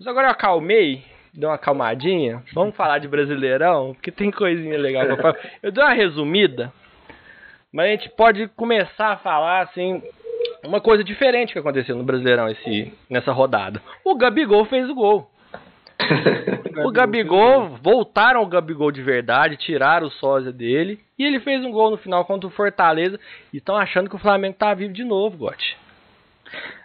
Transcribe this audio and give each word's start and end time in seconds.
Mas 0.00 0.06
agora 0.06 0.28
eu 0.28 0.32
acalmei, 0.32 1.04
dei 1.34 1.46
uma 1.46 1.56
acalmadinha. 1.56 2.42
Vamos 2.54 2.74
falar 2.74 2.98
de 3.00 3.06
Brasileirão, 3.06 3.92
porque 3.92 4.10
tem 4.10 4.30
coisinha 4.30 4.78
legal 4.78 5.04
pra 5.04 5.16
falar. 5.18 5.36
Eu 5.62 5.70
dei 5.70 5.84
uma 5.84 5.92
resumida, 5.92 6.72
mas 7.70 7.86
a 7.86 7.90
gente 7.90 8.08
pode 8.08 8.48
começar 8.56 9.08
a 9.08 9.16
falar 9.18 9.60
assim. 9.60 10.02
Uma 10.64 10.80
coisa 10.80 11.04
diferente 11.04 11.52
que 11.52 11.58
aconteceu 11.58 11.94
no 11.94 12.02
Brasileirão 12.02 12.48
esse, 12.48 12.94
nessa 13.10 13.30
rodada. 13.30 13.82
O 14.02 14.14
Gabigol 14.14 14.64
fez 14.64 14.88
o 14.88 14.94
gol. 14.94 15.30
o 16.82 16.90
Gabigol, 16.90 17.76
voltaram 17.82 18.42
o 18.42 18.46
Gabigol 18.46 18.90
de 18.90 19.02
verdade, 19.02 19.58
tiraram 19.58 20.06
o 20.06 20.10
sósia 20.10 20.50
dele 20.50 20.98
e 21.18 21.24
ele 21.24 21.40
fez 21.40 21.62
um 21.62 21.70
gol 21.70 21.90
no 21.90 21.98
final 21.98 22.24
contra 22.24 22.46
o 22.46 22.50
Fortaleza 22.50 23.20
e 23.52 23.58
estão 23.58 23.76
achando 23.76 24.08
que 24.08 24.16
o 24.16 24.18
Flamengo 24.18 24.56
tá 24.58 24.72
vivo 24.72 24.94
de 24.94 25.04
novo, 25.04 25.36
Gotti. 25.36 25.76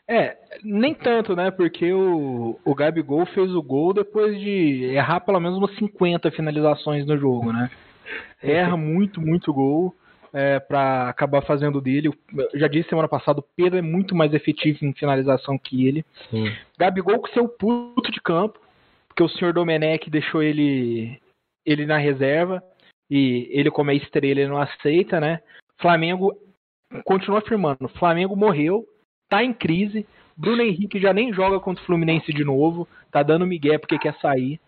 É, 0.08 0.38
nem 0.64 0.94
tanto, 0.94 1.36
né? 1.36 1.50
Porque 1.52 1.92
o, 1.92 2.60
o 2.64 2.76
Gabigol 2.76 3.26
fez 3.28 3.54
o 3.54 3.62
gol 3.62 3.94
depois 3.94 4.40
de 4.40 4.86
errar 4.94 5.20
pelo 5.22 5.40
menos 5.40 5.58
umas 5.58 5.76
50 5.78 6.30
finalizações 6.32 7.06
no 7.06 7.18
jogo, 7.18 7.52
né? 7.52 7.70
Erra 8.42 8.78
muito, 8.78 9.20
muito 9.20 9.52
gol 9.52 9.96
é, 10.36 10.60
para 10.60 11.10
acabar 11.10 11.42
fazendo 11.42 11.80
dele. 11.80 12.12
Eu 12.54 12.60
já 12.60 12.68
disse 12.68 12.90
semana 12.90 13.08
passada, 13.08 13.40
o 13.40 13.46
Pedro 13.56 13.80
é 13.80 13.82
muito 13.82 14.14
mais 14.14 14.34
efetivo 14.34 14.86
em 14.86 14.94
finalização 14.94 15.58
que 15.58 15.88
ele. 15.88 16.06
Sim. 16.30 16.52
Gabigol 16.78 17.20
com 17.20 17.28
seu 17.30 17.48
puto 17.48 18.12
de 18.12 18.22
campo, 18.22 18.60
porque 19.08 19.24
o 19.24 19.30
senhor 19.30 19.54
Domenech 19.54 20.10
deixou 20.10 20.44
ele, 20.44 21.20
ele 21.66 21.86
na 21.86 21.98
reserva 21.98 22.62
e 23.10 23.48
ele, 23.50 23.72
como 23.72 23.92
é 23.92 23.96
estrela, 23.96 24.42
ele 24.42 24.50
não 24.50 24.62
aceita, 24.62 25.20
né? 25.20 25.40
Flamengo 25.80 26.34
continua 27.06 27.40
afirmando: 27.40 27.88
Flamengo 27.98 28.36
morreu, 28.36 28.86
tá 29.30 29.44
em 29.44 29.54
crise. 29.54 30.06
Bruno 30.38 30.62
Henrique 30.62 31.00
já 31.00 31.14
nem 31.14 31.32
joga 31.34 31.60
contra 31.60 31.82
o 31.82 31.86
Fluminense 31.86 32.34
de 32.34 32.44
novo, 32.44 32.88
tá 33.12 33.24
dando 33.24 33.48
migué 33.48 33.78
porque 33.78 33.98
quer 33.98 34.14
sair. 34.20 34.60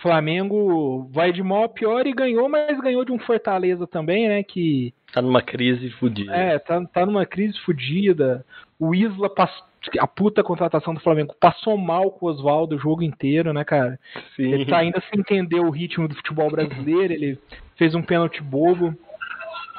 Flamengo 0.00 1.08
vai 1.12 1.32
de 1.32 1.42
mal 1.42 1.64
a 1.64 1.68
pior 1.68 2.06
e 2.06 2.12
ganhou, 2.12 2.48
mas 2.48 2.80
ganhou 2.80 3.04
de 3.04 3.12
um 3.12 3.18
Fortaleza 3.18 3.86
também, 3.86 4.28
né? 4.28 4.42
Que 4.42 4.94
Tá 5.12 5.20
numa 5.22 5.42
crise 5.42 5.90
fodida. 5.92 6.34
é, 6.34 6.58
tá, 6.58 6.84
tá 6.86 7.04
numa 7.06 7.26
crise 7.26 7.58
fodida. 7.60 8.44
O 8.78 8.94
Isla, 8.94 9.28
pass- 9.28 9.64
a 9.98 10.06
puta 10.06 10.42
contratação 10.44 10.94
do 10.94 11.00
Flamengo, 11.00 11.34
passou 11.40 11.76
mal 11.76 12.10
com 12.10 12.26
o 12.26 12.28
Oswaldo 12.28 12.76
o 12.76 12.78
jogo 12.78 13.02
inteiro, 13.02 13.52
né, 13.52 13.64
cara? 13.64 13.98
Sim. 14.36 14.52
Ele 14.52 14.66
tá 14.66 14.78
ainda 14.78 15.02
sem 15.10 15.20
entender 15.20 15.60
o 15.60 15.70
ritmo 15.70 16.06
do 16.06 16.14
futebol 16.14 16.50
brasileiro. 16.50 17.12
Ele 17.12 17.38
fez 17.76 17.94
um 17.94 18.02
pênalti 18.02 18.40
bobo, 18.42 18.94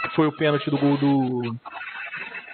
que 0.01 0.09
foi 0.15 0.27
o 0.27 0.31
pênalti 0.35 0.69
do 0.69 0.77
gol 0.77 0.97
do, 0.97 1.55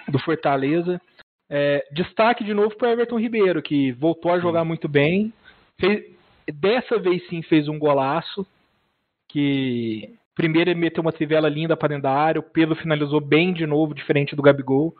do 0.08 0.18
Fortaleza. 0.20 1.00
É, 1.48 1.86
destaque 1.92 2.42
de 2.44 2.52
novo 2.52 2.76
para 2.76 2.90
Everton 2.92 3.18
Ribeiro, 3.18 3.62
que 3.62 3.92
voltou 3.92 4.32
a 4.32 4.38
jogar 4.40 4.64
muito 4.64 4.88
bem. 4.88 5.32
Fez- 5.80 6.04
dessa 6.52 6.98
vez 6.98 7.26
sim 7.28 7.42
fez 7.42 7.68
um 7.68 7.78
golaço. 7.78 8.46
Que 9.28 10.14
primeiro 10.34 10.70
ele 10.70 10.80
meteu 10.80 11.02
uma 11.02 11.12
trivela 11.12 11.48
linda 11.48 11.76
para 11.76 11.88
dentro 11.88 12.04
da 12.04 12.12
área. 12.12 12.40
O 12.40 12.44
Pedro 12.44 12.74
finalizou 12.76 13.20
bem 13.20 13.52
de 13.52 13.66
novo, 13.66 13.94
diferente 13.94 14.34
do 14.36 14.42
Gabigol. 14.42 14.94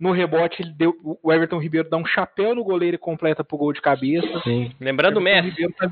No 0.00 0.12
rebote, 0.12 0.62
ele 0.62 0.72
deu, 0.72 0.94
o 1.22 1.32
Everton 1.32 1.58
Ribeiro 1.58 1.88
dá 1.90 1.96
um 1.96 2.06
chapéu 2.06 2.54
no 2.54 2.62
goleiro 2.62 2.94
e 2.94 2.98
completa 2.98 3.42
pro 3.42 3.56
gol 3.58 3.72
de 3.72 3.80
cabeça. 3.80 4.40
Sim. 4.44 4.70
Lembrando 4.80 5.16
o 5.18 5.20
Messi. 5.20 5.48
Ribeiro 5.50 5.72
tá- 5.76 5.90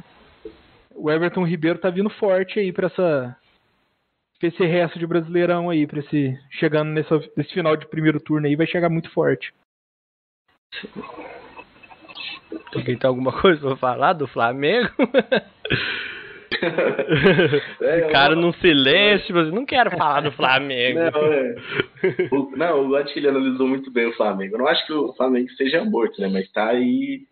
o 0.95 1.11
Everton 1.11 1.45
Ribeiro 1.45 1.79
tá 1.79 1.91
vindo 1.91 2.09
forte 2.11 2.59
aí 2.59 2.73
pra 2.73 2.87
essa 2.87 3.37
pra 4.39 4.49
esse 4.49 4.65
resto 4.67 4.99
de 4.99 5.07
Brasileirão 5.07 5.71
aí, 5.71 5.87
para 5.87 5.99
esse 6.01 6.39
chegando 6.51 6.91
nessa, 6.91 7.19
nesse 7.37 7.53
final 7.55 7.75
de 7.77 7.87
primeiro 7.89 8.21
turno 8.21 8.47
aí, 8.47 8.55
vai 8.55 8.67
chegar 8.67 8.89
muito 8.91 9.11
forte. 9.11 9.53
Alguém 12.75 12.97
tem 12.99 13.09
alguma 13.09 13.33
coisa 13.33 13.61
pra 13.61 13.77
falar 13.77 14.13
do 14.15 14.27
Flamengo? 14.27 14.89
É, 17.83 18.07
Ficaram 18.07 18.35
eu- 18.35 18.41
num 18.41 18.53
silêncio, 18.55 19.39
assim, 19.39 19.51
não 19.51 19.67
quero 19.67 19.91
falar 19.91 20.23
do 20.23 20.33
Flamengo. 20.33 21.01
Não, 21.01 21.33
é. 21.33 21.55
O, 22.33 22.57
não, 22.57 22.79
eu 22.85 22.97
acho 22.97 23.13
que 23.13 23.19
ele 23.19 23.29
analisou 23.29 23.67
muito 23.69 23.91
bem 23.91 24.07
o 24.07 24.15
Flamengo. 24.17 24.55
Eu 24.55 24.61
não 24.61 24.69
acho 24.69 24.87
que 24.87 24.93
o 24.93 25.13
Flamengo 25.15 25.51
seja 25.51 25.85
morto, 25.85 26.19
né? 26.21 26.29
Mas 26.29 26.51
tá 26.53 26.69
aí 26.69 27.27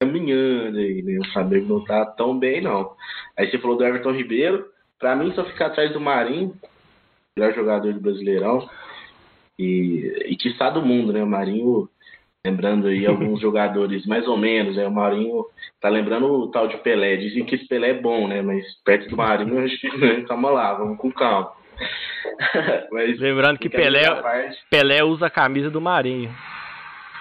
caminhando 0.00 0.78
aí, 0.78 1.02
né? 1.02 1.18
O 1.18 1.32
Flamengo 1.32 1.74
não 1.74 1.84
tá 1.84 2.04
tão 2.06 2.38
bem, 2.38 2.60
não. 2.60 2.92
Aí 3.36 3.50
você 3.50 3.58
falou 3.58 3.76
do 3.76 3.84
Everton 3.84 4.12
Ribeiro. 4.12 4.66
Pra 4.98 5.16
mim, 5.16 5.32
só 5.34 5.44
ficar 5.44 5.66
atrás 5.66 5.92
do 5.92 6.00
Marinho, 6.00 6.54
melhor 7.36 7.54
jogador 7.54 7.92
do 7.92 8.00
Brasileirão. 8.00 8.68
E, 9.58 10.26
e 10.26 10.36
que 10.36 10.48
está 10.50 10.70
do 10.70 10.82
mundo, 10.82 11.12
né? 11.12 11.22
O 11.22 11.26
Marinho, 11.26 11.88
lembrando 12.44 12.88
aí 12.88 13.06
alguns 13.06 13.40
jogadores 13.40 14.04
mais 14.06 14.26
ou 14.26 14.36
menos, 14.36 14.76
né? 14.76 14.86
O 14.86 14.90
Marinho 14.90 15.44
tá 15.80 15.88
lembrando 15.88 16.26
o 16.26 16.50
tal 16.50 16.68
de 16.68 16.76
Pelé. 16.78 17.16
Dizem 17.16 17.44
que 17.44 17.54
esse 17.54 17.66
Pelé 17.66 17.90
é 17.90 18.00
bom, 18.00 18.28
né? 18.28 18.42
Mas 18.42 18.64
perto 18.84 19.08
do 19.08 19.16
Marinho, 19.16 19.68
que, 19.68 19.96
né? 19.96 20.24
calma 20.28 20.50
lá, 20.50 20.74
vamos 20.74 20.98
com 20.98 21.10
calma. 21.12 21.52
Mas, 22.92 23.18
Lembrando 23.18 23.58
que 23.58 23.68
Pelé, 23.68 24.04
parte, 24.20 24.58
Pelé 24.70 25.02
usa 25.02 25.26
a 25.26 25.30
camisa 25.30 25.70
do 25.70 25.80
Marinho. 25.80 26.32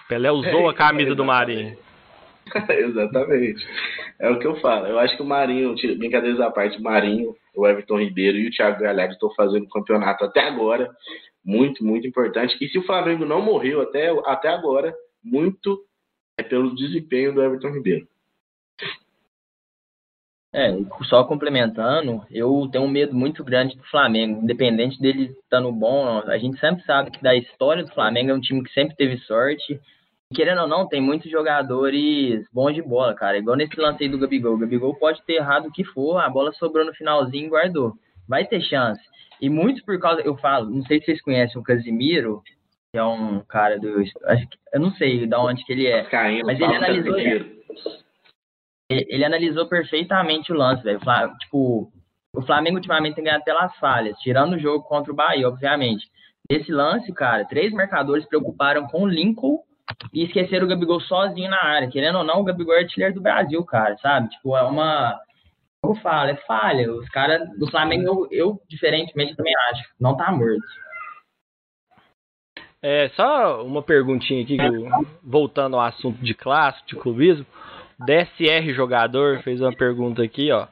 Pelé 0.08 0.32
usou 0.32 0.70
a 0.70 0.74
camisa 0.74 1.16
do 1.16 1.24
Marinho. 1.24 1.78
Exatamente. 2.70 3.66
É 4.20 4.30
o 4.30 4.38
que 4.38 4.46
eu 4.46 4.56
falo. 4.58 4.88
Eu 4.88 5.00
acho 5.00 5.16
que 5.16 5.24
o 5.24 5.26
Marinho, 5.26 5.74
brincadeiras 5.98 6.40
à 6.42 6.52
parte, 6.52 6.78
o 6.78 6.84
Marinho, 6.84 7.34
o 7.56 7.66
Everton 7.66 8.00
Ribeiro 8.00 8.38
e 8.38 8.48
o 8.48 8.52
Thiago 8.52 8.82
Galhardo 8.82 9.14
estão 9.14 9.34
fazendo 9.34 9.64
o 9.64 9.70
campeonato 9.70 10.26
até 10.26 10.42
agora. 10.42 10.90
Muito, 11.44 11.84
muito 11.84 12.06
importante. 12.06 12.58
E 12.60 12.68
se 12.68 12.78
o 12.78 12.84
Flamengo 12.84 13.26
não 13.26 13.42
morreu 13.42 13.82
até, 13.82 14.10
até 14.26 14.50
agora, 14.50 14.94
muito 15.24 15.86
é 16.38 16.44
pelo 16.44 16.76
desempenho 16.76 17.34
do 17.34 17.42
Everton 17.42 17.70
Ribeiro. 17.70 18.08
É, 20.54 20.70
só 21.06 21.24
complementando, 21.24 22.26
eu 22.30 22.68
tenho 22.70 22.84
um 22.84 22.90
medo 22.90 23.16
muito 23.16 23.42
grande 23.42 23.78
do 23.78 23.84
Flamengo, 23.86 24.42
independente 24.44 25.00
dele 25.00 25.34
estando 25.42 25.72
bom, 25.72 26.06
ou 26.06 26.06
não. 26.06 26.30
a 26.30 26.38
gente 26.38 26.60
sempre 26.60 26.84
sabe 26.84 27.10
que 27.10 27.24
da 27.24 27.34
história 27.34 27.86
do 27.86 27.94
Flamengo 27.94 28.32
é 28.32 28.34
um 28.34 28.42
time 28.42 28.62
que 28.62 28.74
sempre 28.74 28.96
teve 28.98 29.18
sorte. 29.20 29.80
E, 30.30 30.36
querendo 30.36 30.62
ou 30.62 30.68
não, 30.68 30.88
tem 30.88 31.00
muitos 31.00 31.32
jogadores 31.32 32.46
bons 32.52 32.74
de 32.74 32.82
bola, 32.82 33.14
cara. 33.14 33.38
Igual 33.38 33.56
nesse 33.56 33.80
lance 33.80 34.04
aí 34.04 34.10
do 34.10 34.20
Gabigol. 34.20 34.56
O 34.56 34.58
Gabigol 34.58 34.94
pode 34.96 35.24
ter 35.24 35.36
errado 35.36 35.68
o 35.68 35.72
que 35.72 35.86
for, 35.86 36.18
a 36.18 36.30
bola 36.30 36.52
sobrou 36.54 36.86
no 36.86 36.94
finalzinho 36.94 37.46
e 37.46 37.50
guardou. 37.50 37.94
Vai 38.28 38.46
ter 38.46 38.62
chance. 38.62 39.02
E 39.40 39.50
muitos 39.50 39.82
por 39.84 39.98
causa, 40.00 40.22
eu 40.22 40.36
falo, 40.38 40.70
não 40.70 40.84
sei 40.84 41.00
se 41.00 41.06
vocês 41.06 41.22
conhecem 41.22 41.60
o 41.60 41.64
Casimiro, 41.64 42.44
que 42.92 43.00
é 43.00 43.04
um 43.04 43.40
cara 43.42 43.80
do. 43.80 44.02
Acho 44.02 44.48
que, 44.48 44.58
eu 44.74 44.80
não 44.80 44.92
sei 44.94 45.26
de 45.26 45.36
onde 45.36 45.64
que 45.64 45.72
ele 45.72 45.88
é. 45.88 46.02
Vascaíno, 46.04 46.46
Mas 46.46 46.60
ele 46.60 46.76
analisou- 46.76 47.18
ele 47.18 47.62
ele 48.90 49.24
analisou 49.24 49.68
perfeitamente 49.70 50.52
o 50.52 50.56
lance, 50.56 50.84
velho. 50.84 51.00
Tipo, 51.40 51.90
o 52.36 52.42
Flamengo 52.42 52.76
ultimamente 52.76 53.16
tem 53.16 53.24
ganhado 53.24 53.46
pelas 53.46 53.74
falhas, 53.78 54.18
tirando 54.20 54.54
o 54.54 54.60
jogo 54.60 54.84
contra 54.84 55.14
o 55.14 55.16
Bahia, 55.16 55.48
obviamente. 55.48 56.06
Nesse 56.50 56.70
lance, 56.74 57.14
cara, 57.14 57.46
três 57.46 57.72
marcadores 57.72 58.26
preocuparam 58.26 58.86
com 58.88 59.04
o 59.04 59.08
Lincoln 59.08 59.60
e 60.14 60.26
esqueceram 60.26 60.66
o 60.66 60.70
Gabigol 60.70 61.00
sozinho 61.00 61.50
na 61.50 61.64
área. 61.64 61.90
Querendo 61.90 62.18
ou 62.18 62.24
não, 62.26 62.42
o 62.42 62.44
Gabigol 62.44 62.76
é 62.76 62.80
artilheiro 62.80 63.14
do 63.16 63.22
Brasil, 63.22 63.64
cara, 63.64 63.96
sabe? 64.00 64.28
Tipo, 64.30 64.58
é 64.58 64.64
uma. 64.64 65.18
Eu 65.84 65.96
falo, 65.96 66.32
é 66.32 66.36
falha. 66.46 66.92
Os 66.94 67.08
caras 67.10 67.48
do 67.58 67.72
Flamengo, 67.72 68.04
eu, 68.06 68.28
eu, 68.32 68.62
diferentemente, 68.68 69.38
também 69.38 69.54
acho. 69.72 69.84
Não 69.98 70.18
tá 70.18 70.30
morto. 70.34 70.60
É, 72.84 73.10
só 73.10 73.64
uma 73.64 73.82
perguntinha 73.84 74.42
aqui, 74.44 74.58
voltando 75.24 75.76
ao 75.76 75.82
assunto 75.84 76.18
de 76.24 76.34
clássico, 76.34 76.88
de 76.88 76.96
clubismo. 76.96 77.46
DSR 78.00 78.74
Jogador 78.74 79.42
fez 79.44 79.62
uma 79.62 79.72
pergunta 79.74 80.24
aqui, 80.24 80.52
ó. 80.52 80.66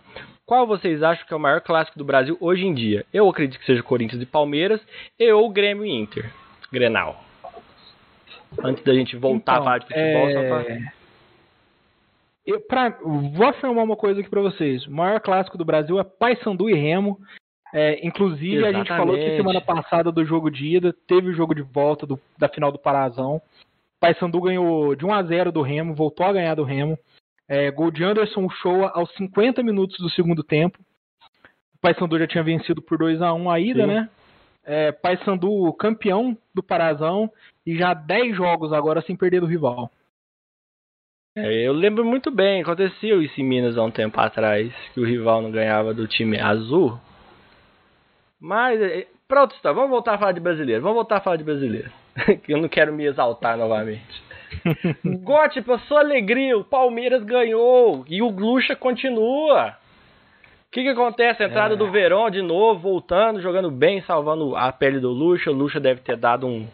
Qual 0.46 0.66
vocês 0.66 1.03
acham 1.03 1.28
que 1.28 1.34
é 1.34 1.38
o 1.38 1.40
maior 1.40 1.62
clássico 1.62 2.00
do 2.00 2.03
Brasil 2.03 2.36
hoje 2.42 2.66
em 2.66 2.74
dia? 2.74 3.06
Eu 3.14 3.30
acredito 3.30 3.59
que 3.59 3.66
seja 3.68 3.84
Corinthians 3.84 4.22
e 4.22 4.25
Palmeiras, 4.25 4.81
e 5.20 5.31
ou 5.31 5.47
Grêmio 5.52 5.86
e 5.86 5.92
Inter. 5.92 6.31
Grenal. 6.72 7.24
Antes 8.64 8.84
da 8.84 8.94
gente 8.96 9.16
voltar 9.16 9.52
a 9.52 9.56
Então, 9.58 9.64
falar 9.64 9.78
de 9.78 9.86
futebol, 9.86 10.31
só 10.31 10.40
pra... 10.41 10.74
é, 10.74 10.91
eu, 12.47 12.59
pra- 12.62 12.97
vou 13.03 13.46
afirmar 13.47 13.84
uma 13.84 13.96
coisa 13.96 14.20
aqui 14.22 14.29
pra 14.29 14.41
vocês. 14.41 14.88
O 14.88 14.91
maior 14.91 15.20
clássico 15.20 15.55
do 15.55 15.64
Brasil 15.66 16.00
é 16.00 16.03
Paysandu 16.03 16.67
e 16.67 16.73
Remo. 16.73 17.20
É, 17.73 18.05
inclusive, 18.05 18.66
a 18.66 18.71
gente 18.73 18.87
falou 18.87 19.13
que 19.16 19.21
Exatamente. 19.21 19.37
semana 19.37 19.61
passada 19.61 20.11
do 20.11 20.25
jogo 20.25 20.49
de 20.49 20.66
ida, 20.75 20.93
teve 21.07 21.29
o 21.29 21.33
jogo 21.33 21.53
de 21.53 21.61
volta 21.61 22.05
do- 22.05 22.19
da 22.37 22.49
final 22.49 22.71
do 22.71 22.79
Parazão. 22.79 23.39
Paysandu 23.99 24.41
ganhou 24.41 24.95
de 24.95 25.05
1 25.05 25.13
a 25.13 25.21
0 25.23 25.51
do 25.51 25.61
Remo, 25.61 25.93
voltou 25.93 26.25
a 26.25 26.33
ganhar 26.33 26.55
do 26.55 26.63
Remo. 26.63 26.97
É, 27.47 27.69
gol 27.69 27.91
de 27.91 28.03
Anderson 28.03 28.49
Shoa 28.49 28.91
aos 28.95 29.11
50 29.16 29.61
minutos 29.61 29.97
do 29.99 30.09
segundo 30.09 30.43
tempo. 30.43 30.79
O 31.75 31.79
Paysandu 31.81 32.17
já 32.17 32.27
tinha 32.27 32.43
vencido 32.43 32.81
por 32.81 32.97
2 32.97 33.21
a 33.21 33.33
1 33.33 33.49
a 33.51 33.59
ida, 33.59 33.81
Sim. 33.81 33.87
né? 33.87 34.09
É, 34.66 34.91
Paysandu 34.91 35.71
campeão 35.73 36.37
do 36.53 36.61
Parazão 36.63 37.31
e 37.66 37.75
já 37.77 37.93
10 37.93 38.35
jogos 38.35 38.71
agora 38.73 39.01
sem 39.01 39.16
perder 39.16 39.41
do 39.41 39.47
rival. 39.47 39.91
É, 41.35 41.67
eu 41.67 41.73
lembro 41.73 42.03
muito 42.03 42.31
bem, 42.31 42.61
aconteceu 42.61 43.21
isso 43.21 43.39
em 43.39 43.43
Minas 43.43 43.77
há 43.77 43.83
um 43.83 43.91
tempo 43.91 44.19
atrás, 44.19 44.73
que 44.93 44.99
o 44.99 45.05
rival 45.05 45.41
não 45.41 45.51
ganhava 45.51 45.93
do 45.93 46.07
time 46.07 46.39
azul. 46.39 46.99
Mas, 48.40 48.82
é, 48.82 49.06
pronto, 49.28 49.56
está. 49.56 49.72
Vamos 49.72 49.90
voltar 49.90 50.14
a 50.16 50.18
falar 50.18 50.32
de 50.32 50.40
brasileiro. 50.40 50.82
Vamos 50.82 50.96
voltar 50.96 51.18
a 51.18 51.22
falar 51.22 51.36
de 51.36 51.44
brasileiro. 51.44 51.91
que 52.44 52.53
eu 52.53 52.62
não 52.62 52.68
quero 52.70 52.94
me 52.94 53.06
exaltar 53.06 53.58
novamente. 53.58 54.24
Gote, 55.24 55.62
pra 55.62 55.78
sua 55.80 56.00
alegria, 56.00 56.58
o 56.58 56.64
Palmeiras 56.64 57.24
ganhou 57.24 58.03
e 58.08 58.22
o 58.22 58.30
Lucha 58.30 58.76
continua. 58.76 59.76
O 60.68 60.72
que, 60.72 60.84
que 60.84 60.90
acontece? 60.90 61.44
A 61.44 61.47
entrada 61.47 61.74
É. 61.74 61.78
do 61.78 61.90
Verón 61.91 62.30
de 62.30 62.41
novo, 62.41 62.80
voltando, 62.80 63.41
jogando 63.41 63.70
bem, 63.72 64.02
salvando 64.02 64.56
a 64.56 64.72
pele 64.72 65.00
do 65.00 65.09
Lucha. 65.12 65.50
O 65.52 65.53
Lucha 65.53 65.80
deve 65.80 66.02
ter 66.02 66.16
dado 66.16 66.47
um, 66.47 66.68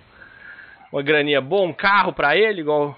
uma 0.91 1.01
graninha 1.01 1.41
boa, 1.41 1.65
um 1.67 1.73
carro 1.73 2.11
pra 2.13 2.35
ele, 2.35 2.61
igual 2.61 2.97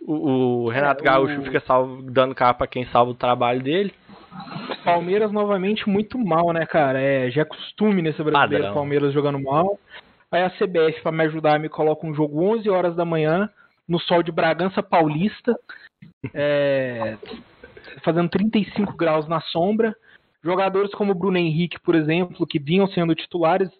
o, 0.00 0.64
o 0.64 0.68
Renato 0.68 1.02
É, 1.02 1.06
Gaúcho 1.06 1.40
o- 1.40 1.44
fica 1.44 1.60
salvo- 1.60 2.02
dando 2.02 2.34
carro 2.34 2.54
pra 2.56 2.66
quem 2.66 2.86
salva 2.86 3.10
o 3.10 3.14
trabalho 3.14 3.62
dele. 3.62 3.92
Palmeiras 4.84 5.32
novamente 5.32 5.88
muito 5.88 6.18
mal, 6.18 6.52
né, 6.52 6.66
cara? 6.66 7.00
É, 7.00 7.30
já 7.30 7.42
é 7.42 7.44
costume 7.44 8.02
nesse 8.02 8.22
brasileiro 8.22 8.64
Padrão. 8.64 8.74
Palmeiras 8.74 9.12
jogando 9.12 9.40
mal. 9.40 9.78
Aí 10.30 10.42
a 10.42 10.50
CBF, 10.50 11.00
pra 11.02 11.12
me 11.12 11.24
ajudar, 11.24 11.58
me 11.58 11.68
coloca 11.68 12.06
um 12.06 12.14
jogo 12.14 12.42
11 12.42 12.68
horas 12.68 12.96
da 12.96 13.04
manhã, 13.04 13.48
no 13.88 13.98
sol 14.00 14.22
de 14.22 14.32
Bragança 14.32 14.82
Paulista, 14.82 15.58
é, 16.32 17.16
fazendo 18.02 18.28
35 18.28 18.96
graus 18.96 19.28
na 19.28 19.40
sombra. 19.40 19.94
Jogadores 20.42 20.92
como 20.92 21.12
o 21.12 21.14
Bruno 21.14 21.38
Henrique, 21.38 21.80
por 21.80 21.94
exemplo, 21.94 22.46
que 22.46 22.58
vinham 22.58 22.86
sendo 22.88 23.14
titulares, 23.14 23.70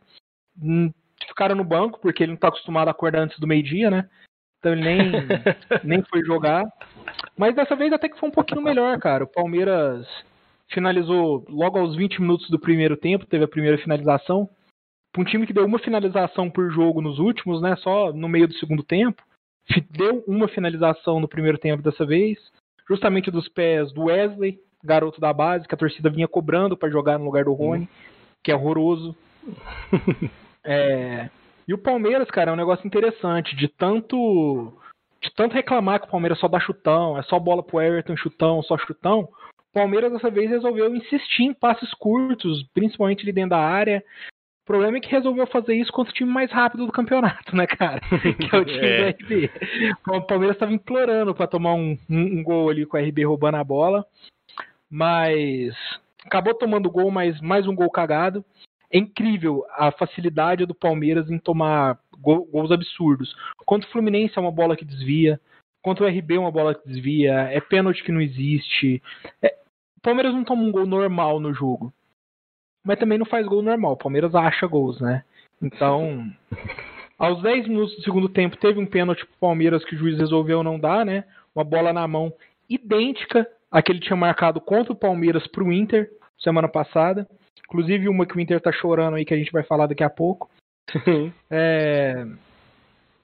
hum, 0.60 0.90
ficaram 1.26 1.54
no 1.54 1.64
banco, 1.64 2.00
porque 2.00 2.22
ele 2.22 2.32
não 2.32 2.38
tá 2.38 2.48
acostumado 2.48 2.88
a 2.88 2.92
acordar 2.92 3.20
antes 3.20 3.38
do 3.38 3.46
meio-dia, 3.46 3.90
né? 3.90 4.08
Então 4.58 4.72
ele 4.72 4.82
nem, 4.82 5.12
nem 5.84 6.02
foi 6.02 6.24
jogar. 6.24 6.64
Mas 7.36 7.54
dessa 7.54 7.76
vez 7.76 7.92
até 7.92 8.08
que 8.08 8.18
foi 8.18 8.28
um 8.28 8.32
pouquinho 8.32 8.62
melhor, 8.62 8.98
cara. 8.98 9.24
O 9.24 9.28
Palmeiras 9.28 10.06
finalizou 10.70 11.44
logo 11.48 11.78
aos 11.78 11.96
20 11.96 12.20
minutos 12.20 12.48
do 12.50 12.58
primeiro 12.58 12.96
tempo, 12.96 13.26
teve 13.26 13.44
a 13.44 13.48
primeira 13.48 13.78
finalização. 13.78 14.48
Para 15.12 15.22
um 15.22 15.24
time 15.24 15.46
que 15.46 15.52
deu 15.52 15.64
uma 15.64 15.78
finalização 15.78 16.50
por 16.50 16.70
jogo 16.70 17.00
nos 17.00 17.18
últimos, 17.18 17.62
né? 17.62 17.76
Só 17.76 18.12
no 18.12 18.28
meio 18.28 18.48
do 18.48 18.54
segundo 18.54 18.82
tempo. 18.82 19.22
Deu 19.90 20.24
uma 20.26 20.48
finalização 20.48 21.20
no 21.20 21.28
primeiro 21.28 21.58
tempo 21.58 21.82
dessa 21.82 22.04
vez. 22.04 22.38
Justamente 22.88 23.30
dos 23.30 23.48
pés 23.48 23.92
do 23.92 24.04
Wesley, 24.04 24.58
garoto 24.82 25.20
da 25.20 25.32
base, 25.32 25.66
que 25.66 25.74
a 25.74 25.78
torcida 25.78 26.10
vinha 26.10 26.28
cobrando 26.28 26.76
para 26.76 26.90
jogar 26.90 27.18
no 27.18 27.24
lugar 27.24 27.44
do 27.44 27.52
Rony, 27.52 27.88
que 28.42 28.52
é 28.52 28.54
horroroso. 28.54 29.16
É, 30.66 31.28
E 31.68 31.74
o 31.74 31.78
Palmeiras, 31.78 32.30
cara, 32.30 32.50
é 32.50 32.54
um 32.54 32.56
negócio 32.56 32.86
interessante, 32.86 33.54
de 33.54 33.68
tanto 33.68 34.72
de 35.22 35.30
tanto 35.34 35.54
reclamar 35.54 36.00
que 36.00 36.06
o 36.06 36.10
Palmeiras 36.10 36.38
só 36.38 36.48
dá 36.48 36.58
chutão, 36.58 37.18
é 37.18 37.22
só 37.22 37.38
bola 37.38 37.62
pro 37.62 37.82
Everton, 37.82 38.16
chutão, 38.16 38.62
só 38.62 38.78
chutão. 38.78 39.28
Palmeiras 39.74 40.12
dessa 40.12 40.30
vez 40.30 40.48
resolveu 40.48 40.94
insistir 40.94 41.42
em 41.42 41.52
passes 41.52 41.92
curtos, 41.94 42.62
principalmente 42.72 43.22
ali 43.22 43.32
dentro 43.32 43.50
da 43.50 43.58
área. 43.58 44.02
O 44.62 44.66
problema 44.66 44.96
é 44.96 45.00
que 45.00 45.10
resolveu 45.10 45.46
fazer 45.46 45.74
isso 45.74 45.92
contra 45.92 46.10
o 46.10 46.14
time 46.14 46.30
mais 46.30 46.50
rápido 46.50 46.86
do 46.86 46.92
campeonato, 46.92 47.54
né, 47.54 47.66
cara? 47.66 48.00
Que 48.48 48.56
é 48.56 48.58
o 48.58 48.64
time 48.64 48.78
É. 48.86 49.12
do 49.12 49.24
RB. 49.24 49.50
O 50.08 50.22
Palmeiras 50.22 50.56
estava 50.56 50.72
implorando 50.72 51.34
para 51.34 51.46
tomar 51.46 51.74
um, 51.74 51.98
um, 52.08 52.38
um 52.38 52.42
gol 52.42 52.70
ali 52.70 52.86
com 52.86 52.96
o 52.96 53.00
RB 53.00 53.24
roubando 53.24 53.56
a 53.56 53.64
bola, 53.64 54.06
mas 54.90 55.74
acabou 56.24 56.54
tomando 56.54 56.90
gol, 56.90 57.10
mas 57.10 57.40
mais 57.40 57.66
um 57.66 57.74
gol 57.74 57.90
cagado. 57.90 58.44
É 58.90 58.98
incrível 58.98 59.64
a 59.72 59.90
facilidade 59.90 60.64
do 60.64 60.74
Palmeiras 60.74 61.28
em 61.30 61.38
tomar 61.38 61.98
gol- 62.20 62.46
gols 62.46 62.70
absurdos. 62.70 63.34
Contra 63.66 63.88
o 63.88 63.92
Fluminense 63.92 64.38
é 64.38 64.40
uma 64.40 64.52
bola 64.52 64.76
que 64.76 64.84
desvia, 64.84 65.40
contra 65.82 66.04
o 66.04 66.08
RB 66.08 66.36
é 66.36 66.38
uma 66.38 66.50
bola 66.52 66.74
que 66.74 66.88
desvia, 66.88 67.32
é 67.50 67.60
pênalti 67.60 68.04
que 68.04 68.12
não 68.12 68.20
existe. 68.20 69.02
É- 69.42 69.54
Palmeiras 70.04 70.34
não 70.34 70.44
toma 70.44 70.62
um 70.62 70.70
gol 70.70 70.86
normal 70.86 71.40
no 71.40 71.52
jogo, 71.54 71.92
mas 72.84 72.98
também 72.98 73.16
não 73.18 73.24
faz 73.24 73.46
gol 73.46 73.62
normal. 73.62 73.92
O 73.92 73.96
Palmeiras 73.96 74.34
acha 74.34 74.66
gols, 74.66 75.00
né? 75.00 75.24
Então, 75.62 76.30
aos 77.18 77.42
10 77.42 77.68
minutos 77.68 77.96
do 77.96 78.02
segundo 78.02 78.28
tempo, 78.28 78.58
teve 78.58 78.78
um 78.78 78.86
pênalti 78.86 79.24
pro 79.24 79.38
Palmeiras 79.40 79.82
que 79.84 79.94
o 79.94 79.98
juiz 79.98 80.18
resolveu 80.18 80.62
não 80.62 80.78
dar, 80.78 81.06
né? 81.06 81.24
Uma 81.54 81.64
bola 81.64 81.92
na 81.92 82.06
mão 82.06 82.32
idêntica 82.68 83.48
à 83.70 83.82
que 83.82 83.90
ele 83.90 84.00
tinha 84.00 84.16
marcado 84.16 84.60
contra 84.60 84.92
o 84.92 84.96
Palmeiras 84.96 85.46
pro 85.48 85.72
Inter 85.72 86.10
semana 86.38 86.68
passada. 86.68 87.26
Inclusive 87.66 88.08
uma 88.08 88.26
que 88.26 88.36
o 88.36 88.40
Inter 88.40 88.60
tá 88.60 88.70
chorando 88.70 89.14
aí, 89.14 89.24
que 89.24 89.32
a 89.32 89.38
gente 89.38 89.52
vai 89.52 89.62
falar 89.62 89.86
daqui 89.86 90.04
a 90.04 90.10
pouco. 90.10 90.50
É... 91.50 92.26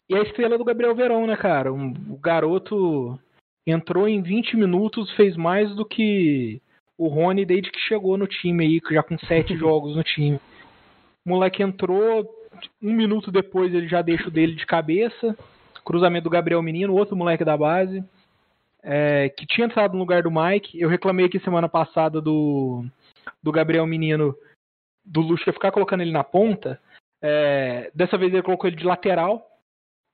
E 0.09 0.17
a 0.17 0.23
estrela 0.23 0.59
do 0.59 0.65
Gabriel 0.65 0.95
Verão, 0.95 1.25
né, 1.25 1.37
cara? 1.37 1.73
Um- 1.73 1.95
o 2.09 2.19
garoto 2.19 3.17
entrou 3.65 4.09
em 4.09 4.23
20 4.23 4.57
minutos, 4.57 5.13
fez 5.15 5.37
mais 5.37 5.73
do 5.77 5.85
que 5.85 6.61
o 7.01 7.09
Rony 7.09 7.47
desde 7.47 7.71
que 7.73 7.81
chegou 7.81 8.19
no 8.19 8.27
time 8.27 8.63
aí, 8.63 8.81
já 8.93 9.03
com 9.03 9.19
sete 9.21 9.57
jogos 9.59 9.97
no 9.97 10.05
time. 10.05 10.39
O 11.25 11.31
moleque 11.31 11.63
entrou, 11.63 12.29
um 12.83 12.93
minuto 12.93 13.33
depois 13.33 13.73
ele 13.73 13.89
já 13.89 14.03
deixa 14.03 14.29
o 14.29 14.31
dele 14.31 14.55
de 14.55 14.67
cabeça. 14.67 15.35
Cruzamento 15.83 16.25
do 16.25 16.31
Gabriel 16.31 16.63
Menino, 16.63 16.95
outro 16.95 17.17
moleque 17.17 17.43
da 17.43 17.57
base. 17.57 18.05
é, 18.83 19.31
que 19.31 19.47
tinha 19.47 19.67
entrado 19.67 19.95
no 19.95 20.01
lugar 20.01 20.23
do 20.23 20.31
Mike. 20.31 20.79
Eu 20.79 20.91
reclamei 20.91 21.25
aqui 21.25 21.41
semana 21.41 21.71
passada 21.71 22.21
do, 22.21 22.85
do 23.43 23.51
Gabriel 23.51 23.87
Menino, 23.87 24.35
do 25.03 25.23
Lucha 25.23 25.55
ficar 25.55 25.73
colocando 25.73 26.03
ele 26.03 26.13
na 26.13 26.23
ponta. 26.23 26.79
É, 27.23 27.91
dessa 27.95 28.19
vez 28.19 28.31
ele 28.31 28.43
colocou 28.43 28.69
ele 28.69 28.77
de 28.77 28.85
lateral. 28.85 29.43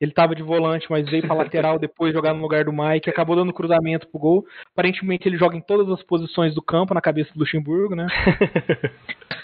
Ele 0.01 0.13
tava 0.13 0.35
de 0.35 0.43
volante, 0.43 0.87
mas 0.91 1.09
veio 1.09 1.27
pra 1.27 1.35
lateral 1.37 1.79
depois 1.79 2.13
jogar 2.13 2.35
no 2.35 2.43
lugar 2.43 2.65
do 2.65 2.73
Mike. 2.73 3.09
Acabou 3.09 3.37
dando 3.37 3.53
cruzamento 3.53 4.09
pro 4.09 4.21
gol. 4.21 4.47
Aparentemente 4.73 5.29
ele 5.29 5.39
joga 5.39 5.57
em 5.57 5.61
todas 5.61 5.89
as 5.91 6.03
posições 6.03 6.55
do 6.55 6.63
campo, 6.63 6.95
na 6.95 7.01
cabeça 7.01 7.33
do 7.33 7.41
Luxemburgo, 7.41 7.95
né? 7.95 8.07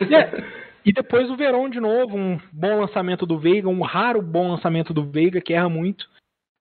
E, 0.00 0.14
é, 0.14 0.44
e 0.84 0.92
depois 0.92 1.30
o 1.30 1.36
Verón 1.36 1.68
de 1.68 1.78
novo, 1.78 2.16
um 2.16 2.40
bom 2.52 2.80
lançamento 2.80 3.24
do 3.24 3.38
Veiga, 3.38 3.68
um 3.68 3.82
raro 3.82 4.20
bom 4.20 4.50
lançamento 4.50 4.92
do 4.92 5.04
Veiga, 5.04 5.40
que 5.40 5.52
erra 5.52 5.68
muito. 5.68 6.08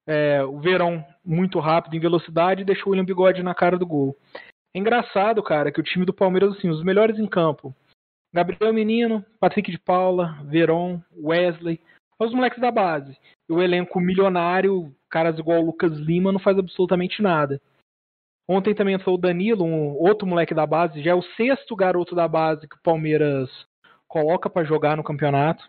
É, 0.05 0.43
o 0.43 0.59
Verón 0.59 1.01
muito 1.25 1.59
rápido 1.59 1.95
em 1.95 1.99
velocidade 1.99 2.61
e 2.61 2.65
deixou 2.65 2.87
o 2.87 2.89
William 2.91 3.05
Bigode 3.05 3.41
na 3.41 3.55
cara 3.55 3.79
do 3.79 3.85
gol. 3.85 4.15
É 4.75 4.79
engraçado, 4.79 5.41
cara, 5.41 5.71
que 5.71 5.79
o 5.79 5.83
time 5.83 6.05
do 6.05 6.13
Palmeiras, 6.13 6.55
assim, 6.55 6.69
os 6.69 6.83
melhores 6.83 7.17
em 7.17 7.27
campo. 7.27 7.73
Gabriel 8.33 8.73
Menino, 8.73 9.25
Patrick 9.39 9.71
de 9.71 9.79
Paula, 9.79 10.37
Verón, 10.45 10.99
Wesley, 11.17 11.81
os 12.25 12.33
moleques 12.33 12.59
da 12.59 12.71
base. 12.71 13.17
O 13.49 13.61
elenco 13.61 13.99
milionário, 13.99 14.93
caras 15.09 15.37
igual 15.39 15.61
o 15.61 15.65
Lucas 15.65 15.93
Lima, 15.97 16.31
não 16.31 16.39
faz 16.39 16.57
absolutamente 16.57 17.21
nada. 17.21 17.59
Ontem 18.47 18.75
também 18.75 18.95
entrou 18.95 19.15
o 19.15 19.19
Danilo, 19.19 19.63
um 19.63 19.93
outro 19.93 20.27
moleque 20.27 20.53
da 20.53 20.65
base, 20.65 21.01
já 21.01 21.11
é 21.11 21.15
o 21.15 21.21
sexto 21.21 21.75
garoto 21.75 22.13
da 22.13 22.27
base 22.27 22.67
que 22.67 22.75
o 22.75 22.81
Palmeiras 22.81 23.49
coloca 24.07 24.49
para 24.49 24.65
jogar 24.65 24.97
no 24.97 25.03
campeonato. 25.03 25.63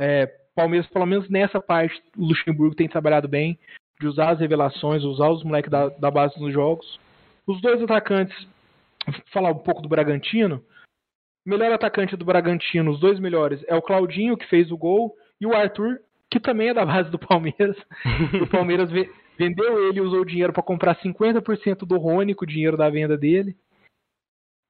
É, 0.00 0.26
Palmeiras, 0.54 0.88
pelo 0.88 1.06
menos 1.06 1.28
nessa 1.28 1.60
parte, 1.60 2.02
o 2.16 2.26
Luxemburgo 2.26 2.74
tem 2.74 2.88
trabalhado 2.88 3.28
bem, 3.28 3.58
de 4.00 4.06
usar 4.06 4.30
as 4.30 4.40
revelações, 4.40 5.04
usar 5.04 5.28
os 5.28 5.44
moleques 5.44 5.70
da, 5.70 5.88
da 5.88 6.10
base 6.10 6.40
nos 6.40 6.52
jogos. 6.52 6.98
Os 7.46 7.60
dois 7.60 7.82
atacantes, 7.82 8.36
vou 9.06 9.14
falar 9.32 9.50
um 9.50 9.58
pouco 9.58 9.82
do 9.82 9.88
Bragantino. 9.88 10.64
Melhor 11.46 11.72
atacante 11.72 12.16
do 12.16 12.24
Bragantino, 12.24 12.90
os 12.90 13.00
dois 13.00 13.18
melhores, 13.20 13.62
é 13.68 13.74
o 13.74 13.82
Claudinho, 13.82 14.36
que 14.36 14.46
fez 14.46 14.70
o 14.70 14.76
gol, 14.76 15.14
e 15.40 15.46
o 15.46 15.54
Arthur, 15.54 16.00
que 16.30 16.40
também 16.40 16.68
é 16.68 16.74
da 16.74 16.84
base 16.84 17.10
do 17.10 17.18
Palmeiras. 17.18 17.76
o 18.42 18.46
Palmeiras 18.46 18.90
ve- 18.90 19.10
vendeu 19.38 19.88
ele 19.88 19.98
e 19.98 20.02
usou 20.02 20.20
o 20.20 20.26
dinheiro 20.26 20.52
para 20.52 20.62
comprar 20.62 20.96
50% 20.96 21.86
do 21.86 21.96
Rony 21.98 22.34
com 22.34 22.44
o 22.44 22.48
dinheiro 22.48 22.76
da 22.76 22.90
venda 22.90 23.16
dele. 23.16 23.56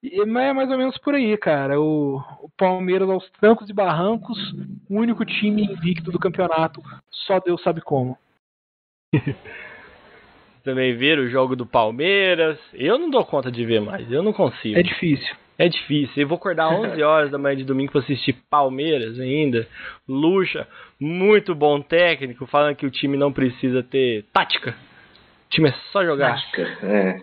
E, 0.03 0.25
mas 0.27 0.45
é 0.51 0.53
mais 0.53 0.71
ou 0.71 0.79
menos 0.79 0.97
por 0.99 1.15
aí, 1.15 1.37
cara. 1.37 1.81
O, 1.81 2.19
o 2.41 2.51
Palmeiras 2.57 3.11
aos 3.11 3.29
trancos 3.33 3.69
e 3.69 3.73
barrancos, 3.73 4.39
o 4.89 4.97
único 4.97 5.25
time 5.25 5.65
invicto 5.65 6.13
do 6.13 6.21
campeonato, 6.21 6.81
só 7.11 7.41
Deus 7.41 7.61
sabe 7.63 7.81
como. 7.81 8.17
Também 10.63 10.97
viram 10.97 11.23
o 11.25 11.29
jogo 11.31 11.57
do 11.57 11.65
Palmeiras. 11.67 12.59
Eu 12.75 12.99
não 12.99 13.11
dou 13.11 13.25
conta 13.25 13.51
de 13.51 13.65
ver 13.65 13.81
mais, 13.81 14.11
eu 14.13 14.23
não 14.23 14.33
consigo. 14.33 14.79
É 14.79 14.83
difícil. 14.83 15.35
É 15.59 15.69
difícil. 15.69 16.23
Eu 16.23 16.29
vou 16.29 16.37
acordar 16.37 16.69
11 16.73 17.03
horas 17.03 17.31
da 17.31 17.39
manhã 17.39 17.57
de 17.57 17.65
domingo 17.65 17.91
para 17.93 18.01
assistir 18.01 18.35
Palmeiras 18.49 19.19
ainda. 19.19 19.67
Lucha, 20.09 20.67
muito 21.01 21.55
bom 21.55 21.81
técnico, 21.81 22.47
falando 22.47 22.77
que 22.77 22.87
o 22.87 22.91
time 22.91 23.17
não 23.17 23.33
precisa 23.33 23.83
ter 23.83 24.25
tática. 24.33 24.71
O 24.71 25.51
time 25.51 25.69
é 25.71 25.75
só 25.93 26.05
jogar. 26.05 26.35
Tática, 26.37 26.63
é. 26.83 27.21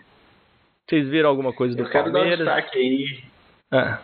Vocês 0.87 1.07
viram 1.09 1.29
alguma 1.29 1.53
coisa 1.53 1.75
do 1.75 1.81
Eu 1.83 1.89
quero 1.89 2.11
dar 2.11 2.19
um 2.19 2.21
Palmeiras? 2.29 2.45
destaque 2.45 2.77
aí. 2.77 3.23
Ah, 3.71 3.99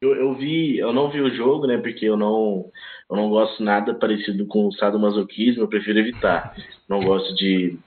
Eu, 0.00 0.14
eu 0.16 0.34
vi, 0.34 0.76
eu 0.78 0.92
não 0.92 1.08
vi 1.10 1.20
o 1.20 1.34
jogo, 1.34 1.66
né? 1.66 1.78
Porque 1.78 2.04
eu 2.04 2.16
não, 2.16 2.66
eu 3.08 3.16
não 3.16 3.30
gosto 3.30 3.62
nada 3.62 3.94
parecido 3.94 4.44
com 4.46 4.66
o 4.66 4.72
sadomasoquismo, 4.72 5.62
eu 5.62 5.68
prefiro 5.68 6.00
evitar. 6.00 6.54
Não 6.88 7.00
gosto 7.00 7.34
de 7.36 7.78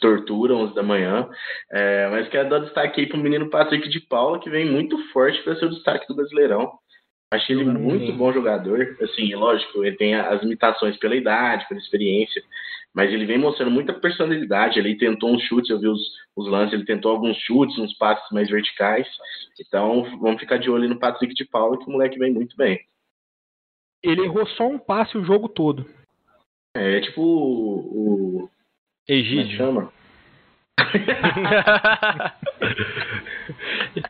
tortura 0.00 0.54
11 0.54 0.74
da 0.74 0.82
manhã. 0.82 1.28
É, 1.70 2.08
mas 2.10 2.28
quero 2.28 2.48
dar 2.48 2.60
destaque 2.60 3.00
aí 3.00 3.06
pro 3.06 3.18
menino 3.18 3.50
Patrick 3.50 3.88
de 3.88 4.00
Paula, 4.00 4.40
que 4.40 4.50
vem 4.50 4.70
muito 4.70 4.98
forte 5.12 5.42
para 5.42 5.56
ser 5.56 5.66
o 5.66 5.70
destaque 5.70 6.06
do 6.08 6.14
Brasileirão. 6.14 6.72
Achei 7.32 7.56
ele 7.56 7.64
muito 7.64 8.12
bom 8.12 8.32
jogador. 8.32 8.96
Assim, 9.02 9.34
lógico, 9.34 9.84
ele 9.84 9.96
tem 9.96 10.14
as 10.14 10.40
limitações 10.42 10.96
pela 10.98 11.16
idade, 11.16 11.66
pela 11.68 11.80
experiência, 11.80 12.42
mas 12.94 13.12
ele 13.12 13.26
vem 13.26 13.38
mostrando 13.38 13.72
muita 13.72 13.92
personalidade. 13.92 14.78
Ele 14.78 14.96
tentou 14.96 15.34
uns 15.34 15.42
chutes, 15.42 15.70
eu 15.70 15.80
vi 15.80 15.88
os, 15.88 16.00
os 16.36 16.48
lances, 16.48 16.74
ele 16.74 16.84
tentou 16.84 17.10
alguns 17.10 17.36
chutes, 17.38 17.76
uns 17.78 17.96
passes 17.98 18.30
mais 18.30 18.48
verticais. 18.48 19.08
Então, 19.60 20.18
vamos 20.20 20.40
ficar 20.40 20.58
de 20.58 20.70
olho 20.70 20.88
no 20.88 20.98
Patrick 20.98 21.34
de 21.34 21.44
Paula, 21.44 21.78
que 21.78 21.88
o 21.88 21.90
moleque 21.90 22.18
vem 22.18 22.32
muito 22.32 22.56
bem. 22.56 22.80
Ele 24.02 24.22
errou 24.22 24.46
só 24.48 24.68
um 24.68 24.78
passe 24.78 25.16
o 25.18 25.24
jogo 25.24 25.48
todo. 25.48 25.86
É, 26.76 26.98
é 26.98 27.00
tipo 27.00 27.22
o, 27.22 28.50
Egídio. 29.08 29.56
Chama. 29.56 29.92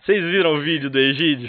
Vocês 0.05 0.25
viram 0.25 0.55
o 0.55 0.61
vídeo 0.61 0.89
do 0.91 0.99
Egídio? 0.99 1.49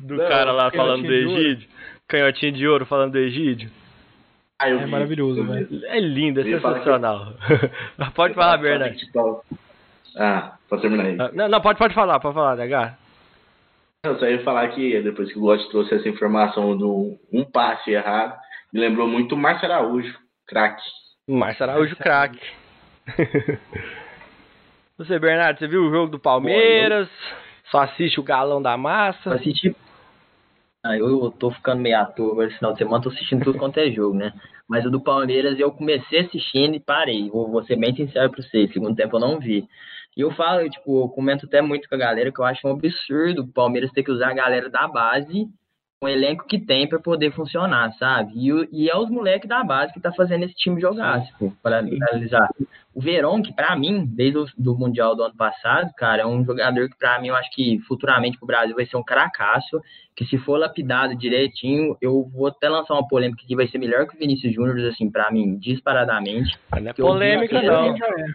Do 0.00 0.16
Não, 0.16 0.28
cara 0.28 0.52
lá 0.52 0.70
falando 0.70 1.02
do. 1.06 1.12
Egídio? 1.12 1.68
Canhotinho 2.08 2.52
de 2.52 2.66
ouro 2.66 2.86
falando 2.86 3.12
do 3.12 3.18
Egídio? 3.18 3.70
Ah, 4.58 4.68
É 4.68 4.76
vi, 4.76 4.90
maravilhoso, 4.90 5.44
velho. 5.44 5.68
É 5.86 6.00
lindo, 6.00 6.40
é 6.40 6.44
falar 6.60 6.74
que- 6.74 6.78
sensacional. 6.84 7.34
pode 8.14 8.34
falar, 8.34 8.58
Bernardo. 8.58 8.96
Ah, 10.16 10.54
pode 10.68 10.82
terminar 10.82 11.04
aí. 11.06 11.16
Não, 11.34 11.48
não, 11.48 11.60
pode, 11.60 11.78
pode 11.78 11.94
falar, 11.94 12.18
pode 12.20 12.34
falar, 12.34 12.56
DH. 12.56 12.94
Eu 14.04 14.18
só 14.18 14.26
ia 14.26 14.42
falar 14.42 14.68
que 14.68 15.00
depois 15.02 15.32
que 15.32 15.38
o 15.38 15.42
God 15.42 15.60
trouxe 15.70 15.94
essa 15.94 16.08
informação 16.08 16.76
do 16.76 17.16
um 17.32 17.44
passe 17.44 17.90
errado, 17.90 18.34
me 18.72 18.80
lembrou 18.80 19.06
muito 19.06 19.34
o 19.34 19.38
Márcio 19.38 19.70
Araújo, 19.70 20.14
craque. 20.46 20.82
Márcio 21.28 21.64
Araújo, 21.64 21.96
craque. 21.96 22.40
Você, 24.98 25.18
Bernardo, 25.18 25.58
você 25.58 25.66
viu 25.66 25.86
o 25.86 25.90
jogo 25.90 26.10
do 26.10 26.18
Palmeiras? 26.18 27.08
Só 27.70 27.78
assiste 27.78 28.20
o 28.20 28.22
galão 28.22 28.60
da 28.60 28.72
Eu 28.72 28.78
massa? 28.78 29.34
assisti. 29.34 29.74
Ah, 30.84 30.94
eu 30.96 31.30
tô 31.30 31.50
ficando 31.50 31.80
meio 31.80 31.98
à 31.98 32.04
toa 32.04 32.32
agora 32.32 32.48
esse 32.48 32.58
final 32.58 32.72
de 32.72 32.78
semana, 32.78 33.02
tô 33.02 33.08
assistindo 33.08 33.42
tudo 33.42 33.58
quanto 33.58 33.78
é 33.78 33.90
jogo, 33.90 34.14
né? 34.16 34.32
Mas 34.68 34.84
o 34.84 34.90
do 34.90 35.00
Palmeiras 35.00 35.58
eu 35.58 35.70
comecei 35.72 36.20
assistindo 36.20 36.74
e 36.74 36.80
parei. 36.80 37.30
Vou, 37.30 37.50
vou 37.50 37.64
ser 37.64 37.76
bem 37.76 37.96
sincero 37.96 38.30
pra 38.30 38.42
vocês, 38.42 38.70
segundo 38.72 38.94
tempo 38.94 39.16
eu 39.16 39.20
não 39.20 39.38
vi. 39.40 39.66
E 40.16 40.20
eu 40.20 40.30
falo, 40.32 40.60
eu, 40.60 40.70
tipo, 40.70 41.04
eu 41.04 41.08
comento 41.08 41.46
até 41.46 41.62
muito 41.62 41.88
com 41.88 41.94
a 41.94 41.98
galera 41.98 42.30
que 42.30 42.38
eu 42.38 42.44
acho 42.44 42.66
um 42.66 42.72
absurdo 42.72 43.42
o 43.42 43.48
Palmeiras 43.48 43.90
ter 43.92 44.02
que 44.02 44.10
usar 44.10 44.30
a 44.30 44.34
galera 44.34 44.68
da 44.68 44.86
base, 44.86 45.48
o 46.02 46.08
elenco 46.08 46.46
que 46.46 46.58
tem 46.58 46.88
pra 46.88 46.98
poder 46.98 47.30
funcionar, 47.30 47.92
sabe? 47.98 48.32
E, 48.34 48.48
e 48.72 48.88
é 48.88 48.96
os 48.96 49.10
moleques 49.10 49.46
da 49.46 49.62
base 49.62 49.92
que 49.92 50.00
tá 50.00 50.10
fazendo 50.10 50.44
esse 50.44 50.54
time 50.54 50.80
jogar, 50.80 51.22
tipo, 51.26 51.54
para 51.62 51.80
analisar. 51.80 52.48
O 52.94 53.02
Verón, 53.02 53.42
que 53.42 53.52
pra 53.52 53.76
mim, 53.76 54.06
desde 54.06 54.38
o 54.38 54.46
do 54.56 54.74
Mundial 54.74 55.14
do 55.14 55.22
ano 55.22 55.36
passado, 55.36 55.92
cara, 55.94 56.22
é 56.22 56.26
um 56.26 56.42
jogador 56.42 56.88
que 56.88 56.96
pra 56.96 57.20
mim 57.20 57.28
eu 57.28 57.36
acho 57.36 57.50
que 57.50 57.78
futuramente 57.80 58.38
pro 58.38 58.46
Brasil 58.46 58.74
vai 58.74 58.86
ser 58.86 58.96
um 58.96 59.02
cracaço, 59.02 59.78
que 60.16 60.24
se 60.24 60.38
for 60.38 60.56
lapidado 60.58 61.14
direitinho, 61.14 61.94
eu 62.00 62.24
vou 62.34 62.46
até 62.46 62.66
lançar 62.70 62.94
uma 62.94 63.06
polêmica 63.06 63.44
que 63.46 63.54
vai 63.54 63.68
ser 63.68 63.76
melhor 63.76 64.06
que 64.06 64.16
o 64.16 64.18
Vinícius 64.18 64.54
Júnior, 64.54 64.78
assim, 64.88 65.10
pra 65.10 65.30
mim, 65.30 65.58
disparadamente. 65.58 66.58
Não 66.80 66.88
é 66.88 66.92
polêmica, 66.94 67.60
não. 67.60 67.92
vídeo, 67.92 67.98
Já 67.98 68.06
é. 68.06 68.32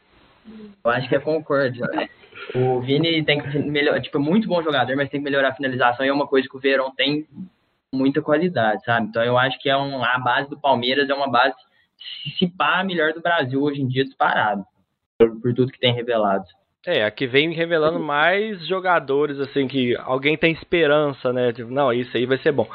Eu 0.84 0.92
acho 0.92 1.10
que 1.10 1.16
é 1.16 1.20
concordo. 1.20 1.80
né? 1.80 2.08
O 2.54 2.80
Vini 2.82 3.24
tem 3.24 3.42
que 3.42 3.58
melhorar, 3.58 4.00
tipo, 4.02 4.18
é 4.18 4.22
muito 4.22 4.48
bom 4.48 4.62
jogador, 4.62 4.96
mas 4.96 5.10
tem 5.10 5.20
que 5.20 5.24
melhorar 5.24 5.50
a 5.50 5.56
finalização 5.56 6.06
e 6.06 6.10
é 6.10 6.14
uma 6.14 6.28
coisa 6.28 6.48
que 6.48 6.56
o 6.56 6.60
Verão 6.60 6.94
tem 6.96 7.26
muita 7.96 8.22
qualidade, 8.22 8.84
sabe? 8.84 9.08
Então 9.08 9.24
eu 9.24 9.38
acho 9.38 9.60
que 9.60 9.70
é 9.70 9.78
um, 9.78 10.04
a 10.04 10.20
base 10.20 10.50
do 10.50 10.60
Palmeiras 10.60 11.10
é 11.10 11.14
uma 11.14 11.30
base, 11.30 11.56
se 12.38 12.48
pá, 12.48 12.80
a 12.80 12.84
melhor 12.84 13.14
do 13.14 13.22
Brasil 13.22 13.62
hoje 13.62 13.82
em 13.82 13.88
dia 13.88 14.04
disparado, 14.04 14.64
por, 15.18 15.42
por 15.42 15.54
tudo 15.54 15.72
que 15.72 15.80
tem 15.80 15.94
revelado. 15.94 16.46
É, 16.86 17.04
aqui 17.04 17.26
vem 17.26 17.52
revelando 17.52 18.00
mais 18.00 18.68
jogadores, 18.68 19.40
assim, 19.40 19.68
que 19.68 19.96
alguém 19.96 20.38
tem 20.38 20.52
esperança, 20.52 21.34
né? 21.34 21.52
Tipo, 21.52 21.72
não, 21.72 21.92
isso 21.92 22.16
aí 22.16 22.28
vai 22.28 22.38
ser 22.38 22.52
bom. 22.52 22.68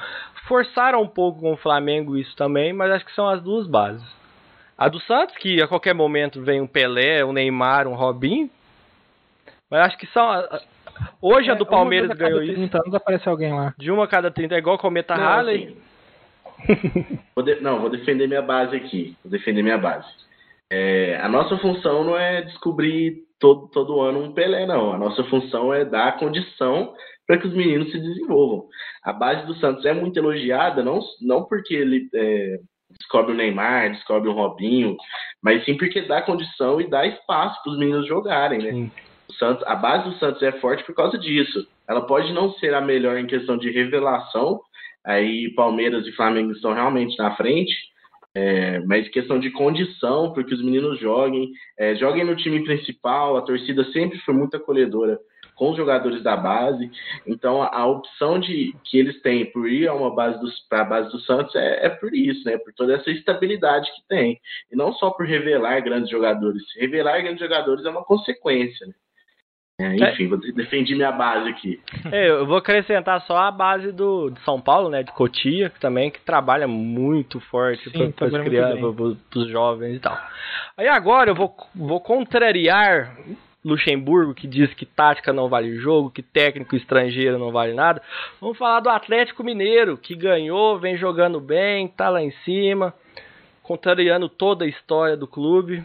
Forçaram 0.48 1.00
um 1.00 1.06
pouco 1.06 1.40
com 1.40 1.52
o 1.52 1.56
Flamengo 1.56 2.16
isso 2.16 2.34
também, 2.34 2.72
mas 2.72 2.90
acho 2.90 3.04
que 3.04 3.14
são 3.14 3.28
as 3.28 3.40
duas 3.40 3.68
bases. 3.68 4.02
A 4.76 4.88
do 4.88 4.98
Santos, 5.00 5.36
que 5.36 5.62
a 5.62 5.68
qualquer 5.68 5.94
momento 5.94 6.42
vem 6.42 6.60
um 6.60 6.66
Pelé, 6.66 7.24
um 7.24 7.32
Neymar, 7.32 7.86
um 7.86 7.94
Robinho. 7.94 8.50
Mas 9.70 9.86
acho 9.86 9.98
que 9.98 10.06
são. 10.06 10.24
A- 11.00 11.04
a- 11.04 11.10
Hoje 11.20 11.50
a 11.50 11.54
do 11.54 11.64
É, 11.64 11.68
Palmeiras 11.68 12.08
uma 12.08 12.14
a 12.14 12.18
cada 12.18 12.30
ganhou 12.30 12.42
isso. 12.44 12.54
30 12.54 12.78
anos 12.78 12.94
aparece 12.94 13.28
alguém 13.28 13.52
lá. 13.52 13.74
De 13.78 13.90
uma 13.90 14.04
a 14.04 14.08
cada 14.08 14.30
30, 14.30 14.54
é 14.54 14.58
igual 14.58 14.76
o 14.76 14.78
Cometa 14.78 15.14
Não, 15.16 15.22
Halley. 15.22 15.64
assim, 15.64 15.76
Vou 17.34 17.44
de- 17.44 17.60
Não, 17.60 17.80
vou 17.80 17.90
defender 17.90 18.26
minha 18.26 18.42
base 18.42 18.76
aqui. 18.76 19.16
Vou 19.24 19.30
defender 19.30 19.62
minha 19.62 19.78
base. 19.78 20.06
É, 20.72 21.18
a 21.22 21.28
nossa 21.28 21.56
função 21.58 22.04
não 22.04 22.16
é 22.16 22.42
descobrir 22.42 23.24
todo, 23.40 23.68
todo 23.68 24.00
ano 24.00 24.22
um 24.22 24.32
Pelé, 24.32 24.66
não. 24.66 24.92
A 24.92 24.98
nossa 24.98 25.24
função 25.24 25.72
é 25.74 25.84
dar 25.84 26.18
condição 26.18 26.94
para 27.26 27.38
que 27.38 27.46
os 27.46 27.54
meninos 27.54 27.90
se 27.90 27.98
desenvolvam. 27.98 28.64
A 29.02 29.12
base 29.12 29.46
do 29.46 29.54
Santos 29.56 29.84
é 29.86 29.92
muito 29.94 30.16
elogiada, 30.18 30.82
não, 30.82 31.00
não 31.22 31.44
porque 31.44 31.74
ele 31.74 32.08
é, 32.14 32.58
descobre 32.98 33.32
o 33.32 33.36
Neymar, 33.36 33.90
descobre 33.92 34.28
o 34.28 34.32
Robinho, 34.32 34.96
mas 35.42 35.64
sim 35.64 35.76
porque 35.76 36.02
dá 36.02 36.20
condição 36.22 36.80
e 36.80 36.88
dá 36.88 37.06
espaço 37.06 37.60
para 37.62 37.72
os 37.72 37.78
meninos 37.78 38.06
jogarem, 38.06 38.58
né? 38.60 38.70
Sim. 38.72 38.90
O 39.30 39.32
Santos, 39.34 39.64
a 39.64 39.76
base 39.76 40.10
do 40.10 40.18
Santos 40.18 40.42
é 40.42 40.50
forte 40.60 40.82
por 40.82 40.92
causa 40.92 41.16
disso. 41.16 41.64
Ela 41.88 42.04
pode 42.04 42.32
não 42.32 42.52
ser 42.54 42.74
a 42.74 42.80
melhor 42.80 43.16
em 43.16 43.28
questão 43.28 43.56
de 43.56 43.70
revelação, 43.70 44.60
aí 45.04 45.54
Palmeiras 45.54 46.04
e 46.04 46.12
Flamengo 46.12 46.50
estão 46.50 46.72
realmente 46.72 47.16
na 47.16 47.36
frente, 47.36 47.72
é, 48.34 48.80
mas 48.80 49.08
questão 49.08 49.38
de 49.38 49.50
condição 49.52 50.32
para 50.32 50.42
que 50.42 50.52
os 50.52 50.62
meninos 50.62 50.98
joguem, 50.98 51.48
é, 51.78 51.94
joguem 51.94 52.24
no 52.24 52.34
time 52.34 52.64
principal, 52.64 53.36
a 53.36 53.42
torcida 53.42 53.84
sempre 53.92 54.18
foi 54.18 54.34
muito 54.34 54.56
acolhedora 54.56 55.16
com 55.54 55.70
os 55.70 55.76
jogadores 55.76 56.22
da 56.22 56.36
base, 56.36 56.90
então 57.26 57.62
a, 57.62 57.68
a 57.68 57.86
opção 57.86 58.40
de 58.40 58.74
que 58.82 58.98
eles 58.98 59.20
têm 59.20 59.44
por 59.52 59.68
ir 59.68 59.86
a 59.86 59.94
uma 59.94 60.12
base 60.12 60.40
para 60.68 60.80
a 60.80 60.84
base 60.84 61.10
do 61.12 61.20
Santos 61.20 61.54
é, 61.54 61.86
é 61.86 61.88
por 61.88 62.12
isso, 62.14 62.44
né? 62.46 62.56
Por 62.56 62.72
toda 62.72 62.94
essa 62.94 63.10
estabilidade 63.10 63.86
que 63.94 64.02
tem 64.08 64.40
e 64.72 64.74
não 64.74 64.92
só 64.94 65.10
por 65.10 65.26
revelar 65.26 65.80
grandes 65.82 66.10
jogadores. 66.10 66.62
Revelar 66.76 67.20
grandes 67.22 67.40
jogadores 67.40 67.84
é 67.84 67.90
uma 67.90 68.02
consequência. 68.02 68.86
Né? 68.86 68.94
É, 69.80 70.10
enfim, 70.10 70.28
vou 70.28 70.38
defendi 70.38 70.94
minha 70.94 71.10
base 71.10 71.48
aqui. 71.48 71.80
É, 72.12 72.28
eu 72.28 72.46
vou 72.46 72.56
acrescentar 72.56 73.20
só 73.22 73.36
a 73.36 73.50
base 73.50 73.92
do, 73.92 74.30
de 74.30 74.40
São 74.40 74.60
Paulo, 74.60 74.90
né? 74.90 75.02
De 75.02 75.12
Cotia, 75.12 75.70
que 75.70 75.78
também 75.78 76.10
que 76.10 76.20
trabalha 76.20 76.66
muito 76.66 77.40
forte 77.40 77.88
para 77.90 78.26
as 78.26 78.44
crianças, 78.44 78.80
para 79.30 79.38
os 79.38 79.48
jovens 79.48 79.96
e 79.96 80.00
tal. 80.00 80.18
Aí 80.76 80.88
agora 80.88 81.30
eu 81.30 81.34
vou, 81.34 81.54
vou 81.74 82.00
contrariar 82.00 83.16
Luxemburgo, 83.64 84.34
que 84.34 84.46
diz 84.46 84.72
que 84.74 84.86
tática 84.86 85.32
não 85.32 85.48
vale 85.48 85.76
jogo, 85.76 86.10
que 86.10 86.22
técnico 86.22 86.74
estrangeiro 86.74 87.38
não 87.38 87.52
vale 87.52 87.74
nada. 87.74 88.02
Vamos 88.40 88.58
falar 88.58 88.80
do 88.80 88.88
Atlético 88.88 89.44
Mineiro, 89.44 89.96
que 89.96 90.14
ganhou, 90.14 90.78
vem 90.78 90.96
jogando 90.96 91.40
bem, 91.40 91.88
tá 91.88 92.08
lá 92.08 92.22
em 92.22 92.32
cima, 92.44 92.94
contrariando 93.62 94.28
toda 94.28 94.64
a 94.64 94.68
história 94.68 95.16
do 95.16 95.26
clube. 95.26 95.84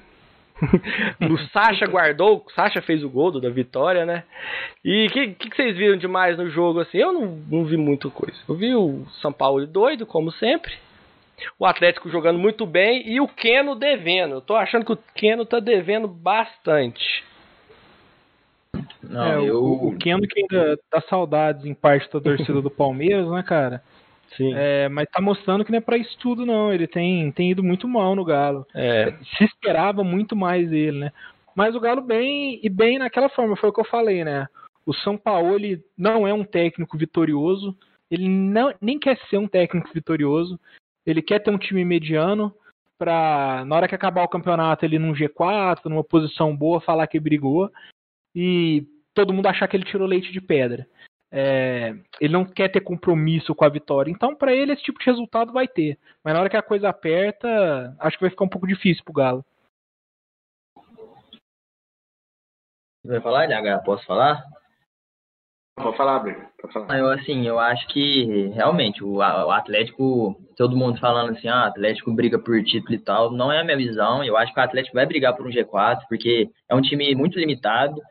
o 1.29 1.37
Sacha 1.51 1.85
guardou, 1.85 2.43
o 2.45 2.51
Sacha 2.51 2.81
fez 2.81 3.03
o 3.03 3.09
gol 3.09 3.31
do- 3.31 3.41
da 3.41 3.49
vitória, 3.49 4.05
né? 4.05 4.23
E 4.83 5.07
o 5.07 5.11
que, 5.11 5.27
que, 5.33 5.49
que 5.49 5.55
vocês 5.55 5.75
viram 5.75 5.97
demais 5.97 6.37
no 6.37 6.49
jogo 6.49 6.79
assim? 6.79 6.97
Eu 6.97 7.11
não, 7.11 7.25
não 7.49 7.65
vi 7.65 7.75
muita 7.77 8.09
coisa. 8.09 8.37
Eu 8.47 8.55
vi 8.55 8.73
o 8.73 9.05
São 9.21 9.33
Paulo 9.33 9.65
doido, 9.67 10.05
como 10.05 10.31
sempre. 10.31 10.73
O 11.59 11.65
Atlético 11.65 12.09
jogando 12.09 12.39
muito 12.39 12.65
bem 12.65 13.05
e 13.09 13.19
o 13.19 13.27
Keno 13.27 13.75
devendo. 13.75 14.35
Eu 14.35 14.41
tô 14.41 14.55
achando 14.55 14.85
que 14.85 14.93
o 14.93 14.99
Keno 15.13 15.45
tá 15.45 15.59
devendo 15.59 16.07
bastante. 16.07 17.23
Não, 19.03 19.23
é, 19.25 19.49
eu. 19.49 19.61
o, 19.63 19.89
o 19.89 19.97
Keno 19.97 20.21
que 20.27 20.39
ainda 20.39 20.79
dá 20.91 21.01
saudades 21.01 21.65
em 21.65 21.73
parte 21.73 22.11
da 22.11 22.19
torcida 22.21 22.61
do 22.61 22.69
Palmeiras, 22.71 23.29
né, 23.29 23.43
cara? 23.43 23.83
Sim. 24.37 24.53
É, 24.55 24.89
mas 24.89 25.09
tá 25.09 25.21
mostrando 25.21 25.63
que 25.63 25.71
não 25.71 25.77
é 25.77 25.81
pra 25.81 25.97
isso 25.97 26.17
tudo, 26.19 26.45
não. 26.45 26.73
Ele 26.73 26.87
tem, 26.87 27.31
tem 27.31 27.51
ido 27.51 27.63
muito 27.63 27.87
mal 27.87 28.15
no 28.15 28.25
Galo. 28.25 28.65
É, 28.73 29.13
Se 29.37 29.43
esperava 29.43 30.03
muito 30.03 30.35
mais 30.35 30.69
dele, 30.69 30.99
né? 30.99 31.11
Mas 31.55 31.73
o 31.75 31.79
Galo 31.79 32.01
bem 32.01 32.59
e 32.61 32.69
bem 32.69 32.99
naquela 32.99 33.29
forma, 33.29 33.55
foi 33.55 33.69
o 33.69 33.73
que 33.73 33.79
eu 33.79 33.85
falei, 33.85 34.23
né? 34.23 34.47
O 34.85 34.93
São 34.93 35.17
Paulo 35.17 35.55
ele 35.55 35.81
não 35.97 36.27
é 36.27 36.33
um 36.33 36.43
técnico 36.43 36.97
vitorioso, 36.97 37.75
ele 38.11 38.27
não, 38.27 38.73
nem 38.79 38.99
quer 38.99 39.17
ser 39.29 39.37
um 39.37 39.47
técnico 39.47 39.89
vitorioso, 39.93 40.59
ele 41.05 41.21
quer 41.21 41.39
ter 41.39 41.49
um 41.49 41.57
time 41.57 41.83
mediano 41.83 42.53
pra 42.97 43.63
na 43.65 43.75
hora 43.75 43.87
que 43.87 43.95
acabar 43.95 44.23
o 44.23 44.29
campeonato 44.29 44.85
ele 44.85 44.99
num 44.99 45.13
G4, 45.13 45.85
numa 45.85 46.03
posição 46.03 46.55
boa, 46.55 46.79
falar 46.81 47.07
que 47.07 47.19
brigou 47.19 47.71
e 48.35 48.85
todo 49.13 49.33
mundo 49.33 49.47
achar 49.47 49.67
que 49.67 49.75
ele 49.75 49.85
tirou 49.85 50.07
leite 50.07 50.31
de 50.31 50.41
pedra. 50.41 50.85
É, 51.31 51.93
ele 52.21 52.33
não 52.33 52.45
quer 52.45 52.69
ter 52.69 52.81
compromisso 52.81 53.53
com 53.53 53.65
a 53.65 53.69
vitória. 53.69 54.11
Então, 54.11 54.35
pra 54.35 54.53
ele, 54.53 54.71
esse 54.71 54.83
tipo 54.83 54.99
de 54.99 55.05
resultado 55.05 55.51
vai 55.51 55.67
ter. 55.67 55.97
Mas 56.23 56.33
na 56.33 56.39
hora 56.39 56.49
que 56.49 56.57
a 56.57 56.61
coisa 56.61 56.89
aperta, 56.89 57.95
acho 57.99 58.17
que 58.17 58.23
vai 58.23 58.29
ficar 58.29 58.45
um 58.45 58.49
pouco 58.49 58.67
difícil 58.67 59.03
pro 59.03 59.13
Galo. 59.13 59.45
Vai 63.05 63.21
falar, 63.21 63.47
DH? 63.47 63.83
Posso 63.83 64.05
falar? 64.05 64.43
Pode 65.77 65.97
falar, 65.97 66.19
Bruno. 66.19 66.47
Pode 66.59 66.73
falar. 66.73 66.87
Ah, 66.89 66.97
Eu, 66.97 67.09
assim, 67.09 67.45
eu 67.45 67.59
acho 67.59 67.85
que 67.89 68.47
realmente 68.55 69.03
o, 69.03 69.15
o 69.17 69.51
Atlético, 69.51 70.35
todo 70.55 70.75
mundo 70.75 70.99
falando 70.99 71.31
assim, 71.31 71.49
ah, 71.49 71.65
Atlético 71.65 72.13
briga 72.13 72.39
por 72.39 72.63
título 72.63 72.95
e 72.95 72.99
tal, 72.99 73.31
não 73.31 73.51
é 73.51 73.59
a 73.59 73.63
minha 73.63 73.75
visão. 73.77 74.23
Eu 74.23 74.37
acho 74.37 74.53
que 74.53 74.59
o 74.59 74.63
Atlético 74.63 74.95
vai 74.95 75.05
brigar 75.05 75.35
por 75.35 75.45
um 75.45 75.51
G4, 75.51 75.99
porque 76.07 76.49
é 76.69 76.73
um 76.73 76.81
time 76.81 77.13
muito 77.13 77.37
limitado, 77.37 78.01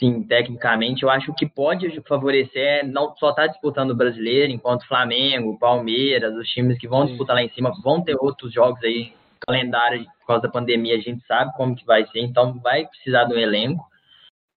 sim, 0.00 0.22
tecnicamente. 0.22 1.02
Eu 1.02 1.10
acho 1.10 1.32
que 1.34 1.46
pode 1.46 2.00
favorecer 2.02 2.62
é 2.62 2.82
não 2.82 3.14
só 3.16 3.30
estar 3.30 3.46
disputando 3.46 3.90
o 3.90 3.96
brasileiro, 3.96 4.52
enquanto 4.52 4.86
Flamengo, 4.86 5.58
Palmeiras, 5.58 6.34
os 6.34 6.48
times 6.48 6.78
que 6.78 6.88
vão 6.88 7.06
disputar 7.06 7.36
lá 7.36 7.42
em 7.42 7.50
cima 7.50 7.72
vão 7.82 8.02
ter 8.02 8.16
outros 8.18 8.52
jogos 8.52 8.82
aí, 8.82 9.12
calendário 9.46 10.04
por 10.20 10.26
causa 10.26 10.42
da 10.42 10.48
pandemia, 10.48 10.96
a 10.96 11.00
gente 11.00 11.24
sabe 11.26 11.52
como 11.54 11.76
que 11.76 11.84
vai 11.84 12.06
ser, 12.06 12.20
então 12.20 12.58
vai 12.60 12.86
precisar 12.86 13.24
de 13.24 13.34
um 13.34 13.38
elenco. 13.38 13.84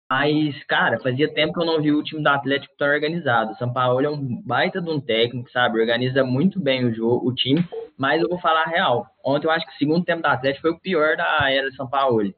Mas, 0.08 0.62
cara, 0.64 1.00
fazia 1.00 1.32
tempo 1.34 1.52
que 1.54 1.60
eu 1.60 1.66
não 1.66 1.82
vi 1.82 1.90
o 1.90 2.02
time 2.02 2.22
do 2.22 2.28
Atlético 2.28 2.76
tão 2.78 2.86
organizado. 2.86 3.50
O 3.50 3.56
São 3.56 3.72
Paulo 3.72 4.06
é 4.06 4.08
um 4.08 4.40
baita 4.42 4.80
de 4.80 4.88
um 4.88 5.00
técnico, 5.00 5.50
sabe? 5.50 5.80
Organiza 5.80 6.22
muito 6.22 6.60
bem 6.60 6.84
o 6.84 6.94
jogo, 6.94 7.28
o 7.28 7.34
time. 7.34 7.68
Mas 7.98 8.22
eu 8.22 8.28
vou 8.28 8.38
falar 8.38 8.62
a 8.62 8.68
real. 8.68 9.06
Ontem 9.24 9.48
eu 9.48 9.50
acho 9.50 9.66
que 9.66 9.72
o 9.72 9.78
segundo 9.78 10.04
tempo 10.04 10.22
do 10.22 10.28
Atlético 10.28 10.62
foi 10.62 10.70
o 10.70 10.78
pior 10.78 11.16
da 11.16 11.50
era 11.50 11.68
do 11.68 11.74
São 11.74 11.88
Paulo. 11.88 12.32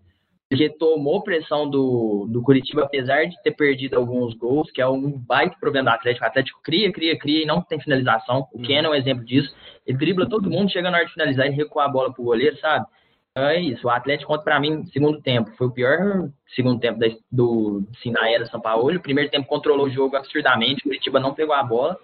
Porque 0.48 0.70
tomou 0.70 1.22
pressão 1.22 1.68
do, 1.68 2.26
do 2.30 2.42
Curitiba, 2.42 2.82
apesar 2.84 3.26
de 3.26 3.40
ter 3.42 3.52
perdido 3.52 3.96
alguns 3.96 4.34
gols, 4.34 4.70
que 4.70 4.80
é 4.80 4.88
um 4.88 5.10
baita 5.10 5.56
problema 5.60 5.90
do 5.90 5.94
Atlético. 5.94 6.24
O 6.24 6.28
Atlético 6.28 6.60
cria, 6.62 6.90
cria, 6.90 7.18
cria 7.18 7.42
e 7.42 7.46
não 7.46 7.60
tem 7.60 7.78
finalização. 7.78 8.48
O 8.52 8.62
Ken 8.62 8.82
é 8.82 8.88
um 8.88 8.94
exemplo 8.94 9.24
disso. 9.24 9.54
Ele 9.86 9.98
dribla 9.98 10.28
todo 10.28 10.50
mundo, 10.50 10.72
chega 10.72 10.90
na 10.90 10.98
hora 10.98 11.06
de 11.06 11.12
finalizar 11.12 11.46
e 11.46 11.50
recua 11.50 11.84
a 11.84 11.88
bola 11.88 12.12
pro 12.12 12.24
goleiro, 12.24 12.56
sabe? 12.58 12.86
Então 13.30 13.46
é 13.46 13.60
isso. 13.60 13.86
O 13.86 13.90
Atlético, 13.90 14.32
conta 14.32 14.42
pra 14.42 14.58
mim, 14.58 14.86
segundo 14.86 15.20
tempo, 15.20 15.50
foi 15.58 15.66
o 15.66 15.70
pior 15.70 16.30
segundo 16.54 16.80
tempo 16.80 16.98
da, 16.98 17.08
do, 17.30 17.86
assim, 17.94 18.10
na 18.10 18.30
era 18.30 18.46
São 18.46 18.60
Paulo. 18.60 18.96
O 18.96 19.02
primeiro 19.02 19.30
tempo 19.30 19.46
controlou 19.46 19.86
o 19.86 19.90
jogo 19.90 20.16
absurdamente, 20.16 20.80
o 20.80 20.84
Curitiba 20.84 21.20
não 21.20 21.34
pegou 21.34 21.54
a 21.54 21.62
bola. 21.62 21.98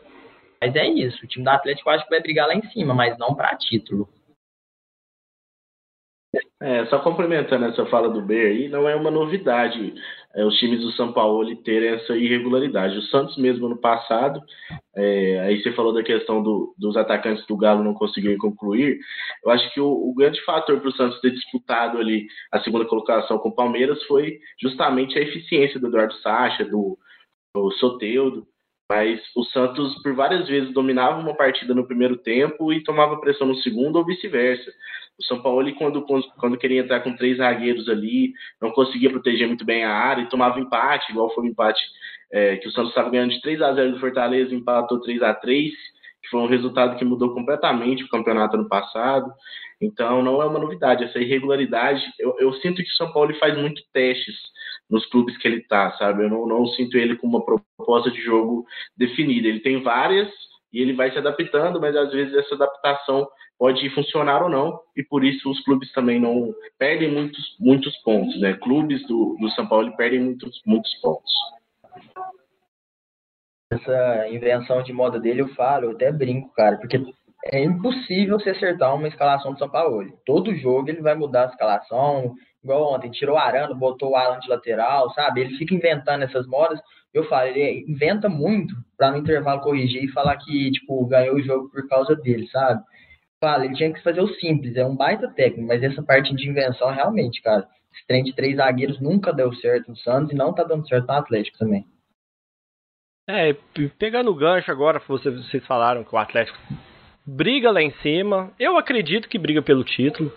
Mas 0.60 0.76
é 0.76 0.86
isso. 0.86 1.24
O 1.24 1.26
time 1.26 1.44
do 1.44 1.48
Atlético 1.48 1.88
acho 1.88 2.04
que 2.04 2.10
vai 2.10 2.20
brigar 2.20 2.46
lá 2.46 2.54
em 2.54 2.62
cima, 2.70 2.92
mas 2.92 3.16
não 3.16 3.34
para 3.34 3.56
título. 3.56 4.06
É, 6.64 6.86
só 6.86 6.98
complementando 7.00 7.66
essa 7.66 7.84
fala 7.86 8.08
do 8.08 8.22
B 8.22 8.34
aí, 8.34 8.68
não 8.70 8.88
é 8.88 8.96
uma 8.96 9.10
novidade 9.10 9.92
é, 10.34 10.42
os 10.46 10.56
times 10.58 10.80
do 10.80 10.92
São 10.92 11.12
Paulo 11.12 11.54
terem 11.56 11.90
essa 11.90 12.16
irregularidade. 12.16 12.96
O 12.96 13.02
Santos 13.02 13.36
mesmo 13.36 13.68
no 13.68 13.76
passado, 13.76 14.40
é, 14.96 15.40
aí 15.40 15.62
você 15.62 15.72
falou 15.72 15.92
da 15.92 16.02
questão 16.02 16.42
do, 16.42 16.74
dos 16.78 16.96
atacantes 16.96 17.46
do 17.46 17.54
Galo 17.54 17.84
não 17.84 17.92
conseguirem 17.92 18.38
concluir, 18.38 18.98
eu 19.44 19.50
acho 19.50 19.74
que 19.74 19.80
o, 19.80 19.88
o 19.88 20.14
grande 20.14 20.42
fator 20.42 20.80
para 20.80 20.88
o 20.88 20.96
Santos 20.96 21.20
ter 21.20 21.32
disputado 21.32 21.98
ali 21.98 22.26
a 22.50 22.58
segunda 22.60 22.86
colocação 22.86 23.36
com 23.36 23.50
o 23.50 23.54
Palmeiras 23.54 24.02
foi 24.04 24.38
justamente 24.58 25.18
a 25.18 25.22
eficiência 25.22 25.78
do 25.78 25.88
Eduardo 25.88 26.14
Sacha, 26.14 26.64
do, 26.64 26.96
do 27.54 27.70
Soteudo, 27.72 28.46
mas 28.90 29.20
o 29.36 29.44
Santos 29.44 30.00
por 30.02 30.14
várias 30.14 30.46
vezes 30.46 30.72
dominava 30.72 31.20
uma 31.20 31.34
partida 31.34 31.74
no 31.74 31.86
primeiro 31.86 32.16
tempo 32.16 32.72
e 32.72 32.82
tomava 32.82 33.20
pressão 33.20 33.46
no 33.46 33.56
segundo 33.56 33.96
ou 33.96 34.04
vice-versa. 34.04 34.72
O 35.18 35.24
São 35.24 35.40
Paulo, 35.40 35.72
quando, 35.76 36.04
quando 36.38 36.58
queria 36.58 36.80
entrar 36.80 37.00
com 37.00 37.16
três 37.16 37.38
zagueiros 37.38 37.88
ali, 37.88 38.32
não 38.60 38.70
conseguia 38.70 39.10
proteger 39.10 39.46
muito 39.46 39.64
bem 39.64 39.84
a 39.84 39.92
área 39.92 40.22
e 40.22 40.28
tomava 40.28 40.58
empate, 40.58 41.12
igual 41.12 41.32
foi 41.34 41.44
o 41.44 41.46
empate 41.46 41.80
é, 42.32 42.56
que 42.56 42.68
o 42.68 42.72
Santos 42.72 42.90
estava 42.90 43.10
ganhando 43.10 43.30
de 43.30 43.40
3 43.40 43.62
a 43.62 43.72
0 43.72 43.92
do 43.92 44.00
Fortaleza, 44.00 44.54
empatou 44.54 45.00
3 45.00 45.22
a 45.22 45.32
3 45.32 45.72
que 46.24 46.30
foi 46.30 46.40
um 46.40 46.46
resultado 46.46 46.96
que 46.96 47.04
mudou 47.04 47.34
completamente 47.34 48.02
o 48.02 48.08
campeonato 48.08 48.56
ano 48.56 48.66
passado. 48.66 49.30
Então, 49.80 50.22
não 50.22 50.40
é 50.40 50.46
uma 50.46 50.58
novidade. 50.58 51.04
Essa 51.04 51.18
irregularidade, 51.18 52.02
eu, 52.18 52.34
eu 52.38 52.52
sinto 52.54 52.82
que 52.82 52.90
o 52.90 52.96
São 52.96 53.12
Paulo 53.12 53.34
faz 53.34 53.56
muito 53.56 53.82
testes 53.92 54.34
nos 54.88 55.04
clubes 55.06 55.36
que 55.36 55.46
ele 55.46 55.58
está, 55.58 55.92
sabe? 55.92 56.24
Eu 56.24 56.30
não, 56.30 56.46
não 56.46 56.66
sinto 56.68 56.96
ele 56.96 57.16
com 57.16 57.26
uma 57.26 57.44
proposta 57.44 58.10
de 58.10 58.22
jogo 58.22 58.64
definida. 58.96 59.48
Ele 59.48 59.60
tem 59.60 59.82
várias 59.82 60.30
e 60.74 60.80
ele 60.80 60.92
vai 60.92 61.10
se 61.12 61.18
adaptando, 61.18 61.80
mas 61.80 61.94
às 61.94 62.10
vezes 62.12 62.34
essa 62.34 62.56
adaptação 62.56 63.28
pode 63.56 63.88
funcionar 63.90 64.42
ou 64.42 64.48
não, 64.48 64.80
e 64.96 65.04
por 65.04 65.24
isso 65.24 65.48
os 65.48 65.62
clubes 65.64 65.92
também 65.92 66.20
não 66.20 66.52
perdem 66.76 67.12
muitos, 67.12 67.56
muitos 67.60 67.96
pontos, 67.98 68.38
né? 68.40 68.54
Clubes 68.54 69.06
do, 69.06 69.36
do 69.40 69.48
São 69.50 69.68
Paulo 69.68 69.96
perdem 69.96 70.20
muitos, 70.20 70.60
muitos 70.66 70.92
pontos. 71.00 71.32
Essa 73.70 74.28
invenção 74.28 74.82
de 74.82 74.92
moda 74.92 75.20
dele 75.20 75.42
eu 75.42 75.48
falo, 75.54 75.84
eu 75.84 75.90
até 75.92 76.10
brinco, 76.10 76.52
cara, 76.52 76.76
porque 76.76 77.00
é 77.44 77.62
impossível 77.62 78.40
você 78.40 78.50
acertar 78.50 78.94
uma 78.96 79.06
escalação 79.06 79.52
do 79.52 79.58
São 79.60 79.70
Paulo. 79.70 80.04
Todo 80.26 80.56
jogo 80.56 80.88
ele 80.88 81.02
vai 81.02 81.14
mudar 81.14 81.44
a 81.44 81.50
escalação, 81.50 82.34
igual 82.64 82.94
ontem, 82.94 83.12
tirou 83.12 83.36
o 83.36 83.38
Arano, 83.38 83.76
botou 83.76 84.10
o 84.10 84.16
Alan 84.16 84.40
de 84.40 84.48
lateral, 84.48 85.10
sabe? 85.10 85.42
Ele 85.42 85.56
fica 85.56 85.74
inventando 85.74 86.24
essas 86.24 86.46
modas. 86.48 86.80
Eu 87.14 87.24
falo, 87.24 87.46
ele 87.46 87.84
inventa 87.88 88.28
muito 88.28 88.74
para 88.98 89.12
no 89.12 89.18
intervalo 89.18 89.60
corrigir 89.60 90.04
e 90.04 90.12
falar 90.12 90.36
que, 90.36 90.72
tipo, 90.72 91.06
ganhou 91.06 91.36
o 91.36 91.42
jogo 91.42 91.70
por 91.70 91.88
causa 91.88 92.16
dele, 92.16 92.46
sabe? 92.48 92.82
fala, 93.44 93.66
ele 93.66 93.74
tinha 93.74 93.92
que 93.92 94.02
fazer 94.02 94.22
o 94.22 94.34
simples, 94.36 94.74
é 94.74 94.86
um 94.86 94.96
baita 94.96 95.28
técnico, 95.28 95.68
mas 95.68 95.82
essa 95.82 96.02
parte 96.02 96.34
de 96.34 96.48
invenção 96.48 96.90
realmente, 96.90 97.42
cara, 97.42 97.68
esse 97.92 98.06
trem 98.06 98.24
de 98.24 98.34
três 98.34 98.56
zagueiros 98.56 98.98
nunca 99.00 99.34
deu 99.34 99.52
certo 99.56 99.90
no 99.90 99.96
Santos 99.98 100.32
e 100.32 100.34
não 100.34 100.54
tá 100.54 100.64
dando 100.64 100.88
certo 100.88 101.06
no 101.06 101.12
Atlético 101.12 101.58
também. 101.58 101.86
É, 103.28 103.54
pegando 103.98 104.30
o 104.30 104.34
gancho 104.34 104.70
agora, 104.70 105.00
vocês, 105.06 105.66
falaram 105.66 106.04
que 106.04 106.14
o 106.14 106.18
Atlético 106.18 106.58
briga 107.26 107.70
lá 107.70 107.82
em 107.82 107.92
cima. 108.02 108.50
Eu 108.58 108.76
acredito 108.76 109.28
que 109.28 109.38
briga 109.38 109.62
pelo 109.62 109.84
título. 109.84 110.32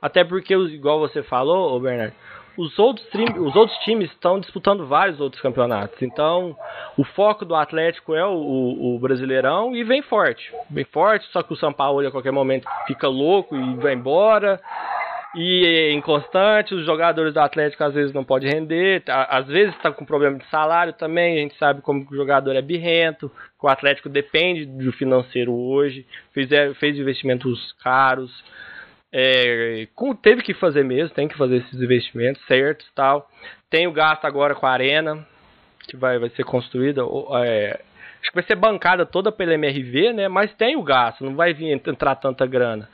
Até 0.00 0.24
porque, 0.24 0.54
igual 0.54 0.98
você 0.98 1.22
falou, 1.22 1.78
Bernardo, 1.78 2.14
os 2.56 2.78
outros, 2.78 3.06
os 3.38 3.56
outros 3.56 3.78
times 3.80 4.10
estão 4.10 4.38
disputando 4.38 4.86
vários 4.86 5.20
outros 5.20 5.40
campeonatos. 5.40 6.00
Então, 6.02 6.56
o 6.96 7.04
foco 7.04 7.44
do 7.44 7.54
Atlético 7.54 8.14
é 8.14 8.24
o, 8.24 8.32
o, 8.32 8.96
o, 8.96 8.98
Brasileirão 8.98 9.74
e 9.74 9.82
vem 9.84 10.02
forte. 10.02 10.52
Vem 10.70 10.84
forte, 10.84 11.26
só 11.32 11.42
que 11.42 11.52
o 11.52 11.56
São 11.56 11.72
Paulo 11.72 12.06
a 12.06 12.10
qualquer 12.10 12.32
momento 12.32 12.68
fica 12.86 13.08
louco 13.08 13.56
e 13.56 13.74
vai 13.76 13.94
embora. 13.94 14.60
E 15.34 15.64
é 15.64 15.92
inconstante, 15.92 16.74
os 16.74 16.84
jogadores 16.84 17.32
do 17.32 17.40
Atlético 17.40 17.82
às 17.82 17.94
vezes 17.94 18.12
não 18.12 18.22
podem 18.22 18.50
render, 18.50 19.02
às 19.08 19.46
vezes 19.46 19.74
está 19.74 19.90
com 19.90 20.04
problema 20.04 20.36
de 20.36 20.44
salário 20.50 20.92
também, 20.92 21.38
a 21.38 21.40
gente 21.40 21.56
sabe 21.56 21.80
como 21.80 22.06
o 22.10 22.14
jogador 22.14 22.54
é 22.54 22.60
birrento, 22.60 23.30
que 23.58 23.66
o 23.66 23.70
Atlético 23.70 24.10
depende 24.10 24.66
do 24.66 24.92
financeiro 24.92 25.50
hoje, 25.54 26.06
fez, 26.34 26.50
fez 26.76 26.98
investimentos 26.98 27.72
caros, 27.82 28.30
é, 29.12 29.86
teve 30.22 30.42
que 30.42 30.54
fazer 30.54 30.82
mesmo, 30.84 31.14
tem 31.14 31.28
que 31.28 31.36
fazer 31.36 31.56
esses 31.56 31.80
investimentos 31.80 32.42
certos 32.46 32.88
tal. 32.94 33.28
Tem 33.68 33.86
o 33.86 33.92
gasto 33.92 34.24
agora 34.24 34.54
com 34.54 34.66
a 34.66 34.70
arena, 34.70 35.26
que 35.86 35.96
vai, 35.96 36.18
vai 36.18 36.30
ser 36.30 36.44
construída. 36.44 37.02
É, 37.44 37.80
acho 38.20 38.30
que 38.30 38.34
vai 38.34 38.44
ser 38.44 38.56
bancada 38.56 39.04
toda 39.04 39.30
pela 39.30 39.54
MRV, 39.54 40.14
né? 40.14 40.28
Mas 40.28 40.54
tem 40.54 40.76
o 40.76 40.82
gasto, 40.82 41.24
não 41.24 41.34
vai 41.34 41.52
vir 41.52 41.72
entrar 41.72 42.14
tanta 42.16 42.46
grana. 42.46 42.88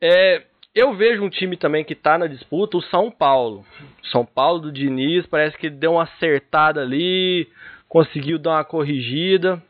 É, 0.00 0.42
eu 0.74 0.92
vejo 0.94 1.24
um 1.24 1.30
time 1.30 1.56
também 1.56 1.82
que 1.82 1.94
está 1.94 2.18
na 2.18 2.26
disputa, 2.26 2.76
o 2.76 2.82
São 2.82 3.10
Paulo. 3.10 3.64
São 4.12 4.26
Paulo 4.26 4.60
do 4.60 4.72
Diniz 4.72 5.26
parece 5.26 5.56
que 5.56 5.70
deu 5.70 5.92
uma 5.92 6.02
acertada 6.02 6.82
ali, 6.82 7.48
conseguiu 7.88 8.38
dar 8.38 8.50
uma 8.50 8.64
corrigida. 8.64 9.62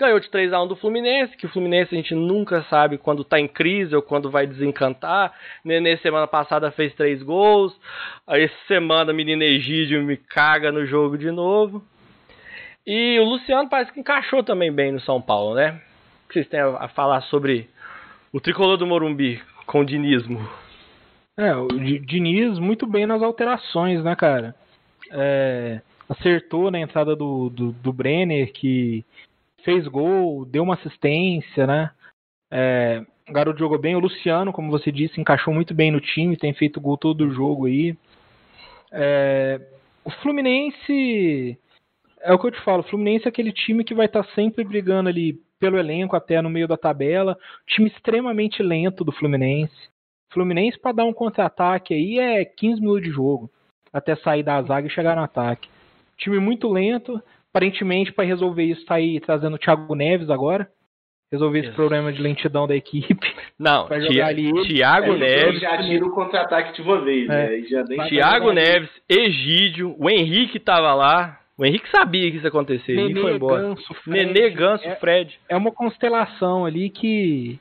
Ganhou 0.00 0.18
de 0.18 0.30
3 0.30 0.50
a 0.54 0.62
1 0.62 0.68
do 0.68 0.76
Fluminense, 0.76 1.36
que 1.36 1.44
o 1.44 1.48
Fluminense 1.50 1.94
a 1.94 1.98
gente 1.98 2.14
nunca 2.14 2.62
sabe 2.70 2.96
quando 2.96 3.22
tá 3.22 3.38
em 3.38 3.46
crise 3.46 3.94
ou 3.94 4.00
quando 4.00 4.30
vai 4.30 4.46
desencantar. 4.46 5.30
Nenê 5.62 5.98
semana 5.98 6.26
passada 6.26 6.70
fez 6.70 6.94
3 6.94 7.22
gols. 7.22 7.78
Aí 8.26 8.44
essa 8.44 8.66
semana 8.66 9.12
menino 9.12 9.42
Egídio 9.42 10.02
me 10.02 10.16
caga 10.16 10.72
no 10.72 10.86
jogo 10.86 11.18
de 11.18 11.30
novo. 11.30 11.84
E 12.86 13.20
o 13.20 13.24
Luciano 13.24 13.68
parece 13.68 13.92
que 13.92 14.00
encaixou 14.00 14.42
também 14.42 14.72
bem 14.72 14.90
no 14.90 15.00
São 15.00 15.20
Paulo, 15.20 15.54
né? 15.54 15.78
O 16.24 16.28
que 16.28 16.32
vocês 16.32 16.48
têm 16.48 16.60
a 16.60 16.88
falar 16.88 17.20
sobre 17.24 17.68
o 18.32 18.40
tricolor 18.40 18.78
do 18.78 18.86
Morumbi 18.86 19.38
com 19.66 19.80
o 19.80 19.84
dinismo? 19.84 20.48
É, 21.36 21.54
o 21.54 21.68
Diniz 21.68 22.58
muito 22.58 22.86
bem 22.86 23.04
nas 23.04 23.22
alterações, 23.22 24.02
né, 24.02 24.16
cara? 24.16 24.54
É, 25.12 25.82
acertou 26.08 26.70
na 26.70 26.80
entrada 26.80 27.14
do, 27.14 27.50
do, 27.50 27.72
do 27.72 27.92
Brenner, 27.92 28.50
que 28.50 29.04
fez 29.64 29.86
gol, 29.86 30.44
deu 30.44 30.62
uma 30.62 30.74
assistência, 30.74 31.66
né? 31.66 31.90
É, 32.50 33.04
o 33.28 33.32
garoto 33.32 33.58
jogou 33.58 33.78
bem. 33.78 33.94
O 33.96 34.00
Luciano, 34.00 34.52
como 34.52 34.70
você 34.70 34.90
disse, 34.90 35.20
encaixou 35.20 35.54
muito 35.54 35.74
bem 35.74 35.90
no 35.90 36.00
time, 36.00 36.36
tem 36.36 36.52
feito 36.52 36.80
gol 36.80 36.96
todo 36.96 37.22
o 37.22 37.32
jogo 37.32 37.66
aí. 37.66 37.96
É, 38.92 39.60
o 40.04 40.10
Fluminense, 40.10 41.58
é 42.20 42.32
o 42.32 42.38
que 42.38 42.46
eu 42.46 42.50
te 42.50 42.60
falo, 42.62 42.80
o 42.80 42.88
Fluminense 42.88 43.26
é 43.26 43.28
aquele 43.28 43.52
time 43.52 43.84
que 43.84 43.94
vai 43.94 44.06
estar 44.06 44.24
tá 44.24 44.30
sempre 44.34 44.64
brigando 44.64 45.08
ali 45.08 45.40
pelo 45.58 45.78
elenco 45.78 46.16
até 46.16 46.40
no 46.40 46.50
meio 46.50 46.66
da 46.66 46.76
tabela. 46.76 47.38
Time 47.66 47.88
extremamente 47.88 48.62
lento 48.62 49.04
do 49.04 49.12
Fluminense. 49.12 49.90
Fluminense 50.32 50.78
para 50.78 50.92
dar 50.92 51.04
um 51.04 51.12
contra-ataque 51.12 51.92
aí 51.92 52.18
é 52.18 52.44
15 52.44 52.80
minutos 52.80 53.02
de 53.02 53.10
jogo 53.10 53.50
até 53.92 54.16
sair 54.16 54.42
da 54.42 54.62
zaga 54.62 54.86
e 54.86 54.90
chegar 54.90 55.16
no 55.16 55.22
ataque. 55.22 55.68
Time 56.16 56.38
muito 56.38 56.68
lento, 56.68 57.20
Aparentemente, 57.52 58.12
para 58.12 58.24
resolver 58.24 58.62
isso, 58.62 58.80
está 58.80 58.94
aí 58.94 59.18
trazendo 59.20 59.54
o 59.54 59.58
Thiago 59.58 59.94
Neves 59.94 60.30
agora. 60.30 60.68
Resolver 61.32 61.60
esse 61.60 61.70
problema 61.72 62.12
de 62.12 62.20
lentidão 62.20 62.66
da 62.66 62.74
equipe. 62.74 63.14
Não, 63.58 63.86
Thiago 63.86 65.14
Neves. 65.14 65.60
já 65.60 65.78
tira 65.78 66.04
o 66.04 66.10
contra-ataque 66.10 66.74
de 66.74 66.82
uma 66.82 67.00
vez, 67.04 67.28
é. 67.28 67.82
né? 67.84 68.08
Thiago 68.08 68.52
Neves, 68.52 68.90
Egídio, 69.08 69.94
o 69.98 70.10
Henrique 70.10 70.58
estava 70.58 70.92
lá. 70.94 71.38
O 71.56 71.64
Henrique 71.64 71.88
sabia 71.90 72.30
que 72.30 72.36
isso 72.36 72.46
ia 72.46 72.48
acontecer. 72.48 72.94
Nenê, 72.96 73.18
e 73.18 73.22
foi 73.22 73.34
embora. 73.34 73.62
Ganso, 73.62 73.94
Fred, 74.02 74.32
Nenê, 74.32 74.50
Ganso, 74.50 74.88
é, 74.88 74.96
Fred. 74.96 75.38
É 75.48 75.56
uma 75.56 75.70
constelação 75.70 76.64
ali 76.64 76.88
que. 76.88 77.60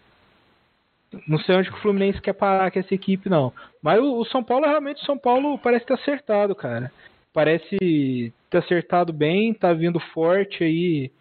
Não 1.27 1.37
sei 1.39 1.55
onde 1.55 1.69
que 1.69 1.77
o 1.77 1.81
Fluminense 1.81 2.21
quer 2.21 2.33
parar 2.33 2.71
com 2.71 2.79
essa 2.79 2.93
equipe, 2.93 3.29
não. 3.29 3.51
Mas 3.83 3.99
o, 3.99 4.19
o 4.19 4.25
São 4.25 4.43
Paulo, 4.43 4.65
realmente, 4.65 5.01
o 5.01 5.05
São 5.05 5.17
Paulo 5.17 5.57
parece 5.57 5.85
ter 5.85 5.93
acertado, 5.93 6.55
cara 6.55 6.91
parece 7.33 8.33
ter 8.49 8.57
acertado 8.57 9.13
bem, 9.13 9.53
tá 9.53 9.73
vindo 9.73 9.99
forte 10.13 10.63
aí 10.63 11.11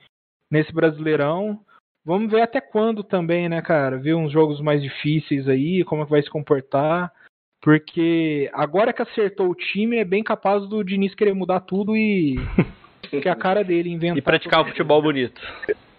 nesse 0.50 0.72
Brasileirão. 0.72 1.60
Vamos 2.04 2.30
ver 2.30 2.40
até 2.40 2.60
quando 2.60 3.04
também, 3.04 3.48
né, 3.48 3.60
cara? 3.60 3.98
Ver 3.98 4.14
uns 4.14 4.32
jogos 4.32 4.60
mais 4.60 4.82
difíceis 4.82 5.46
aí, 5.48 5.84
como 5.84 6.02
é 6.02 6.04
que 6.04 6.10
vai 6.10 6.22
se 6.22 6.30
comportar. 6.30 7.12
Porque 7.60 8.48
agora 8.52 8.92
que 8.92 9.02
acertou 9.02 9.50
o 9.50 9.54
time, 9.54 9.98
é 9.98 10.04
bem 10.04 10.22
capaz 10.22 10.66
do 10.68 10.82
Diniz 10.84 11.14
querer 11.14 11.34
mudar 11.34 11.60
tudo 11.60 11.96
e. 11.96 12.36
que 13.10 13.28
é 13.28 13.30
a 13.30 13.36
cara 13.36 13.64
dele 13.64 13.90
inventar. 13.90 14.18
E 14.18 14.22
praticar 14.22 14.62
o 14.62 14.66
futebol 14.66 15.02
bonito. 15.02 15.40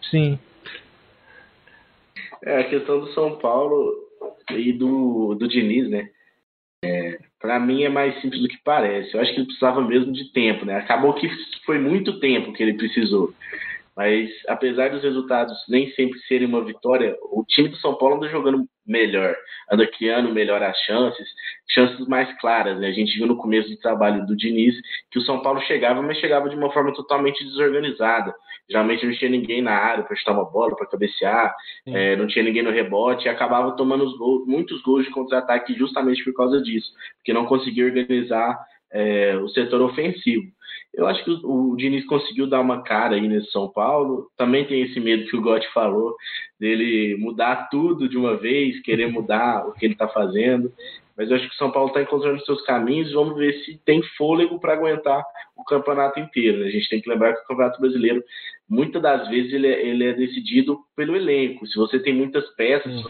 Sim. 0.10 0.40
É, 2.44 2.62
a 2.62 2.70
questão 2.70 3.02
do 3.02 3.14
São 3.14 3.38
Paulo 3.38 3.94
e 4.52 4.72
do, 4.74 5.36
do 5.36 5.48
Diniz, 5.48 5.90
né? 5.90 6.10
É, 6.84 7.20
para 7.40 7.60
mim 7.60 7.84
é 7.84 7.90
mais 7.90 8.20
simples 8.22 8.42
do 8.42 8.48
que 8.48 8.58
parece. 8.64 9.14
Eu 9.14 9.22
acho 9.22 9.32
que 9.32 9.38
ele 9.38 9.48
precisava 9.48 9.82
mesmo 9.82 10.12
de 10.12 10.32
tempo, 10.32 10.66
né? 10.66 10.78
Acabou 10.78 11.14
que 11.14 11.30
foi 11.66 11.80
muito 11.80 12.20
tempo 12.20 12.54
que 12.54 12.62
ele 12.62 12.74
precisou. 12.74 13.34
Mas 13.96 14.30
apesar 14.48 14.90
dos 14.90 15.04
resultados 15.04 15.58
nem 15.68 15.92
sempre 15.92 16.20
serem 16.22 16.48
uma 16.48 16.64
vitória, 16.64 17.16
o 17.32 17.44
time 17.48 17.70
do 17.70 17.78
São 17.78 17.96
Paulo 17.96 18.16
anda 18.16 18.30
jogando 18.30 18.66
melhor, 18.86 19.36
anda 19.72 19.86
criando 19.88 20.34
melhor 20.34 20.64
as 20.64 20.78
chances, 20.80 21.28
chances 21.70 22.08
mais 22.08 22.32
claras. 22.40 22.80
Né? 22.80 22.88
A 22.88 22.92
gente 22.92 23.16
viu 23.18 23.28
no 23.28 23.38
começo 23.38 23.70
do 23.70 23.78
trabalho 23.78 24.26
do 24.26 24.36
Diniz 24.36 24.76
que 25.12 25.20
o 25.20 25.22
São 25.22 25.42
Paulo 25.42 25.62
chegava, 25.62 26.02
mas 26.02 26.18
chegava 26.18 26.50
de 26.50 26.56
uma 26.56 26.72
forma 26.72 26.94
totalmente 26.94 27.44
desorganizada. 27.44 28.34
Geralmente 28.70 29.06
não 29.06 29.14
tinha 29.14 29.32
ninguém 29.32 29.62
na 29.62 29.74
área 29.74 30.04
para 30.04 30.16
chutar 30.16 30.34
uma 30.34 30.46
bola, 30.46 30.76
para 30.76 30.88
cabecear, 30.88 31.56
é, 31.88 32.16
não 32.16 32.28
tinha 32.28 32.44
ninguém 32.44 32.62
no 32.62 32.72
rebote 32.72 33.26
e 33.26 33.30
acabava 33.30 33.76
tomando 33.76 34.16
gols, 34.18 34.48
muitos 34.48 34.82
gols 34.84 35.06
de 35.06 35.12
contra-ataque 35.12 35.74
justamente 35.74 36.24
por 36.24 36.34
causa 36.34 36.62
disso, 36.62 36.92
porque 37.18 37.34
não 37.34 37.46
conseguia 37.46 37.86
organizar 37.86 38.60
é, 38.92 39.36
o 39.38 39.48
setor 39.50 39.82
ofensivo. 39.82 40.52
Eu 41.00 41.08
acho 41.08 41.24
que 41.24 41.32
o, 41.32 41.72
o 41.72 41.78
Diniz 41.78 42.06
conseguiu 42.06 42.46
dar 42.46 42.60
uma 42.60 42.84
cara 42.84 43.16
aí 43.16 43.26
nesse 43.26 43.50
São 43.52 43.70
Paulo. 43.70 44.30
Também 44.36 44.66
tem 44.66 44.82
esse 44.82 45.00
medo 45.00 45.26
que 45.30 45.38
o 45.38 45.42
Gotti 45.42 45.72
falou, 45.72 46.14
dele 46.60 47.16
mudar 47.18 47.70
tudo 47.72 48.10
de 48.10 48.18
uma 48.18 48.36
vez, 48.36 48.82
querer 48.82 49.08
mudar 49.10 49.66
o 49.66 49.72
que 49.72 49.86
ele 49.86 49.94
está 49.94 50.10
fazendo. 50.10 50.74
Mas 51.16 51.30
eu 51.30 51.38
acho 51.38 51.48
que 51.48 51.54
o 51.54 51.58
São 51.58 51.72
Paulo 51.72 51.88
está 51.88 52.02
encontrando 52.02 52.44
seus 52.46 52.62
caminhos. 52.64 53.14
Vamos 53.14 53.38
ver 53.38 53.54
se 53.64 53.78
tem 53.86 54.04
fôlego 54.18 54.60
para 54.60 54.74
aguentar 54.74 55.24
o 55.56 55.64
campeonato 55.64 56.20
inteiro. 56.20 56.60
Né? 56.60 56.68
A 56.68 56.72
gente 56.72 56.90
tem 56.90 57.02
que 57.02 57.10
lembrar 57.10 57.34
que 57.34 57.44
o 57.44 57.48
Campeonato 57.48 57.80
Brasileiro, 57.80 58.22
muitas 58.70 59.02
das 59.02 59.28
vezes, 59.30 59.54
ele 59.54 59.68
é, 59.68 59.88
ele 59.88 60.04
é 60.04 60.14
decidido 60.14 60.80
pelo 60.98 61.16
elenco. 61.16 61.66
Se 61.66 61.78
você 61.78 61.98
tem 62.00 62.14
muitas 62.14 62.46
peças. 62.56 63.06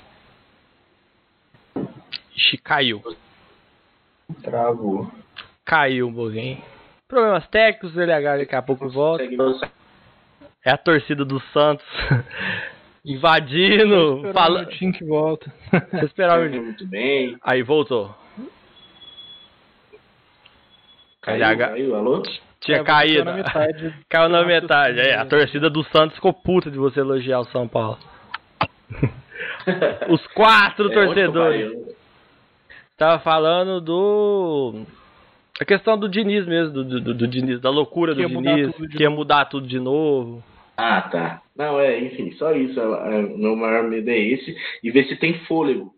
Ixi, 2.36 2.58
caiu. 2.58 3.02
Travou. 4.44 5.12
Caiu 5.66 6.12
pouquinho. 6.14 6.79
Problemas 7.10 7.48
técnicos, 7.48 7.96
o 7.96 8.00
LH 8.00 8.38
daqui 8.38 8.56
a 8.56 8.62
pouco 8.62 8.88
volta. 8.88 9.24
É 10.64 10.72
a 10.72 10.78
torcida 10.78 11.26
do 11.26 11.40
Santos 11.52 11.84
invadindo, 13.04 14.32
falando. 14.32 14.70
Um 14.80 14.92
que 14.92 15.04
volta. 15.04 15.52
Você 15.92 16.06
esperava 16.06 16.44
um 16.46 16.50
Muito 16.66 16.86
bem. 16.88 17.36
Aí 17.42 17.64
voltou. 17.64 18.16
Caiu, 21.24 21.44
LH 21.44 21.58
caiu, 21.58 21.96
alô? 21.96 22.22
tinha 22.62 22.78
É, 22.78 22.84
caído. 22.84 23.24
Na 23.26 23.34
metade. 23.34 23.94
Caiu 24.08 24.30
na 24.30 24.38
Nossa, 24.38 24.48
metade. 24.48 25.00
É, 25.00 25.16
a 25.18 25.26
torcida 25.26 25.68
do 25.68 25.84
Santos 25.86 26.14
ficou 26.16 26.32
puta 26.32 26.70
de 26.70 26.78
você 26.78 27.00
elogiar 27.00 27.40
o 27.40 27.46
São 27.46 27.68
Paulo. 27.68 27.98
Os 30.10 30.26
quatro 30.28 30.92
É, 30.92 30.94
torcedores. 30.94 31.96
Tava 32.98 33.20
falando 33.20 33.82
do. 33.82 34.86
A 35.60 35.66
questão 35.66 35.98
do 35.98 36.08
Diniz 36.08 36.46
mesmo, 36.46 36.74
do, 36.74 37.02
do, 37.02 37.14
do 37.14 37.28
Diniz, 37.28 37.60
da 37.60 37.70
loucura 37.70 38.16
Que 38.16 38.26
do 38.26 38.42
Diniz, 38.42 38.74
que 38.96 39.04
ia 39.04 39.10
mudar 39.10 39.46
tudo 39.46 39.68
de 39.68 39.78
novo. 39.78 40.42
Ah, 40.78 41.02
tá. 41.02 41.42
Não, 41.54 41.78
é, 41.78 42.00
enfim, 42.00 42.32
só 42.34 42.54
isso. 42.54 42.80
É, 42.80 43.20
é, 43.20 43.22
meu 43.22 43.58
maior 43.58 43.84
medo 43.84 44.10
é 44.10 44.18
esse. 44.18 44.56
E 44.82 44.90
ver 44.90 45.06
se 45.08 45.18
tem 45.18 45.34
fôlego. 45.46 45.94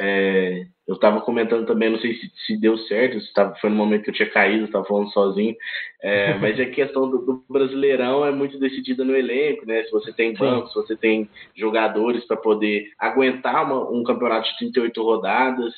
É, 0.00 0.64
eu 0.88 0.94
estava 0.94 1.20
comentando 1.20 1.66
também, 1.66 1.90
não 1.90 1.98
sei 1.98 2.14
se, 2.14 2.32
se 2.46 2.58
deu 2.58 2.78
certo, 2.78 3.20
se 3.20 3.32
tava, 3.34 3.54
foi 3.56 3.68
no 3.68 3.76
momento 3.76 4.04
que 4.04 4.10
eu 4.10 4.14
tinha 4.14 4.30
caído, 4.30 4.64
estava 4.64 4.86
falando 4.86 5.12
sozinho. 5.12 5.54
É, 6.02 6.36
mas 6.36 6.58
a 6.58 6.66
questão 6.66 7.08
do, 7.08 7.18
do 7.18 7.44
Brasileirão 7.48 8.26
é 8.26 8.32
muito 8.32 8.58
decidida 8.58 9.04
no 9.04 9.14
elenco, 9.14 9.64
né? 9.64 9.84
Se 9.84 9.90
você 9.92 10.12
tem 10.12 10.34
banco, 10.34 10.66
se 10.66 10.74
você 10.74 10.96
tem 10.96 11.30
jogadores 11.54 12.24
para 12.24 12.36
poder 12.36 12.90
aguentar 12.98 13.64
uma, 13.64 13.88
um 13.88 14.02
campeonato 14.02 14.50
de 14.50 14.58
38 14.58 15.00
rodadas. 15.00 15.72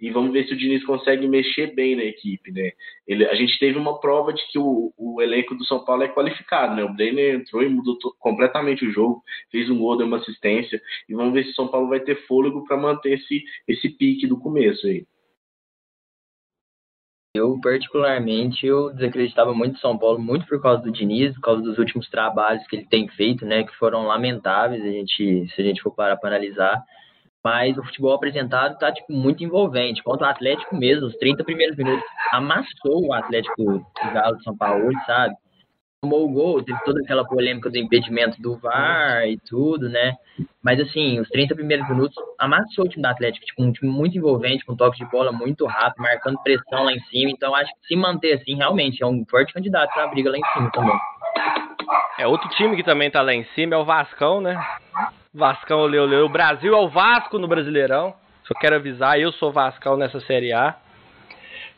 E 0.00 0.10
vamos 0.10 0.32
ver 0.32 0.48
se 0.48 0.52
o 0.54 0.56
Diniz 0.56 0.84
consegue 0.84 1.28
mexer 1.28 1.74
bem 1.76 1.94
na 1.94 2.02
equipe, 2.02 2.50
né? 2.50 2.72
Ele, 3.06 3.24
a 3.26 3.34
gente 3.36 3.56
teve 3.60 3.78
uma 3.78 4.00
prova 4.00 4.32
de 4.32 4.42
que 4.50 4.58
o, 4.58 4.92
o 4.98 5.22
elenco 5.22 5.54
do 5.54 5.64
São 5.64 5.84
Paulo 5.84 6.02
é 6.02 6.08
qualificado, 6.08 6.74
né? 6.74 6.82
O 6.82 6.92
Brenner 6.92 7.36
entrou 7.36 7.62
e 7.62 7.68
mudou 7.68 7.96
completamente 8.18 8.84
o 8.84 8.90
jogo, 8.90 9.22
fez 9.48 9.70
um 9.70 9.78
gol, 9.78 9.96
deu 9.96 10.08
uma 10.08 10.16
assistência. 10.16 10.82
E 11.08 11.14
vamos 11.14 11.32
ver 11.32 11.44
se 11.44 11.50
o 11.50 11.54
São 11.54 11.68
Paulo 11.68 11.88
vai 11.88 12.00
ter 12.00 12.16
fôlego 12.26 12.64
para 12.66 12.76
manter 12.76 13.12
esse, 13.12 13.44
esse 13.68 13.88
pique 13.90 14.26
do 14.26 14.40
começo 14.40 14.88
aí. 14.88 15.06
Eu, 17.34 17.58
particularmente, 17.60 18.66
eu 18.66 18.92
desacreditava 18.92 19.52
muito 19.52 19.74
do 19.74 19.80
São 19.80 19.98
Paulo, 19.98 20.18
muito 20.18 20.46
por 20.46 20.60
causa 20.60 20.82
do 20.82 20.90
Diniz, 20.90 21.34
por 21.34 21.42
causa 21.42 21.62
dos 21.62 21.78
últimos 21.78 22.08
trabalhos 22.08 22.66
que 22.66 22.76
ele 22.76 22.86
tem 22.86 23.06
feito, 23.08 23.44
né, 23.44 23.64
que 23.64 23.76
foram 23.76 24.06
lamentáveis, 24.06 24.82
a 24.82 24.88
gente, 24.88 25.46
se 25.54 25.60
a 25.60 25.64
gente 25.64 25.82
for 25.82 25.92
parar 25.92 26.16
para 26.16 26.30
analisar. 26.30 26.82
Mas 27.44 27.78
o 27.78 27.84
futebol 27.84 28.14
apresentado 28.14 28.78
tá, 28.78 28.92
tipo, 28.92 29.12
muito 29.12 29.44
envolvente. 29.44 30.02
Contra 30.02 30.26
o 30.26 30.30
Atlético 30.30 30.76
mesmo, 30.76 31.06
os 31.06 31.16
30 31.16 31.44
primeiros 31.44 31.76
minutos, 31.76 32.04
amassou 32.32 33.06
o 33.06 33.12
Atlético 33.12 33.62
do 33.64 34.12
Galo 34.12 34.36
de 34.36 34.42
São 34.42 34.56
Paulo, 34.56 34.90
sabe? 35.06 35.34
Tomou 36.00 36.26
o 36.26 36.32
gol, 36.32 36.62
teve 36.62 36.78
toda 36.84 37.00
aquela 37.00 37.24
polêmica 37.24 37.68
do 37.68 37.76
impedimento 37.76 38.40
do 38.40 38.56
VAR 38.56 39.26
e 39.26 39.36
tudo, 39.36 39.88
né? 39.88 40.14
Mas 40.62 40.78
assim, 40.78 41.18
os 41.18 41.28
30 41.28 41.56
primeiros 41.56 41.88
minutos 41.88 42.14
amassou 42.38 42.84
o 42.84 42.88
time 42.88 43.02
do 43.02 43.08
Atlético, 43.08 43.44
tipo, 43.44 43.64
um 43.64 43.72
time 43.72 43.90
muito 43.90 44.16
envolvente, 44.16 44.64
com 44.64 44.76
toque 44.76 44.98
de 44.98 45.10
bola 45.10 45.32
muito 45.32 45.66
rápido, 45.66 46.00
marcando 46.00 46.40
pressão 46.44 46.84
lá 46.84 46.92
em 46.92 47.00
cima. 47.00 47.32
Então 47.32 47.52
acho 47.52 47.72
que 47.72 47.88
se 47.88 47.96
manter 47.96 48.34
assim, 48.34 48.54
realmente 48.54 49.02
é 49.02 49.06
um 49.08 49.24
forte 49.28 49.52
candidato 49.52 49.92
pra 49.92 50.06
briga 50.06 50.30
lá 50.30 50.38
em 50.38 50.52
cima 50.54 50.70
também. 50.70 50.96
É 52.16 52.28
outro 52.28 52.48
time 52.50 52.76
que 52.76 52.84
também 52.84 53.10
tá 53.10 53.20
lá 53.20 53.34
em 53.34 53.44
cima, 53.56 53.74
é 53.74 53.78
o 53.78 53.84
Vascão, 53.84 54.40
né? 54.40 54.56
Vascão, 55.34 55.80
olê, 55.80 55.98
olê. 55.98 56.18
O 56.18 56.28
Brasil 56.28 56.76
é 56.76 56.80
o 56.80 56.88
Vasco 56.88 57.40
no 57.40 57.48
Brasileirão. 57.48 58.14
Só 58.44 58.54
quero 58.54 58.76
avisar, 58.76 59.18
eu 59.18 59.32
sou 59.32 59.50
Vascão 59.50 59.96
nessa 59.96 60.20
Série 60.20 60.52
A. 60.52 60.76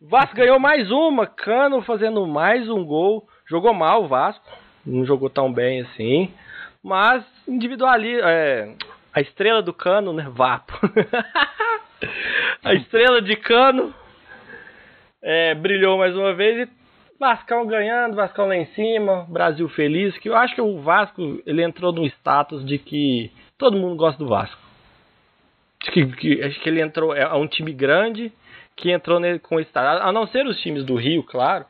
Vasco 0.02 0.36
ganhou 0.36 0.58
mais 0.58 0.90
uma, 0.90 1.26
Cano 1.26 1.80
fazendo 1.80 2.26
mais 2.26 2.68
um 2.68 2.84
gol. 2.84 3.26
Jogou 3.50 3.74
mal 3.74 4.04
o 4.04 4.08
Vasco, 4.08 4.44
não 4.86 5.04
jogou 5.04 5.28
tão 5.28 5.52
bem 5.52 5.80
assim. 5.82 6.32
Mas 6.82 7.24
individuali 7.48 8.18
é, 8.22 8.72
a 9.12 9.20
estrela 9.20 9.60
do 9.60 9.74
Cano, 9.74 10.12
né? 10.12 10.26
Vapo. 10.30 10.72
a 12.64 12.74
estrela 12.74 13.20
de 13.20 13.34
Cano 13.36 13.92
é, 15.20 15.54
brilhou 15.54 15.98
mais 15.98 16.14
uma 16.16 16.32
vez 16.32 16.68
e 16.68 16.80
Vascão 17.18 17.66
ganhando, 17.66 18.16
Vascão 18.16 18.46
lá 18.46 18.56
em 18.56 18.66
cima, 18.66 19.26
Brasil 19.28 19.68
feliz, 19.70 20.16
que 20.18 20.28
eu 20.28 20.36
acho 20.36 20.54
que 20.54 20.60
o 20.62 20.80
Vasco 20.80 21.42
ele 21.44 21.62
entrou 21.62 21.92
no 21.92 22.06
status 22.06 22.64
de 22.64 22.78
que 22.78 23.30
todo 23.58 23.76
mundo 23.76 23.96
gosta 23.96 24.16
do 24.22 24.30
Vasco. 24.30 24.58
Acho 25.82 25.92
que, 25.92 26.06
que- 26.06 26.42
acho 26.42 26.60
que 26.60 26.68
ele 26.68 26.80
entrou, 26.80 27.14
é 27.14 27.30
um 27.34 27.46
time 27.46 27.72
grande 27.72 28.32
que 28.76 28.90
entrou 28.90 29.20
nele 29.20 29.38
com 29.38 29.60
status, 29.60 30.02
a 30.02 30.10
não 30.12 30.26
ser 30.28 30.46
os 30.46 30.58
times 30.62 30.84
do 30.84 30.94
Rio, 30.94 31.22
claro. 31.22 31.66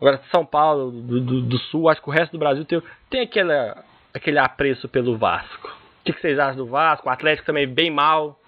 Agora 0.00 0.20
São 0.30 0.44
Paulo, 0.46 0.90
do, 0.90 1.20
do, 1.20 1.42
do 1.42 1.58
Sul, 1.58 1.88
acho 1.88 2.00
que 2.02 2.08
o 2.08 2.12
resto 2.12 2.32
do 2.32 2.38
Brasil 2.38 2.64
tem, 2.64 2.82
tem 3.10 3.20
aquele, 3.22 3.52
aquele 4.14 4.38
apreço 4.38 4.88
pelo 4.88 5.16
Vasco. 5.18 5.68
O 5.68 6.04
que, 6.04 6.12
que 6.14 6.20
vocês 6.20 6.38
acham 6.38 6.56
do 6.56 6.66
Vasco? 6.66 7.08
O 7.08 7.12
Atlético 7.12 7.46
também 7.46 7.66
bem 7.68 7.90
mal. 7.90 8.38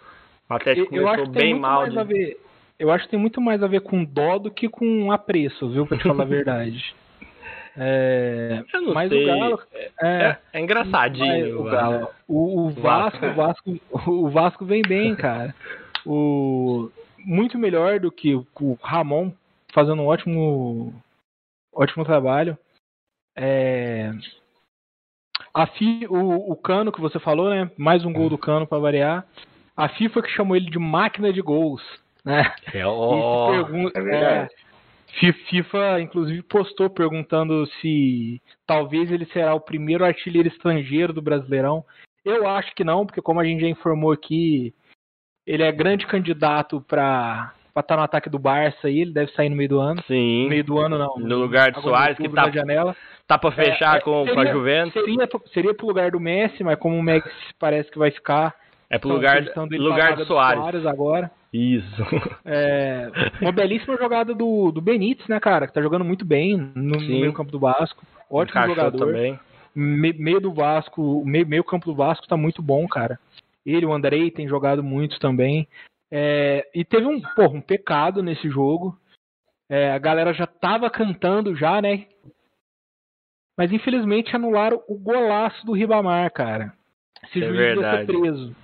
O 0.49 0.55
Atlético 0.55 0.95
Eu, 0.95 1.05
começou 1.05 1.27
bem 1.29 1.55
mal. 1.59 1.87
de- 1.89 2.05
ver. 2.05 2.41
Eu 2.79 2.91
acho 2.91 3.05
que 3.05 3.11
tem 3.11 3.21
muito 3.21 3.41
mais 3.41 3.63
a 3.63 3.67
ver 3.67 3.83
com 3.83 4.03
dó 4.03 4.39
do 4.39 4.51
que 4.51 4.69
com 4.69 5.13
apreço, 5.13 5.69
viu? 5.69 5.87
Pra 5.87 5.99
te 5.99 6.05
falar 6.05 6.23
a 6.25 6.27
verdade. 6.27 6.95
É, 7.77 8.63
Eu 8.73 8.83
não 8.83 8.95
mas 8.95 9.09
sei. 9.09 9.23
o 9.23 9.27
Galo. 9.27 9.61
É, 9.73 9.91
É, 10.03 10.39
é 10.55 10.61
engraçadinho. 10.61 11.61
o 11.61 11.65
Galo. 11.65 12.09
O, 12.29 12.61
o 12.67 12.71
Vasco, 12.71 13.25
o 13.27 13.33
Vasco, 13.35 13.81
o 14.07 14.29
Vasco 14.31 14.65
vem 14.65 14.83
bem, 14.83 15.15
cara. 15.17 15.55
O 16.05 16.91
muito 17.25 17.57
melhor 17.57 18.01
do 18.01 18.11
que 18.11 18.35
o 18.35 18.79
Ramon 18.83 19.31
fazendo 19.73 20.03
um 20.03 20.07
ótimo, 20.07 20.93
ótimo 21.73 22.05
trabalho. 22.05 22.57
É, 23.37 24.13
a 25.55 25.67
fi, 25.67 26.07
o, 26.09 26.53
o 26.53 26.57
Cano 26.57 26.93
que 26.93 27.01
você 27.01 27.19
falou, 27.19 27.51
né? 27.51 27.71
Mais 27.77 28.05
um 28.05 28.13
gol 28.13 28.29
do 28.29 28.39
Cano 28.39 28.67
para 28.67 28.79
variar. 28.79 29.27
A 29.77 29.89
FIFA 29.89 30.23
que 30.23 30.31
chamou 30.31 30.57
ele 30.57 30.71
de 30.71 30.79
máquina 30.79 31.33
de 31.33 31.41
gols, 31.41 31.83
né? 32.25 32.55
É, 32.73 32.81
E 32.81 32.85
ó, 32.85 33.47
se 33.47 33.53
pergun- 33.53 33.91
é 33.95 34.01
verdade. 34.01 34.53
é, 34.55 34.73
Fi- 35.19 35.33
FIFA, 35.33 36.01
inclusive, 36.01 36.43
postou 36.43 36.89
perguntando 36.89 37.67
se 37.81 38.41
talvez 38.67 39.11
ele 39.11 39.27
será 39.27 39.55
o 39.55 39.61
primeiro 39.61 40.05
artilheiro 40.05 40.49
estrangeiro 40.49 41.13
do 41.13 41.21
Brasileirão. 41.21 41.85
Eu 42.25 42.49
acho 42.49 42.75
que 42.75 42.85
não, 42.85 43.05
porque 43.05 43.21
como 43.21 43.41
a 43.41 43.45
gente 43.45 43.61
já 43.61 43.69
informou 43.69 44.13
aqui, 44.13 44.75
ele 45.47 45.63
é 45.63 45.71
grande 45.73 46.07
candidato 46.07 46.81
para 46.83 47.53
estar 47.81 47.97
no 47.97 48.03
ataque 48.03 48.29
do 48.29 48.39
Barça 48.39 48.87
aí, 48.87 49.01
ele 49.01 49.13
deve 49.13 49.33
sair 49.33 49.49
no 49.49 49.57
meio 49.57 49.69
do 49.69 49.81
ano. 49.81 50.03
sim. 50.07 50.45
No 50.45 50.49
meio 50.51 50.65
do 50.65 50.79
ano 50.79 50.99
não. 50.99 51.17
No 51.19 51.39
lugar 51.39 51.69
agora 51.69 51.81
em 51.81 51.83
Soares, 51.83 52.17
que 52.19 52.29
tá, 52.29 52.51
janela. 52.51 52.95
tá 53.27 53.39
pra 53.39 53.51
fechar 53.53 53.95
É, 53.95 53.99
é, 53.99 54.01
com, 54.01 54.25
com 54.27 54.41
a 54.41 54.47
Juventus. 54.47 54.93
Seria, 54.93 55.29
seria 55.53 55.75
pro 55.75 55.87
lugar 55.87 56.11
do 56.11 56.21
Messi, 56.21 56.63
mas 56.63 56.79
como 56.79 56.97
o 56.97 57.03
Messi 57.03 57.29
parece 57.59 57.91
que 57.91 57.99
vai 57.99 58.11
ficar. 58.11 58.55
É 58.91 58.99
pro 58.99 59.09
tão 59.09 59.17
lugar, 59.17 59.43
pra 59.55 59.65
lugar 59.79 60.17
do 60.17 60.25
Soares. 60.27 60.85
agora. 60.87 61.31
Isso. 61.53 62.03
É, 62.45 63.11
uma 63.41 63.53
belíssima 63.53 63.97
jogada 63.97 64.35
do, 64.35 64.71
do 64.71 64.81
Benítez, 64.81 65.27
né, 65.29 65.39
cara? 65.41 65.67
Que 65.67 65.73
tá 65.73 65.81
jogando 65.83 66.05
muito 66.05 66.25
bem 66.25 66.57
no, 66.75 66.97
no 66.97 67.01
meio 67.01 67.33
campo 67.33 67.51
do 67.51 67.59
Vasco. 67.59 68.03
Ótimo 68.31 68.61
Encaixou 68.61 68.75
jogador. 68.75 69.07
também. 69.07 69.39
Me- 69.75 70.13
meio 70.15 70.41
do 70.41 70.53
Vasco, 70.53 71.23
meio, 71.25 71.47
meio 71.47 71.65
campo 71.65 71.87
do 71.87 71.95
Vasco 71.95 72.27
tá 72.29 72.37
muito 72.37 72.61
bom, 72.63 72.87
cara. 72.87 73.19
Ele, 73.65 73.87
o 73.87 73.93
Andrei, 73.93 74.31
tem 74.31 74.49
jogado 74.49 74.83
muito 74.83 75.19
também. 75.21 75.67
É, 76.15 76.69
e 76.75 76.85
teve 76.85 77.07
um, 77.07 77.19
porra, 77.21 77.55
um 77.57 77.61
pecado 77.63 78.23
nesse 78.23 78.49
jogo, 78.51 78.99
É, 79.71 79.91
a 79.91 79.99
galera 79.99 80.35
já 80.35 80.47
tava 80.47 80.91
cantando 80.91 81.57
já, 81.57 81.81
né? 81.81 82.05
Mas 83.57 83.73
infelizmente 83.73 84.37
anularam 84.37 84.83
o 84.87 84.99
golaço 84.99 85.65
do 85.65 85.73
Ribamar, 85.73 86.31
cara. 86.31 86.75
Esse 87.25 87.43
É 87.43 87.47
juiz 87.47 87.57
verdade. 87.57 88.07
ser 88.07 88.19
preso. 88.19 88.57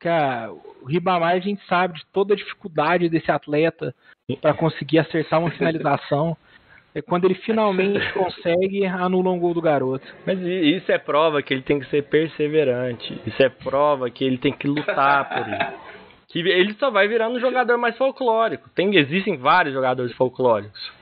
Cara, 0.00 0.52
o 0.52 0.86
Ribamar 0.86 1.34
a 1.34 1.38
gente 1.38 1.64
sabe 1.66 1.98
de 1.98 2.06
toda 2.06 2.34
a 2.34 2.36
dificuldade 2.36 3.08
desse 3.08 3.30
atleta 3.30 3.94
para 4.40 4.52
conseguir 4.54 4.98
acertar 4.98 5.38
uma 5.38 5.50
finalização. 5.52 6.36
É 6.92 7.00
quando 7.00 7.24
ele 7.24 7.36
finalmente 7.36 8.12
consegue, 8.14 8.84
anula 8.84 9.30
um 9.30 9.38
gol 9.38 9.54
do 9.54 9.62
garoto. 9.62 10.04
Mas 10.26 10.40
isso 10.40 10.90
é 10.90 10.98
prova 10.98 11.40
que 11.40 11.54
ele 11.54 11.62
tem 11.62 11.78
que 11.78 11.86
ser 11.86 12.02
perseverante. 12.02 13.16
Isso 13.24 13.40
é 13.40 13.48
prova 13.48 14.10
que 14.10 14.24
ele 14.24 14.38
tem 14.38 14.52
que 14.52 14.66
lutar 14.66 15.28
por 15.28 15.46
isso. 15.52 15.80
Que 16.30 16.38
ele 16.38 16.74
só 16.74 16.90
vai 16.90 17.08
virando 17.08 17.36
um 17.36 17.40
jogador 17.40 17.76
mais 17.76 17.96
folclórico. 17.96 18.68
Tem, 18.70 18.94
existem 18.96 19.36
vários 19.36 19.74
jogadores 19.74 20.12
folclóricos 20.14 20.92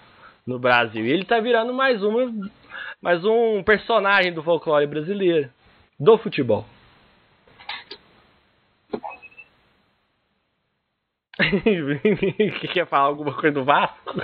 no 0.47 0.59
Brasil. 0.59 1.05
E 1.05 1.11
ele 1.11 1.25
tá 1.25 1.39
virando 1.39 1.73
mais 1.75 2.03
uma, 2.03 2.33
mais 3.03 3.25
um 3.25 3.63
personagem 3.63 4.33
do 4.33 4.43
folclore 4.43 4.87
brasileiro, 4.87 5.51
do 6.01 6.17
futebol. 6.17 6.65
que 11.39 12.69
quer 12.69 12.87
falar 12.87 13.05
alguma 13.07 13.33
coisa 13.35 13.53
do 13.55 13.65
Vasco? 13.65 14.23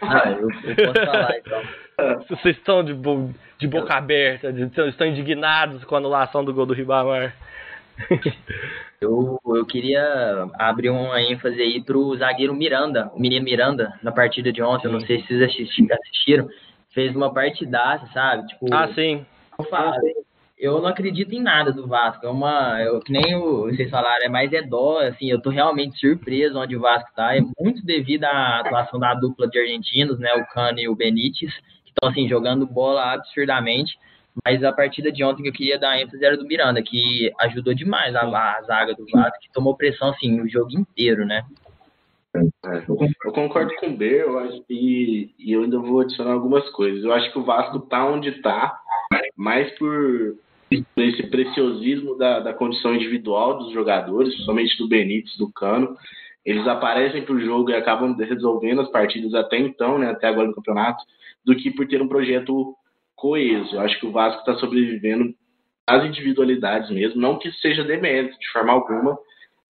Ah, 0.00 0.30
eu, 0.30 0.48
eu 0.70 0.76
posso 0.92 1.06
falar 1.06 1.36
então. 1.38 1.62
Vocês 2.28 2.56
estão 2.56 2.84
de, 2.84 2.92
bo- 2.92 3.32
de 3.58 3.66
boca 3.68 3.94
aberta, 3.96 4.52
de- 4.52 4.64
estão 4.88 5.06
indignados 5.06 5.84
com 5.84 5.94
a 5.94 5.98
anulação 5.98 6.44
do 6.44 6.52
gol 6.52 6.66
do 6.66 6.74
Ribamar. 6.74 7.34
Eu, 9.00 9.38
eu 9.46 9.66
queria 9.66 10.46
abrir 10.54 10.88
uma 10.88 11.20
ênfase 11.20 11.60
aí 11.60 11.82
pro 11.82 12.16
zagueiro 12.16 12.54
Miranda, 12.54 13.10
o 13.14 13.20
menino 13.20 13.44
Miranda, 13.44 13.92
na 14.02 14.10
partida 14.10 14.50
de 14.50 14.62
ontem. 14.62 14.86
Eu 14.86 14.92
não 14.92 15.00
sei 15.00 15.20
se 15.20 15.26
vocês 15.26 15.42
assisti- 15.42 15.92
assistiram. 15.92 16.48
Fez 16.90 17.14
uma 17.14 17.32
partidaça, 17.34 18.06
sabe? 18.14 18.46
Tipo, 18.46 18.72
Ah, 18.72 18.88
sim. 18.94 19.26
eu 19.58 19.64
falo, 19.66 19.96
eu 20.58 20.80
não 20.80 20.86
acredito 20.88 21.34
em 21.34 21.42
nada 21.42 21.70
do 21.70 21.86
Vasco. 21.86 22.24
É 22.24 22.30
uma. 22.30 22.80
Eu, 22.80 23.00
que 23.00 23.12
nem 23.12 23.34
o, 23.34 23.64
vocês 23.64 23.90
falaram, 23.90 24.24
é 24.24 24.28
mais 24.28 24.50
é 24.54 24.62
dó, 24.62 25.00
assim, 25.00 25.28
eu 25.30 25.42
tô 25.42 25.50
realmente 25.50 25.98
surpreso 25.98 26.58
onde 26.58 26.74
o 26.76 26.80
Vasco 26.80 27.10
tá. 27.14 27.36
É 27.36 27.40
muito 27.60 27.84
devido 27.84 28.24
à 28.24 28.60
atuação 28.60 28.98
da 28.98 29.12
dupla 29.12 29.46
de 29.48 29.58
argentinos, 29.58 30.18
né? 30.18 30.32
O 30.34 30.46
Cano 30.46 30.78
e 30.78 30.88
o 30.88 30.96
Benítez, 30.96 31.52
que 31.84 31.90
estão 31.90 32.08
assim, 32.08 32.26
jogando 32.26 32.64
bola 32.64 33.12
absurdamente. 33.12 33.98
Mas 34.44 34.64
a 34.64 34.72
partida 34.72 35.12
de 35.12 35.22
ontem 35.22 35.42
que 35.42 35.48
eu 35.48 35.52
queria 35.52 35.78
dar 35.78 36.00
ênfase 36.00 36.24
era 36.24 36.36
do 36.36 36.46
Miranda, 36.46 36.82
que 36.82 37.30
ajudou 37.40 37.74
demais 37.74 38.14
a, 38.16 38.22
a 38.22 38.62
zaga 38.62 38.94
do 38.94 39.06
Vasco, 39.06 39.38
que 39.40 39.52
tomou 39.52 39.76
pressão 39.76 40.08
assim 40.08 40.40
o 40.40 40.48
jogo 40.48 40.70
inteiro, 40.72 41.24
né? 41.24 41.44
Eu 43.24 43.32
concordo 43.32 43.72
com 43.76 43.86
o 43.90 43.96
Ber, 43.96 44.22
eu 44.22 44.38
acho, 44.40 44.64
e, 44.68 45.30
e 45.38 45.52
eu 45.52 45.62
ainda 45.62 45.78
vou 45.78 46.00
adicionar 46.00 46.32
algumas 46.32 46.68
coisas. 46.70 47.04
Eu 47.04 47.12
acho 47.12 47.30
que 47.30 47.38
o 47.38 47.44
Vasco 47.44 47.80
tá 47.80 48.04
onde 48.04 48.32
tá, 48.42 48.76
mais 49.36 49.70
por 49.78 50.36
esse 50.96 51.22
preciosismo 51.28 52.16
da, 52.16 52.40
da 52.40 52.52
condição 52.52 52.94
individual 52.94 53.58
dos 53.58 53.72
jogadores, 53.72 54.32
principalmente 54.32 54.76
do 54.78 54.88
Benítez, 54.88 55.36
do 55.36 55.50
Cano. 55.52 55.96
Eles 56.44 56.66
aparecem 56.66 57.24
pro 57.24 57.40
jogo 57.40 57.70
e 57.70 57.74
acabam 57.74 58.16
resolvendo 58.16 58.80
as 58.80 58.90
partidas 58.90 59.32
até 59.34 59.56
então, 59.56 59.98
né, 59.98 60.10
até 60.10 60.26
agora 60.26 60.48
no 60.48 60.54
campeonato, 60.54 61.04
do 61.44 61.54
que 61.54 61.70
por 61.70 61.86
ter 61.86 62.02
um 62.02 62.08
projeto 62.08 62.74
coeso. 63.24 63.74
Eu 63.74 63.80
acho 63.80 63.98
que 63.98 64.06
o 64.06 64.12
Vasco 64.12 64.40
está 64.40 64.54
sobrevivendo 64.56 65.34
às 65.86 66.04
individualidades 66.04 66.90
mesmo, 66.90 67.18
não 67.18 67.38
que 67.38 67.50
seja 67.52 67.82
demérito 67.82 68.38
de 68.38 68.50
forma 68.52 68.70
alguma. 68.70 69.18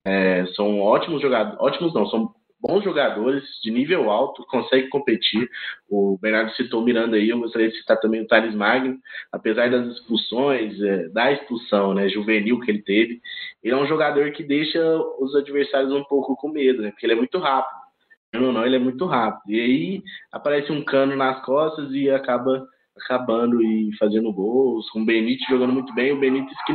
É, 0.05 0.45
são 0.57 0.81
ótimos 0.81 1.21
jogadores, 1.21 1.57
ótimos 1.61 1.93
não, 1.93 2.05
são 2.07 2.33
bons 2.59 2.83
jogadores 2.83 3.43
de 3.63 3.71
nível 3.71 4.11
alto, 4.11 4.45
conseguem 4.47 4.89
competir. 4.89 5.49
O 5.89 6.17
Bernardo 6.21 6.51
citou 6.51 6.81
o 6.81 6.83
Miranda 6.83 7.15
aí, 7.15 7.29
eu 7.29 7.39
gostaria 7.39 7.69
de 7.69 7.77
citar 7.77 7.97
também 7.97 8.21
o 8.21 8.27
Thales 8.27 8.53
Magno, 8.53 8.97
apesar 9.31 9.71
das 9.71 9.87
expulsões, 9.87 10.77
é, 10.81 11.07
da 11.09 11.31
expulsão 11.31 11.93
né, 11.93 12.09
juvenil 12.09 12.59
que 12.59 12.69
ele 12.69 12.81
teve, 12.81 13.21
ele 13.63 13.73
é 13.73 13.77
um 13.77 13.87
jogador 13.87 14.31
que 14.31 14.43
deixa 14.43 14.81
os 15.17 15.33
adversários 15.33 15.93
um 15.93 16.03
pouco 16.03 16.35
com 16.35 16.49
medo, 16.49 16.81
né, 16.81 16.91
porque 16.91 17.05
ele 17.05 17.13
é 17.13 17.17
muito 17.17 17.37
rápido. 17.37 17.85
Não, 18.33 18.51
não, 18.51 18.65
ele 18.65 18.75
é 18.75 18.79
muito 18.79 19.05
rápido. 19.05 19.49
E 19.49 19.61
aí 19.61 20.03
aparece 20.29 20.73
um 20.73 20.83
cano 20.83 21.15
nas 21.15 21.41
costas 21.45 21.89
e 21.93 22.09
acaba 22.09 22.67
acabando 23.03 23.61
e 23.61 23.95
fazendo 23.97 24.31
gols, 24.31 24.89
com 24.89 25.01
o 25.01 25.05
Benítez 25.05 25.47
jogando 25.49 25.73
muito 25.73 25.93
bem, 25.93 26.13
o 26.13 26.19
Benítez 26.19 26.57
que 26.65 26.73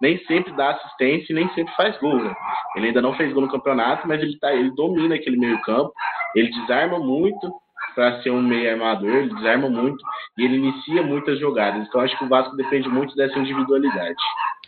nem 0.00 0.18
sempre 0.26 0.52
dá 0.52 0.70
assistência 0.70 1.32
e 1.32 1.34
nem 1.34 1.48
sempre 1.54 1.74
faz 1.74 1.98
gol, 1.98 2.22
né? 2.22 2.34
Ele 2.76 2.88
ainda 2.88 3.00
não 3.00 3.14
fez 3.14 3.32
gol 3.32 3.42
no 3.42 3.50
campeonato, 3.50 4.06
mas 4.06 4.20
ele, 4.20 4.38
tá, 4.38 4.52
ele 4.52 4.70
domina 4.72 5.14
aquele 5.14 5.38
meio 5.38 5.60
campo, 5.62 5.92
ele 6.36 6.50
desarma 6.50 6.98
muito 6.98 7.52
para 7.94 8.22
ser 8.22 8.30
um 8.30 8.42
meio 8.42 8.70
armador, 8.70 9.10
ele 9.10 9.34
desarma 9.34 9.68
muito 9.68 10.02
e 10.38 10.44
ele 10.44 10.56
inicia 10.56 11.02
muitas 11.02 11.38
jogadas. 11.38 11.86
Então 11.86 12.00
acho 12.00 12.16
que 12.16 12.24
o 12.24 12.28
Vasco 12.28 12.56
depende 12.56 12.88
muito 12.88 13.14
dessa 13.14 13.38
individualidade. 13.38 14.16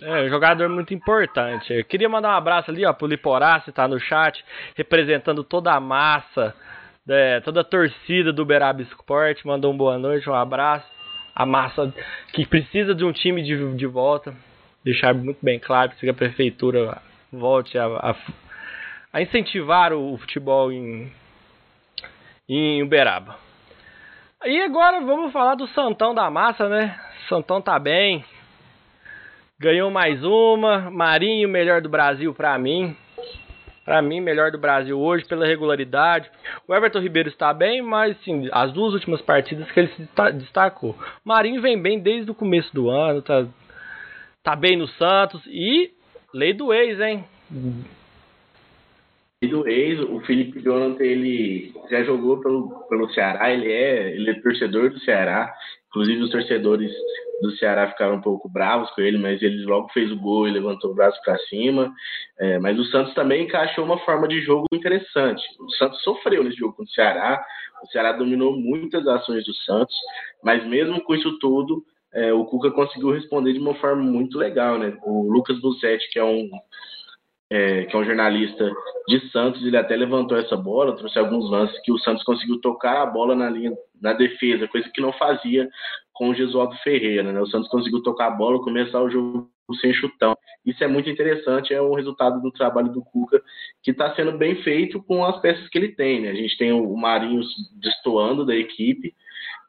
É, 0.03 0.23
um 0.23 0.29
jogador 0.29 0.69
muito 0.69 0.93
importante. 0.93 1.73
Eu 1.73 1.85
queria 1.85 2.09
mandar 2.09 2.31
um 2.31 2.37
abraço 2.37 2.71
ali, 2.71 2.85
ó, 2.85 2.93
pro 2.93 3.09
que 3.09 3.73
tá 3.73 3.87
no 3.87 3.99
chat, 4.01 4.45
representando 4.75 5.45
toda 5.45 5.73
a 5.73 5.81
massa, 5.81 6.55
é, 7.09 7.41
toda 7.41 7.61
a 7.61 7.65
torcida 7.65 8.33
do 8.33 8.45
Beraba 8.45 8.83
Sport. 8.83 9.45
Mandou 9.45 9.73
um 9.73 9.77
boa 9.77 9.97
noite, 9.97 10.29
um 10.29 10.35
abraço. 10.35 10.94
A 11.35 11.45
massa 11.45 11.93
que 12.33 12.47
precisa 12.47 12.95
de 12.95 13.05
um 13.05 13.13
time 13.13 13.43
de, 13.43 13.75
de 13.75 13.87
volta. 13.87 14.35
Deixar 14.85 15.15
muito 15.15 15.39
bem 15.43 15.59
claro 15.59 15.93
que 15.93 16.09
a 16.09 16.15
prefeitura 16.15 17.01
volte 17.33 17.77
a, 17.79 17.87
a, 17.87 18.15
a 19.13 19.23
incentivar 19.23 19.93
o 19.93 20.17
futebol 20.19 20.71
em, 20.71 21.11
em 22.49 22.83
Uberaba. 22.83 23.37
E 24.45 24.61
agora 24.61 25.01
vamos 25.01 25.33
falar 25.33 25.55
do 25.55 25.67
Santão 25.69 26.15
da 26.15 26.31
Massa, 26.31 26.69
né? 26.69 27.01
Santão 27.29 27.63
tá 27.63 27.79
bem. 27.79 28.23
Ganhou 29.59 29.91
mais 29.91 30.23
uma. 30.23 30.91
Marinho, 30.91 31.49
melhor 31.49 31.81
do 31.81 31.89
Brasil 31.89 32.35
pra 32.35 32.59
mim. 32.59 32.95
Pra 33.85 34.01
mim, 34.01 34.21
melhor 34.21 34.51
do 34.51 34.59
Brasil 34.59 34.99
hoje 34.99 35.27
pela 35.27 35.47
regularidade. 35.47 36.31
O 36.67 36.75
Everton 36.75 37.01
Ribeiro 37.01 37.29
está 37.29 37.53
bem, 37.53 37.83
mas 37.83 38.17
sim, 38.25 38.49
as 38.51 38.73
duas 38.73 38.95
últimas 38.95 39.21
partidas 39.21 39.71
que 39.71 39.81
ele 39.81 39.89
se 39.89 40.09
destacou. 40.35 40.97
Marinho 41.23 41.61
vem 41.61 41.81
bem 41.81 42.01
desde 42.01 42.31
o 42.31 42.35
começo 42.35 42.75
do 42.75 42.89
ano, 42.89 43.21
tá, 43.21 43.47
tá 44.43 44.57
bem 44.57 44.77
no 44.77 44.89
Santos 44.89 45.43
e 45.47 45.93
lei 46.33 46.55
do 46.55 46.73
ex, 46.73 46.99
hein? 46.99 47.25
E 49.43 49.47
do 49.47 49.69
ex, 49.69 50.01
o 50.01 50.21
Felipe 50.21 50.63
Jonathan, 50.63 51.05
ele 51.05 51.75
já 51.91 52.03
jogou 52.05 52.41
pelo, 52.41 52.87
pelo 52.89 53.11
Ceará, 53.11 53.53
ele 53.53 53.71
é, 53.71 54.15
ele 54.15 54.31
é 54.31 54.41
torcedor 54.41 54.89
do 54.89 54.99
Ceará. 55.01 55.55
Inclusive 55.89 56.23
os 56.23 56.31
torcedores 56.31 56.91
do 57.45 57.57
Ceará 57.57 57.89
ficaram 57.91 58.15
um 58.15 58.21
pouco 58.21 58.49
bravos 58.49 58.91
com 58.91 59.03
ele, 59.03 59.19
mas 59.19 59.43
ele 59.43 59.63
logo 59.65 59.89
fez 59.91 60.11
o 60.11 60.17
gol 60.17 60.49
e 60.49 60.53
levantou 60.53 60.91
o 60.91 60.95
braço 60.95 61.21
para 61.23 61.39
cima. 61.49 61.93
É, 62.39 62.59
mas 62.59 62.79
o 62.79 62.85
Santos 62.87 63.15
também 63.15 63.45
encaixou 63.45 63.85
uma 63.85 63.99
forma 63.99 64.27
de 64.27 64.41
jogo 64.41 64.67
interessante. 64.73 65.43
O 65.61 65.71
Santos 65.73 66.03
sofreu 66.03 66.43
nesse 66.43 66.57
jogo 66.57 66.75
com 66.75 66.83
o 66.85 66.89
Ceará, 66.89 67.45
o 67.83 67.87
Ceará 67.89 68.13
dominou 68.13 68.57
muitas 68.57 69.07
ações 69.07 69.45
do 69.45 69.55
Santos, 69.55 69.95
mas 70.43 70.67
mesmo 70.67 71.03
com 71.03 71.15
isso 71.15 71.39
tudo, 71.39 71.85
é, 72.15 72.33
o 72.33 72.45
Cuca 72.47 72.71
conseguiu 72.71 73.13
responder 73.13 73.53
de 73.53 73.59
uma 73.59 73.75
forma 73.75 74.03
muito 74.03 74.39
legal. 74.39 74.79
Né? 74.79 74.97
O 75.03 75.31
Lucas 75.31 75.61
Bussetti, 75.61 76.09
que 76.11 76.19
é 76.19 76.25
um 76.25 76.49
é, 77.51 77.85
que 77.85 77.95
é 77.95 77.99
um 77.99 78.05
jornalista 78.05 78.73
de 79.07 79.31
Santos, 79.31 79.65
ele 79.65 79.77
até 79.77 79.95
levantou 79.97 80.37
essa 80.37 80.57
bola, 80.57 80.97
trouxe 80.97 81.19
alguns 81.19 81.51
lances 81.51 81.79
que 81.83 81.93
o 81.93 81.99
Santos 81.99 82.25
conseguiu 82.25 82.61
tocar 82.61 83.03
a 83.03 83.07
bola 83.07 83.35
na 83.35 83.51
linha 83.51 83.73
na 84.01 84.13
defesa, 84.13 84.69
coisa 84.69 84.89
que 84.93 85.01
não 85.01 85.13
fazia 85.13 85.69
com 86.13 86.31
o 86.31 86.35
Gesualdo 86.35 86.77
Ferreira. 86.83 87.33
Né? 87.33 87.41
O 87.41 87.47
Santos 87.47 87.69
conseguiu 87.69 88.03
tocar 88.03 88.29
a 88.29 88.31
bola, 88.31 88.63
começar 88.63 89.01
o 89.01 89.11
jogo 89.11 89.51
sem 89.81 89.93
chutão. 89.93 90.37
Isso 90.65 90.83
é 90.83 90.87
muito 90.87 91.09
interessante, 91.11 91.75
é 91.75 91.81
um 91.81 91.95
resultado 91.95 92.41
do 92.41 92.51
trabalho 92.51 92.91
do 92.91 93.03
Cuca, 93.03 93.43
que 93.83 93.91
está 93.91 94.15
sendo 94.15 94.33
bem 94.37 94.63
feito 94.63 95.03
com 95.03 95.25
as 95.25 95.41
peças 95.41 95.69
que 95.69 95.79
ele 95.79 95.89
tem. 95.89 96.23
Né? 96.23 96.31
A 96.31 96.35
gente 96.35 96.57
tem 96.57 96.73
o 96.73 96.97
Marinho 96.97 97.43
destoando 97.75 98.45
da 98.45 98.55
equipe, 98.55 99.15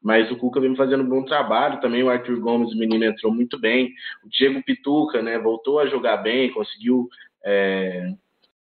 mas 0.01 0.29
o 0.31 0.37
Cuca 0.37 0.59
vem 0.59 0.75
fazendo 0.75 1.03
um 1.03 1.09
bom 1.09 1.23
trabalho. 1.23 1.81
Também 1.81 2.03
o 2.03 2.09
Arthur 2.09 2.39
Gomes, 2.39 2.73
o 2.73 2.77
menino, 2.77 3.03
entrou 3.03 3.33
muito 3.33 3.59
bem. 3.59 3.91
O 4.23 4.29
Diego 4.29 4.61
Pituca 4.63 5.21
né, 5.21 5.39
voltou 5.39 5.79
a 5.79 5.87
jogar 5.87 6.17
bem, 6.17 6.51
conseguiu 6.51 7.09
é, 7.45 8.11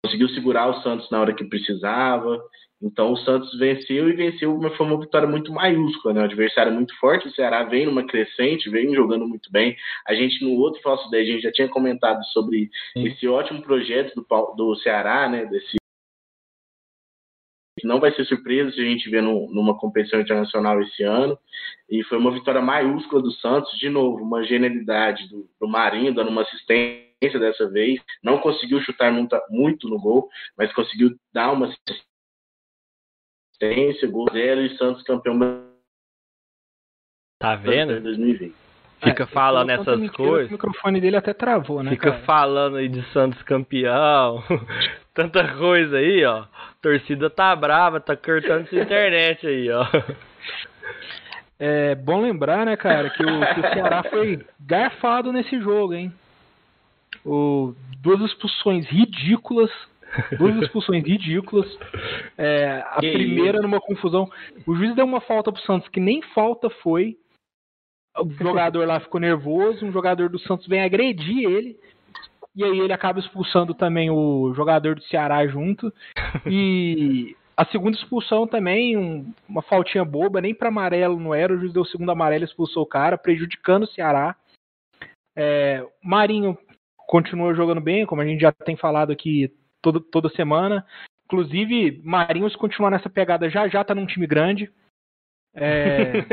conseguiu 0.04 0.28
segurar 0.30 0.68
o 0.68 0.82
Santos 0.82 1.08
na 1.10 1.20
hora 1.20 1.34
que 1.34 1.44
precisava. 1.44 2.42
Então 2.82 3.12
o 3.12 3.16
Santos 3.16 3.56
venceu 3.58 4.10
e 4.10 4.12
venceu, 4.12 4.58
mas 4.58 4.76
foi 4.76 4.86
uma 4.86 5.00
vitória 5.00 5.26
muito 5.26 5.50
maiúscula, 5.52 6.12
né? 6.12 6.20
O 6.20 6.24
adversário 6.24 6.70
é 6.70 6.74
muito 6.74 6.94
forte, 6.98 7.28
o 7.28 7.32
Ceará 7.32 7.62
vem 7.62 7.86
numa 7.86 8.06
crescente, 8.06 8.68
vem 8.68 8.94
jogando 8.94 9.26
muito 9.26 9.50
bem. 9.50 9.74
A 10.06 10.14
gente 10.14 10.44
no 10.44 10.50
outro 10.60 10.82
falso 10.82 11.08
10 11.10 11.28
a 11.28 11.32
gente 11.32 11.42
já 11.42 11.52
tinha 11.52 11.68
comentado 11.68 12.22
sobre 12.26 12.68
Sim. 12.92 13.06
esse 13.06 13.26
ótimo 13.26 13.62
projeto 13.62 14.14
do, 14.14 14.54
do 14.54 14.76
Ceará, 14.76 15.28
né? 15.28 15.46
Desse 15.46 15.76
não 17.82 18.00
vai 18.00 18.12
ser 18.14 18.24
surpresa 18.24 18.70
se 18.70 18.80
a 18.80 18.84
gente 18.84 19.10
ver 19.10 19.22
no, 19.22 19.50
numa 19.52 19.76
competição 19.76 20.20
internacional 20.20 20.80
esse 20.80 21.02
ano. 21.02 21.38
E 21.90 22.02
foi 22.04 22.16
uma 22.18 22.30
vitória 22.30 22.60
maiúscula 22.60 23.20
do 23.20 23.30
Santos, 23.32 23.78
de 23.78 23.88
novo, 23.88 24.22
uma 24.22 24.42
genialidade 24.44 25.28
do, 25.28 25.48
do 25.60 25.68
Marinho, 25.68 26.14
dando 26.14 26.30
uma 26.30 26.42
assistência 26.42 27.13
dessa 27.32 27.68
vez. 27.68 28.00
Não 28.22 28.38
conseguiu 28.38 28.80
chutar 28.82 29.12
muito, 29.12 29.36
muito 29.50 29.88
no 29.88 29.98
gol, 29.98 30.28
mas 30.56 30.72
conseguiu 30.72 31.14
dar 31.32 31.52
uma 31.52 31.66
assistência 31.66 32.04
assistência, 33.54 34.08
gol 34.08 34.26
zero 34.32 34.60
e 34.62 34.76
Santos 34.76 35.02
campeão 35.04 35.38
Tá 37.38 37.56
vendo? 37.56 38.00
2020. 38.00 38.54
Fica 39.02 39.24
É, 39.24 39.26
falando 39.26 39.70
essas 39.70 40.00
mentira 40.00 40.12
coisas. 40.16 40.48
O 40.48 40.52
microfone 40.52 41.00
dele 41.00 41.16
até 41.16 41.34
travou, 41.34 41.82
né? 41.82 41.90
Fica 41.90 42.12
cara? 42.12 42.22
falando 42.24 42.76
aí 42.76 42.88
de 42.88 43.02
Santos 43.12 43.42
campeão. 43.42 44.42
Tanta 45.12 45.54
coisa 45.56 45.98
aí, 45.98 46.24
ó. 46.24 46.38
A 46.38 46.48
torcida 46.80 47.28
tá 47.28 47.54
brava, 47.54 48.00
tá 48.00 48.16
cortando 48.16 48.66
sua 48.68 48.80
internet 48.80 49.46
aí, 49.46 49.70
ó. 49.70 49.86
É 51.58 51.94
bom 51.94 52.22
lembrar, 52.22 52.64
né, 52.64 52.76
cara, 52.76 53.10
que 53.10 53.22
o, 53.22 53.54
que 53.54 53.60
o 53.60 53.72
Ceará 53.74 54.02
foi 54.08 54.44
garfado 54.58 55.32
nesse 55.32 55.60
jogo, 55.60 55.92
hein? 55.92 56.12
O, 57.24 57.74
duas 58.00 58.20
expulsões 58.20 58.86
ridículas. 58.86 59.70
Duas 60.38 60.56
expulsões 60.62 61.04
ridículas. 61.04 61.66
É, 62.38 62.84
a 62.86 63.00
Que 63.00 63.12
primeira 63.12 63.60
numa 63.60 63.80
confusão. 63.80 64.30
O 64.66 64.74
juiz 64.76 64.94
deu 64.94 65.04
uma 65.04 65.20
falta 65.20 65.50
pro 65.50 65.62
Santos 65.62 65.88
que 65.88 65.98
nem 66.00 66.22
falta 66.34 66.70
foi. 66.70 67.16
O 68.16 68.30
jogador 68.30 68.86
lá 68.86 69.00
ficou 69.00 69.20
nervoso. 69.20 69.84
Um 69.84 69.90
jogador 69.90 70.28
do 70.28 70.38
Santos 70.38 70.66
vem 70.68 70.82
agredir 70.82 71.48
ele. 71.48 71.76
E 72.54 72.62
aí 72.62 72.78
ele 72.78 72.92
acaba 72.92 73.18
expulsando 73.18 73.74
também 73.74 74.10
o 74.10 74.52
jogador 74.54 74.94
do 74.94 75.02
Ceará 75.04 75.44
junto. 75.48 75.92
E 76.46 77.34
a 77.56 77.64
segunda 77.64 77.96
expulsão 77.96 78.46
também, 78.46 78.96
um- 78.96 79.32
uma 79.48 79.62
faltinha 79.62 80.04
boba, 80.04 80.40
nem 80.40 80.54
para 80.54 80.68
amarelo 80.68 81.18
não 81.18 81.34
era. 81.34 81.52
O 81.52 81.58
juiz 81.58 81.72
deu 81.72 81.82
o 81.82 81.86
segundo 81.86 82.12
amarelo 82.12 82.44
e 82.44 82.46
expulsou 82.46 82.84
o 82.84 82.86
cara, 82.86 83.18
prejudicando 83.18 83.82
o 83.82 83.88
Ceará. 83.88 84.36
É, 85.36 85.84
Marinho 86.00 86.56
continua 87.06 87.54
jogando 87.54 87.80
bem, 87.80 88.06
como 88.06 88.22
a 88.22 88.26
gente 88.26 88.40
já 88.40 88.52
tem 88.52 88.76
falado 88.76 89.12
aqui 89.12 89.52
todo, 89.82 90.00
toda 90.00 90.28
semana. 90.30 90.84
Inclusive, 91.26 92.00
Marinho, 92.04 92.48
se 92.50 92.56
continuar 92.56 92.90
nessa 92.90 93.08
pegada, 93.08 93.48
já 93.48 93.66
já 93.68 93.82
tá 93.82 93.94
num 93.94 94.06
time 94.06 94.26
grande. 94.26 94.70
É, 95.54 96.24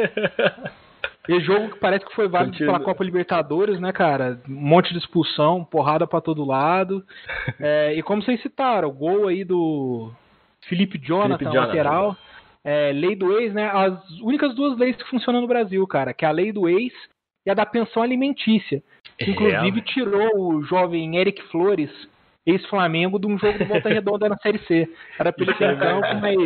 esse 1.30 1.40
jogo 1.46 1.70
que 1.70 1.80
parece 1.80 2.06
que 2.06 2.16
foi 2.16 2.28
válido 2.28 2.54
Continua. 2.54 2.74
pela 2.74 2.86
Copa 2.86 3.04
Libertadores, 3.04 3.80
né, 3.80 3.92
cara? 3.92 4.42
Um 4.50 4.54
monte 4.54 4.92
de 4.92 5.00
expulsão, 5.00 5.64
porrada 5.64 6.08
pra 6.08 6.22
todo 6.22 6.46
lado. 6.46 7.06
É, 7.60 7.94
e 7.94 8.02
como 8.02 8.22
vocês 8.22 8.42
citaram, 8.42 8.90
o 8.90 8.94
gol 8.94 9.28
aí 9.28 9.44
do 9.44 10.12
Felipe 10.68 10.98
Jonathan, 10.98 11.38
Felipe 11.38 11.56
Jonathan. 11.56 11.68
lateral. 11.68 12.18
É, 12.64 12.92
lei 12.92 13.16
do 13.16 13.40
ex, 13.40 13.54
né? 13.54 13.70
As 13.72 14.20
únicas 14.22 14.56
duas 14.56 14.78
leis 14.78 14.96
que 14.96 15.10
funcionam 15.10 15.42
no 15.42 15.48
Brasil, 15.48 15.86
cara, 15.88 16.14
que 16.14 16.26
é 16.26 16.28
a 16.28 16.32
lei 16.32 16.52
do 16.52 16.70
ex 16.70 16.94
e 17.46 17.50
a 17.50 17.54
da 17.54 17.66
pensão 17.66 18.04
alimentícia. 18.04 18.84
É, 19.24 19.30
inclusive 19.32 19.82
tirou 19.82 20.30
o 20.56 20.64
jovem 20.64 21.18
Eric 21.18 21.42
Flores, 21.50 21.90
ex-Flamengo, 22.46 23.20
de 23.20 23.28
um 23.28 23.38
jogo 23.38 23.58
de 23.58 23.64
volta 23.66 23.90
redonda 23.90 24.30
na 24.30 24.38
Série 24.38 24.60
C. 24.60 24.90
Era 25.20 25.32
em 25.38 25.78
campo, 25.78 26.22
mas 26.22 26.38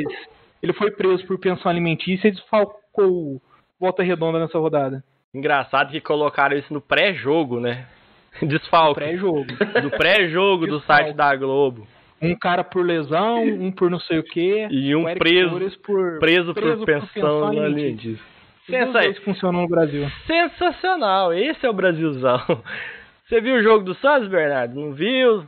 ele 0.61 0.73
foi 0.73 0.91
preso 0.91 1.25
por 1.25 1.37
pensão 1.39 1.69
alimentícia 1.71 2.27
e 2.27 2.31
desfalcou 2.31 3.07
o 3.07 3.41
volta 3.79 4.03
redonda 4.03 4.39
nessa 4.39 4.57
rodada. 4.57 5.03
Engraçado 5.33 5.91
que 5.91 5.99
colocaram 5.99 6.57
isso 6.57 6.73
no 6.73 6.79
pré-jogo, 6.81 7.59
né? 7.59 7.85
Desfalque. 8.41 8.95
Pré-jogo. 8.99 9.45
Do 9.81 9.89
pré-jogo 9.91 10.67
do 10.67 10.79
site 10.81 11.13
da 11.13 11.35
Globo. 11.35 11.87
Um 12.21 12.35
cara 12.35 12.63
por 12.63 12.85
lesão, 12.85 13.43
um 13.43 13.71
por 13.71 13.89
não 13.91 13.99
sei 13.99 14.19
o 14.19 14.23
quê. 14.23 14.67
E 14.71 14.95
um 14.95 15.03
preso- 15.15 15.79
por 15.83 16.19
Preso, 16.19 16.53
preso 16.53 16.77
por 16.79 16.85
pensão 16.85 17.45
alimentícia. 17.47 17.65
alimentícia. 17.65 18.34
Os 18.65 18.71
dois 18.71 18.85
Sensa- 18.87 18.99
leis 18.99 19.17
funcionam 19.19 19.61
no 19.61 19.67
Brasil. 19.67 20.09
Sensacional, 20.25 21.33
esse 21.33 21.65
é 21.65 21.69
o 21.69 21.73
Brasilzão. 21.73 22.39
Você 23.27 23.41
viu 23.41 23.55
o 23.55 23.63
jogo 23.63 23.83
do 23.83 23.95
Santos, 23.95 24.27
Bernardo? 24.27 24.75
Não 24.79 24.91
viu? 24.93 25.45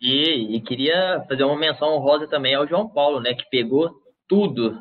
E, 0.00 0.56
e 0.56 0.60
queria 0.60 1.24
fazer 1.28 1.44
uma 1.44 1.56
menção 1.56 1.88
honrosa 1.94 2.26
também 2.26 2.54
ao 2.54 2.66
João 2.66 2.88
Paulo, 2.88 3.20
né? 3.20 3.34
Que 3.34 3.44
pegou 3.50 3.90
tudo. 4.28 4.78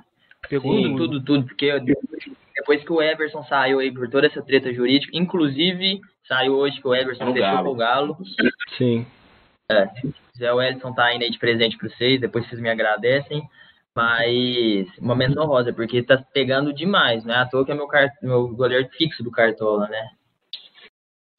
Pegou 0.50 0.76
Sim, 0.76 0.96
tudo. 0.96 0.98
tudo, 1.08 1.24
tudo. 1.26 1.46
Porque 1.48 1.80
depois 2.56 2.84
que 2.84 2.92
o 2.92 3.02
Everson 3.02 3.44
saiu 3.44 3.80
aí 3.80 3.92
por 3.92 4.10
toda 4.10 4.28
essa 4.28 4.42
treta 4.42 4.74
jurídica, 4.74 5.16
inclusive 5.16 6.00
saiu 6.28 6.54
hoje 6.56 6.80
que 6.80 6.88
o 6.88 6.94
Everson 6.96 7.26
No 7.26 7.34
fechou 7.34 7.50
Galo. 7.52 7.64
com 7.66 7.72
o 7.72 7.76
Galo. 7.76 8.18
Sim. 8.78 9.06
É, 9.72 9.88
Zé 10.38 10.52
Wellington 10.52 10.94
tá 10.94 11.14
indo 11.14 11.24
aí 11.24 11.30
de 11.32 11.40
presente 11.40 11.78
pra 11.78 11.90
vocês, 11.90 12.20
depois 12.20 12.48
vocês 12.48 12.60
me 12.62 12.70
agradecem. 12.70 13.42
Mas 13.96 14.88
uma 15.00 15.16
menção 15.16 15.46
rosa, 15.46 15.74
porque 15.74 16.02
tá 16.02 16.18
pegando 16.34 16.74
demais, 16.74 17.26
né? 17.26 17.36
À 17.36 17.46
toa 17.46 17.66
que 17.66 17.72
é 17.72 17.76
meu, 17.76 17.88
meu 18.22 18.48
goleiro 18.50 18.88
fixo 18.98 19.24
do 19.24 19.32
Cartola, 19.32 19.88
né? 19.88 20.10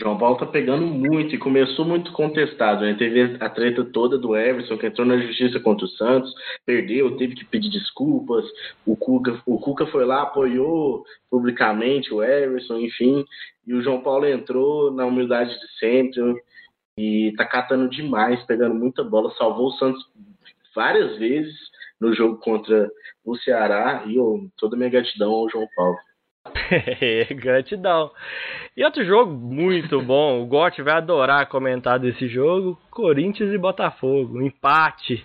João 0.02 0.18
Paulo 0.18 0.36
tá 0.36 0.46
pegando 0.46 0.84
muito 0.84 1.32
e 1.32 1.38
começou 1.38 1.84
muito 1.84 2.12
contestado. 2.12 2.80
Né? 2.80 2.94
Teve 2.94 3.36
a 3.38 3.48
treta 3.48 3.84
toda 3.84 4.18
do 4.18 4.36
Everson, 4.36 4.76
que 4.76 4.86
entrou 4.86 5.06
na 5.06 5.16
justiça 5.16 5.60
contra 5.60 5.86
o 5.86 5.90
Santos, 5.90 6.34
perdeu, 6.66 7.16
teve 7.16 7.36
que 7.36 7.44
pedir 7.44 7.70
desculpas. 7.70 8.44
O 8.84 8.96
Cuca, 8.96 9.40
o 9.46 9.60
Cuca 9.60 9.86
foi 9.86 10.04
lá, 10.04 10.22
apoiou 10.22 11.04
publicamente 11.30 12.12
o 12.12 12.22
Everson, 12.22 12.78
enfim. 12.78 13.24
E 13.64 13.72
o 13.74 13.80
João 13.80 14.02
Paulo 14.02 14.26
entrou 14.26 14.90
na 14.90 15.06
humildade 15.06 15.50
de 15.50 15.78
sempre 15.78 16.34
e 16.98 17.32
tá 17.36 17.46
catando 17.46 17.88
demais, 17.88 18.42
pegando 18.44 18.74
muita 18.74 19.04
bola, 19.04 19.32
salvou 19.38 19.68
o 19.68 19.72
Santos 19.72 20.04
várias 20.74 21.16
vezes 21.16 21.71
no 22.02 22.12
jogo 22.12 22.36
contra 22.38 22.90
o 23.24 23.36
Ceará. 23.36 24.02
E 24.06 24.16
eu, 24.16 24.50
toda 24.58 24.74
a 24.74 24.78
minha 24.78 24.90
gratidão 24.90 25.30
ao 25.30 25.48
João 25.48 25.68
Paulo. 25.76 25.96
Gratidão. 27.40 28.10
E 28.76 28.84
outro 28.84 29.04
jogo 29.04 29.32
muito 29.32 30.02
bom, 30.02 30.42
o 30.42 30.46
Gotti 30.46 30.82
vai 30.82 30.94
adorar 30.94 31.48
comentar 31.48 32.00
desse 32.00 32.26
jogo, 32.26 32.76
Corinthians 32.90 33.52
e 33.52 33.58
Botafogo, 33.58 34.36
um 34.36 34.42
empate 34.42 35.24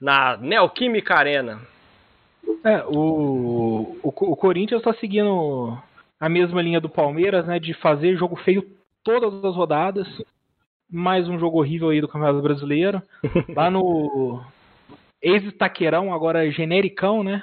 na 0.00 0.36
Neoquímica 0.38 1.14
Arena. 1.14 1.60
É, 2.64 2.84
o, 2.86 3.96
o, 4.02 4.08
o 4.08 4.36
Corinthians 4.36 4.82
tá 4.82 4.92
seguindo 4.94 5.78
a 6.18 6.28
mesma 6.28 6.60
linha 6.60 6.80
do 6.80 6.88
Palmeiras, 6.88 7.46
né? 7.46 7.60
De 7.60 7.72
fazer 7.74 8.16
jogo 8.16 8.34
feio 8.34 8.66
todas 9.04 9.44
as 9.44 9.54
rodadas. 9.54 10.08
Mais 10.90 11.28
um 11.28 11.38
jogo 11.38 11.58
horrível 11.58 11.90
aí 11.90 12.00
do 12.00 12.08
Campeonato 12.08 12.42
Brasileiro. 12.42 13.00
Lá 13.54 13.70
no 13.70 14.42
ex-Taqueirão, 15.22 16.12
agora 16.12 16.50
genericão, 16.50 17.22
né? 17.22 17.42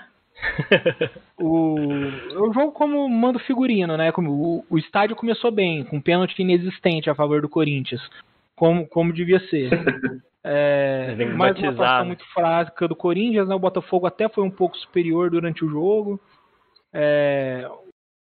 O, 1.38 1.76
o 1.76 2.54
jogo 2.54 2.72
como 2.72 3.08
manda 3.10 3.38
o 3.38 3.42
figurino, 3.42 3.98
né? 3.98 4.12
Como, 4.12 4.32
o, 4.32 4.66
o 4.70 4.78
estádio 4.78 5.16
começou 5.16 5.52
bem, 5.52 5.84
com 5.84 6.00
pênalti 6.00 6.40
inexistente 6.40 7.10
a 7.10 7.16
favor 7.16 7.42
do 7.42 7.50
Corinthians. 7.50 8.02
Como, 8.56 8.88
como 8.88 9.14
devia 9.14 9.40
ser. 9.50 9.70
É, 10.46 11.16
mais 11.38 11.58
uma 11.58 11.70
atuação 11.70 12.06
muito 12.06 12.26
fraca 12.34 12.86
do 12.86 12.98
Corinthians, 12.98 13.48
né? 13.48 13.56
O 13.56 13.60
Botafogo 13.60 14.06
até 14.06 14.28
foi 14.28 14.44
um 14.44 14.52
pouco 14.52 14.76
superior 14.76 15.30
durante 15.30 15.64
o 15.64 15.70
jogo. 15.70 16.20
É, 16.92 17.66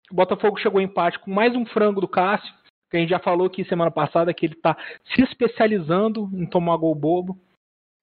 o 0.10 0.16
Botafogo 0.16 0.58
chegou 0.58 0.80
empate 0.80 1.20
com 1.20 1.30
mais 1.30 1.54
um 1.54 1.66
frango 1.66 2.00
do 2.00 2.08
Cássio, 2.08 2.54
que 2.90 2.96
a 2.96 3.00
gente 3.02 3.10
já 3.10 3.20
falou 3.20 3.48
aqui 3.48 3.66
semana 3.66 3.92
passada 3.92 4.34
que 4.34 4.46
ele 4.46 4.54
está 4.54 4.78
se 5.14 5.22
especializando 5.22 6.30
em 6.34 6.46
tomar 6.46 6.78
gol 6.78 6.96
bobo. 6.96 7.38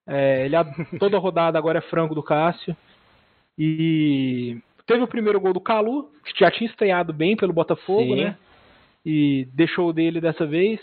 É, 0.07 0.45
ele, 0.45 0.57
toda 0.99 1.19
rodada 1.19 1.59
agora 1.59 1.79
é 1.79 1.83
frango 1.83 2.15
do 2.15 2.23
Cássio. 2.23 2.77
E 3.59 4.59
teve 4.87 5.03
o 5.03 5.09
primeiro 5.09 5.41
gol 5.41 5.53
do 5.53 5.61
Calu, 5.61 6.11
que 6.25 6.41
já 6.41 6.51
tinha 6.51 6.69
estreado 6.69 7.13
bem 7.13 7.37
pelo 7.37 7.53
Botafogo, 7.53 8.15
Sim. 8.15 8.25
né? 8.25 8.37
E 9.05 9.47
deixou 9.53 9.89
o 9.89 9.93
dele 9.93 10.21
dessa 10.21 10.47
vez. 10.47 10.81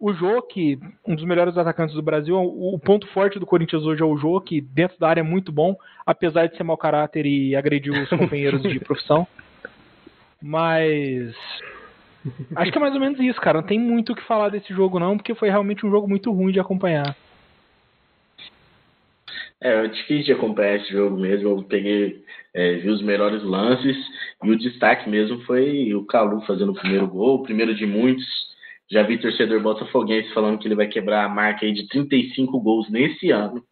O 0.00 0.12
Jô, 0.12 0.40
que 0.42 0.78
um 1.06 1.14
dos 1.16 1.24
melhores 1.24 1.58
atacantes 1.58 1.94
do 1.94 2.02
Brasil, 2.02 2.36
o, 2.36 2.74
o 2.74 2.78
ponto 2.78 3.06
forte 3.08 3.38
do 3.38 3.46
Corinthians 3.46 3.82
hoje 3.82 4.00
é 4.00 4.04
o 4.04 4.16
Jô, 4.16 4.40
que 4.40 4.60
dentro 4.60 4.98
da 4.98 5.08
área 5.08 5.20
é 5.20 5.24
muito 5.24 5.50
bom, 5.50 5.76
apesar 6.06 6.46
de 6.46 6.56
ser 6.56 6.62
mau 6.62 6.76
caráter 6.76 7.26
e 7.26 7.56
agredir 7.56 7.92
os 7.92 8.08
companheiros 8.16 8.62
de 8.62 8.78
profissão. 8.78 9.26
Mas 10.40 11.34
acho 12.54 12.70
que 12.70 12.78
é 12.78 12.80
mais 12.80 12.94
ou 12.94 13.00
menos 13.00 13.18
isso, 13.18 13.40
cara. 13.40 13.60
Não 13.60 13.66
tem 13.66 13.78
muito 13.78 14.12
o 14.12 14.14
que 14.14 14.22
falar 14.22 14.50
desse 14.50 14.72
jogo 14.72 15.00
não, 15.00 15.16
porque 15.16 15.34
foi 15.34 15.50
realmente 15.50 15.84
um 15.84 15.90
jogo 15.90 16.08
muito 16.08 16.30
ruim 16.32 16.52
de 16.52 16.60
acompanhar. 16.60 17.16
É, 19.60 19.84
é 19.84 19.88
difícil 19.88 20.24
de 20.24 20.32
acompanhar 20.32 20.76
esse 20.76 20.92
jogo 20.92 21.16
mesmo. 21.16 21.48
Eu 21.48 21.62
peguei, 21.64 22.22
é, 22.54 22.74
vi 22.76 22.88
os 22.90 23.02
melhores 23.02 23.42
lances 23.42 23.96
e 24.44 24.50
o 24.50 24.58
destaque 24.58 25.08
mesmo 25.10 25.40
foi 25.42 25.92
o 25.94 26.04
Calu 26.06 26.40
fazendo 26.42 26.70
o 26.72 26.80
primeiro 26.80 27.08
gol, 27.08 27.36
o 27.36 27.42
primeiro 27.42 27.74
de 27.74 27.84
muitos. 27.86 28.24
Já 28.90 29.02
vi 29.02 29.18
torcedor 29.18 29.60
botafoguense 29.60 30.32
falando 30.32 30.58
que 30.58 30.66
ele 30.66 30.74
vai 30.74 30.86
quebrar 30.86 31.24
a 31.24 31.28
marca 31.28 31.66
aí 31.66 31.72
de 31.74 31.86
35 31.88 32.58
gols 32.58 32.88
nesse 32.88 33.30
ano. 33.30 33.62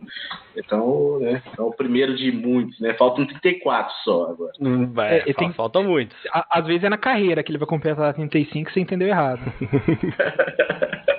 Então, 0.54 1.18
né, 1.20 1.42
é 1.58 1.62
o 1.62 1.70
primeiro 1.70 2.14
de 2.14 2.30
muitos, 2.30 2.78
né? 2.80 2.92
Faltam 2.94 3.24
34 3.24 3.94
só 4.04 4.24
agora. 4.32 4.52
Não 4.60 4.92
vai, 4.92 5.20
É, 5.20 5.32
tem- 5.32 5.52
falta 5.54 5.80
muito. 5.80 6.14
À- 6.30 6.58
Às 6.58 6.66
vezes 6.66 6.84
é 6.84 6.90
na 6.90 6.98
carreira 6.98 7.42
que 7.42 7.50
ele 7.50 7.56
vai 7.58 7.66
completar 7.66 8.12
35 8.12 8.70
você 8.70 8.80
entendeu 8.80 9.08
errado. 9.08 9.40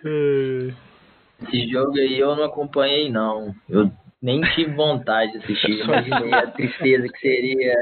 Esse 1.42 1.68
jogo 1.70 1.98
aí 1.98 2.18
eu 2.18 2.34
não 2.36 2.44
acompanhei, 2.44 3.10
não. 3.10 3.54
Eu 3.68 3.90
nem 4.22 4.40
tive 4.54 4.72
vontade 4.74 5.32
de 5.32 5.38
assistir. 5.38 5.80
Imaginei 5.84 6.34
a 6.34 6.46
tristeza 6.48 7.08
que 7.08 7.18
seria. 7.18 7.74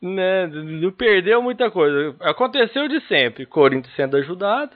né, 0.00 0.46
não 0.46 0.90
perdeu 0.92 1.42
muita 1.42 1.70
coisa. 1.70 2.16
Aconteceu 2.20 2.88
de 2.88 3.00
sempre. 3.06 3.46
Corinthians 3.46 3.94
sendo 3.94 4.16
ajudado, 4.16 4.72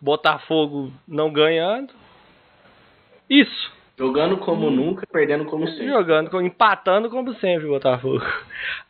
Botafogo 0.00 0.92
não 1.06 1.32
ganhando. 1.32 1.92
Isso. 3.28 3.76
Jogando 3.98 4.36
como 4.36 4.70
nunca, 4.70 5.06
perdendo 5.06 5.46
como 5.46 5.66
sempre. 5.68 5.88
Jogando, 5.88 6.40
empatando 6.42 7.08
como 7.08 7.34
sempre, 7.36 7.66
Botafogo. 7.66 8.22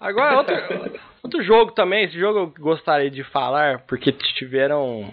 Agora, 0.00 0.34
outro, 0.38 1.00
outro 1.22 1.42
jogo 1.44 1.70
também, 1.72 2.04
esse 2.04 2.18
jogo 2.18 2.38
eu 2.40 2.52
gostaria 2.58 3.10
de 3.10 3.22
falar, 3.22 3.80
porque 3.86 4.10
tiveram. 4.12 5.08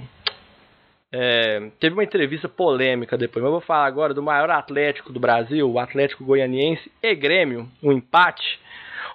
É, 1.16 1.70
teve 1.80 1.94
uma 1.94 2.04
entrevista 2.04 2.50
polêmica 2.50 3.16
depois, 3.16 3.44
mas 3.44 3.50
eu 3.50 3.60
vou 3.60 3.62
falar 3.62 3.86
agora 3.86 4.16
do 4.16 4.24
maior 4.24 4.50
Atlético 4.50 5.14
do 5.14 5.20
Brasil, 5.20 5.70
o 5.70 5.78
Atlético 5.78 6.26
Goianiense 6.26 6.92
e 7.04 7.14
Grêmio, 7.14 7.70
um 7.84 7.92
empate, 7.92 8.60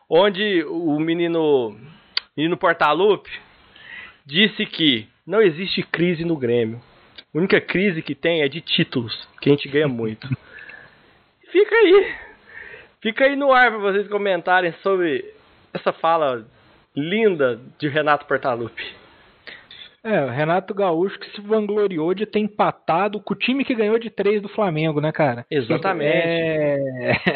onde 0.09 0.63
o 0.63 0.97
menino, 1.01 1.77
menino 2.37 2.57
Portalupe 2.57 3.29
disse 4.25 4.65
que 4.65 5.09
não 5.27 5.43
existe 5.43 5.83
crise 5.83 6.25
no 6.25 6.37
Grêmio. 6.37 6.81
A 7.35 7.39
única 7.39 7.61
crise 7.61 8.01
que 8.01 8.15
tem 8.15 8.43
é 8.43 8.49
de 8.49 8.61
títulos, 8.61 9.29
que 9.41 9.51
a 9.51 9.53
gente 9.53 9.69
ganha 9.69 9.89
muito. 9.89 10.29
Fica 11.51 11.75
aí. 11.75 12.15
Fica 13.03 13.25
aí 13.25 13.35
no 13.35 13.53
ar 13.53 13.71
para 13.73 13.81
vocês 13.81 14.07
comentarem 14.07 14.73
sobre 14.85 15.35
essa 15.75 15.93
fala 15.93 16.47
linda 16.95 17.61
de 17.77 17.89
Renato 17.89 18.25
Portaluppi. 18.25 19.08
É, 20.09 20.25
o 20.25 20.31
Renato 20.31 20.73
Gaúcho 20.73 21.19
que 21.19 21.31
se 21.33 21.41
vangloriou 21.43 22.15
de 22.15 22.25
ter 22.25 22.39
empatado 22.39 23.21
com 23.21 23.35
o 23.35 23.37
time 23.37 23.63
que 23.63 23.75
ganhou 23.75 23.99
de 23.99 24.09
três 24.09 24.41
do 24.41 24.49
Flamengo, 24.49 25.03
né, 25.03 25.13
cara? 25.13 25.45
Exatamente. 25.51 26.17
É... 26.17 26.79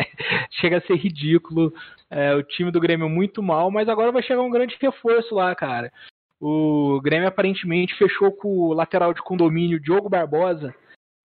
Chega 0.59 0.79
a 0.79 0.81
ser 0.81 0.95
ridículo. 0.95 1.71
É, 2.11 2.35
o 2.35 2.43
time 2.43 2.71
do 2.71 2.81
Grêmio 2.81 3.11
muito 3.11 3.43
mal, 3.43 3.71
mas 3.71 3.91
agora 3.91 4.11
vai 4.11 4.23
chegar 4.23 4.41
um 4.41 4.51
grande 4.51 4.75
reforço 4.81 5.35
lá, 5.35 5.55
cara. 5.55 5.93
O 6.41 6.99
Grêmio 7.03 7.29
aparentemente 7.29 7.95
fechou 7.97 8.33
com 8.33 8.49
o 8.49 8.73
lateral 8.73 9.13
de 9.13 9.21
condomínio 9.21 9.79
Diogo 9.79 10.09
Barbosa, 10.09 10.75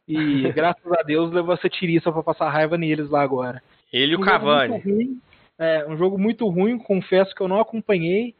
e 0.05 0.51
graças 0.51 0.91
a 0.91 1.01
Deus 1.01 1.31
levou 1.31 1.53
essa 1.53 1.69
tiriça 1.69 2.11
pra 2.11 2.23
passar 2.23 2.49
raiva 2.49 2.77
neles 2.77 3.09
lá 3.09 3.21
agora. 3.21 3.63
Ele 3.91 4.13
e 4.13 4.15
o 4.15 4.19
Cavani. 4.19 4.79
Ruim, 4.79 5.21
é, 5.57 5.87
um 5.87 5.97
jogo 5.97 6.17
muito 6.17 6.45
ruim, 6.49 6.77
confesso 6.77 7.33
que 7.33 7.41
eu 7.41 7.47
não 7.47 7.59
acompanhei. 7.59 8.35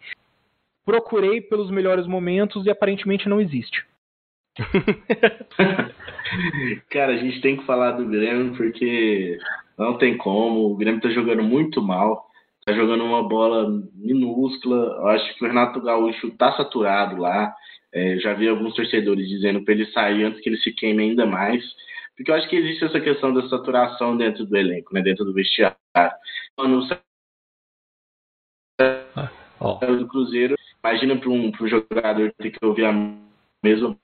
Procurei 0.88 1.42
pelos 1.42 1.70
melhores 1.70 2.08
momentos 2.08 2.66
e 2.66 2.70
aparentemente 2.70 3.28
não 3.28 3.42
existe. 3.42 3.86
Cara, 6.90 7.12
a 7.12 7.18
gente 7.18 7.42
tem 7.42 7.58
que 7.58 7.66
falar 7.66 7.92
do 7.92 8.08
Grêmio 8.08 8.56
porque 8.56 9.38
não 9.78 9.98
tem 9.98 10.18
como. 10.18 10.72
O 10.72 10.78
Grêmio 10.78 11.02
tá 11.02 11.10
jogando 11.10 11.44
muito 11.44 11.82
mal. 11.82 12.26
Tá 12.66 12.72
jogando 12.72 13.04
uma 13.04 13.28
bola 13.28 13.70
minúscula. 13.96 14.78
Eu 14.78 15.08
acho 15.10 15.36
que 15.36 15.44
o 15.44 15.48
Renato 15.50 15.82
Gaúcho 15.82 16.32
tá 16.38 16.54
saturado 16.54 17.18
lá. 17.18 17.54
É, 17.94 18.18
já 18.20 18.34
vi 18.34 18.48
alguns 18.48 18.74
torcedores 18.74 19.28
dizendo 19.28 19.66
para 19.66 19.74
ele 19.74 19.88
sair 19.88 20.24
antes 20.24 20.40
que 20.40 20.48
ele 20.48 20.58
se 20.60 20.72
queime 20.72 21.04
ainda 21.04 21.26
mais, 21.26 21.62
porque 22.16 22.32
eu 22.32 22.36
acho 22.36 22.48
que 22.48 22.56
existe 22.56 22.86
essa 22.86 23.02
questão 23.02 23.34
da 23.34 23.46
saturação 23.50 24.16
dentro 24.16 24.46
do 24.46 24.56
elenco, 24.56 24.94
né, 24.94 25.02
dentro 25.02 25.26
do 25.26 25.34
vestiário. 25.34 25.76
Quando 26.56 26.88
oh. 29.60 29.86
do 29.86 30.08
Cruzeiro, 30.08 30.57
imagina 30.90 31.16
para 31.18 31.30
um, 31.30 31.52
um 31.60 31.68
jogador 31.68 32.34
ter 32.38 32.52
que 32.52 32.66
ouvir 32.66 32.86
a 32.86 32.94
mesma 33.64 33.98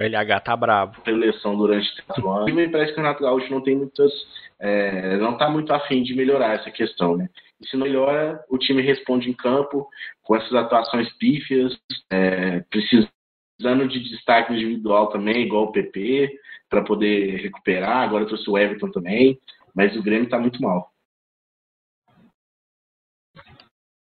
o 0.00 0.04
LH 0.04 0.40
tá 0.40 0.56
bravo. 0.56 1.02
Eleição 1.06 1.56
durante 1.56 2.02
quatro 2.04 2.30
anos. 2.30 2.48
E 2.48 2.52
me 2.52 2.68
parece 2.68 2.94
que 2.94 3.00
o 3.00 3.02
Renato 3.02 3.22
Gaúcho 3.22 3.50
não 3.50 3.60
tem 3.60 3.76
muitas. 3.76 4.12
É, 4.60 5.16
não 5.16 5.36
tá 5.36 5.50
muito 5.50 5.72
afim 5.72 6.04
de 6.04 6.14
melhorar 6.14 6.54
essa 6.54 6.70
questão, 6.70 7.16
né? 7.16 7.28
E 7.60 7.66
se 7.66 7.76
não 7.76 7.84
melhora, 7.84 8.44
o 8.48 8.56
time 8.56 8.80
responde 8.80 9.28
em 9.28 9.32
campo 9.32 9.88
com 10.22 10.36
essas 10.36 10.54
atuações 10.54 11.12
pífias, 11.14 11.76
é, 12.10 12.60
precisando 12.70 13.88
de 13.88 14.08
destaque 14.08 14.52
individual 14.52 15.08
também, 15.08 15.42
igual 15.42 15.64
o 15.64 15.72
PP, 15.72 16.38
para 16.70 16.84
poder 16.84 17.40
recuperar. 17.40 18.04
Agora 18.04 18.26
trouxe 18.26 18.48
o 18.48 18.56
Everton 18.56 18.90
também, 18.92 19.36
mas 19.74 19.96
o 19.96 20.02
Grêmio 20.02 20.24
está 20.24 20.38
muito 20.38 20.62
mal. 20.62 20.92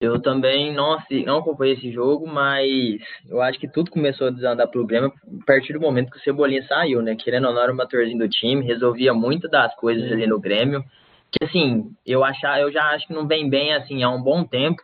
Eu 0.00 0.20
também 0.20 0.72
não, 0.72 0.96
não 1.26 1.38
acompanhei 1.38 1.74
esse 1.74 1.92
jogo, 1.92 2.26
mas 2.26 3.00
eu 3.28 3.42
acho 3.42 3.58
que 3.58 3.68
tudo 3.68 3.90
começou 3.90 4.28
a 4.28 4.30
desandar 4.30 4.66
pro 4.68 4.86
Grêmio 4.86 5.12
a 5.42 5.44
partir 5.44 5.74
do 5.74 5.80
momento 5.80 6.10
que 6.10 6.16
o 6.16 6.22
Cebolinha 6.22 6.62
saiu, 6.66 7.02
né? 7.02 7.14
Querendo 7.14 7.48
ou 7.48 7.54
não, 7.54 7.62
era 7.62 7.72
o 7.72 7.76
motorzinho 7.76 8.18
do 8.18 8.28
time, 8.28 8.64
resolvia 8.64 9.12
muito 9.12 9.46
das 9.48 9.74
coisas 9.74 10.10
ali 10.10 10.26
no 10.26 10.40
Grêmio 10.40 10.82
que 11.30 11.44
assim, 11.44 11.94
eu 12.04 12.24
achar, 12.24 12.60
eu 12.60 12.72
já 12.72 12.90
acho 12.90 13.06
que 13.06 13.14
não 13.14 13.26
vem 13.26 13.48
bem 13.48 13.72
assim 13.74 14.02
há 14.02 14.10
um 14.10 14.22
bom 14.22 14.44
tempo. 14.44 14.82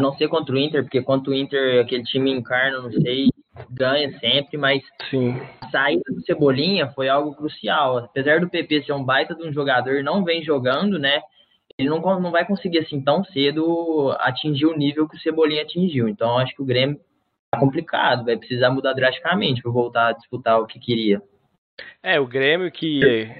Não 0.00 0.14
sei 0.14 0.28
contra 0.28 0.54
o 0.54 0.58
Inter, 0.58 0.82
porque 0.82 1.02
contra 1.02 1.30
o 1.30 1.34
Inter 1.34 1.80
aquele 1.80 2.02
time 2.02 2.30
encarna, 2.30 2.80
não 2.80 2.92
sei, 2.92 3.28
ganha 3.70 4.18
sempre, 4.18 4.58
mas 4.58 4.82
Sim. 5.10 5.40
a 5.60 5.70
saída 5.70 6.02
do 6.08 6.22
Cebolinha 6.22 6.88
foi 6.88 7.08
algo 7.08 7.34
crucial. 7.34 7.98
Apesar 7.98 8.40
do 8.40 8.50
PP 8.50 8.82
ser 8.82 8.92
um 8.92 9.04
baita 9.04 9.34
de 9.34 9.46
um 9.46 9.52
jogador, 9.52 10.02
não 10.02 10.24
vem 10.24 10.42
jogando, 10.42 10.98
né? 10.98 11.20
Ele 11.78 11.88
não, 11.88 12.00
não 12.20 12.30
vai 12.30 12.44
conseguir 12.44 12.78
assim 12.78 13.00
tão 13.00 13.24
cedo 13.24 14.14
atingir 14.20 14.66
o 14.66 14.76
nível 14.76 15.08
que 15.08 15.16
o 15.16 15.20
Cebolinha 15.20 15.62
atingiu. 15.62 16.08
Então 16.08 16.38
acho 16.38 16.54
que 16.54 16.62
o 16.62 16.66
Grêmio 16.66 17.00
tá 17.50 17.58
complicado, 17.58 18.24
vai 18.24 18.36
precisar 18.36 18.70
mudar 18.70 18.92
drasticamente 18.92 19.62
para 19.62 19.70
voltar 19.70 20.08
a 20.08 20.12
disputar 20.12 20.60
o 20.60 20.66
que 20.66 20.78
queria. 20.78 21.20
É, 22.02 22.20
o 22.20 22.26
Grêmio 22.26 22.70
que 22.70 23.30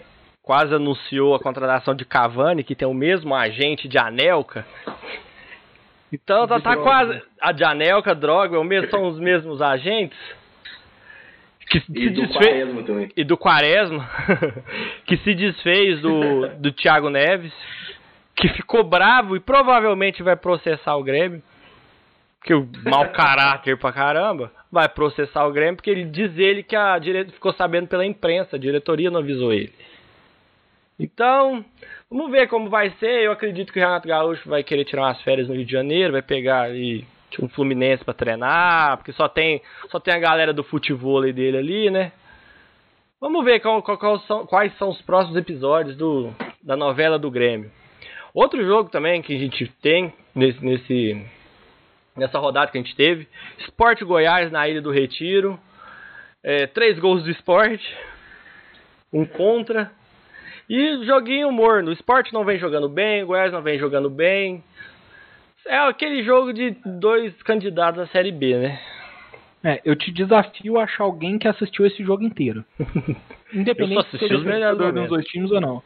quase 0.42 0.74
anunciou 0.74 1.34
a 1.34 1.40
contratação 1.40 1.94
de 1.94 2.04
Cavani, 2.04 2.64
que 2.64 2.74
tem 2.74 2.88
o 2.88 2.94
mesmo 2.94 3.34
agente 3.34 3.88
de 3.88 3.98
Anelka. 3.98 4.66
Então 6.12 6.46
tá, 6.46 6.60
tá 6.60 6.76
quase. 6.76 7.22
A 7.40 7.52
de 7.52 7.64
Anelka, 7.64 8.14
Droga, 8.14 8.62
mesmo, 8.64 8.90
são 8.90 9.08
os 9.08 9.18
mesmos 9.18 9.62
agentes. 9.62 10.18
Que 11.70 11.78
e 11.78 12.10
do 12.10 12.26
desfez, 12.26 12.46
Quaresma 12.46 12.82
também. 12.82 13.08
E 13.16 13.24
do 13.24 13.38
Quaresma, 13.38 14.10
que 15.06 15.16
se 15.18 15.34
desfez 15.34 16.02
do, 16.02 16.48
do 16.58 16.72
Thiago 16.72 17.08
Neves, 17.08 17.54
que 18.42 18.48
ficou 18.48 18.82
bravo 18.82 19.36
e 19.36 19.40
provavelmente 19.40 20.20
vai 20.20 20.34
processar 20.34 20.96
o 20.96 21.04
Grêmio. 21.04 21.40
Que 22.42 22.52
o 22.52 22.68
mau 22.84 23.08
caráter 23.14 23.78
pra 23.78 23.92
caramba 23.92 24.50
vai 24.70 24.88
processar 24.88 25.46
o 25.46 25.52
Grêmio, 25.52 25.76
porque 25.76 25.90
ele 25.90 26.04
diz 26.04 26.36
ele 26.36 26.64
que 26.64 26.74
a 26.74 26.98
dire... 26.98 27.26
ficou 27.26 27.52
sabendo 27.52 27.86
pela 27.86 28.04
imprensa, 28.04 28.56
a 28.56 28.58
diretoria 28.58 29.12
não 29.12 29.20
avisou 29.20 29.52
ele. 29.52 29.72
Então, 30.98 31.64
vamos 32.10 32.32
ver 32.32 32.48
como 32.48 32.68
vai 32.68 32.90
ser. 32.98 33.22
Eu 33.22 33.30
acredito 33.30 33.72
que 33.72 33.78
o 33.78 33.82
Renato 33.82 34.08
Gaúcho 34.08 34.48
vai 34.48 34.64
querer 34.64 34.84
tirar 34.84 35.02
umas 35.02 35.22
férias 35.22 35.46
no 35.46 35.54
Rio 35.54 35.64
de 35.64 35.70
Janeiro, 35.70 36.12
vai 36.12 36.22
pegar 36.22 36.62
aí 36.62 37.04
um 37.40 37.48
Fluminense 37.48 38.04
para 38.04 38.12
treinar, 38.12 38.96
porque 38.96 39.12
só 39.12 39.28
tem, 39.28 39.62
só 39.88 40.00
tem 40.00 40.12
a 40.14 40.18
galera 40.18 40.52
do 40.52 40.64
futebol 40.64 41.22
dele 41.32 41.56
ali, 41.56 41.90
né? 41.90 42.10
Vamos 43.20 43.44
ver 43.44 43.60
qual, 43.60 43.80
qual, 43.82 43.96
qual 43.96 44.18
são, 44.20 44.46
quais 44.46 44.76
são 44.78 44.90
os 44.90 45.00
próximos 45.02 45.36
episódios 45.36 45.96
do, 45.96 46.34
da 46.60 46.76
novela 46.76 47.20
do 47.20 47.30
Grêmio. 47.30 47.70
Outro 48.34 48.64
jogo 48.64 48.90
também 48.90 49.20
que 49.20 49.34
a 49.34 49.38
gente 49.38 49.66
tem 49.82 50.12
nesse, 50.34 50.64
nesse 50.64 51.26
nessa 52.16 52.38
rodada 52.38 52.70
que 52.70 52.78
a 52.78 52.82
gente 52.82 52.94
teve, 52.94 53.26
Esporte 53.58 54.04
Goiás 54.04 54.50
na 54.50 54.68
Ilha 54.68 54.82
do 54.82 54.90
Retiro, 54.90 55.58
é, 56.42 56.66
três 56.66 56.98
gols 56.98 57.22
do 57.22 57.30
Esporte, 57.30 57.84
um 59.12 59.24
contra, 59.24 59.90
e 60.68 61.04
joguinho 61.04 61.50
morno. 61.52 61.90
O 61.90 61.92
esporte 61.92 62.32
não 62.32 62.44
vem 62.44 62.58
jogando 62.58 62.88
bem, 62.88 63.22
o 63.22 63.26
Goiás 63.26 63.52
não 63.52 63.62
vem 63.62 63.78
jogando 63.78 64.08
bem. 64.08 64.62
É 65.66 65.78
aquele 65.78 66.22
jogo 66.22 66.52
de 66.52 66.70
dois 66.84 67.34
candidatos 67.42 68.00
à 68.00 68.06
Série 68.06 68.32
B, 68.32 68.56
né? 68.56 68.80
É, 69.64 69.80
eu 69.84 69.94
te 69.94 70.10
desafio 70.10 70.78
a 70.78 70.84
achar 70.84 71.04
alguém 71.04 71.38
que 71.38 71.46
assistiu 71.46 71.86
esse 71.86 72.02
jogo 72.02 72.24
inteiro. 72.24 72.64
Independente 73.52 74.10
se 74.10 74.18
seja 74.18 74.34
torcedor 74.34 74.92
dos 74.92 75.08
dois 75.08 75.24
times 75.26 75.50
ou 75.50 75.60
não. 75.60 75.82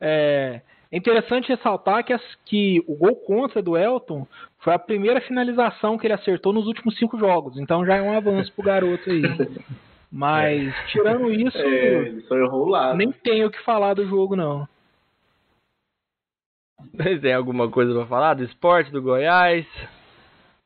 É, 0.00 0.60
é 0.94 0.96
interessante 0.96 1.48
ressaltar 1.48 2.04
que, 2.04 2.12
as, 2.12 2.22
que 2.44 2.80
o 2.86 2.94
gol 2.94 3.16
contra 3.16 3.60
do 3.60 3.76
Elton 3.76 4.24
foi 4.60 4.72
a 4.74 4.78
primeira 4.78 5.20
finalização 5.20 5.98
que 5.98 6.06
ele 6.06 6.14
acertou 6.14 6.52
nos 6.52 6.68
últimos 6.68 6.96
cinco 6.96 7.18
jogos. 7.18 7.58
Então 7.58 7.84
já 7.84 7.96
é 7.96 8.02
um 8.02 8.16
avanço 8.16 8.52
pro 8.52 8.64
garoto 8.64 9.10
aí. 9.10 9.22
Mas, 10.08 10.68
é. 10.68 10.86
tirando 10.92 11.32
isso, 11.32 11.58
é, 11.58 12.94
nem 12.94 13.10
tenho 13.10 13.48
o 13.48 13.50
que 13.50 13.60
falar 13.64 13.94
do 13.94 14.06
jogo, 14.06 14.36
não. 14.36 14.68
Mas 16.96 17.20
tem 17.20 17.34
alguma 17.34 17.68
coisa 17.68 17.92
pra 17.92 18.06
falar 18.06 18.34
do 18.34 18.44
esporte 18.44 18.92
do 18.92 19.02
Goiás? 19.02 19.66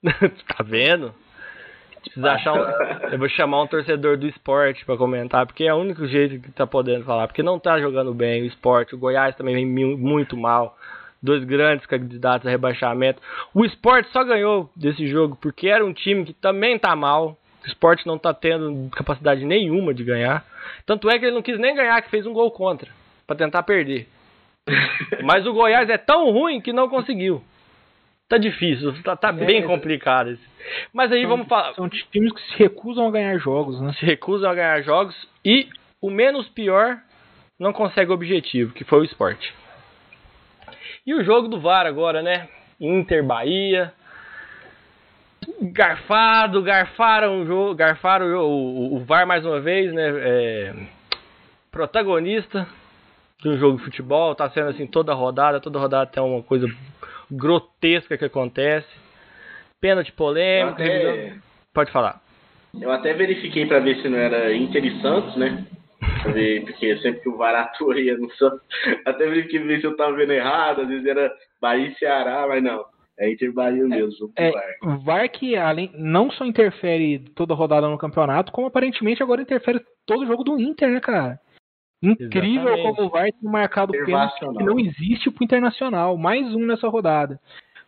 tá 0.05 0.63
vendo? 0.63 1.15
Precisa 2.09 2.33
achar 2.33 2.53
um... 2.53 2.59
Eu 3.13 3.19
vou 3.19 3.29
chamar 3.29 3.63
um 3.63 3.67
torcedor 3.67 4.17
do 4.17 4.27
esporte 4.27 4.85
para 4.85 4.97
comentar, 4.97 5.47
porque 5.47 5.65
é 5.65 5.73
o 5.73 5.79
único 5.79 6.07
jeito 6.07 6.41
que 6.41 6.51
tá 6.53 6.67
podendo 6.67 7.05
falar. 7.05 7.27
Porque 7.27 7.43
não 7.43 7.59
tá 7.59 7.81
jogando 7.81 8.13
bem 8.13 8.43
o 8.43 8.47
esporte. 8.47 8.95
O 8.95 8.99
Goiás 8.99 9.35
também 9.37 9.55
vem 9.55 9.67
muito 9.67 10.37
mal. 10.37 10.77
Dois 11.23 11.43
grandes 11.45 11.87
candidatos 11.87 12.47
a 12.47 12.51
rebaixamento. 12.51 13.21
O 13.53 13.65
esporte 13.65 14.11
só 14.13 14.23
ganhou 14.23 14.71
desse 14.77 15.07
jogo 15.09 15.37
porque 15.41 15.69
era 15.69 15.85
um 15.85 15.93
time 15.93 16.25
que 16.25 16.33
também 16.33 16.79
tá 16.79 16.95
mal. 16.95 17.37
O 17.65 17.67
esporte 17.67 18.07
não 18.07 18.17
está 18.17 18.33
tendo 18.33 18.89
capacidade 18.91 19.45
nenhuma 19.45 19.93
de 19.93 20.05
ganhar. 20.05 20.45
Tanto 20.87 21.11
é 21.11 21.19
que 21.19 21.25
ele 21.25 21.35
não 21.35 21.43
quis 21.43 21.59
nem 21.59 21.75
ganhar, 21.75 22.01
que 22.03 22.11
fez 22.11 22.25
um 22.25 22.33
gol 22.33 22.51
contra, 22.51 22.89
para 23.27 23.37
tentar 23.37 23.63
perder. 23.63 24.07
Mas 25.25 25.47
o 25.47 25.53
Goiás 25.53 25.89
é 25.89 25.99
tão 25.99 26.31
ruim 26.31 26.61
que 26.61 26.73
não 26.73 26.89
conseguiu. 26.89 27.43
Tá 28.29 28.37
difícil, 28.37 28.95
tá, 29.03 29.17
tá 29.17 29.31
é, 29.31 29.33
bem 29.33 29.67
complicado. 29.67 30.31
Esse. 30.31 30.43
Mas 30.93 31.11
aí 31.11 31.23
são, 31.23 31.31
vamos 31.31 31.49
falar. 31.49 31.75
São 31.75 31.89
times 31.89 32.33
que 32.33 32.41
se 32.43 32.59
recusam 32.59 33.09
a 33.09 33.11
ganhar 33.11 33.39
jogos, 33.39 33.81
né? 33.81 33.93
Se 33.95 34.05
recusam 34.05 34.51
a 34.51 34.55
ganhar 34.55 34.83
jogos. 34.83 35.17
E 35.43 35.69
o 36.01 36.11
menos 36.11 36.47
pior 36.49 36.99
não 37.59 37.73
consegue 37.73 38.11
o 38.11 38.15
objetivo, 38.15 38.75
que 38.75 38.85
foi 38.85 39.01
o 39.01 39.05
esporte. 39.05 39.55
E 41.07 41.15
o 41.15 41.25
jogo 41.25 41.49
do 41.49 41.59
VAR 41.59 41.87
agora, 41.87 42.21
né? 42.21 42.49
Inter 42.79 43.25
Bahia. 43.25 43.95
Garfado, 45.63 46.63
garfaram 46.63 47.41
o 47.41 47.47
jogo, 47.47 47.75
garfaram 47.75 48.27
o, 48.27 48.97
o, 48.97 49.05
VAR 49.05 49.27
mais 49.27 49.47
uma 49.47 49.59
vez, 49.59 49.91
né? 49.93 50.11
É, 50.17 50.75
protagonista 51.71 52.69
de 53.41 53.49
um 53.49 53.57
jogo 53.57 53.79
de 53.79 53.85
futebol, 53.85 54.35
tá 54.35 54.51
sendo 54.51 54.69
assim 54.69 54.87
toda 54.87 55.15
rodada, 55.15 55.61
toda 55.61 55.79
rodada 55.79 56.11
tem 56.11 56.23
uma 56.23 56.43
coisa 56.43 56.69
grotesca 57.31 58.17
que 58.17 58.25
acontece. 58.25 58.89
Pênalti 59.81 60.13
polêmico, 60.13 60.83
até... 60.83 61.35
pode 61.73 61.93
falar. 61.93 62.21
Eu 62.81 62.91
até 62.91 63.13
verifiquei 63.15 63.67
para 63.67 63.81
ver 63.81 64.01
se 64.03 64.09
não 64.09 64.19
era 64.19 64.55
Inter 64.55 64.85
e 64.85 65.01
Santos, 65.01 65.37
né? 65.37 65.65
Ver, 66.33 66.63
porque 66.63 66.97
sempre 66.99 67.21
que 67.21 67.29
o 67.29 67.37
VAR 67.37 67.55
atua 67.55 67.99
ia 67.99 68.17
no 68.17 68.31
Santos, 68.33 68.61
até 69.05 69.27
verifiquei 69.27 69.61
ver 69.61 69.81
se 69.81 69.87
eu 69.87 69.97
tava 69.97 70.15
vendo 70.15 70.33
errado, 70.33 70.83
às 70.83 70.89
vezes 70.89 71.07
era 71.07 71.33
Bahia 71.61 71.89
e 71.89 71.95
Ceará, 71.95 72.47
mas 72.49 72.63
não. 72.63 72.85
É 73.19 73.33
Inter 73.33 73.53
Bahia 73.53 73.85
mesmo. 73.85 74.31
É, 74.37 74.53
o 74.83 74.97
VAR 74.99 75.29
que 75.29 75.57
além, 75.57 75.91
não 75.95 76.31
só 76.31 76.45
interfere 76.45 77.19
toda 77.35 77.55
rodada 77.55 77.89
no 77.89 77.99
campeonato, 77.99 78.53
como 78.53 78.69
aparentemente 78.69 79.23
agora 79.23 79.43
interfere 79.43 79.81
todo 80.07 80.27
jogo 80.27 80.45
do 80.45 80.59
Inter, 80.59 80.89
né, 80.89 81.01
cara? 81.01 81.41
Incrível 82.03 82.75
Exatamente. 82.75 82.97
como 82.97 83.09
o 83.09 83.11
VAR 83.11 83.33
tem 83.33 83.51
marcado 83.51 83.93
pênalti 83.93 84.39
que 84.39 84.65
não 84.65 84.79
existe 84.79 85.31
pro 85.31 85.45
Internacional. 85.45 86.17
Mais 86.17 86.55
um 86.55 86.65
nessa 86.65 86.89
rodada. 86.89 87.41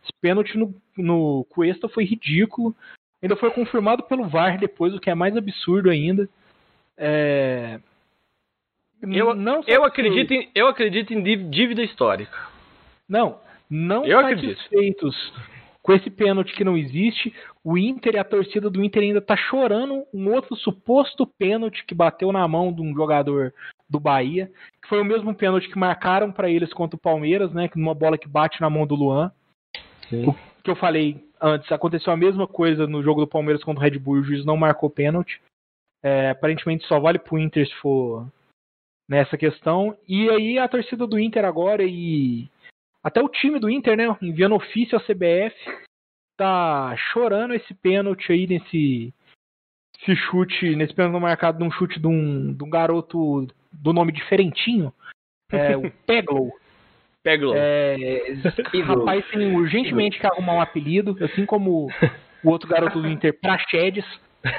Esse 0.03 0.11
pênalti 0.19 0.57
no, 0.57 0.75
no 0.97 1.45
Cuesta 1.49 1.87
foi 1.87 2.03
ridículo. 2.03 2.75
Ainda 3.21 3.35
foi 3.35 3.51
confirmado 3.51 4.03
pelo 4.03 4.27
VAR 4.27 4.57
depois, 4.57 4.93
o 4.93 4.99
que 4.99 5.09
é 5.09 5.15
mais 5.15 5.37
absurdo 5.37 5.89
ainda. 5.89 6.27
É... 6.97 7.79
Eu, 9.01 9.33
não 9.33 9.63
eu, 9.65 9.83
acredito 9.83 10.31
em, 10.31 10.49
eu 10.53 10.67
acredito 10.67 11.11
em 11.11 11.49
dívida 11.49 11.81
histórica. 11.81 12.37
Não, 13.09 13.39
não 13.69 14.05
eu 14.05 14.21
satisfeitos 14.21 15.15
acredito. 15.15 15.81
com 15.81 15.93
esse 15.93 16.09
pênalti 16.11 16.53
que 16.53 16.63
não 16.63 16.77
existe, 16.77 17.33
o 17.63 17.77
Inter 17.77 18.15
e 18.15 18.19
a 18.19 18.23
torcida 18.23 18.69
do 18.69 18.83
Inter 18.83 19.01
ainda 19.01 19.19
tá 19.19 19.35
chorando 19.35 20.03
um 20.13 20.31
outro 20.31 20.55
suposto 20.55 21.25
pênalti 21.25 21.83
que 21.85 21.95
bateu 21.95 22.31
na 22.31 22.47
mão 22.47 22.71
de 22.71 22.81
um 22.81 22.93
jogador 22.93 23.51
do 23.91 23.99
Bahia, 23.99 24.49
que 24.81 24.87
foi 24.87 25.01
o 25.01 25.05
mesmo 25.05 25.35
pênalti 25.35 25.69
que 25.69 25.77
marcaram 25.77 26.31
para 26.31 26.49
eles 26.49 26.73
contra 26.73 26.95
o 26.95 26.99
Palmeiras, 26.99 27.51
né, 27.51 27.69
numa 27.75 27.93
bola 27.93 28.17
que 28.17 28.27
bate 28.27 28.61
na 28.61 28.69
mão 28.69 28.87
do 28.87 28.95
Luan. 28.95 29.31
Sim. 30.09 30.29
O 30.29 30.33
que 30.63 30.71
eu 30.71 30.75
falei 30.77 31.23
antes, 31.41 31.69
aconteceu 31.71 32.13
a 32.13 32.17
mesma 32.17 32.47
coisa 32.47 32.87
no 32.87 33.03
jogo 33.03 33.19
do 33.19 33.27
Palmeiras 33.27 33.63
contra 33.63 33.81
o 33.81 33.83
Red 33.83 33.99
Bull, 33.99 34.19
o 34.19 34.23
juiz 34.23 34.45
não 34.45 34.55
marcou 34.55 34.89
pênalti. 34.89 35.41
É, 36.01 36.29
aparentemente 36.29 36.87
só 36.87 36.99
vale 36.99 37.19
pro 37.19 37.37
Inter 37.37 37.67
se 37.67 37.75
for 37.75 38.25
nessa 39.09 39.37
questão. 39.37 39.95
E 40.07 40.29
aí 40.29 40.57
a 40.57 40.67
torcida 40.67 41.05
do 41.05 41.19
Inter 41.19 41.43
agora 41.43 41.83
e 41.83 42.49
até 43.03 43.21
o 43.21 43.27
time 43.27 43.59
do 43.59 43.69
Inter, 43.69 43.97
né, 43.97 44.15
enviando 44.21 44.55
ofício 44.55 44.97
à 44.97 45.01
CBF, 45.01 45.55
tá 46.37 46.95
chorando 47.11 47.53
esse 47.53 47.73
pênalti 47.73 48.31
aí 48.31 48.47
nesse 48.47 49.13
esse 49.99 50.15
chute, 50.15 50.75
nesse 50.75 50.93
pênalti 50.95 51.21
marcado 51.21 51.59
num 51.59 51.69
chute 51.69 51.99
de 51.99 52.07
um, 52.07 52.53
de 52.53 52.63
um 52.63 52.69
garoto 52.69 53.47
do 53.71 53.93
nome 53.93 54.11
diferentinho, 54.11 54.93
é, 55.51 55.75
o 55.77 55.89
Peglow. 56.05 56.51
Peglow. 57.23 57.53
É, 57.55 58.33
rapaz 58.83 59.25
tem 59.31 59.55
urgentemente 59.55 60.19
que 60.19 60.25
arrumar 60.25 60.53
um 60.53 60.61
apelido, 60.61 61.15
assim 61.23 61.45
como 61.45 61.87
o 62.43 62.49
outro 62.49 62.67
garoto 62.67 63.01
do 63.01 63.07
Inter, 63.07 63.37
Praxedes. 63.39 64.05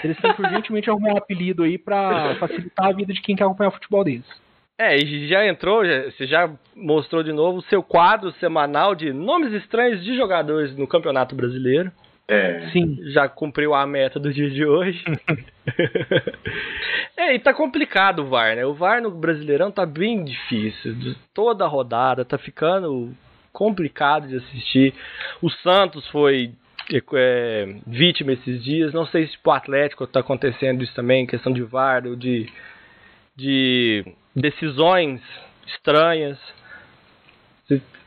Eles 0.05 0.17
têm 0.19 0.33
que 0.33 0.43
urgentemente 0.43 0.89
arrumar 0.89 1.15
um 1.15 1.19
apelido 1.19 1.65
aí 1.65 1.77
para 1.77 2.37
facilitar 2.37 2.87
a 2.87 2.93
vida 2.93 3.13
de 3.13 3.21
quem 3.21 3.35
quer 3.35 3.45
acompanhar 3.45 3.71
o 3.71 3.73
futebol 3.73 4.05
deles. 4.05 4.27
É, 4.79 4.97
e 4.97 5.29
já 5.29 5.47
entrou, 5.47 5.85
já, 5.85 6.05
você 6.05 6.27
já 6.27 6.51
mostrou 6.75 7.23
de 7.23 7.33
novo 7.33 7.59
o 7.59 7.63
seu 7.63 7.83
quadro 7.83 8.33
semanal 8.33 8.95
de 8.95 9.13
nomes 9.13 9.53
estranhos 9.53 10.03
de 10.05 10.17
jogadores 10.17 10.77
no 10.77 10.87
Campeonato 10.87 11.35
Brasileiro. 11.35 11.93
É. 12.29 12.70
Sim. 12.70 12.99
Já 13.12 13.29
cumpriu 13.29 13.75
a 13.75 13.87
meta 13.87 14.18
do 14.18 14.33
dia 14.33 14.49
de 14.51 14.64
hoje. 14.64 15.03
é, 17.16 17.35
e 17.35 17.39
tá 17.39 17.53
complicado 17.53 18.20
o 18.20 18.27
VAR, 18.27 18.57
né? 18.57 18.64
O 18.64 18.75
VAR 18.75 19.03
no 19.03 19.11
Brasileirão 19.11 19.70
tá 19.70 19.85
bem 19.85 20.25
difícil. 20.25 20.95
Toda 21.35 21.64
a 21.64 21.68
rodada 21.68 22.25
tá 22.25 22.39
ficando 22.39 23.14
complicado 23.53 24.29
de 24.29 24.37
assistir. 24.37 24.95
O 25.43 25.51
Santos 25.51 26.07
foi 26.09 26.53
é, 27.14 27.77
vítima 27.87 28.33
esses 28.33 28.62
dias. 28.62 28.93
Não 28.93 29.07
sei 29.07 29.27
se 29.27 29.39
pro 29.39 29.53
Atlético 29.53 30.07
tá 30.07 30.20
acontecendo 30.20 30.83
isso 30.83 30.95
também, 30.95 31.27
questão 31.27 31.53
de 31.53 31.62
VAR, 31.62 32.03
de, 32.16 32.49
de 33.37 34.05
decisões 34.35 35.20
estranhas. 35.66 36.39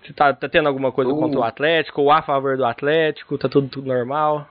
Você 0.05 0.13
tá, 0.13 0.33
tá 0.33 0.47
tendo 0.47 0.67
alguma 0.67 0.91
coisa 0.91 1.11
uh. 1.11 1.19
contra 1.19 1.39
o 1.39 1.43
Atlético 1.43 2.01
ou 2.01 2.11
a 2.11 2.21
favor 2.21 2.55
do 2.55 2.65
Atlético? 2.65 3.37
Tá 3.37 3.49
tudo, 3.49 3.67
tudo 3.67 3.87
normal? 3.87 4.47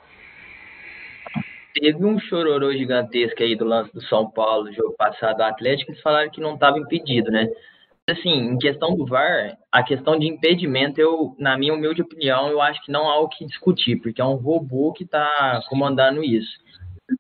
Teve 1.75 2.05
um 2.05 2.19
chororô 2.19 2.73
gigantesco 2.73 3.43
aí 3.43 3.57
do 3.57 3.65
lance 3.65 3.93
do 3.93 4.03
São 4.03 4.31
Paulo, 4.31 4.73
jogo 4.73 4.95
passado 4.97 5.39
do 5.39 5.43
Atlético, 5.43 5.91
eles 5.91 6.03
falaram 6.03 6.31
que 6.31 6.41
não 6.41 6.55
estava 6.55 6.79
impedido, 6.79 7.31
né? 7.31 7.49
Assim, 8.07 8.31
em 8.31 8.59
questão 8.59 8.95
do 8.95 9.07
VAR, 9.07 9.57
a 9.73 9.83
questão 9.83 10.19
de 10.19 10.27
impedimento, 10.27 11.01
eu, 11.01 11.35
na 11.39 11.57
minha 11.57 11.73
humilde 11.73 12.03
opinião, 12.03 12.49
eu 12.49 12.61
acho 12.61 12.83
que 12.85 12.93
não 12.93 13.09
há 13.09 13.19
o 13.19 13.29
que 13.29 13.47
discutir, 13.47 13.97
porque 13.97 14.21
é 14.21 14.25
um 14.25 14.35
robô 14.35 14.93
que 14.93 15.05
está 15.05 15.61
comandando 15.69 16.23
isso. 16.23 16.53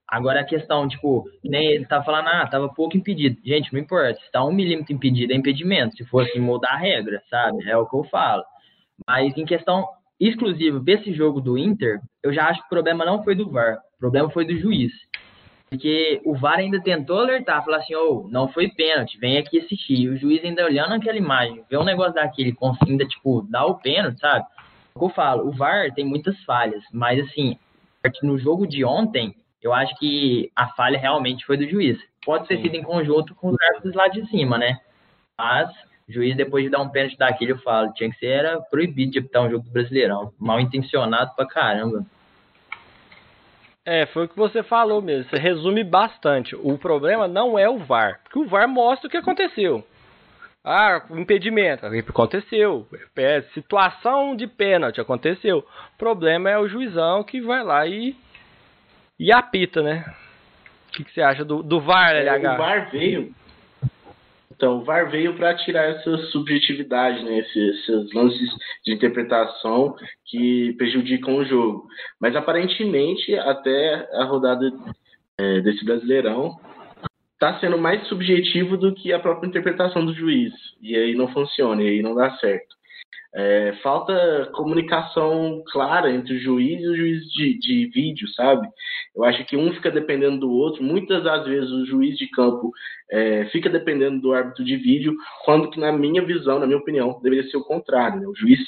Agora 0.08 0.40
a 0.40 0.44
questão, 0.44 0.88
tipo, 0.88 1.24
nem 1.42 1.66
ele 1.66 1.86
tá 1.86 2.02
falando, 2.02 2.28
ah, 2.28 2.46
tava 2.46 2.68
pouco 2.68 2.96
impedido. 2.96 3.40
Gente, 3.44 3.72
não 3.72 3.80
importa, 3.80 4.18
se 4.20 4.30
tá 4.30 4.44
um 4.44 4.52
milímetro 4.52 4.94
impedido 4.94 5.32
é 5.32 5.36
impedimento. 5.36 5.96
Se 5.96 6.04
fosse 6.06 6.38
mudar 6.38 6.72
a 6.72 6.78
regra, 6.78 7.22
sabe? 7.28 7.68
É 7.68 7.76
o 7.76 7.86
que 7.86 7.96
eu 7.96 8.04
falo. 8.04 8.42
Mas 9.06 9.36
em 9.36 9.44
questão 9.44 9.86
exclusiva 10.18 10.80
desse 10.80 11.12
jogo 11.12 11.40
do 11.40 11.58
Inter, 11.58 12.00
eu 12.22 12.32
já 12.32 12.48
acho 12.48 12.60
que 12.60 12.66
o 12.66 12.70
problema 12.70 13.04
não 13.04 13.22
foi 13.22 13.34
do 13.34 13.50
VAR, 13.50 13.78
o 13.96 13.98
problema 13.98 14.30
foi 14.30 14.46
do 14.46 14.56
juiz. 14.58 14.92
Porque 15.68 16.20
o 16.24 16.36
VAR 16.36 16.58
ainda 16.58 16.80
tentou 16.80 17.18
alertar, 17.18 17.64
falar 17.64 17.78
assim, 17.78 17.94
ô, 17.94 18.24
oh, 18.26 18.28
não 18.28 18.46
foi 18.48 18.68
pênalti, 18.68 19.18
vem 19.18 19.38
aqui 19.38 19.58
assistir. 19.58 19.94
E 19.94 20.08
o 20.08 20.16
juiz 20.16 20.44
ainda 20.44 20.64
olhando 20.64 20.94
aquela 20.94 21.18
imagem, 21.18 21.64
vê 21.68 21.76
um 21.76 21.84
negócio 21.84 22.14
daquele, 22.14 22.56
ainda, 22.88 23.04
tipo, 23.06 23.42
dá 23.50 23.64
o 23.66 23.78
pênalti, 23.78 24.20
sabe? 24.20 24.46
O 24.94 25.00
que 25.00 25.04
eu 25.06 25.08
falo, 25.08 25.48
o 25.48 25.52
VAR 25.52 25.92
tem 25.92 26.04
muitas 26.04 26.40
falhas, 26.44 26.82
mas 26.92 27.18
assim, 27.18 27.58
no 28.22 28.38
jogo 28.38 28.66
de 28.66 28.84
ontem, 28.84 29.34
eu 29.64 29.72
acho 29.72 29.96
que 29.98 30.52
a 30.54 30.68
falha 30.68 30.98
realmente 30.98 31.46
foi 31.46 31.56
do 31.56 31.66
juiz. 31.66 31.98
Pode 32.22 32.46
ter 32.46 32.56
Sim. 32.56 32.64
sido 32.64 32.74
em 32.74 32.82
conjunto 32.82 33.34
com 33.34 33.48
os 33.48 33.56
árbitros 33.70 33.94
lá 33.94 34.08
de 34.08 34.28
cima, 34.28 34.58
né? 34.58 34.78
Mas 35.38 35.70
o 36.06 36.12
juiz, 36.12 36.36
depois 36.36 36.64
de 36.64 36.70
dar 36.70 36.82
um 36.82 36.88
pênalti 36.90 37.16
daquele, 37.16 37.52
eu 37.52 37.58
falo, 37.58 37.90
tinha 37.94 38.10
que 38.10 38.18
ser 38.18 38.26
era 38.26 38.60
proibido 38.60 39.12
de 39.12 39.18
apitar 39.20 39.42
um 39.42 39.50
jogo 39.50 39.64
do 39.64 39.70
Brasileirão. 39.70 40.34
Mal 40.38 40.60
intencionado 40.60 41.34
pra 41.34 41.46
caramba. 41.46 42.04
É, 43.86 44.04
foi 44.06 44.26
o 44.26 44.28
que 44.28 44.36
você 44.36 44.62
falou 44.62 45.00
mesmo. 45.00 45.30
Você 45.30 45.38
resume 45.38 45.82
bastante. 45.82 46.54
O 46.56 46.76
problema 46.76 47.26
não 47.26 47.58
é 47.58 47.68
o 47.68 47.78
VAR, 47.78 48.20
porque 48.22 48.38
o 48.38 48.46
VAR 48.46 48.68
mostra 48.68 49.08
o 49.08 49.10
que 49.10 49.16
aconteceu. 49.16 49.82
Ah, 50.62 51.02
impedimento, 51.10 51.86
aconteceu. 51.86 52.86
É, 53.16 53.42
situação 53.54 54.36
de 54.36 54.46
pênalti, 54.46 55.00
aconteceu. 55.00 55.58
O 55.58 55.98
problema 55.98 56.50
é 56.50 56.58
o 56.58 56.68
juizão 56.68 57.22
que 57.22 57.40
vai 57.40 57.62
lá 57.62 57.86
e 57.86 58.14
e 59.18 59.32
apita, 59.32 59.82
né? 59.82 60.04
O 60.88 60.92
que, 60.92 61.04
que 61.04 61.12
você 61.12 61.22
acha 61.22 61.44
do, 61.44 61.62
do 61.62 61.80
VAR, 61.80 62.14
LH? 62.14 62.28
É, 62.28 62.54
o 62.54 62.56
VAR 62.56 62.90
veio. 62.90 63.34
Então, 64.50 64.78
o 64.78 64.84
VAR 64.84 65.10
veio 65.10 65.34
para 65.34 65.54
tirar 65.56 65.84
essa 65.84 66.16
subjetividade, 66.28 67.24
né? 67.24 67.38
Esses, 67.38 67.88
esses 67.88 68.12
lances 68.12 68.50
de 68.84 68.92
interpretação 68.92 69.96
que 70.26 70.72
prejudicam 70.74 71.36
o 71.36 71.44
jogo. 71.44 71.88
Mas 72.20 72.36
aparentemente, 72.36 73.34
até 73.36 74.08
a 74.14 74.24
rodada 74.24 74.72
é, 75.38 75.60
desse 75.60 75.84
Brasileirão, 75.84 76.56
está 77.32 77.58
sendo 77.58 77.76
mais 77.76 78.06
subjetivo 78.06 78.76
do 78.76 78.94
que 78.94 79.12
a 79.12 79.18
própria 79.18 79.48
interpretação 79.48 80.04
do 80.04 80.14
juiz. 80.14 80.52
E 80.80 80.96
aí 80.96 81.14
não 81.14 81.28
funciona, 81.28 81.82
e 81.82 81.88
aí 81.88 82.02
não 82.02 82.14
dá 82.14 82.30
certo. 82.36 82.74
É, 83.36 83.72
falta 83.82 84.48
comunicação 84.52 85.62
clara 85.72 86.08
entre 86.10 86.34
o 86.34 86.38
juiz 86.38 86.80
e 86.80 86.86
o 86.86 86.96
juiz 86.96 87.24
de, 87.32 87.58
de 87.58 87.86
vídeo, 87.86 88.28
sabe? 88.28 88.68
Eu 89.14 89.24
acho 89.24 89.44
que 89.44 89.56
um 89.56 89.72
fica 89.72 89.90
dependendo 89.90 90.38
do 90.38 90.52
outro. 90.52 90.84
Muitas 90.84 91.24
das 91.24 91.44
vezes 91.44 91.70
o 91.70 91.84
juiz 91.84 92.16
de 92.16 92.28
campo 92.28 92.70
é, 93.10 93.46
fica 93.46 93.68
dependendo 93.68 94.20
do 94.20 94.32
árbitro 94.32 94.64
de 94.64 94.76
vídeo, 94.76 95.16
quando 95.44 95.68
que 95.68 95.80
na 95.80 95.90
minha 95.90 96.22
visão, 96.22 96.60
na 96.60 96.66
minha 96.66 96.78
opinião, 96.78 97.20
deveria 97.22 97.48
ser 97.50 97.56
o 97.56 97.64
contrário. 97.64 98.20
Né? 98.20 98.26
O 98.28 98.34
juiz 98.36 98.60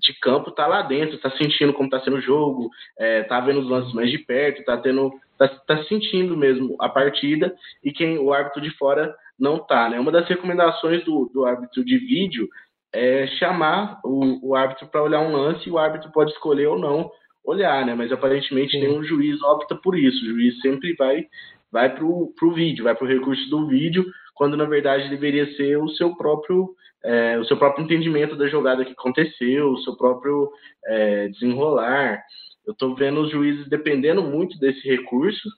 de 0.00 0.12
campo 0.20 0.50
está 0.50 0.66
lá 0.66 0.82
dentro, 0.82 1.16
está 1.16 1.30
sentindo 1.32 1.72
como 1.72 1.86
está 1.86 2.00
sendo 2.00 2.16
o 2.16 2.20
jogo, 2.20 2.70
é, 2.98 3.22
vendo 3.44 3.60
os 3.60 3.68
lances 3.68 3.92
mais 3.92 4.10
de 4.10 4.18
perto, 4.18 4.60
está 4.60 4.76
tendo, 4.76 5.12
tá, 5.36 5.48
tá 5.48 5.84
sentindo 5.84 6.36
mesmo 6.36 6.76
a 6.80 6.88
partida 6.88 7.54
e 7.84 7.92
quem 7.92 8.18
o 8.18 8.32
árbitro 8.32 8.60
de 8.62 8.70
fora 8.70 9.14
não 9.38 9.56
está. 9.56 9.88
Né? 9.88 10.00
Uma 10.00 10.12
das 10.12 10.26
recomendações 10.26 11.04
do, 11.04 11.30
do 11.32 11.44
árbitro 11.44 11.84
de 11.84 11.98
vídeo 11.98 12.48
é, 12.92 13.26
chamar 13.38 14.00
o, 14.04 14.50
o 14.50 14.54
árbitro 14.54 14.86
para 14.88 15.02
olhar 15.02 15.20
um 15.20 15.32
lance 15.32 15.68
e 15.68 15.72
o 15.72 15.78
árbitro 15.78 16.10
pode 16.12 16.32
escolher 16.32 16.66
ou 16.66 16.78
não 16.78 17.10
olhar, 17.44 17.84
né? 17.84 17.94
Mas 17.94 18.12
aparentemente 18.12 18.72
Sim. 18.72 18.80
nenhum 18.80 19.02
juiz 19.02 19.42
opta 19.42 19.74
por 19.74 19.98
isso. 19.98 20.22
O 20.24 20.28
juiz 20.28 20.60
sempre 20.60 20.94
vai 20.94 21.26
vai 21.70 21.94
pro, 21.94 22.32
pro 22.38 22.52
vídeo, 22.52 22.84
vai 22.84 22.94
pro 22.94 23.06
recurso 23.06 23.48
do 23.50 23.66
vídeo 23.66 24.04
quando 24.34 24.56
na 24.56 24.64
verdade 24.64 25.08
deveria 25.10 25.52
ser 25.56 25.76
o 25.76 25.88
seu 25.90 26.16
próprio 26.16 26.74
é, 27.04 27.38
o 27.38 27.44
seu 27.44 27.56
próprio 27.56 27.84
entendimento 27.84 28.36
da 28.36 28.48
jogada 28.48 28.84
que 28.84 28.92
aconteceu, 28.92 29.70
o 29.70 29.78
seu 29.78 29.96
próprio 29.96 30.50
é, 30.86 31.28
desenrolar. 31.28 32.20
Eu 32.66 32.72
estou 32.72 32.94
vendo 32.94 33.20
os 33.20 33.30
juízes 33.30 33.68
dependendo 33.68 34.22
muito 34.22 34.58
desse 34.58 34.86
recurso 34.88 35.48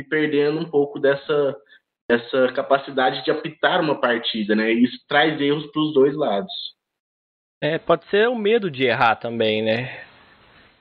e 0.00 0.04
perdendo 0.04 0.58
um 0.58 0.70
pouco 0.70 0.98
dessa, 0.98 1.56
dessa 2.08 2.52
capacidade 2.52 3.22
de 3.24 3.30
apitar 3.30 3.80
uma 3.80 4.00
partida, 4.00 4.54
né? 4.54 4.72
E 4.72 4.84
isso 4.84 4.98
traz 5.08 5.40
erros 5.40 5.66
para 5.70 5.82
os 5.82 5.94
dois 5.94 6.14
lados. 6.14 6.52
É, 7.60 7.78
pode 7.78 8.04
ser 8.10 8.28
o 8.28 8.34
medo 8.34 8.70
de 8.70 8.84
errar 8.84 9.16
também, 9.16 9.62
né? 9.62 10.00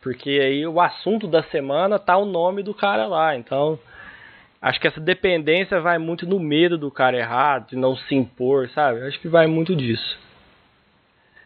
Porque 0.01 0.29
aí 0.29 0.67
o 0.67 0.81
assunto 0.81 1.25
da 1.25 1.41
semana 1.43 1.97
tá 1.97 2.17
o 2.17 2.25
nome 2.25 2.61
do 2.61 2.73
cara 2.73 3.07
lá, 3.07 3.35
então 3.35 3.79
acho 4.61 4.79
que 4.79 4.87
essa 4.87 4.99
dependência 4.99 5.79
vai 5.79 5.97
muito 5.97 6.27
no 6.27 6.37
medo 6.37 6.77
do 6.77 6.91
cara 6.91 7.17
errar, 7.17 7.59
de 7.59 7.77
não 7.77 7.95
se 7.95 8.13
impor, 8.13 8.69
sabe? 8.69 9.01
Acho 9.03 9.19
que 9.21 9.29
vai 9.29 9.47
muito 9.47 9.73
disso. 9.73 10.19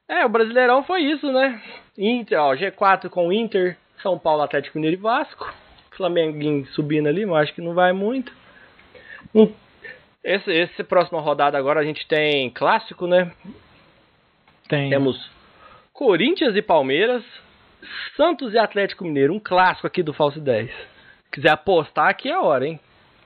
É, 0.08 0.26
o 0.26 0.30
Brasileirão 0.30 0.84
foi 0.84 1.02
isso, 1.02 1.32
né? 1.32 1.62
Inter, 1.96 2.42
ó, 2.42 2.56
G4 2.56 3.08
com 3.10 3.32
Inter, 3.32 3.78
São 4.02 4.18
Paulo, 4.18 4.42
Atlético 4.42 4.80
Mineiro 4.80 4.98
e 4.98 5.02
Vasco. 5.02 5.54
Flamenguinho 5.92 6.66
subindo 6.68 7.08
ali, 7.08 7.24
mas 7.26 7.44
acho 7.44 7.54
que 7.54 7.62
não 7.62 7.76
vai 7.76 7.94
muito. 7.94 8.34
Esse, 10.24 10.52
esse 10.52 10.84
próxima 10.84 11.22
rodada 11.22 11.56
agora 11.58 11.82
a 11.82 11.84
gente 11.84 12.08
tem 12.08 12.50
clássico, 12.50 13.06
né? 13.06 13.32
Tem. 14.70 14.90
Temos 14.92 15.30
Corinthians 15.92 16.56
e 16.56 16.62
Palmeiras, 16.62 17.24
Santos 18.16 18.54
e 18.54 18.58
Atlético 18.60 19.04
Mineiro, 19.04 19.34
um 19.34 19.40
clássico 19.40 19.88
aqui 19.88 20.04
do 20.04 20.14
Falso 20.14 20.40
10. 20.40 20.70
Quiser 21.32 21.50
apostar, 21.50 22.08
aqui 22.08 22.30
é 22.30 22.34
a 22.34 22.42
hora, 22.42 22.68
hein? 22.68 22.80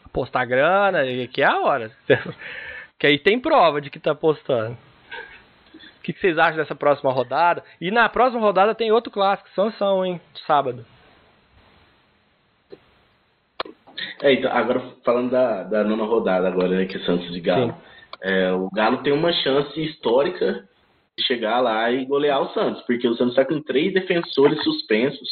Apostar 0.05 0.47
grana, 0.47 1.01
aqui 1.01 1.41
é 1.41 1.45
a 1.45 1.59
hora. 1.59 1.91
que 2.97 3.05
aí 3.05 3.19
tem 3.19 3.39
prova 3.39 3.81
de 3.81 3.89
que 3.89 3.99
tá 3.99 4.11
apostando. 4.11 4.77
O 5.97 6.01
que, 6.01 6.13
que 6.13 6.19
vocês 6.19 6.37
acham 6.37 6.57
dessa 6.57 6.75
próxima 6.75 7.11
rodada? 7.11 7.63
E 7.79 7.91
na 7.91 8.07
próxima 8.07 8.41
rodada 8.41 8.73
tem 8.73 8.91
outro 8.91 9.11
clássico, 9.11 9.49
Sansão, 9.53 10.05
hein? 10.05 10.19
Sábado. 10.47 10.85
É, 14.21 14.33
então, 14.33 14.51
agora 14.51 14.81
falando 15.03 15.31
da, 15.31 15.63
da 15.63 15.83
nona 15.83 16.05
rodada 16.05 16.47
agora, 16.47 16.69
né, 16.69 16.85
que 16.85 16.97
é 16.97 16.99
Santos 17.01 17.31
de 17.31 17.39
Galo. 17.41 17.75
É, 18.21 18.51
o 18.53 18.69
Galo 18.73 19.03
tem 19.03 19.11
uma 19.11 19.31
chance 19.33 19.81
histórica 19.81 20.67
chegar 21.19 21.59
lá 21.59 21.91
e 21.91 22.05
golear 22.05 22.41
o 22.41 22.53
Santos, 22.53 22.81
porque 22.83 23.07
o 23.07 23.15
Santos 23.15 23.37
está 23.37 23.45
com 23.45 23.61
três 23.61 23.93
defensores 23.93 24.61
suspensos 24.63 25.29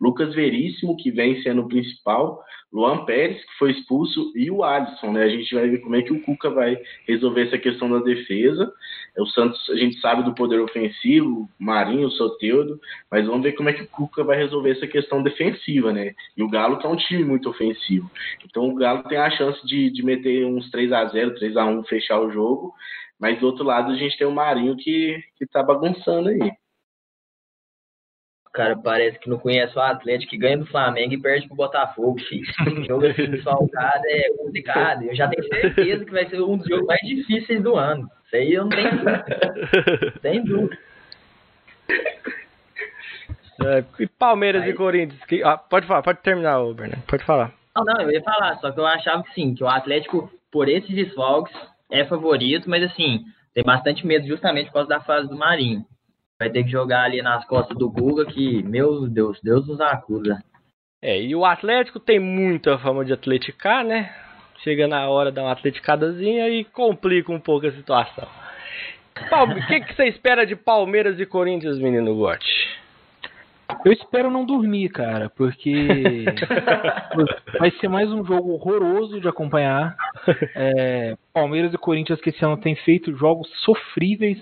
Lucas 0.00 0.34
Veríssimo, 0.34 0.96
que 0.96 1.10
vem 1.10 1.42
sendo 1.42 1.62
o 1.62 1.68
principal, 1.68 2.42
Luan 2.74 3.04
Pérez, 3.04 3.40
que 3.40 3.52
foi 3.56 3.70
expulso, 3.70 4.32
e 4.34 4.50
o 4.50 4.64
Alisson, 4.64 5.12
né? 5.12 5.22
A 5.22 5.28
gente 5.28 5.54
vai 5.54 5.68
ver 5.68 5.78
como 5.78 5.94
é 5.94 6.02
que 6.02 6.12
o 6.12 6.20
Cuca 6.20 6.50
vai 6.50 6.76
resolver 7.06 7.46
essa 7.46 7.56
questão 7.56 7.88
da 7.88 8.00
defesa. 8.00 8.72
O 9.16 9.26
Santos, 9.26 9.70
a 9.70 9.76
gente 9.76 10.00
sabe 10.00 10.24
do 10.24 10.34
poder 10.34 10.58
ofensivo, 10.58 11.48
Marinho, 11.56 12.10
Soteudo, 12.10 12.80
mas 13.08 13.24
vamos 13.26 13.44
ver 13.44 13.52
como 13.52 13.68
é 13.68 13.72
que 13.72 13.84
o 13.84 13.86
Cuca 13.86 14.24
vai 14.24 14.36
resolver 14.36 14.72
essa 14.72 14.88
questão 14.88 15.22
defensiva, 15.22 15.92
né? 15.92 16.14
E 16.36 16.42
o 16.42 16.50
Galo 16.50 16.80
tá 16.80 16.88
um 16.88 16.96
time 16.96 17.22
muito 17.22 17.48
ofensivo. 17.48 18.10
Então 18.44 18.68
o 18.68 18.74
Galo 18.74 19.04
tem 19.04 19.18
a 19.18 19.30
chance 19.30 19.64
de, 19.64 19.90
de 19.90 20.04
meter 20.04 20.44
uns 20.44 20.68
3 20.72 20.92
a 20.92 21.06
0 21.06 21.36
3 21.36 21.56
a 21.56 21.66
1 21.66 21.84
fechar 21.84 22.20
o 22.20 22.32
jogo, 22.32 22.74
mas 23.20 23.38
do 23.38 23.46
outro 23.46 23.64
lado 23.64 23.92
a 23.92 23.96
gente 23.96 24.18
tem 24.18 24.26
o 24.26 24.32
Marinho 24.32 24.76
que, 24.76 25.22
que 25.38 25.46
tá 25.46 25.62
bagunçando 25.62 26.28
aí 26.30 26.50
cara 28.54 28.76
parece 28.76 29.18
que 29.18 29.28
não 29.28 29.36
conhece 29.36 29.76
o 29.76 29.82
Atlético 29.82 30.30
que 30.30 30.38
ganha 30.38 30.56
do 30.56 30.66
Flamengo 30.66 31.12
e 31.12 31.20
perde 31.20 31.48
pro 31.48 31.56
Botafogo, 31.56 32.18
filho. 32.20 32.46
jogo 32.86 33.06
assim 33.06 33.30
desfalcado 33.30 34.04
é 34.06 34.28
complicado. 34.38 35.02
Eu 35.02 35.14
já 35.14 35.28
tenho 35.28 35.46
certeza 35.48 36.04
que 36.04 36.12
vai 36.12 36.26
ser 36.26 36.40
um 36.40 36.56
dos 36.56 36.66
jogos 36.66 36.86
mais 36.86 37.00
difíceis 37.00 37.60
do 37.60 37.76
ano. 37.76 38.08
Isso 38.26 38.36
aí 38.36 38.52
eu 38.54 38.62
não 38.62 38.70
tenho 38.70 38.90
dúvida. 38.92 39.24
Sem 40.22 40.44
dúvida. 40.44 40.78
É, 43.64 43.84
e 43.98 44.06
Palmeiras 44.06 44.62
aí... 44.62 44.70
e 44.70 44.74
Corinthians? 44.74 45.24
Que, 45.24 45.42
ah, 45.42 45.58
pode 45.58 45.86
falar, 45.86 46.02
pode 46.02 46.20
terminar, 46.20 46.58
Bernardo. 46.74 47.02
Pode 47.06 47.24
falar. 47.24 47.52
Não, 47.76 47.84
não, 47.84 48.00
eu 48.02 48.12
ia 48.12 48.22
falar, 48.22 48.56
só 48.58 48.70
que 48.70 48.78
eu 48.78 48.86
achava 48.86 49.24
que 49.24 49.34
sim, 49.34 49.52
que 49.54 49.64
o 49.64 49.68
Atlético, 49.68 50.30
por 50.50 50.68
esses 50.68 50.94
desfalques, 50.94 51.54
é 51.90 52.04
favorito, 52.04 52.70
mas 52.70 52.84
assim, 52.84 53.24
tem 53.52 53.64
bastante 53.64 54.06
medo 54.06 54.26
justamente 54.28 54.66
por 54.66 54.74
causa 54.74 54.88
da 54.88 55.00
fase 55.00 55.28
do 55.28 55.36
Marinho 55.36 55.84
vai 56.38 56.50
ter 56.50 56.64
que 56.64 56.70
jogar 56.70 57.04
ali 57.04 57.22
nas 57.22 57.44
costas 57.46 57.76
do 57.76 57.90
Guga, 57.90 58.26
que, 58.26 58.62
meu 58.62 59.08
Deus, 59.08 59.40
Deus 59.42 59.66
nos 59.66 59.80
acusa. 59.80 60.42
É, 61.02 61.20
e 61.20 61.34
o 61.34 61.44
Atlético 61.44 62.00
tem 62.00 62.18
muita 62.18 62.78
fama 62.78 63.04
de 63.04 63.12
atleticar, 63.12 63.84
né? 63.84 64.14
Chega 64.62 64.88
na 64.88 65.08
hora 65.08 65.30
de 65.30 65.36
dar 65.36 65.42
uma 65.42 65.52
atleticadazinha 65.52 66.48
e 66.48 66.64
complica 66.64 67.30
um 67.30 67.40
pouco 67.40 67.66
a 67.66 67.72
situação. 67.72 68.26
O 69.16 69.66
que, 69.68 69.80
que 69.80 69.94
você 69.94 70.06
espera 70.06 70.46
de 70.46 70.56
Palmeiras 70.56 71.20
e 71.20 71.26
Corinthians, 71.26 71.78
menino 71.78 72.14
Gotti? 72.14 72.64
Eu 73.84 73.92
espero 73.92 74.30
não 74.30 74.44
dormir, 74.44 74.88
cara, 74.90 75.30
porque 75.30 76.24
vai 77.58 77.70
ser 77.72 77.88
mais 77.88 78.10
um 78.10 78.24
jogo 78.24 78.52
horroroso 78.52 79.20
de 79.20 79.28
acompanhar. 79.28 79.96
É, 80.54 81.16
Palmeiras 81.32 81.72
e 81.72 81.78
Corinthians 81.78 82.20
que 82.20 82.30
esse 82.30 82.44
ano 82.44 82.56
têm 82.56 82.76
feito 82.76 83.14
jogos 83.16 83.48
sofríveis. 83.62 84.38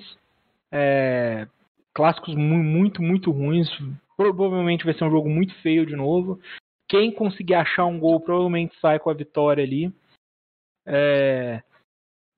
É, 0.70 1.46
clássicos 1.94 2.34
muito, 2.34 3.02
muito 3.02 3.30
ruins. 3.30 3.68
Provavelmente 4.16 4.84
vai 4.84 4.94
ser 4.94 5.04
um 5.04 5.10
jogo 5.10 5.28
muito 5.28 5.54
feio 5.56 5.86
de 5.86 5.96
novo. 5.96 6.40
Quem 6.88 7.12
conseguir 7.12 7.54
achar 7.54 7.86
um 7.86 7.98
gol 7.98 8.20
provavelmente 8.20 8.78
sai 8.80 8.98
com 8.98 9.10
a 9.10 9.14
vitória 9.14 9.64
ali. 9.64 9.92
É... 10.86 11.62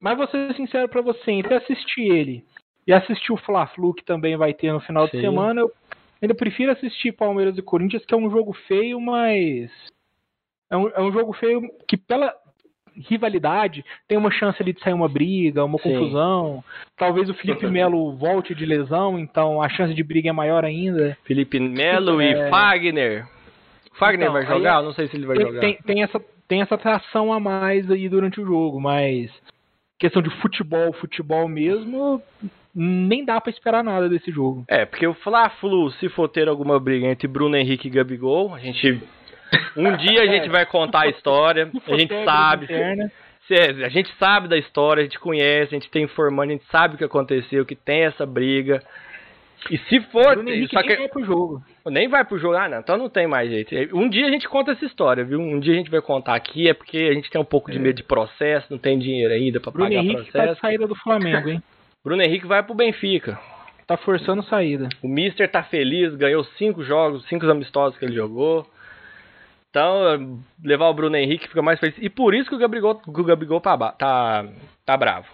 Mas 0.00 0.16
vou 0.16 0.28
ser 0.28 0.54
sincero 0.54 0.88
para 0.88 1.00
você, 1.00 1.30
entre 1.30 1.54
assistir 1.54 2.02
ele 2.02 2.44
e 2.86 2.92
assistir 2.92 3.32
o 3.32 3.36
Fla-Flu 3.36 3.94
que 3.94 4.04
também 4.04 4.36
vai 4.36 4.52
ter 4.52 4.72
no 4.72 4.80
final 4.80 5.08
Sim. 5.08 5.16
de 5.16 5.22
semana, 5.22 5.60
eu 5.62 5.72
ainda 6.20 6.34
prefiro 6.34 6.72
assistir 6.72 7.12
Palmeiras 7.12 7.56
e 7.56 7.62
Corinthians, 7.62 8.04
que 8.04 8.14
é 8.14 8.16
um 8.16 8.30
jogo 8.30 8.52
feio, 8.66 9.00
mas 9.00 9.70
é 10.70 10.76
um, 10.76 10.88
é 10.88 11.00
um 11.00 11.12
jogo 11.12 11.32
feio 11.32 11.62
que 11.88 11.96
pela 11.96 12.34
rivalidade, 12.96 13.84
tem 14.08 14.16
uma 14.16 14.30
chance 14.30 14.60
ali 14.62 14.72
de 14.72 14.80
sair 14.80 14.92
uma 14.92 15.08
briga, 15.08 15.64
uma 15.64 15.78
Sim. 15.78 15.90
confusão. 15.92 16.64
Talvez 16.96 17.28
o 17.28 17.34
Felipe 17.34 17.66
Melo 17.66 18.16
volte 18.16 18.54
de 18.54 18.64
lesão, 18.64 19.18
então 19.18 19.60
a 19.60 19.68
chance 19.68 19.94
de 19.94 20.02
briga 20.02 20.30
é 20.30 20.32
maior 20.32 20.64
ainda. 20.64 21.16
Felipe 21.24 21.58
Melo 21.58 22.20
é... 22.20 22.30
e 22.30 22.50
Fagner. 22.50 23.26
Fagner 23.98 24.28
então, 24.28 24.32
vai 24.32 24.46
jogar? 24.46 24.76
É... 24.76 24.78
Eu 24.78 24.84
não 24.84 24.92
sei 24.92 25.08
se 25.08 25.16
ele 25.16 25.26
vai 25.26 25.36
tem, 25.36 25.46
jogar. 25.46 25.60
Tem, 25.60 25.78
tem, 25.84 26.02
essa, 26.02 26.20
tem 26.48 26.60
essa 26.62 26.74
atração 26.74 27.32
a 27.32 27.40
mais 27.40 27.90
aí 27.90 28.08
durante 28.08 28.40
o 28.40 28.46
jogo, 28.46 28.80
mas 28.80 29.30
questão 29.98 30.20
de 30.20 30.30
futebol, 30.40 30.92
futebol 30.94 31.48
mesmo, 31.48 32.20
nem 32.74 33.24
dá 33.24 33.40
para 33.40 33.50
esperar 33.50 33.84
nada 33.84 34.08
desse 34.08 34.30
jogo. 34.30 34.64
É, 34.68 34.84
porque 34.84 35.06
o 35.06 35.14
Fla-Flu, 35.14 35.90
se 35.92 36.08
for 36.08 36.28
ter 36.28 36.48
alguma 36.48 36.78
briga 36.78 37.06
entre 37.06 37.28
Bruno 37.28 37.56
Henrique 37.56 37.88
e 37.88 37.90
Gabigol, 37.90 38.54
a 38.54 38.58
gente 38.58 39.00
um 39.76 39.96
dia 39.96 40.22
a 40.22 40.26
gente 40.26 40.48
vai 40.48 40.66
contar 40.66 41.02
a 41.02 41.08
história, 41.08 41.70
a 41.86 41.96
gente 41.96 42.24
sabe. 42.24 42.68
A 43.84 43.88
gente 43.88 44.10
sabe 44.18 44.48
da 44.48 44.56
história, 44.56 45.02
a 45.02 45.04
gente 45.04 45.18
conhece, 45.18 45.74
a 45.74 45.78
gente 45.78 45.90
tem 45.90 46.04
informando, 46.04 46.50
a 46.50 46.56
gente 46.56 46.66
sabe 46.70 46.94
o 46.94 46.98
que 46.98 47.04
aconteceu, 47.04 47.66
que 47.66 47.76
tem 47.76 48.04
essa 48.04 48.24
briga. 48.24 48.82
E 49.70 49.78
se 49.78 50.00
for. 50.10 50.34
Bruno 50.36 50.68
só 50.68 50.82
que, 50.82 50.88
nem 50.88 50.98
vai 50.98 51.08
pro 51.08 51.24
jogo. 51.24 51.62
Nem 51.86 52.08
vai 52.08 52.24
pro 52.24 52.38
jogo, 52.38 52.54
ah, 52.54 52.68
não, 52.68 52.80
então 52.80 52.96
não 52.96 53.08
tem 53.08 53.26
mais 53.26 53.50
jeito. 53.50 53.74
Um 53.96 54.08
dia 54.08 54.26
a 54.26 54.30
gente 54.30 54.48
conta 54.48 54.72
essa 54.72 54.84
história, 54.84 55.24
viu? 55.24 55.40
Um 55.40 55.58
dia 55.58 55.72
a 55.72 55.76
gente 55.76 55.90
vai 55.90 56.00
contar 56.00 56.34
aqui, 56.34 56.68
é 56.68 56.74
porque 56.74 56.98
a 56.98 57.14
gente 57.14 57.30
tem 57.30 57.40
um 57.40 57.44
pouco 57.44 57.70
de 57.70 57.78
é. 57.78 57.80
medo 57.80 57.96
de 57.96 58.02
processo, 58.02 58.66
não 58.70 58.78
tem 58.78 58.98
dinheiro 58.98 59.32
ainda 59.32 59.60
pra 59.60 59.70
Bruno 59.70 59.88
pagar 59.88 60.00
Henrique 60.00 60.30
processo. 60.30 60.54
Tá 60.54 60.60
saída 60.60 60.86
do 60.86 60.94
Flamengo, 60.94 61.48
hein? 61.48 61.62
Bruno 62.04 62.22
Henrique 62.22 62.46
vai 62.46 62.62
pro 62.62 62.74
Benfica. 62.74 63.38
Tá 63.86 63.96
forçando 63.96 64.42
saída. 64.42 64.88
O 65.02 65.08
Mister 65.08 65.50
tá 65.50 65.62
feliz, 65.62 66.14
ganhou 66.14 66.44
cinco 66.58 66.82
jogos, 66.82 67.24
cinco 67.28 67.46
amistosos 67.50 67.98
que 67.98 68.04
ele 68.04 68.14
jogou. 68.14 68.66
Então, 69.74 70.38
levar 70.62 70.88
o 70.88 70.94
Bruno 70.94 71.16
Henrique 71.16 71.48
fica 71.48 71.60
mais 71.60 71.80
feliz. 71.80 71.96
E 71.98 72.08
por 72.08 72.32
isso 72.32 72.48
que 72.48 72.54
o 72.54 72.58
Gabigol, 72.58 73.02
o 73.04 73.24
Gabigol 73.24 73.60
tá, 73.60 73.76
tá, 73.76 74.46
tá 74.86 74.96
bravo. 74.96 75.26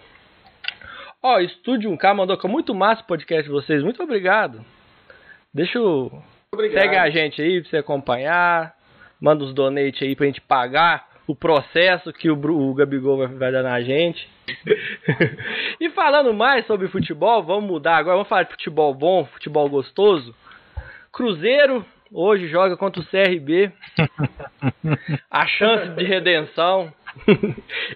Ó, 1.21 1.39
Estúdio 1.39 1.91
1K 1.91 2.15
mandou 2.15 2.35
com 2.39 2.47
muito 2.47 2.73
massa 2.73 3.03
o 3.03 3.05
podcast 3.05 3.43
de 3.43 3.51
vocês. 3.51 3.83
Muito 3.83 4.01
obrigado. 4.01 4.65
Deixa 5.53 5.79
o. 5.79 6.11
Obrigado. 6.51 6.81
Segue 6.81 6.95
a 6.97 7.07
gente 7.11 7.39
aí 7.39 7.61
pra 7.61 7.69
você 7.69 7.77
acompanhar. 7.77 8.73
Manda 9.21 9.43
os 9.43 9.53
donates 9.53 10.01
aí 10.01 10.15
pra 10.15 10.25
gente 10.25 10.41
pagar 10.41 11.07
o 11.27 11.35
processo 11.35 12.11
que 12.11 12.27
o, 12.27 12.33
o 12.33 12.73
Gabigol 12.73 13.19
vai, 13.19 13.27
vai 13.27 13.51
dar 13.51 13.61
na 13.61 13.79
gente. 13.81 14.27
e 15.79 15.87
falando 15.91 16.33
mais 16.33 16.65
sobre 16.65 16.87
futebol, 16.87 17.43
vamos 17.43 17.69
mudar 17.69 17.97
agora. 17.97 18.15
Vamos 18.15 18.27
falar 18.27 18.43
de 18.43 18.53
futebol 18.53 18.91
bom, 18.95 19.23
futebol 19.25 19.69
gostoso. 19.69 20.33
Cruzeiro 21.11 21.85
Hoje 22.13 22.49
joga 22.49 22.75
contra 22.75 23.01
o 23.01 23.05
CRB. 23.05 23.71
A 25.31 25.47
chance 25.47 25.91
de 25.91 26.03
redenção. 26.03 26.93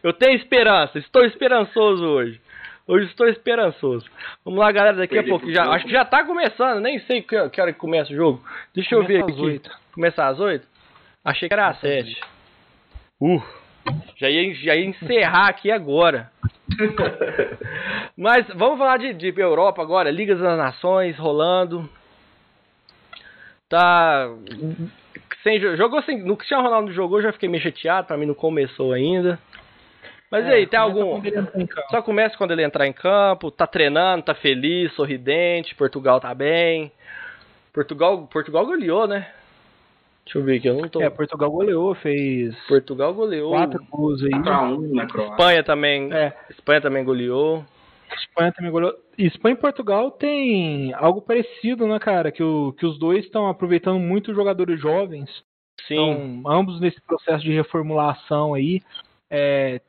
Eu 0.01 0.13
tenho 0.13 0.38
esperança, 0.38 0.97
estou 0.97 1.26
esperançoso 1.26 2.05
hoje. 2.05 2.39
Hoje 2.88 3.07
estou 3.07 3.28
esperançoso. 3.28 4.05
Vamos 4.43 4.59
lá, 4.59 4.72
galera, 4.72 4.95
daqui 4.95 5.18
a 5.18 5.24
pouco. 5.24 5.51
Já, 5.51 5.63
acho 5.63 5.86
que 5.86 5.91
já 5.91 6.03
está 6.03 6.24
começando, 6.24 6.80
nem 6.80 6.99
sei 6.99 7.22
que, 7.22 7.49
que 7.49 7.59
hora 7.59 7.74
que 7.74 7.80
começa 7.80 8.13
o 8.13 8.16
jogo. 8.16 8.43
Deixa 8.74 8.95
começa 8.95 9.11
eu 9.11 9.18
ver 9.18 9.24
aqui. 9.24 9.34
Às 9.34 9.39
8. 9.39 9.72
Começar 9.93 10.28
às 10.28 10.39
8? 10.39 10.68
Achei 11.24 11.49
que 11.49 11.53
era 11.53 11.68
às 11.68 11.80
7. 11.80 12.22
Uh, 13.20 13.43
já 14.16 14.30
ia, 14.30 14.53
já 14.55 14.76
ia 14.76 14.86
encerrar 14.86 15.47
aqui 15.47 15.72
agora. 15.72 16.32
Mas 18.16 18.47
vamos 18.55 18.78
falar 18.78 18.97
de, 18.97 19.13
de 19.13 19.34
Europa 19.41 19.82
agora, 19.82 20.11
Ligas 20.11 20.39
das 20.39 20.57
Nações 20.57 21.18
rolando. 21.18 21.89
Tá. 23.70 24.30
Sem, 25.43 25.59
jogou 25.78 26.01
sem. 26.03 26.24
No 26.24 26.38
Cristiano 26.38 26.63
Ronaldo 26.63 26.91
jogou, 26.91 27.22
já 27.22 27.32
fiquei 27.32 27.49
meio 27.49 27.63
chateado, 27.63 28.07
pra 28.07 28.18
mim 28.18 28.26
não 28.26 28.34
começou 28.34 28.93
ainda. 28.93 29.39
Mas 30.32 30.45
É, 30.45 30.55
aí, 30.55 30.68
tem 30.68 30.80
algum. 30.80 31.22
Só 31.89 32.01
começa 32.01 32.38
quando 32.38 32.51
ele 32.51 32.63
entrar 32.63 32.88
em 32.88 32.93
campo, 32.93 33.51
tá 33.51 33.68
treinando, 33.68 34.24
tá 34.24 34.34
feliz, 34.36 34.91
sorridente, 34.93 35.76
Portugal 35.76 36.20
tá 36.20 36.34
bem. 36.34 36.91
Portugal, 37.74 38.28
Portugal 38.28 38.66
goleou, 38.66 39.07
né? 39.07 39.28
Deixa 40.26 40.39
eu 40.39 40.43
ver 40.43 40.57
aqui, 40.57 40.68
eu 40.68 40.74
não 40.76 40.89
tô. 40.89 41.01
É, 41.01 41.09
Portugal 41.09 41.51
goleou, 41.51 41.93
fez 41.95 42.55
Portugal 42.68 43.13
goleou. 43.13 43.51
quatro 43.51 43.86
gols 43.91 44.24
aí. 44.24 44.32
4x1 44.32 44.93
na 44.93 45.05
Croácia. 45.05 45.32
Espanha 45.32 45.63
também. 45.63 46.13
É, 46.13 46.34
Espanha 46.49 46.82
também 46.82 47.03
goleou. 47.03 47.63
Espanha 48.14 48.51
também 48.51 48.72
goleou. 48.72 48.93
Espanha 49.18 49.56
e 49.56 49.60
Portugal 49.60 50.12
tem 50.12 50.93
algo 50.93 51.22
parecido, 51.22 51.88
né, 51.88 51.99
cara? 51.99 52.32
Que, 52.32 52.43
o, 52.43 52.74
que 52.74 52.86
os 52.86 52.99
dois 52.99 53.26
estão 53.26 53.47
aproveitando 53.47 53.99
muito 53.99 54.32
os 54.32 54.36
jogadores 54.36 54.80
jovens. 54.80 55.30
Sim. 55.88 55.95
Então, 55.95 56.51
ambos 56.51 56.80
nesse 56.80 57.01
processo 57.01 57.43
de 57.43 57.51
reformulação 57.51 58.53
aí. 58.53 58.82
É, 59.30 59.82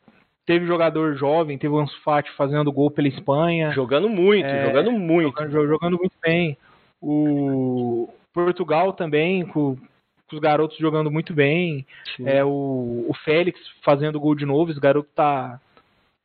teve 0.44 0.66
jogador 0.66 1.14
jovem, 1.16 1.58
teve 1.58 1.74
o 1.74 1.78
Ansu 1.78 2.00
Fati 2.02 2.30
fazendo 2.32 2.72
gol 2.72 2.90
pela 2.90 3.08
Espanha. 3.08 3.72
Jogando 3.72 4.08
muito, 4.08 4.46
É, 4.46 4.66
jogando 4.66 4.92
muito. 4.92 5.36
jogando, 5.36 5.66
jogando 5.66 5.98
muito 5.98 6.14
bem. 6.22 6.56
O 7.00 8.08
Portugal 8.32 8.92
também, 8.92 9.44
com, 9.46 9.76
com 9.76 10.36
os 10.36 10.38
garotos 10.38 10.78
jogando 10.78 11.10
muito 11.10 11.34
bem. 11.34 11.86
Sim. 12.16 12.28
É, 12.28 12.44
o, 12.44 13.06
o 13.08 13.14
Félix 13.24 13.60
fazendo 13.82 14.20
gol 14.20 14.34
de 14.34 14.46
novo, 14.46 14.70
esse 14.70 14.80
garoto 14.80 15.08
tá, 15.14 15.60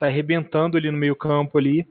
tá 0.01 0.07
arrebentando 0.07 0.77
ali 0.77 0.89
no 0.91 0.97
meio 0.97 1.15
campo 1.15 1.57
ali. 1.57 1.87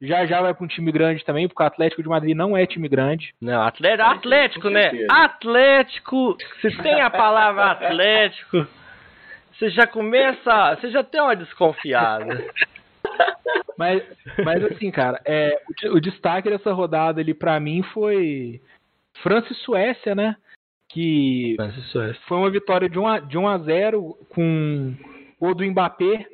Já 0.00 0.26
já 0.26 0.40
vai 0.40 0.52
para 0.52 0.64
um 0.64 0.68
time 0.68 0.90
grande 0.90 1.24
também, 1.24 1.46
porque 1.46 1.62
o 1.62 1.66
Atlético 1.66 2.02
de 2.02 2.08
Madrid 2.08 2.36
não 2.36 2.56
é 2.56 2.66
time 2.66 2.88
grande. 2.88 3.32
Não, 3.40 3.62
Atlético, 3.62 4.08
Atlético, 4.08 4.68
né? 4.68 4.90
Atlético, 5.08 6.36
se 6.60 6.76
tem 6.82 7.00
a 7.00 7.08
palavra 7.08 7.70
Atlético, 7.70 8.66
você 9.52 9.70
já 9.70 9.86
começa, 9.86 10.74
você 10.74 10.90
já 10.90 11.04
tem 11.04 11.20
uma 11.20 11.36
desconfiada. 11.36 12.44
Mas, 13.76 14.02
mas 14.44 14.62
assim, 14.64 14.90
cara, 14.90 15.20
é, 15.24 15.60
o, 15.86 15.96
o 15.96 16.00
destaque 16.00 16.48
dessa 16.48 16.72
rodada 16.72 17.20
ali 17.20 17.34
pra 17.34 17.58
mim 17.58 17.82
foi 17.82 18.60
França 19.22 19.52
e 19.52 19.56
Suécia, 19.56 20.14
né? 20.14 20.36
Que 20.88 21.56
Mas 21.58 21.76
isso 21.76 22.00
é. 22.00 22.14
foi 22.28 22.36
uma 22.36 22.50
vitória 22.50 22.88
de 22.88 22.98
1 22.98 23.08
a, 23.08 23.18
de 23.18 23.36
1 23.36 23.48
a 23.48 23.58
0 23.58 24.18
com 24.28 24.94
o 25.40 25.54
do 25.54 25.64
Mbappé, 25.64 26.26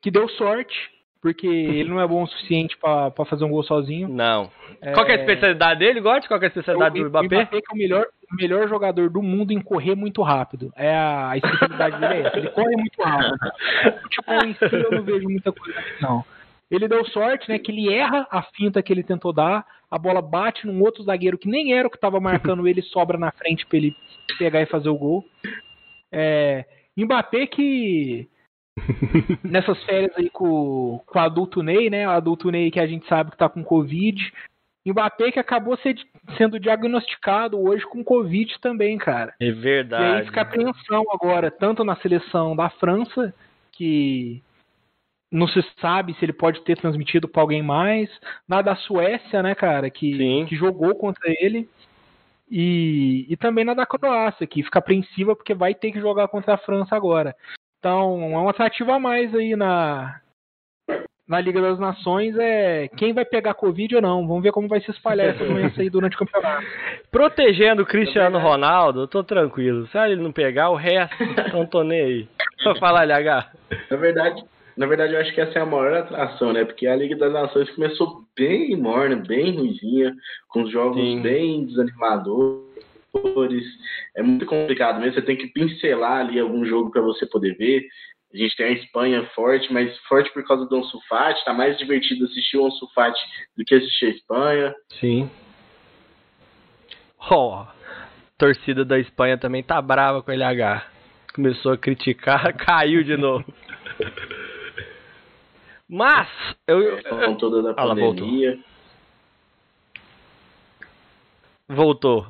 que 0.00 0.10
deu 0.10 0.28
sorte, 0.30 0.74
porque 1.20 1.46
ele 1.46 1.88
não 1.88 2.00
é 2.00 2.06
bom 2.06 2.22
o 2.22 2.26
suficiente 2.26 2.76
pra 2.78 3.10
pra 3.10 3.24
fazer 3.24 3.44
um 3.44 3.50
gol 3.50 3.62
sozinho. 3.62 4.08
Não. 4.08 4.50
Qual 4.94 5.04
que 5.04 5.12
é 5.12 5.16
a 5.16 5.20
especialidade 5.20 5.78
dele, 5.78 6.00
Gotti? 6.00 6.26
Qual 6.26 6.40
que 6.40 6.46
é 6.46 6.48
a 6.48 6.50
especialidade 6.50 6.98
do 6.98 7.08
Mbappé? 7.08 7.26
O 7.26 7.28
Mbappé 7.28 7.60
que 7.60 7.70
é 7.70 7.74
o 7.74 7.78
melhor, 7.78 8.06
o 8.32 8.36
melhor 8.36 8.68
jogador 8.68 9.10
do 9.10 9.22
mundo 9.22 9.52
em 9.52 9.60
correr 9.60 9.94
muito 9.94 10.22
rápido. 10.22 10.72
É 10.74 10.94
a, 10.94 11.30
a 11.30 11.36
especialidade 11.36 12.00
dele 12.00 12.14
é 12.14 12.20
essa. 12.26 12.36
Ele 12.38 12.50
corre 12.50 12.76
muito 12.76 13.02
rápido. 13.02 13.36
O 13.80 14.00
futebol 14.02 14.44
em 14.44 14.54
si 14.54 14.74
eu 14.74 14.90
não 14.90 15.02
vejo 15.02 15.28
muita 15.28 15.52
coisa 15.52 15.78
assim, 15.78 16.02
não. 16.02 16.24
Ele 16.70 16.86
deu 16.86 17.04
sorte, 17.06 17.48
né? 17.48 17.58
Que 17.58 17.72
ele 17.72 17.92
erra 17.92 18.26
a 18.30 18.42
finta 18.42 18.82
que 18.82 18.92
ele 18.92 19.02
tentou 19.02 19.32
dar, 19.32 19.66
a 19.90 19.98
bola 19.98 20.22
bate 20.22 20.66
num 20.66 20.80
outro 20.82 21.02
zagueiro 21.02 21.36
que 21.36 21.48
nem 21.48 21.74
era 21.74 21.88
o 21.88 21.90
que 21.90 21.96
estava 21.96 22.20
marcando 22.20 22.66
ele, 22.68 22.80
sobra 22.80 23.18
na 23.18 23.32
frente 23.32 23.66
pra 23.66 23.76
ele 23.76 23.96
pegar 24.38 24.62
e 24.62 24.66
fazer 24.66 24.88
o 24.88 24.96
gol. 24.96 25.24
É, 26.12 26.64
Mbappé 26.96 27.46
que 27.46 28.28
nessas 29.44 29.82
férias 29.84 30.12
aí 30.16 30.30
com, 30.30 31.00
com 31.06 31.18
o 31.18 31.22
adulto 31.22 31.62
Ney, 31.62 31.90
né? 31.90 32.06
O 32.06 32.10
adulto 32.10 32.50
Ney 32.50 32.70
que 32.70 32.80
a 32.80 32.86
gente 32.86 33.06
sabe 33.06 33.30
que 33.30 33.36
tá 33.36 33.48
com 33.48 33.62
Covid. 33.64 34.32
Mbappé 34.86 35.30
que 35.30 35.38
acabou 35.38 35.76
ser- 35.78 35.96
sendo 36.38 36.58
diagnosticado 36.58 37.60
hoje 37.60 37.84
com 37.86 38.02
Covid 38.02 38.58
também, 38.60 38.96
cara. 38.96 39.34
É 39.38 39.44
E 39.44 39.48
aí 39.48 39.54
verdade. 39.54 40.26
fica 40.26 40.40
a 40.40 40.42
apreensão 40.42 41.04
agora, 41.12 41.50
tanto 41.50 41.84
na 41.84 41.96
seleção 41.96 42.56
da 42.56 42.70
França, 42.70 43.34
que 43.72 44.42
não 45.30 45.46
se 45.46 45.62
sabe 45.80 46.14
se 46.14 46.24
ele 46.24 46.32
pode 46.32 46.62
ter 46.62 46.76
transmitido 46.78 47.28
para 47.28 47.42
alguém 47.42 47.62
mais, 47.62 48.10
na 48.48 48.62
da 48.62 48.74
Suécia, 48.74 49.42
né, 49.42 49.54
cara, 49.54 49.88
que, 49.90 50.16
Sim. 50.16 50.46
que 50.48 50.56
jogou 50.56 50.94
contra 50.94 51.22
ele, 51.40 51.68
e, 52.50 53.26
e 53.28 53.36
também 53.36 53.64
na 53.64 53.74
da 53.74 53.86
Croácia, 53.86 54.46
que 54.46 54.62
fica 54.62 54.80
apreensiva 54.80 55.36
porque 55.36 55.54
vai 55.54 55.72
ter 55.72 55.92
que 55.92 56.00
jogar 56.00 56.26
contra 56.28 56.54
a 56.54 56.58
França 56.58 56.96
agora. 56.96 57.36
Então, 57.80 58.22
é 58.22 58.38
um 58.38 58.48
atrativo 58.48 58.92
a 58.92 59.00
mais 59.00 59.34
aí 59.34 59.56
na, 59.56 60.20
na 61.26 61.40
Liga 61.40 61.62
das 61.62 61.78
Nações 61.78 62.36
é 62.38 62.88
quem 62.96 63.14
vai 63.14 63.24
pegar 63.24 63.54
Covid 63.54 63.96
ou 63.96 64.02
não. 64.02 64.28
Vamos 64.28 64.42
ver 64.42 64.52
como 64.52 64.68
vai 64.68 64.82
se 64.82 64.90
espalhar 64.90 65.28
essa 65.28 65.42
doença 65.46 65.80
aí 65.80 65.88
durante 65.88 66.14
o 66.14 66.18
campeonato. 66.18 66.66
Protegendo 67.10 67.82
o 67.82 67.86
Cristiano 67.86 68.38
Ronaldo, 68.38 69.00
eu 69.00 69.08
tô 69.08 69.24
tranquilo. 69.24 69.86
Se 69.86 69.96
ele 69.96 70.22
não 70.22 70.30
pegar, 70.30 70.68
o 70.68 70.76
resto, 70.76 71.16
não 71.54 71.64
tô 71.64 71.82
nem 71.82 72.00
aí. 72.00 72.28
Só 72.58 72.74
falar, 72.74 73.04
LH. 73.04 73.46
Na 73.90 73.96
verdade, 73.96 74.44
na 74.76 74.86
verdade, 74.86 75.14
eu 75.14 75.20
acho 75.20 75.32
que 75.32 75.40
essa 75.40 75.58
é 75.58 75.62
a 75.62 75.66
maior 75.66 75.94
atração, 75.94 76.52
né? 76.52 76.64
Porque 76.64 76.86
a 76.86 76.96
Liga 76.96 77.16
das 77.16 77.32
Nações 77.32 77.70
começou 77.70 78.24
bem 78.36 78.76
morna, 78.76 79.16
bem 79.16 79.56
ruizinha, 79.56 80.14
com 80.48 80.64
os 80.64 80.70
jogos 80.70 81.00
Sim. 81.00 81.22
bem 81.22 81.64
desanimadores. 81.64 82.69
É 84.16 84.22
muito 84.22 84.46
complicado 84.46 85.00
mesmo. 85.00 85.14
Você 85.14 85.22
tem 85.22 85.36
que 85.36 85.48
pincelar 85.48 86.20
ali 86.26 86.38
algum 86.38 86.64
jogo 86.64 86.90
para 86.90 87.02
você 87.02 87.26
poder 87.26 87.56
ver. 87.56 87.86
A 88.32 88.36
gente 88.36 88.56
tem 88.56 88.66
a 88.66 88.70
Espanha 88.72 89.24
forte, 89.34 89.72
mas 89.72 89.96
forte 90.08 90.32
por 90.32 90.46
causa 90.46 90.64
do 90.66 90.76
Ansu 90.76 91.00
Fati. 91.08 91.44
Tá 91.44 91.52
mais 91.52 91.76
divertido 91.78 92.24
assistir 92.26 92.56
o 92.58 92.66
Ansu 92.66 92.88
Fati 92.94 93.20
do 93.56 93.64
que 93.64 93.74
assistir 93.74 94.06
a 94.06 94.10
Espanha. 94.10 94.74
Sim. 95.00 95.30
Ó, 97.18 97.66
torcida 98.38 98.84
da 98.84 98.98
Espanha 98.98 99.36
também 99.36 99.62
tá 99.62 99.80
brava 99.82 100.22
com 100.22 100.30
o 100.30 100.34
LH. 100.34 100.86
Começou 101.34 101.72
a 101.72 101.78
criticar, 101.78 102.54
caiu 102.56 103.02
de 103.02 103.16
novo. 103.16 103.44
Mas, 105.88 106.28
eu, 106.68 106.80
eu- 106.80 107.02
Com 107.02 107.34
toda 107.34 107.62
da 107.62 107.70
Ah, 107.70 107.82
ela 107.82 107.94
voltou. 107.96 108.24
pandemia. 108.26 108.58
voltou. 111.68 112.26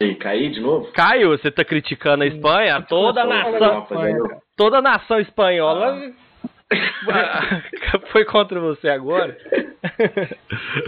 E 0.00 0.14
cair 0.14 0.50
de 0.50 0.60
novo? 0.60 0.90
Caio, 0.92 1.30
você 1.30 1.50
tá 1.50 1.64
criticando 1.64 2.24
a 2.24 2.26
Espanha? 2.26 2.82
Toda 2.82 3.22
a 3.22 3.26
nação, 3.26 3.74
Rapaziada, 3.80 4.38
toda 4.56 4.78
a 4.78 4.82
nação 4.82 5.18
espanhola 5.20 6.12
foi 8.12 8.24
contra 8.24 8.60
você 8.60 8.88
agora. 8.88 9.36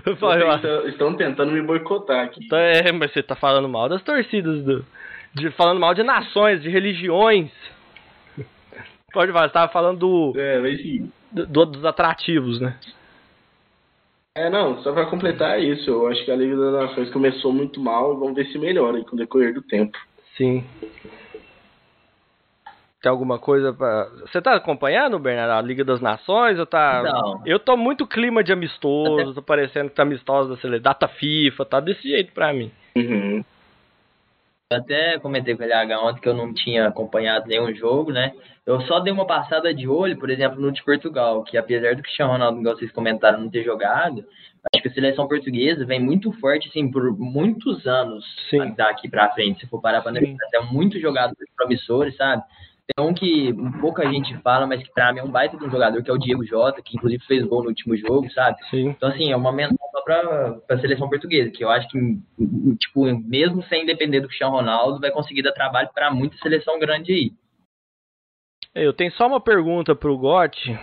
Estão, 0.07 0.89
estão 0.89 1.15
tentando 1.15 1.53
me 1.53 1.63
boicotar 1.63 2.25
aqui. 2.27 2.45
Então, 2.45 2.59
é, 2.59 2.91
mas 2.93 3.13
você 3.13 3.23
tá 3.23 3.35
falando 3.37 3.69
mal 3.69 3.89
das 3.89 4.03
torcidas, 4.03 4.63
do, 4.65 4.85
de, 5.35 5.51
falando 5.53 5.79
mal 5.81 5.95
de 5.95 6.03
nações, 6.03 6.61
de 6.63 6.69
religiões. 6.69 7.51
Pode 9.13 9.33
falar, 9.33 9.49
você 9.49 9.55
tava 9.55 9.73
falando 9.73 9.99
do, 9.99 10.33
É, 10.39 10.59
mas 10.59 10.83
sim. 10.83 11.11
do- 11.33 11.65
dos 11.67 11.85
atrativos, 11.85 12.61
né? 12.61 12.77
É, 14.39 14.49
não, 14.49 14.80
só 14.84 14.93
pra 14.93 15.07
completar 15.07 15.61
isso, 15.61 15.91
eu 15.91 16.07
acho 16.07 16.24
que 16.24 16.30
a 16.30 16.36
Liga 16.36 16.57
das 16.57 16.72
Nações 16.72 17.11
começou 17.11 17.53
muito 17.53 17.80
mal 17.80 18.14
e 18.14 18.20
vamos 18.20 18.36
ver 18.36 18.47
se 18.47 18.57
melhora 18.57 19.03
com 19.03 19.16
o 19.16 19.18
decorrer 19.18 19.53
do 19.53 19.61
tempo. 19.61 19.99
Sim. 20.36 20.64
Tem 23.03 23.11
alguma 23.11 23.36
coisa 23.36 23.72
pra. 23.72 24.09
Você 24.20 24.41
tá 24.41 24.55
acompanhando, 24.55 25.18
Bernardo, 25.18 25.55
a 25.55 25.61
Liga 25.61 25.84
das 25.84 26.01
Nações? 26.01 26.57
Ou 26.57 26.66
tá... 26.66 27.03
Não. 27.03 27.43
Eu 27.45 27.59
tô 27.59 27.76
muito 27.76 28.07
clima 28.07 28.45
de 28.45 28.53
amistoso, 28.53 29.34
tá 29.34 29.43
parecendo 29.43 29.91
que 29.91 29.97
tá 29.97 30.05
amistoso 30.05 30.51
da 30.51 30.57
seleção. 30.57 30.84
Data 30.84 31.09
FIFA, 31.09 31.64
tá 31.64 31.80
desse 31.80 32.09
jeito 32.09 32.32
pra 32.32 32.53
mim. 32.53 32.70
Uhum. 32.95 33.45
Eu 34.71 34.77
até 34.77 35.19
comentei 35.19 35.57
com 35.57 35.62
o 35.62 35.66
LH 35.66 35.99
ontem 35.99 36.21
que 36.21 36.29
eu 36.29 36.35
não 36.35 36.53
tinha 36.53 36.89
acompanhado 36.89 37.49
nenhum 37.49 37.75
jogo, 37.75 38.12
né? 38.12 38.35
Eu 38.66 38.83
só 38.83 39.01
dei 39.01 39.11
uma 39.11 39.27
passada 39.27 39.73
de 39.73 39.89
olho, 39.89 40.19
por 40.19 40.29
exemplo, 40.29 40.61
no 40.61 40.71
de 40.71 40.85
Portugal, 40.85 41.43
que 41.43 41.57
apesar 41.57 41.97
do 41.97 42.03
Cristiano 42.03 42.33
Ronaldo, 42.33 42.61
igual 42.61 42.77
vocês 42.77 42.93
comentaram, 42.93 43.41
não 43.41 43.49
ter 43.49 43.64
jogado, 43.64 44.27
acho 44.71 44.83
que 44.83 44.89
a 44.91 44.93
seleção 44.93 45.27
portuguesa 45.27 45.87
vem 45.87 45.99
muito 45.99 46.31
forte, 46.33 46.69
assim, 46.69 46.91
por 46.91 47.16
muitos 47.19 47.87
anos 47.87 48.23
Sim. 48.51 48.75
daqui 48.77 49.09
pra 49.09 49.33
frente. 49.33 49.61
Se 49.61 49.66
for 49.69 49.81
parar 49.81 50.03
pra 50.03 50.11
analisar, 50.11 50.37
tem 50.51 50.62
muitos 50.71 51.01
jogadores 51.01 51.49
promissores, 51.57 52.14
sabe? 52.14 52.43
Tem 52.97 53.05
um 53.05 53.12
que 53.12 53.53
pouca 53.80 54.11
gente 54.11 54.34
fala, 54.39 54.66
mas 54.66 54.82
que 54.82 54.91
pra 54.91 55.12
mim 55.12 55.20
é 55.20 55.22
um 55.22 55.30
baita 55.30 55.59
de 55.59 55.64
um 55.64 55.70
jogador, 55.70 56.03
que 56.03 56.11
é 56.11 56.14
o 56.14 56.18
Diego 56.18 56.45
Jota, 56.47 56.80
que 56.80 56.97
inclusive 56.97 57.22
fez 57.26 57.45
gol 57.45 57.62
no 57.62 57.68
último 57.68 57.95
jogo, 57.95 58.30
sabe? 58.30 58.57
Sim. 58.70 58.89
Então, 58.89 59.11
assim, 59.11 59.30
é 59.30 59.36
uma 59.36 59.53
menção 59.53 59.76
só 59.93 60.01
pra, 60.03 60.55
pra 60.66 60.78
seleção 60.78 61.09
portuguesa, 61.09 61.51
que 61.51 61.62
eu 61.62 61.68
acho 61.68 61.86
que, 61.89 61.99
tipo, 62.78 63.05
mesmo 63.05 63.62
sem 63.64 63.84
depender 63.84 64.20
do 64.20 64.28
Cristiano 64.28 64.57
Ronaldo, 64.57 65.01
vai 65.01 65.11
conseguir 65.11 65.43
dar 65.43 65.53
trabalho 65.53 65.91
pra 65.95 66.11
muita 66.11 66.39
seleção 66.39 66.78
grande 66.78 67.12
aí. 67.12 67.32
Eu 68.74 68.95
tenho 68.95 69.12
só 69.12 69.26
uma 69.26 69.41
pergunta 69.41 69.95
pro 69.95 70.16
Gotti, 70.16 70.78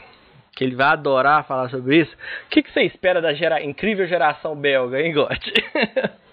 que 0.55 0.63
ele 0.63 0.75
vai 0.75 0.87
adorar 0.87 1.47
falar 1.47 1.69
sobre 1.69 2.01
isso. 2.01 2.13
O 2.45 2.49
que, 2.49 2.61
que 2.61 2.71
você 2.71 2.83
espera 2.83 3.19
da 3.19 3.33
gera... 3.33 3.63
incrível 3.63 4.05
geração 4.05 4.55
belga, 4.55 5.01
hein, 5.01 5.13
Gotti? 5.13 5.53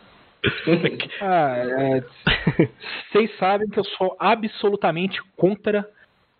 Ah, 1.20 1.57
é, 1.57 2.03
vocês 3.12 3.30
sabem 3.38 3.68
que 3.68 3.78
eu 3.78 3.84
sou 3.84 4.16
absolutamente 4.18 5.20
contra 5.36 5.88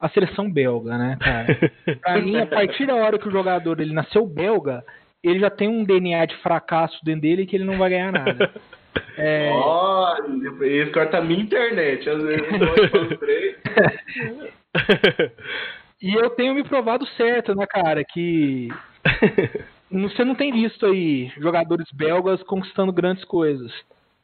a 0.01 0.09
seleção 0.09 0.51
belga, 0.51 0.99
né, 0.99 1.17
cara? 1.21 1.73
Pra 2.01 2.19
mim, 2.21 2.37
a 2.37 2.47
partir 2.47 2.87
da 2.87 2.97
hora 2.97 3.17
que 3.17 3.29
o 3.29 3.31
jogador 3.31 3.81
ele 3.81 3.95
nasceu 3.95 4.27
belga, 4.27 4.85
ele 5.23 5.39
já 5.39 5.51
tem 5.51 5.69
um 5.69 5.85
DNA 5.85 6.27
de 6.27 6.37
fracasso 6.39 6.99
dentro 7.05 7.23
dele 7.23 7.47
que 7.47 7.55
ele 7.55 7.65
não 7.65 7.79
vai 7.79 7.91
ganhar 7.91 8.11
nada. 8.11 8.51
É... 9.17 9.51
Olha, 9.53 10.67
esse 10.67 10.91
corta 10.91 11.19
a 11.19 11.23
minha 11.23 11.43
internet. 11.43 12.11
Às 12.11 12.23
vezes 12.23 12.45
eu. 12.51 13.19
E 16.03 16.15
eu 16.15 16.31
tenho 16.31 16.53
me 16.53 16.65
provado 16.65 17.07
certo, 17.17 17.55
né, 17.55 17.65
cara, 17.65 18.03
que 18.03 18.69
você 19.93 20.25
não 20.25 20.35
tem 20.35 20.53
visto 20.53 20.87
aí 20.87 21.29
jogadores 21.39 21.91
belgas 21.93 22.43
conquistando 22.43 22.93
grandes 22.93 23.25
coisas. 23.25 23.73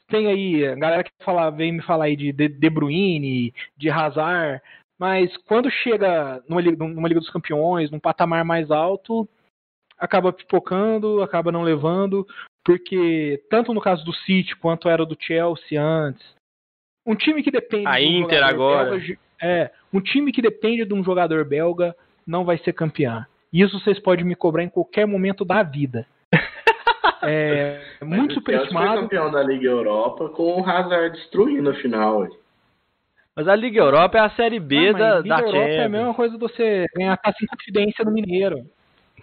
Tem 0.09 0.27
aí 0.27 0.67
a 0.67 0.75
galera 0.75 1.05
que 1.05 1.11
fala, 1.23 1.51
vem 1.51 1.73
me 1.73 1.83
falar 1.83 2.07
aí 2.07 2.17
de 2.17 2.33
De 2.33 2.71
Bruyne, 2.71 3.53
de 3.77 3.91
Hazard, 3.91 4.63
mas 4.99 5.37
quando 5.47 5.71
chega 5.71 6.43
numa 6.49 6.61
Liga, 6.61 6.77
numa 6.87 7.09
Liga 7.09 7.21
dos 7.21 7.31
Campeões, 7.31 7.91
num 7.91 8.01
patamar 8.01 8.45
mais 8.45 8.71
alto, 8.71 9.29
acaba 9.99 10.33
pipocando, 10.33 11.23
acaba 11.23 11.53
não 11.53 11.63
levando, 11.63 12.27
porque 12.65 13.43
tanto 13.51 13.75
no 13.75 13.81
caso 13.81 14.05
do 14.05 14.13
City 14.13 14.57
quanto 14.57 14.89
era 14.89 15.05
do 15.05 15.17
Chelsea 15.21 15.81
antes, 15.81 16.35
um 17.07 17.15
time 17.15 17.43
que 17.43 17.51
depende 17.51 17.87
a 17.87 18.01
Inter 18.01 18.43
agora 18.43 18.91
belga, 18.91 19.19
é 19.43 19.71
um 19.93 20.01
time 20.01 20.33
que 20.33 20.43
depende 20.43 20.85
de 20.85 20.95
um 20.95 21.05
jogador 21.05 21.45
belga 21.45 21.95
não 22.27 22.45
vai 22.45 22.59
ser 22.59 22.73
campeão. 22.73 23.25
Isso 23.53 23.79
vocês 23.81 23.99
podem 23.99 24.25
me 24.25 24.35
cobrar 24.35 24.63
em 24.63 24.69
qualquer 24.69 25.07
momento 25.07 25.45
da 25.45 25.63
vida. 25.63 26.07
É 27.21 27.81
muito 28.01 28.35
superestimado. 28.35 28.93
foi 28.93 29.03
campeão 29.03 29.31
da 29.31 29.43
Liga 29.43 29.67
Europa 29.67 30.29
com 30.29 30.61
o 30.61 30.65
Hazard 30.65 31.19
destruindo 31.19 31.69
a 31.71 31.75
final. 31.75 32.29
Mas 33.35 33.49
a 33.49 33.57
Liga 33.57 33.81
Europa 33.81 34.19
é 34.19 34.21
a 34.21 34.31
série 34.31 34.61
B 34.61 34.91
ah, 34.91 34.93
da, 34.93 35.19
Liga 35.19 35.29
da 35.29 35.41
Europa 35.41 35.59
Champions. 35.59 35.79
é 35.79 35.85
a 35.85 35.89
mesma 35.89 36.15
coisa 36.15 36.35
de 36.35 36.41
você 36.41 36.87
ganhar 36.97 37.17
taça 37.17 37.39
em 37.43 37.47
confidência 37.47 38.05
no 38.05 38.13
Mineiro. 38.13 38.65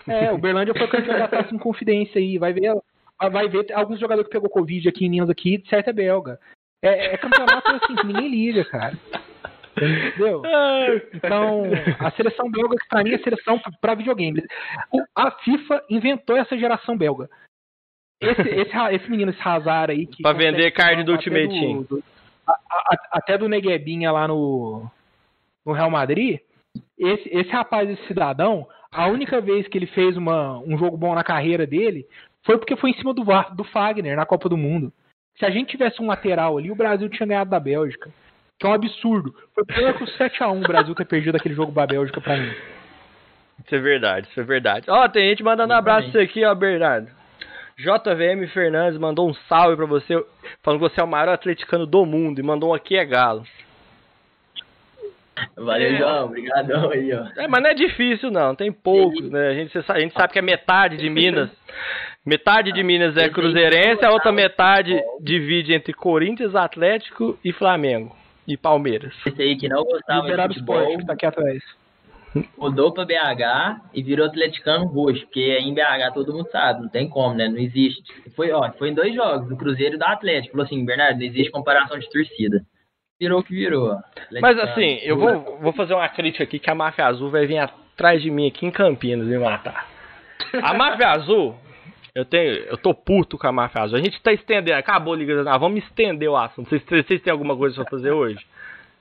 É, 0.08 0.32
o 0.32 0.38
Berlândia 0.38 0.74
foi 0.74 0.88
campeão 0.88 1.18
da 1.18 1.28
taça 1.28 1.56
em 1.56 1.58
confidência 1.58 2.20
aí. 2.20 2.38
Vai 2.38 2.54
ver, 2.54 2.76
vai 3.32 3.48
ver 3.48 3.72
alguns 3.74 4.00
jogadores 4.00 4.28
que 4.28 4.36
pegou 4.36 4.50
Covid 4.50 4.90
aqui 4.90 5.06
em 5.06 5.10
Minas 5.10 5.30
aqui, 5.30 5.58
de 5.58 5.70
certo 5.70 5.90
é 5.90 5.94
belga. 5.94 6.40
É, 6.82 7.14
é 7.14 7.18
campeonato 7.18 7.68
assim, 7.72 7.96
que 7.96 8.06
ninguém 8.06 8.30
liga, 8.30 8.64
cara. 8.66 8.94
Entendeu? 9.78 10.42
Então, 11.14 11.64
a 12.00 12.12
seleção 12.12 12.50
belga, 12.50 12.78
que 12.78 12.88
pra 12.88 13.04
mim 13.04 13.14
é 13.14 13.18
seleção 13.20 13.60
para 13.82 13.96
videogame. 13.96 14.44
A 15.16 15.32
FIFA 15.32 15.84
inventou 15.90 16.38
essa 16.38 16.58
geração 16.58 16.98
belga. 16.98 17.30
Esse, 18.22 18.42
esse, 18.42 18.78
esse 18.94 19.10
menino, 19.10 19.32
esse 19.32 19.42
Hazard 19.42 19.92
aí. 19.92 20.08
Que 20.08 20.24
pra 20.24 20.34
vender 20.34 20.72
card 20.72 21.04
do 21.04 21.12
Ultimate 21.12 21.50
Team. 21.50 21.84
Do, 21.84 22.04
a, 22.48 22.54
a, 22.54 22.98
até 23.12 23.38
do 23.38 23.50
Neguebinha 23.50 24.12
lá 24.12 24.28
no, 24.28 24.90
no 25.66 25.74
Real 25.74 25.90
Madrid. 25.90 26.40
Esse, 26.98 27.30
esse 27.30 27.50
rapaz, 27.50 27.90
esse 27.90 28.06
cidadão, 28.08 28.68
a 28.92 29.08
única 29.08 29.42
vez 29.42 29.68
que 29.68 29.78
ele 29.78 29.88
fez 29.88 30.16
uma, 30.16 30.58
um 30.60 30.78
jogo 30.78 30.96
bom 30.96 31.14
na 31.14 31.24
carreira 31.24 31.68
dele 31.68 32.08
foi 32.44 32.58
porque 32.58 32.78
foi 32.78 32.92
em 32.92 32.94
cima 32.96 33.14
do, 33.14 33.26
do 33.54 33.64
Fagner 33.66 34.16
na 34.16 34.26
Copa 34.26 34.48
do 34.48 34.56
Mundo. 34.56 34.94
Se 35.38 35.46
a 35.46 35.50
gente 35.50 35.70
tivesse 35.70 36.02
um 36.02 36.08
lateral 36.08 36.58
ali, 36.58 36.72
o 36.72 36.76
Brasil 36.76 37.10
tinha 37.10 37.28
ganhado 37.28 37.50
da 37.50 37.60
Bélgica. 37.60 38.10
Que 38.60 38.66
é 38.66 38.70
um 38.70 38.74
absurdo. 38.74 39.36
Foi 39.54 39.66
pior 39.66 39.94
que 39.94 40.04
o 40.04 40.08
7x1 40.08 40.64
o 40.64 40.68
Brasil 40.68 40.96
ter 40.96 41.06
perdido 41.06 41.36
aquele 41.36 41.56
jogo 41.56 41.72
da 41.72 41.86
Bélgica 41.86 42.22
pra 42.22 42.38
mim. 42.38 42.54
Isso 43.64 43.76
é 43.76 43.80
verdade, 43.80 44.28
isso 44.30 44.40
é 44.40 44.44
verdade. 44.44 44.86
Ó, 44.90 45.08
tem 45.08 45.30
gente 45.30 45.44
mandando 45.44 45.74
um 45.74 45.78
abraço 45.78 46.12
pra 46.12 46.22
aqui, 46.22 46.44
ó, 46.46 46.54
Bernardo. 46.54 47.10
JVM 47.78 48.48
Fernandes 48.54 48.98
mandou 48.98 49.30
um 49.30 49.34
salve 49.50 49.76
pra 49.76 49.86
você, 49.86 50.14
falando 50.64 50.80
que 50.80 50.90
você 50.90 51.02
é 51.02 51.04
o 51.04 51.08
maior 51.08 51.30
atleticano 51.30 51.86
do 51.86 52.06
mundo 52.06 52.40
e 52.40 52.44
mandou 52.44 52.72
um 52.72 52.74
aqui 52.74 52.96
é 52.96 53.04
galo. 53.04 53.44
Valeu, 55.58 55.94
é. 55.94 55.98
João. 55.98 56.26
Obrigadão 56.28 56.90
aí, 56.92 57.14
ó. 57.14 57.26
É, 57.36 57.48
mas 57.50 57.62
não 57.62 57.70
é 57.70 57.74
difícil, 57.74 58.32
não. 58.32 58.56
Tem 58.56 58.72
poucos, 58.72 59.30
né? 59.30 59.50
A 59.50 59.54
gente, 59.54 59.78
a 59.78 60.00
gente 60.00 60.14
sabe 60.14 60.32
que 60.32 60.40
é 60.40 60.42
metade 60.42 60.96
de 60.96 61.10
Minas. 61.10 61.50
Metade 62.26 62.72
de 62.72 62.82
Minas 62.82 63.16
é 63.18 63.30
cruzeirense, 63.30 64.04
a 64.04 64.10
outra 64.10 64.32
metade 64.32 65.00
divide 65.22 65.76
entre 65.76 65.94
Corinthians, 65.94 66.56
Atlético 66.56 67.38
e 67.46 67.54
Flamengo 67.54 68.16
e 68.48 68.58
Palmeiras. 68.58 69.14
Esse 69.26 69.42
aí 69.42 69.58
que 69.58 69.68
não 69.68 69.84
gostava 69.84 70.28
de 70.28 70.54
futebol, 70.54 70.82
Sport, 70.82 71.00
que 71.00 71.06
tá 71.06 71.14
aqui 71.14 71.26
atrás. 71.26 71.64
Mudou 72.58 72.94
pra 72.94 73.06
BH 73.06 73.92
e 73.94 74.04
virou 74.04 74.26
atleticano 74.26 74.86
roxo, 74.86 75.22
porque 75.22 75.58
em 75.58 75.74
BH 75.74 76.14
todo 76.14 76.34
mundo 76.34 76.50
sabe, 76.52 76.82
não 76.82 76.90
tem 76.90 77.08
como, 77.08 77.34
né? 77.34 77.48
Não 77.48 77.58
existe. 77.58 78.04
Foi, 78.36 78.52
ó, 78.52 78.72
foi 78.74 78.90
em 78.90 78.94
dois 78.94 79.16
jogos, 79.16 79.48
do 79.48 79.56
Cruzeiro 79.56 79.96
e 79.96 79.98
do 79.98 80.04
Atlético. 80.04 80.52
Falou 80.52 80.66
assim, 80.66 80.86
Bernardo, 80.86 81.18
não 81.18 81.26
existe 81.26 81.52
comparação 81.52 81.98
de 81.98 82.10
torcida. 82.10 82.62
Virou 83.20 83.40
o 83.40 83.44
que 83.44 83.56
virou. 83.56 83.96
Mas 84.42 84.60
assim, 84.60 85.00
eu 85.02 85.18
vou, 85.18 85.58
vou 85.62 85.72
fazer 85.72 85.94
uma 85.94 86.10
crítica 86.10 86.44
aqui 86.44 86.60
que 86.60 86.70
a 86.70 86.76
Máfia 86.76 87.06
Azul 87.06 87.30
vai 87.30 87.46
vir 87.46 87.60
atrás 87.60 88.22
de 88.22 88.30
mim 88.30 88.48
aqui 88.48 88.66
em 88.66 88.72
Campinas 88.72 89.26
me 89.26 89.38
matar. 89.38 89.88
A 90.62 90.74
Máfia 90.74 91.08
Azul 91.12 91.56
eu 92.16 92.24
tenho, 92.24 92.54
eu 92.64 92.78
tô 92.78 92.94
puto 92.94 93.38
com 93.38 93.46
a 93.46 93.52
máfia 93.52 93.82
azul. 93.82 93.98
A 93.98 94.02
gente 94.02 94.22
tá 94.22 94.32
estendendo, 94.32 94.78
acabou 94.78 95.14
a 95.14 95.18
Liga 95.18 95.44
ah, 95.52 95.58
vamos 95.58 95.84
estender 95.84 96.30
o 96.30 96.38
assunto. 96.38 96.70
Vocês, 96.70 96.82
vocês 97.06 97.22
têm 97.22 97.32
alguma 97.32 97.58
coisa 97.58 97.76
pra 97.76 97.92
fazer 97.92 98.12
hoje? 98.12 98.40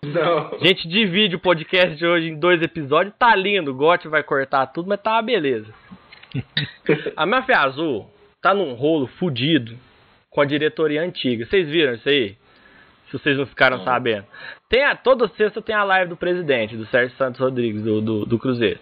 Não. 0.03 0.55
A 0.61 0.67
gente 0.67 0.89
divide 0.89 1.37
o 1.37 1.41
podcast 1.41 1.97
de 1.97 2.05
hoje 2.05 2.29
em 2.29 2.39
dois 2.39 2.61
episódios, 2.61 3.15
tá 3.17 3.35
lindo. 3.37 3.71
O 3.71 3.75
Gotti 3.75 4.09
vai 4.09 4.25
cortar 4.25 4.67
tudo, 4.67 4.89
mas 4.89 5.01
tá 5.01 5.13
uma 5.13 5.23
beleza. 5.23 5.73
a 7.17 7.25
máfia 7.25 7.61
azul 7.61 8.11
tá 8.43 8.53
num 8.53 8.75
rolo 8.75 9.07
fudido 9.07 9.79
com 10.29 10.41
a 10.41 10.45
diretoria 10.45 11.01
antiga. 11.01 11.47
Vocês 11.47 11.69
viram 11.69 11.95
isso 11.95 12.09
aí? 12.09 12.37
Se 13.07 13.13
vocês 13.13 13.39
não 13.39 13.47
ficaram 13.47 13.79
não. 13.79 13.85
sabendo. 13.85 14.27
Tem 14.69 14.85
a, 14.85 14.97
toda 14.97 15.29
sexta 15.29 15.63
tem 15.63 15.75
a 15.75 15.85
live 15.85 16.11
do 16.11 16.17
presidente, 16.17 16.77
do 16.77 16.85
Sérgio 16.87 17.17
Santos 17.17 17.41
Rodrigues, 17.41 17.83
do, 17.83 18.01
do, 18.01 18.27
do 18.27 18.39
Cruzeiro. 18.41 18.81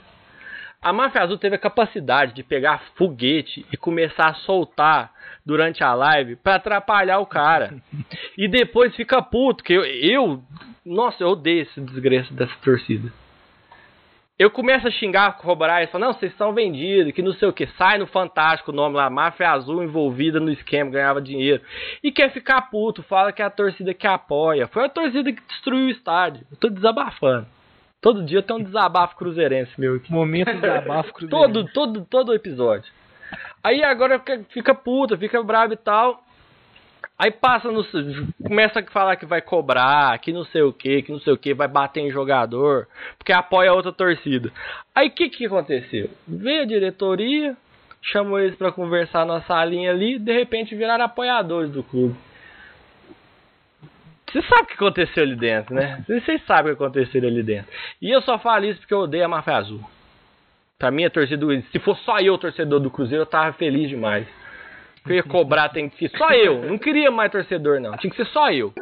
A 0.83 0.93
máfia 0.93 1.23
azul 1.23 1.39
teve 1.39 1.55
a 1.55 1.61
capacidade 1.61 2.35
de 2.35 2.43
pegar 2.43 2.83
foguete 2.97 3.65
e 3.73 3.77
começar 3.77 4.31
a 4.31 4.35
soltar 4.35 5.13
durante 5.47 5.85
a 5.85 5.95
live 5.95 6.35
para 6.35 6.57
atrapalhar 6.57 7.21
o 7.21 7.27
cara. 7.27 7.75
E 8.37 8.49
depois 8.49 8.97
fica 8.97 9.21
puto, 9.23 9.63
que 9.63 9.75
eu, 9.75 9.85
eu 9.85 10.43
nossa, 10.85 11.23
eu 11.23 11.29
odeio 11.29 11.63
esse 11.63 11.81
desgraça 11.81 12.33
dessa 12.35 12.55
torcida. 12.65 13.13
Eu 14.39 14.51
começo 14.51 14.89
a 14.89 14.91
xingar, 14.91 15.37
corroborar 15.37 15.83
e 15.83 15.87
falo, 15.87 16.07
não, 16.07 16.13
vocês 16.13 16.33
estão 16.33 16.53
vendidos, 16.53 17.13
que 17.13 17.23
não 17.23 17.33
sei 17.35 17.47
o 17.47 17.53
que. 17.53 17.67
Sai 17.79 17.99
no 17.99 18.07
Fantástico 18.07 18.73
o 18.73 18.75
nome 18.75 18.97
lá, 18.97 19.09
máfia 19.09 19.51
azul 19.51 19.85
envolvida 19.85 20.41
no 20.41 20.51
esquema, 20.51 20.91
ganhava 20.91 21.21
dinheiro. 21.21 21.63
E 22.03 22.11
quer 22.11 22.33
ficar 22.33 22.63
puto, 22.63 23.03
fala 23.05 23.31
que 23.33 23.41
é 23.41 23.45
a 23.45 23.51
torcida 23.51 23.95
que 23.95 24.07
apoia. 24.07 24.67
Foi 24.67 24.85
a 24.85 24.89
torcida 24.89 25.33
que 25.33 25.43
destruiu 25.47 25.87
o 25.87 25.91
estádio. 25.91 26.45
Eu 26.51 26.57
tô 26.57 26.69
desabafando. 26.69 27.47
Todo 28.03 28.25
dia 28.25 28.43
tem 28.43 28.57
um 28.57 28.63
desabafo 28.63 29.17
cruzeirense 29.17 29.71
meu 29.79 29.95
aqui. 29.95 30.11
Momento 30.13 30.53
de 30.53 30.61
desabafo 30.61 31.15
cruzeirense. 31.15 31.53
todo, 31.53 31.73
todo, 31.73 32.05
todo 32.05 32.35
episódio. 32.35 32.93
Aí 33.63 33.83
agora 33.83 34.19
fica, 34.19 34.45
fica 34.51 34.75
puta, 34.75 35.17
fica 35.17 35.41
bravo 35.43 35.73
e 35.73 35.77
tal. 35.77 36.23
Aí 37.17 37.31
passa 37.31 37.71
no. 37.71 37.85
Começa 38.45 38.81
a 38.81 38.85
falar 38.91 39.15
que 39.15 39.25
vai 39.25 39.41
cobrar, 39.41 40.19
que 40.19 40.33
não 40.33 40.45
sei 40.47 40.63
o 40.63 40.73
que, 40.73 41.03
que 41.03 41.13
não 41.13 41.21
sei 41.21 41.33
o 41.33 41.39
que, 41.39 41.55
vai 41.55 41.69
bater 41.69 42.01
em 42.01 42.11
jogador, 42.11 42.89
porque 43.17 43.33
apoia 43.33 43.73
outra 43.73 43.93
torcida. 43.93 44.51
Aí 44.93 45.07
o 45.07 45.11
que, 45.13 45.29
que 45.29 45.47
aconteceu? 45.47 46.11
Veio 46.27 46.63
a 46.63 46.67
diretoria, 46.67 47.57
chamou 48.03 48.41
eles 48.41 48.57
para 48.57 48.73
conversar 48.73 49.25
na 49.25 49.41
salinha 49.43 49.93
ali, 49.93 50.19
de 50.19 50.33
repente 50.33 50.75
viraram 50.75 51.05
apoiadores 51.05 51.71
do 51.71 51.85
clube. 51.85 52.17
Você 54.33 54.41
sabe 54.43 54.63
o 54.63 54.67
que 54.67 54.75
aconteceu 54.75 55.23
ali 55.23 55.37
dentro, 55.37 55.75
né? 55.75 56.03
Vocês 56.09 56.43
sabem 56.47 56.73
o 56.73 56.77
que 56.77 56.83
aconteceu 56.83 57.23
ali 57.23 57.43
dentro. 57.43 57.71
E 58.01 58.11
eu 58.11 58.23
só 58.23 58.39
falo 58.39 58.65
isso 58.65 58.81
porque 58.81 58.95
eu 58.95 59.01
odeio 59.01 59.27
a 59.27 59.29
Máfia 59.29 59.57
Azul. 59.57 59.81
Pra 60.79 60.91
mim, 60.91 61.05
a 61.05 61.11
torcida 61.11 61.37
do... 61.37 61.63
Se 61.71 61.79
fosse 61.79 62.03
só 62.03 62.19
eu, 62.19 62.39
torcedor 62.39 62.81
do 62.81 62.91
Cruzeiro, 62.91 63.23
eu 63.23 63.27
tava 63.27 63.53
feliz 63.53 63.89
demais. 63.89 64.27
Eu 65.07 65.17
ia 65.17 65.23
cobrar, 65.23 65.69
tem 65.69 65.89
que 65.89 66.09
ser 66.09 66.17
só 66.17 66.31
eu. 66.31 66.63
Não 66.63 66.79
queria 66.79 67.11
mais 67.11 67.31
torcedor, 67.31 67.79
não. 67.79 67.97
Tinha 67.99 68.11
que 68.11 68.17
ser 68.17 68.27
só 68.27 68.51
eu. 68.51 68.73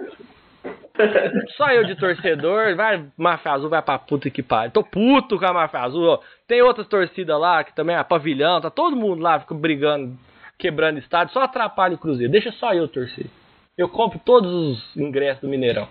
Só 1.56 1.70
eu 1.70 1.84
de 1.84 1.96
torcedor, 1.96 2.76
vai, 2.76 3.04
Máfia 3.16 3.52
Azul 3.52 3.70
vai 3.70 3.82
pra 3.82 3.98
puta 3.98 4.30
que 4.30 4.42
pariu. 4.42 4.70
Tô 4.70 4.84
puto 4.84 5.38
com 5.38 5.46
a 5.46 5.52
Máfia 5.52 5.80
Azul. 5.80 6.20
Tem 6.46 6.62
outras 6.62 6.86
torcidas 6.86 7.40
lá, 7.40 7.64
que 7.64 7.74
também 7.74 7.96
é 7.96 8.04
pavilhão, 8.04 8.60
tá 8.60 8.70
todo 8.70 8.94
mundo 8.94 9.22
lá, 9.22 9.40
fica 9.40 9.54
brigando, 9.54 10.16
quebrando 10.58 10.98
estádio, 10.98 11.32
só 11.32 11.42
atrapalha 11.42 11.94
o 11.94 11.98
Cruzeiro. 11.98 12.30
Deixa 12.30 12.52
só 12.52 12.72
eu 12.74 12.86
torcer. 12.86 13.26
Eu 13.76 13.88
compro 13.88 14.18
todos 14.18 14.52
os 14.52 14.96
ingressos 14.96 15.40
do 15.40 15.48
Mineirão. 15.48 15.88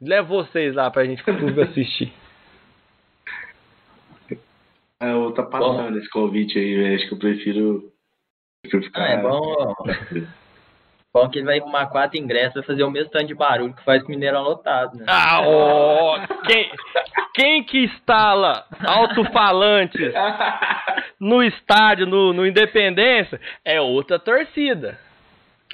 Levo 0.00 0.44
vocês 0.44 0.74
lá 0.74 0.90
pra 0.90 1.04
gente 1.04 1.22
assistir. 1.62 2.12
É, 5.00 5.12
eu 5.12 5.32
tá 5.32 5.44
passando 5.44 5.92
bom. 5.92 5.98
esse 5.98 6.08
convite 6.10 6.58
aí, 6.58 6.76
velho. 6.76 6.96
Acho 6.96 7.08
que 7.08 7.14
eu 7.14 7.18
prefiro. 7.18 7.92
prefiro 8.62 8.82
ficar... 8.84 9.02
Ah, 9.02 9.10
é 9.10 9.22
bom. 9.22 9.74
bom 11.14 11.28
que 11.30 11.38
ele 11.38 11.46
vai 11.46 11.58
arrumar 11.58 11.86
quatro 11.86 12.18
ingressos 12.18 12.54
vai 12.54 12.62
fazer 12.64 12.82
o 12.82 12.90
mesmo 12.90 13.10
tanto 13.10 13.26
de 13.26 13.34
barulho 13.34 13.74
que 13.74 13.84
faz 13.84 14.02
com 14.02 14.08
o 14.08 14.10
Mineirão 14.10 14.42
lotado, 14.42 14.98
né? 14.98 15.04
Ah, 15.08 15.40
oh, 15.46 16.16
quem, 16.46 16.70
quem 17.34 17.64
que 17.64 17.84
instala 17.84 18.66
alto-falantes 18.86 20.12
no 21.18 21.42
estádio, 21.42 22.06
no, 22.06 22.32
no 22.32 22.46
Independência, 22.46 23.40
é 23.64 23.80
outra 23.80 24.18
torcida 24.18 24.98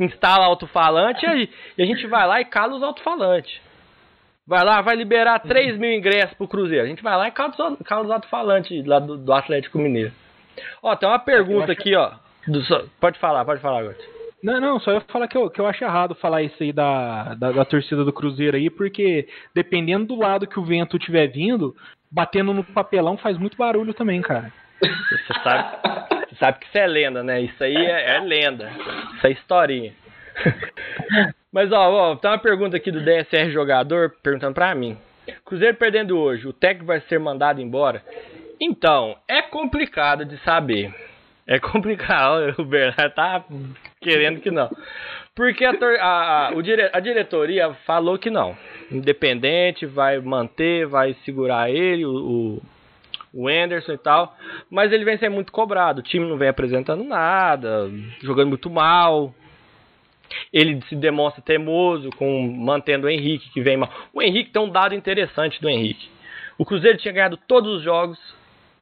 instala 0.01 0.45
alto-falante 0.45 1.25
e, 1.27 1.51
e 1.79 1.83
a 1.83 1.87
gente 1.87 2.07
vai 2.07 2.27
lá 2.27 2.41
e 2.41 2.45
cala 2.45 2.75
os 2.75 2.83
alto-falantes. 2.83 3.61
Vai 4.47 4.63
lá, 4.63 4.83
vai 4.83 4.95
liberar 4.95 5.39
3 5.39 5.79
mil 5.79 5.93
ingressos 5.93 6.35
pro 6.35 6.49
Cruzeiro. 6.49 6.85
A 6.85 6.89
gente 6.89 7.03
vai 7.03 7.17
lá 7.17 7.29
e 7.29 7.31
causa 7.31 7.79
o 8.09 8.13
alto-falante 8.13 8.83
lá 8.83 8.99
do, 8.99 9.17
do 9.17 9.33
Atlético 9.33 9.79
Mineiro. 9.79 10.13
Ó, 10.83 10.95
tem 10.97 11.09
uma 11.09 11.19
pergunta 11.19 11.73
aqui, 11.73 11.95
ó. 11.95 12.13
Do, 12.47 12.61
pode 13.01 13.19
falar, 13.19 13.45
pode 13.45 13.63
falar 13.63 13.81
agora. 13.81 13.97
Não, 14.43 14.61
não, 14.61 14.79
só 14.79 14.93
ia 14.93 15.01
falar 15.01 15.27
que 15.27 15.39
eu, 15.39 15.49
que 15.49 15.59
eu 15.59 15.67
acho 15.67 15.83
errado 15.83 16.15
falar 16.15 16.43
isso 16.43 16.63
aí 16.63 16.71
da, 16.71 17.35
da, 17.35 17.51
da, 17.51 17.65
torcida 17.65 18.05
do 18.05 18.13
Cruzeiro 18.13 18.59
aí, 18.59 18.69
porque 18.69 19.27
dependendo 19.55 20.05
do 20.05 20.17
lado 20.17 20.47
que 20.47 20.61
o 20.61 20.65
vento 20.65 20.99
estiver 20.99 21.29
vindo, 21.29 21.75
batendo 22.13 22.53
no 22.53 22.63
papelão 22.63 23.17
faz 23.17 23.39
muito 23.39 23.57
barulho 23.57 23.95
também, 23.95 24.21
cara. 24.21 24.53
Você 24.83 25.41
sabe, 25.43 26.14
você 26.35 26.39
sabe 26.39 26.59
que 26.59 26.67
isso 26.67 26.79
é 26.79 26.87
lenda, 26.87 27.23
né? 27.23 27.41
Isso 27.41 27.63
aí 27.63 27.77
é, 27.77 28.17
é 28.17 28.21
lenda. 28.21 28.71
Isso 29.17 29.27
é 29.27 29.31
historinha. 29.31 29.93
Mas, 31.53 31.71
ó, 31.71 31.91
ó, 31.91 32.17
tem 32.17 32.31
uma 32.31 32.39
pergunta 32.39 32.77
aqui 32.77 32.91
do 32.91 33.01
DSR 33.01 33.51
Jogador 33.53 34.17
perguntando 34.23 34.55
pra 34.55 34.75
mim. 34.75 34.99
Cruzeiro 35.45 35.77
perdendo 35.77 36.19
hoje, 36.19 36.47
o 36.47 36.53
técnico 36.53 36.87
vai 36.87 37.01
ser 37.03 37.19
mandado 37.19 37.61
embora? 37.61 38.03
Então, 38.61 39.17
é 39.29 39.43
complicado 39.43 40.25
de 40.25 40.37
saber. 40.39 40.93
É 41.47 41.61
complicado, 41.61 42.55
o 42.61 42.65
Bernardo 42.65 43.15
tá 43.15 43.45
querendo 44.01 44.41
que 44.41 44.51
não. 44.51 44.69
Porque 45.35 45.65
a, 45.65 45.73
a, 46.01 46.49
a, 46.49 46.63
dire, 46.63 46.91
a 46.93 47.01
diretoria 47.01 47.73
falou 47.87 48.19
que 48.19 48.31
não. 48.31 48.57
Independente, 48.91 49.87
vai 49.87 50.19
manter, 50.19 50.87
vai 50.87 51.15
segurar 51.25 51.71
ele, 51.71 52.05
o, 52.05 52.61
o 53.35 53.49
Anderson 53.49 53.93
e 53.93 53.99
tal. 53.99 54.37
Mas 54.71 54.93
ele 54.93 55.05
vem 55.05 55.19
sendo 55.19 55.35
muito 55.35 55.53
cobrado. 55.53 55.99
O 55.99 56.03
time 56.03 56.27
não 56.27 56.39
vem 56.39 56.49
apresentando 56.49 57.03
nada, 57.03 57.91
jogando 58.23 58.49
muito 58.49 58.71
mal. 58.71 59.35
Ele 60.53 60.81
se 60.89 60.97
demonstra 60.97 61.43
teimoso 61.43 62.11
com 62.17 62.49
mantendo 62.49 63.07
o 63.07 63.11
Henrique, 63.11 63.51
que 63.51 63.61
vem 63.61 63.77
mal. 63.77 63.91
O 64.13 64.23
Henrique 64.23 64.51
tem 64.51 64.63
um 64.63 64.71
dado 64.71 64.95
interessante 64.95 65.61
do 65.61 65.69
Henrique. 65.69 66.09
O 66.57 66.65
Cruzeiro 66.65 66.99
tinha 66.99 67.13
ganhado 67.13 67.37
todos 67.37 67.79
os 67.79 67.83
jogos 67.83 68.19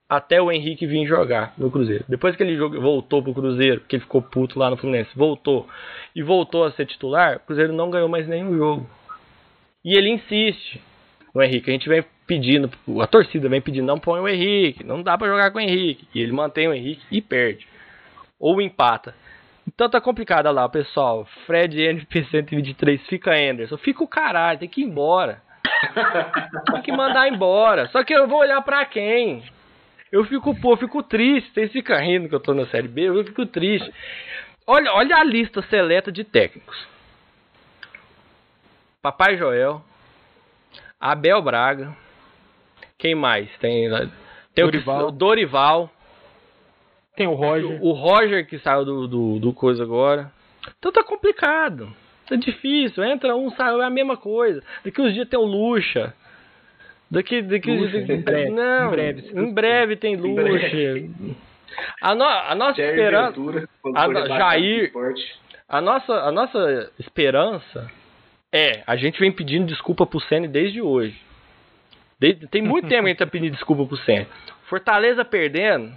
até 0.09 0.43
o 0.43 0.53
Henrique 0.53 0.87
vir 0.87 1.07
jogar 1.07 1.55
no 1.57 1.71
Cruzeiro. 1.71 2.05
Depois 2.07 2.37
que 2.37 2.43
ele 2.43 2.57
voltou 2.59 3.23
pro 3.23 3.33
Cruzeiro, 3.33 3.81
porque 3.81 3.97
ele 3.97 4.03
ficou 4.03 4.21
puto 4.21 4.59
lá 4.59 4.69
no 4.69 4.77
Fluminense, 4.77 5.11
voltou 5.17 5.67
e 6.15 6.23
voltou 6.23 6.65
a 6.65 6.73
ser 6.73 6.85
titular, 6.85 7.37
o 7.37 7.41
Cruzeiro 7.41 7.73
não 7.73 7.91
ganhou 7.91 8.11
mais 8.11 8.29
nenhum 8.29 8.55
jogo. 8.55 8.91
E 9.83 9.97
ele 9.97 10.11
insiste 10.11 10.81
no 11.35 11.43
Henrique. 11.43 11.71
A 11.71 11.73
gente 11.73 11.89
vem 11.89 12.05
pedindo, 12.33 12.71
a 12.99 13.07
torcida 13.07 13.47
vem 13.47 13.61
pedindo, 13.61 13.87
não 13.87 13.99
põe 13.99 14.19
o 14.19 14.27
Henrique, 14.27 14.83
não 14.83 15.03
dá 15.03 15.19
para 15.19 15.29
jogar 15.29 15.51
com 15.51 15.59
o 15.59 15.61
Henrique. 15.61 16.09
E 16.15 16.21
ele 16.23 16.33
mantém 16.33 16.67
o 16.67 16.73
Henrique 16.73 17.03
e 17.11 17.21
perde. 17.21 17.69
Ou 18.41 18.61
empata. 18.63 19.15
Então 19.69 19.91
tá 19.91 20.01
complicado 20.01 20.51
lá, 20.51 20.67
pessoal. 20.67 21.27
Fred 21.47 21.79
NP 21.79 22.25
123, 22.31 23.07
fica 23.07 23.35
Anderson. 23.35 23.77
Fica 23.77 24.03
o 24.03 24.09
caralho, 24.09 24.59
tem 24.59 24.69
que 24.69 24.81
ir 24.81 24.85
embora. 24.85 25.43
tem 26.73 26.83
que 26.83 26.93
mandar 26.93 27.29
embora. 27.29 27.87
Só 27.89 28.03
que 28.03 28.15
eu 28.15 28.27
vou 28.27 28.41
olhar 28.41 28.63
para 28.63 28.85
quem? 28.87 29.45
Eu 30.11 30.25
fico, 30.25 30.59
pô, 30.59 30.73
eu 30.73 30.79
fico 30.79 31.03
triste. 31.03 31.53
Vocês 31.53 31.71
ficam 31.71 31.99
rindo 31.99 32.31
que 32.31 32.35
eu 32.35 32.41
tô 32.41 32.55
na 32.55 32.67
Série 32.67 32.89
B, 32.89 33.09
eu 33.09 33.25
fico 33.25 33.45
triste. 33.45 33.93
Olha, 34.67 34.91
olha 34.95 35.17
a 35.17 35.25
lista 35.25 35.61
seleta 35.63 36.11
de 36.11 36.25
técnicos. 36.25 36.87
Papai 39.03 39.37
Joel, 39.37 39.83
Abel 40.99 41.43
Braga, 41.43 41.97
quem 43.03 43.17
mais? 43.17 43.49
Tem, 43.59 43.91
tem 44.55 44.65
Dorival. 44.65 45.09
o 45.09 45.11
Dorival. 45.11 45.91
Tem 47.17 47.27
o 47.27 47.35
Roger. 47.35 47.83
O 47.83 47.91
Roger 47.91 48.47
que 48.47 48.61
saiu 48.61 48.85
do, 48.85 49.09
do, 49.09 49.39
do 49.41 49.53
coisa 49.53 49.83
agora. 49.83 50.31
Então 50.79 50.93
tá 50.93 51.03
complicado. 51.03 51.93
Tá 52.29 52.37
difícil. 52.37 53.03
Entra 53.03 53.35
um, 53.35 53.51
sai 53.51 53.77
é 53.77 53.85
a 53.85 53.91
mesma 53.91 54.17
coisa. 54.17 54.63
Daqui 54.85 55.03
uns 55.03 55.13
dias 55.15 55.29
tem 55.29 55.37
o 55.37 55.43
Lucha. 55.43 56.15
Daqui, 57.11 57.43
daqui, 57.43 57.77
Luxa, 57.77 57.99
daqui 57.99 58.13
em 58.13 58.21
breve, 58.23 58.51
não, 58.51 58.87
em 58.87 58.91
breve, 58.91 59.31
em 59.35 59.53
breve 59.53 59.97
tem 59.97 60.17
Luxa. 60.17 60.67
A, 62.01 62.15
no, 62.15 62.25
a 62.25 62.55
nossa 62.55 62.77
Jair 62.77 62.91
esperança, 62.91 63.33
Ventura, 63.33 63.69
a, 63.97 64.27
Jair, 64.29 64.93
a 65.69 65.81
nossa, 65.81 66.13
a 66.13 66.31
nossa 66.31 66.93
esperança 66.99 67.91
é, 68.53 68.83
a 68.87 68.95
gente 68.97 69.19
vem 69.19 69.33
pedindo 69.33 69.67
desculpa 69.67 70.07
pro 70.07 70.21
Senna 70.21 70.47
desde 70.47 70.81
hoje. 70.81 71.32
Desde, 72.23 72.47
tem 72.47 72.63
muito 72.63 72.87
tempo 72.87 73.03
que 73.03 73.07
a 73.07 73.09
gente 73.09 73.19
tá 73.19 73.27
pedindo 73.27 73.51
desculpa 73.51 73.85
pro 73.85 73.97
Senna. 73.97 74.29
Fortaleza 74.69 75.25
perdendo, 75.25 75.93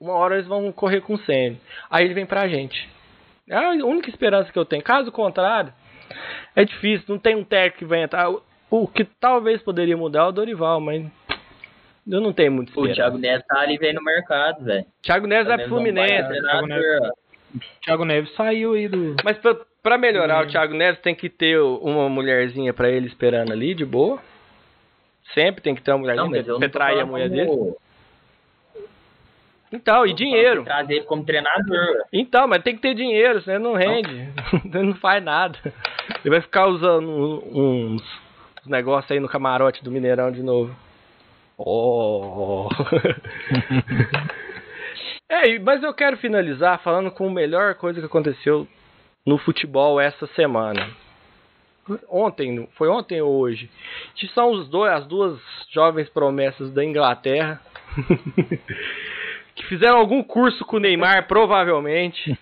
uma 0.00 0.14
hora 0.14 0.36
eles 0.36 0.46
vão 0.46 0.72
correr 0.72 1.02
com 1.02 1.14
o 1.14 1.18
Senna. 1.18 1.56
Aí 1.90 2.06
ele 2.06 2.14
vem 2.14 2.24
pra 2.24 2.48
gente. 2.48 2.88
É 3.46 3.54
a 3.54 3.72
única 3.84 4.08
esperança 4.08 4.50
que 4.50 4.58
eu 4.58 4.64
tenho. 4.64 4.82
Caso 4.82 5.12
contrário, 5.12 5.70
é 6.56 6.64
difícil, 6.64 7.04
não 7.10 7.18
tem 7.18 7.36
um 7.36 7.44
técnico 7.44 7.80
que 7.80 7.84
vai 7.84 8.02
entrar. 8.02 8.30
O 8.70 8.88
que 8.88 9.04
talvez 9.04 9.60
poderia 9.60 9.98
mudar 9.98 10.20
é 10.20 10.28
o 10.28 10.32
Dorival, 10.32 10.80
mas 10.80 11.04
eu 12.08 12.22
não 12.22 12.32
tenho 12.32 12.52
muito 12.52 12.68
esperança. 12.70 12.92
O 12.92 12.94
Thiago 12.94 13.18
Neves 13.18 13.46
tá 13.46 13.60
ali 13.60 13.76
vendo 13.76 13.96
no 13.96 14.02
mercado, 14.02 14.64
velho. 14.64 14.86
Thiago 15.02 15.26
Neves 15.26 15.46
vai 15.46 15.58
pro 15.58 15.68
Fluminense. 15.68 16.40
Thiago 16.40 16.66
Neves, 16.66 17.10
Thiago 17.84 18.04
Neves 18.06 18.34
saiu 18.34 18.72
aí 18.72 18.88
do. 18.88 19.14
Mas 19.22 19.36
pra, 19.36 19.54
pra 19.82 19.98
melhorar 19.98 20.42
hum. 20.42 20.46
o 20.46 20.50
Thiago 20.50 20.72
Neves 20.72 21.02
tem 21.02 21.14
que 21.14 21.28
ter 21.28 21.60
uma 21.60 22.08
mulherzinha 22.08 22.72
pra 22.72 22.88
ele 22.88 23.08
esperando 23.08 23.52
ali, 23.52 23.74
de 23.74 23.84
boa. 23.84 24.18
Sempre 25.32 25.62
tem 25.62 25.74
que 25.74 25.82
ter 25.82 25.92
uma 25.92 25.98
mulherzinha 25.98 26.44
não, 26.46 26.58
pra 26.58 26.68
trair 26.68 27.00
a 27.00 27.06
mulher 27.06 27.28
como... 27.46 27.64
dele. 27.64 27.76
Então, 29.72 30.06
e 30.06 30.12
dinheiro. 30.12 30.62
Trazer 30.62 30.94
ele 30.94 31.04
como 31.04 31.24
treinador. 31.24 32.04
Então, 32.12 32.46
mas 32.46 32.62
tem 32.62 32.76
que 32.76 32.82
ter 32.82 32.94
dinheiro, 32.94 33.42
senão 33.42 33.56
ele 33.56 33.64
não 33.64 33.74
rende. 33.74 34.28
Ele 34.72 34.88
não 34.88 34.94
faz 34.94 35.22
nada. 35.22 35.58
Ele 36.24 36.30
vai 36.30 36.40
ficar 36.40 36.66
usando 36.66 37.42
uns 37.52 38.02
os 38.64 38.70
negócios 38.70 39.12
aí 39.12 39.20
no 39.20 39.28
camarote 39.28 39.84
do 39.84 39.90
Mineirão 39.90 40.32
de 40.32 40.42
novo. 40.42 40.74
Oh! 41.58 42.68
é, 45.28 45.58
mas 45.58 45.82
eu 45.82 45.92
quero 45.92 46.16
finalizar 46.16 46.80
falando 46.80 47.10
com 47.10 47.28
a 47.28 47.32
melhor 47.32 47.74
coisa 47.74 48.00
que 48.00 48.06
aconteceu 48.06 48.66
no 49.26 49.36
futebol 49.38 50.00
essa 50.00 50.26
semana. 50.28 50.88
Ontem, 52.08 52.68
foi 52.76 52.88
ontem 52.88 53.20
ou 53.20 53.38
hoje? 53.38 53.70
Que 54.14 54.26
são 54.28 54.50
os 54.50 54.68
dois, 54.68 54.92
as 54.92 55.06
duas 55.06 55.38
jovens 55.70 56.08
promessas 56.08 56.72
da 56.72 56.84
Inglaterra 56.84 57.60
que 59.54 59.64
fizeram 59.66 59.98
algum 59.98 60.22
curso 60.22 60.64
com 60.64 60.76
o 60.76 60.80
Neymar, 60.80 61.26
provavelmente 61.26 62.36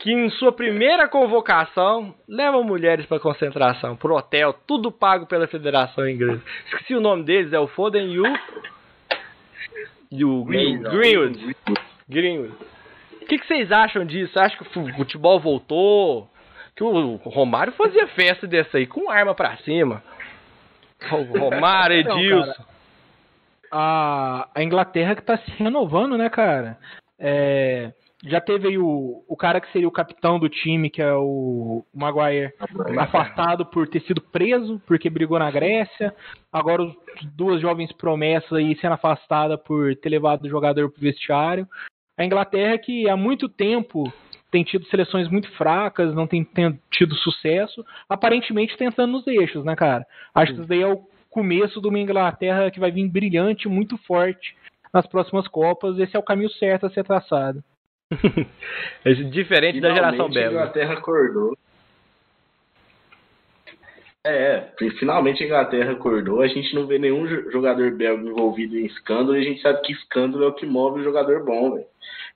que 0.00 0.10
em 0.10 0.30
sua 0.30 0.50
primeira 0.50 1.06
convocação 1.06 2.14
levam 2.26 2.64
mulheres 2.64 3.04
para 3.06 3.20
concentração, 3.20 3.94
pro 3.96 4.16
hotel, 4.16 4.54
tudo 4.66 4.90
pago 4.90 5.26
pela 5.26 5.46
Federação 5.46 6.08
Inglesa. 6.08 6.42
Esqueci 6.66 6.94
o 6.94 7.00
nome 7.00 7.22
deles, 7.22 7.52
é 7.52 7.58
o 7.58 7.68
Foden 7.68 8.10
e 8.10 8.18
o. 8.18 8.24
E 10.10 10.24
o 10.24 10.42
Green, 10.44 10.82
Greenwood. 10.82 11.56
Greenwood. 12.08 12.54
O 13.22 13.26
que, 13.26 13.38
que 13.38 13.46
vocês 13.46 13.70
acham 13.70 14.04
disso? 14.04 14.40
Acho 14.40 14.56
que 14.56 14.78
o 14.78 14.96
futebol 14.96 15.38
voltou? 15.38 16.28
Que 16.74 16.84
o 16.84 17.16
Romário 17.16 17.72
fazia 17.72 18.06
festa 18.08 18.46
dessa 18.46 18.78
aí 18.78 18.86
com 18.86 19.10
arma 19.10 19.34
para 19.34 19.56
cima. 19.58 20.02
O 21.10 21.38
Romário, 21.38 21.96
Edilson. 22.00 22.64
a, 23.70 24.48
a 24.54 24.62
Inglaterra 24.62 25.14
que 25.14 25.22
tá 25.22 25.38
se 25.38 25.50
renovando, 25.52 26.16
né, 26.16 26.28
cara? 26.28 26.78
É, 27.18 27.92
já 28.24 28.40
teve 28.40 28.68
aí 28.68 28.78
o, 28.78 29.24
o 29.26 29.36
cara 29.36 29.60
que 29.60 29.72
seria 29.72 29.88
o 29.88 29.92
capitão 29.92 30.38
do 30.38 30.48
time, 30.48 30.90
que 30.90 31.00
é 31.00 31.14
o 31.14 31.84
Maguire, 31.94 32.52
afastado 32.98 33.64
por 33.64 33.88
ter 33.88 34.00
sido 34.02 34.20
preso, 34.20 34.80
porque 34.86 35.08
brigou 35.08 35.38
na 35.38 35.50
Grécia. 35.50 36.14
Agora, 36.52 36.82
os, 36.82 36.94
duas 37.34 37.60
jovens 37.62 37.92
promessas 37.92 38.52
aí 38.52 38.76
sendo 38.78 38.92
afastada 38.92 39.56
por 39.56 39.96
ter 39.96 40.10
levado 40.10 40.44
o 40.44 40.50
jogador 40.50 40.90
pro 40.90 41.00
vestiário. 41.00 41.66
A 42.18 42.24
Inglaterra, 42.24 42.76
que 42.76 43.08
há 43.08 43.16
muito 43.16 43.48
tempo 43.48 44.12
tem 44.50 44.64
tido 44.64 44.84
seleções 44.86 45.28
muito 45.28 45.50
fracas, 45.52 46.14
não 46.14 46.26
tem, 46.26 46.44
tem 46.44 46.78
tido 46.90 47.14
sucesso, 47.16 47.84
aparentemente 48.08 48.76
tentando 48.76 49.12
nos 49.12 49.26
eixos, 49.26 49.64
né, 49.64 49.76
cara? 49.76 50.04
Acho 50.34 50.52
que 50.52 50.58
isso 50.60 50.68
daí 50.68 50.82
é 50.82 50.86
o 50.86 51.02
começo 51.30 51.80
de 51.80 51.88
uma 51.88 51.98
Inglaterra 51.98 52.70
que 52.70 52.80
vai 52.80 52.90
vir 52.90 53.08
brilhante, 53.08 53.68
muito 53.68 53.96
forte 53.98 54.56
nas 54.92 55.06
próximas 55.06 55.46
Copas. 55.46 55.98
Esse 55.98 56.16
é 56.16 56.18
o 56.18 56.24
caminho 56.24 56.50
certo 56.50 56.86
a 56.86 56.90
ser 56.90 57.04
traçado. 57.04 57.62
Diferente 59.30 59.76
Finalmente, 59.76 59.80
da 59.80 59.94
geração 59.94 60.28
belga. 60.28 60.48
A 60.48 60.62
Inglaterra 60.62 60.94
acordou. 60.94 61.56
É, 64.22 64.68
finalmente 64.98 65.42
a 65.42 65.46
Inglaterra 65.46 65.92
acordou. 65.92 66.42
A 66.42 66.48
gente 66.48 66.74
não 66.74 66.86
vê 66.86 66.98
nenhum 66.98 67.26
jogador 67.50 67.92
belga 67.92 68.28
envolvido 68.28 68.76
em 68.76 68.84
escândalo 68.84 69.36
e 69.36 69.40
a 69.40 69.44
gente 69.44 69.62
sabe 69.62 69.80
que 69.82 69.92
escândalo 69.92 70.44
é 70.44 70.48
o 70.48 70.54
que 70.54 70.66
move 70.66 71.00
o 71.00 71.04
jogador 71.04 71.42
bom, 71.44 71.72
velho. 71.72 71.86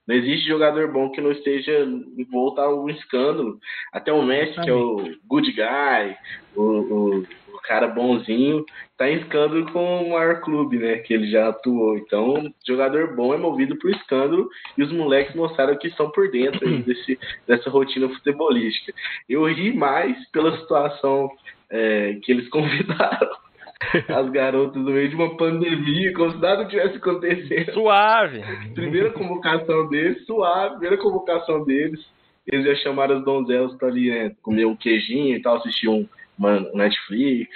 Não 0.06 0.14
existe 0.14 0.46
jogador 0.46 0.92
bom 0.92 1.10
que 1.10 1.20
não 1.20 1.32
esteja 1.32 1.80
envolto 2.18 2.60
a 2.60 2.74
um 2.74 2.88
escândalo. 2.90 3.58
Até 3.92 4.12
o 4.12 4.22
Messi, 4.22 4.60
que 4.60 4.68
é 4.68 4.72
o 4.72 4.96
good 5.26 5.50
guy, 5.52 6.16
o, 6.54 6.62
o, 6.62 7.18
o, 7.54 7.60
cara 7.62 7.88
bonzinho, 7.88 8.64
tá 8.98 9.08
em 9.08 9.16
escândalo 9.16 9.70
com 9.72 10.04
o 10.04 10.10
maior 10.10 10.42
clube, 10.42 10.78
né? 10.78 10.98
Que 10.98 11.14
ele 11.14 11.30
já 11.30 11.48
atuou. 11.48 11.96
Então, 11.96 12.52
jogador 12.66 13.14
bom 13.16 13.32
é 13.32 13.38
movido 13.38 13.76
por 13.78 13.90
escândalo 13.90 14.48
e 14.76 14.82
os 14.82 14.92
moleques 14.92 15.34
mostraram 15.34 15.76
que 15.78 15.88
estão 15.88 16.10
por 16.10 16.30
dentro 16.30 16.68
aí 16.68 16.82
desse, 16.84 17.18
dessa 17.46 17.70
rotina 17.70 18.08
futebolística. 18.08 18.92
Eu 19.28 19.46
ri 19.46 19.72
mais 19.72 20.16
pela 20.30 20.58
situação 20.58 21.30
é, 21.70 22.18
que 22.22 22.30
eles 22.30 22.48
convidaram 22.50 23.43
as 24.08 24.30
garotas 24.30 24.82
no 24.82 24.90
meio 24.90 25.08
de 25.08 25.14
uma 25.14 25.36
pandemia, 25.36 26.12
como 26.12 26.30
se 26.30 26.38
nada 26.38 26.66
tivesse 26.66 26.96
acontecendo. 26.96 27.72
Suave. 27.72 28.42
Primeira 28.74 29.10
convocação 29.10 29.88
deles, 29.88 30.24
suave, 30.26 30.70
primeira 30.78 30.96
convocação 30.98 31.64
deles. 31.64 32.00
Eles 32.46 32.66
já 32.66 32.74
chamaram 32.82 33.18
as 33.18 33.24
donzelas 33.24 33.74
pra 33.76 33.88
ali, 33.88 34.10
né, 34.10 34.32
comer 34.42 34.66
um 34.66 34.76
queijinho 34.76 35.36
e 35.36 35.40
tal, 35.40 35.56
assistir 35.56 35.88
um, 35.88 36.06
uma 36.38 36.60
Netflix. 36.74 37.50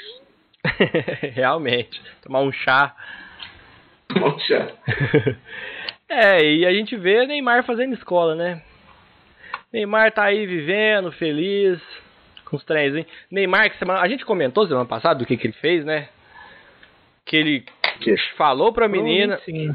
Realmente. 1.34 2.00
Tomar 2.22 2.40
um 2.40 2.52
chá. 2.52 2.94
Tomar 4.08 4.34
um 4.34 4.38
chá. 4.38 4.68
é, 6.08 6.42
e 6.42 6.66
a 6.66 6.72
gente 6.72 6.96
vê 6.96 7.26
Neymar 7.26 7.64
fazendo 7.64 7.94
escola, 7.94 8.34
né? 8.34 8.62
Neymar 9.70 10.12
tá 10.12 10.24
aí 10.24 10.46
vivendo, 10.46 11.12
feliz, 11.12 11.78
com 12.46 12.56
os 12.56 12.64
trens, 12.64 13.04
Neymar, 13.30 13.70
que 13.70 13.78
semana. 13.78 14.00
A 14.00 14.08
gente 14.08 14.24
comentou 14.24 14.66
semana 14.66 14.86
passada 14.86 15.18
do 15.18 15.26
que, 15.26 15.36
que 15.36 15.48
ele 15.48 15.54
fez, 15.54 15.84
né? 15.84 16.08
Que 17.28 17.36
ele 17.36 17.64
que? 18.00 18.16
falou 18.36 18.72
pra 18.72 18.88
menina. 18.88 19.38
Sim. 19.44 19.74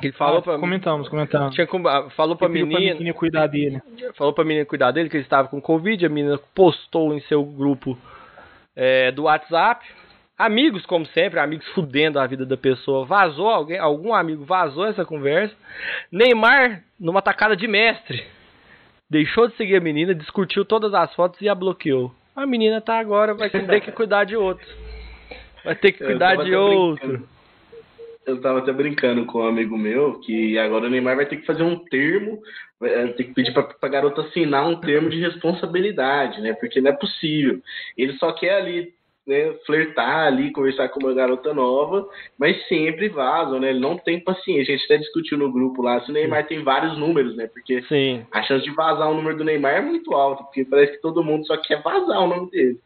Que 0.00 0.06
ele 0.06 0.14
falou 0.14 0.38
ah, 0.38 0.42
pra. 0.42 0.58
Comentamos, 0.58 1.08
comentamos. 1.08 1.54
Tinha, 1.54 1.68
falou 2.16 2.34
pra 2.36 2.48
menina. 2.48 2.70
Pra 2.70 2.94
menina 2.94 3.14
cuidar 3.14 3.46
dele. 3.46 3.80
Falou 4.16 4.32
pra 4.32 4.44
menina 4.44 4.64
cuidar 4.64 4.90
dele, 4.90 5.08
que 5.08 5.16
ele 5.16 5.24
estava 5.24 5.46
com 5.46 5.60
Covid. 5.60 6.04
A 6.04 6.08
menina 6.08 6.40
postou 6.54 7.14
em 7.14 7.20
seu 7.20 7.44
grupo 7.44 7.96
é, 8.74 9.12
do 9.12 9.24
WhatsApp. 9.24 9.86
Amigos, 10.38 10.86
como 10.86 11.04
sempre, 11.04 11.38
amigos 11.38 11.68
fudendo 11.74 12.18
a 12.18 12.26
vida 12.26 12.46
da 12.46 12.56
pessoa. 12.56 13.04
Vazou 13.04 13.48
alguém, 13.48 13.78
algum 13.78 14.14
amigo 14.14 14.42
vazou 14.42 14.86
essa 14.86 15.04
conversa. 15.04 15.54
Neymar, 16.10 16.82
numa 16.98 17.20
tacada 17.20 17.54
de 17.54 17.68
mestre 17.68 18.24
deixou 19.10 19.48
de 19.48 19.56
seguir 19.56 19.76
a 19.76 19.80
menina, 19.80 20.14
discutiu 20.14 20.64
todas 20.64 20.94
as 20.94 21.12
fotos 21.14 21.40
e 21.42 21.48
a 21.48 21.54
bloqueou. 21.54 22.14
A 22.34 22.46
menina 22.46 22.80
tá 22.80 22.98
agora, 22.98 23.34
vai 23.34 23.50
ter 23.50 23.80
que 23.80 23.90
cuidar 23.92 24.24
de 24.24 24.36
outro. 24.36 24.64
Vai 25.64 25.74
ter 25.74 25.92
que 25.92 26.04
cuidar 26.04 26.36
de 26.36 26.54
outro. 26.54 27.08
Brincando. 27.08 27.40
Eu 28.26 28.40
tava 28.40 28.58
até 28.58 28.72
brincando 28.72 29.24
com 29.24 29.40
um 29.40 29.48
amigo 29.48 29.76
meu 29.76 30.20
que 30.20 30.58
agora 30.58 30.86
o 30.86 30.90
Neymar 30.90 31.16
vai 31.16 31.26
ter 31.26 31.36
que 31.36 31.46
fazer 31.46 31.62
um 31.62 31.76
termo, 31.76 32.40
vai 32.78 33.08
ter 33.14 33.24
que 33.24 33.34
pedir 33.34 33.52
pra, 33.52 33.62
pra 33.62 33.88
garota 33.88 34.20
assinar 34.20 34.68
um 34.68 34.76
termo 34.76 35.08
de 35.08 35.18
responsabilidade, 35.18 36.40
né? 36.40 36.52
Porque 36.52 36.80
não 36.80 36.90
é 36.90 36.94
possível. 36.94 37.60
Ele 37.96 38.12
só 38.14 38.32
quer 38.32 38.54
ali 38.56 38.92
né, 39.26 39.54
flertar 39.64 40.26
ali, 40.26 40.52
conversar 40.52 40.88
com 40.88 41.00
uma 41.00 41.14
garota 41.14 41.54
nova, 41.54 42.08
mas 42.38 42.66
sempre 42.68 43.08
vazam, 43.08 43.60
né? 43.60 43.70
Ele 43.70 43.80
não 43.80 43.96
tem 43.96 44.20
paciência. 44.20 44.74
A 44.74 44.76
gente 44.76 44.84
até 44.84 44.98
discutiu 44.98 45.38
no 45.38 45.50
grupo 45.50 45.82
lá 45.82 46.00
se 46.00 46.10
o 46.10 46.14
Neymar 46.14 46.46
tem 46.46 46.62
vários 46.62 46.98
números, 46.98 47.36
né? 47.36 47.46
Porque 47.46 47.82
Sim. 47.82 48.26
a 48.32 48.42
chance 48.42 48.64
de 48.64 48.74
vazar 48.74 49.10
o 49.10 49.14
número 49.14 49.36
do 49.36 49.44
Neymar 49.44 49.74
é 49.74 49.80
muito 49.80 50.12
alta, 50.14 50.44
porque 50.44 50.64
parece 50.64 50.92
que 50.92 51.02
todo 51.02 51.24
mundo 51.24 51.46
só 51.46 51.56
quer 51.56 51.82
vazar 51.82 52.22
o 52.22 52.26
nome 52.26 52.50
dele. 52.50 52.78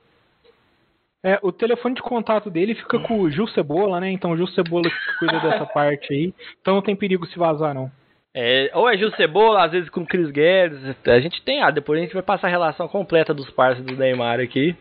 É, 1.25 1.39
o 1.41 1.51
telefone 1.51 1.95
de 1.95 2.03
contato 2.03 2.51
dele 2.51 2.75
fica 2.75 2.99
com 2.99 3.20
o 3.20 3.31
Gil 3.31 3.49
Cebola, 3.49 3.99
né? 3.99 4.11
Então 4.11 4.33
o 4.33 4.37
Gil 4.37 4.47
Cebola 4.49 4.91
cuida 5.18 5.41
dessa 5.41 5.64
parte 5.64 6.12
aí. 6.12 6.35
Então 6.61 6.75
não 6.75 6.83
tem 6.83 6.95
perigo 6.95 7.25
se 7.27 7.39
vazar, 7.39 7.75
não. 7.75 7.91
É, 8.35 8.70
ou 8.75 8.87
é 8.91 8.99
Gil 8.99 9.11
Cebola, 9.12 9.64
às 9.64 9.72
vezes 9.72 9.89
com 9.89 10.03
o 10.03 10.07
Chris 10.07 10.31
Guedes. 10.31 10.79
A 11.07 11.20
gente 11.20 11.43
tem, 11.43 11.62
ah, 11.62 11.70
depois 11.70 11.99
a 11.99 12.03
gente 12.03 12.12
vai 12.12 12.22
passar 12.22 12.49
a 12.49 12.51
relação 12.51 12.87
completa 12.87 13.33
dos 13.33 13.49
parceiros 13.51 13.87
do 13.91 13.99
Neymar 13.99 14.39
aqui. 14.39 14.77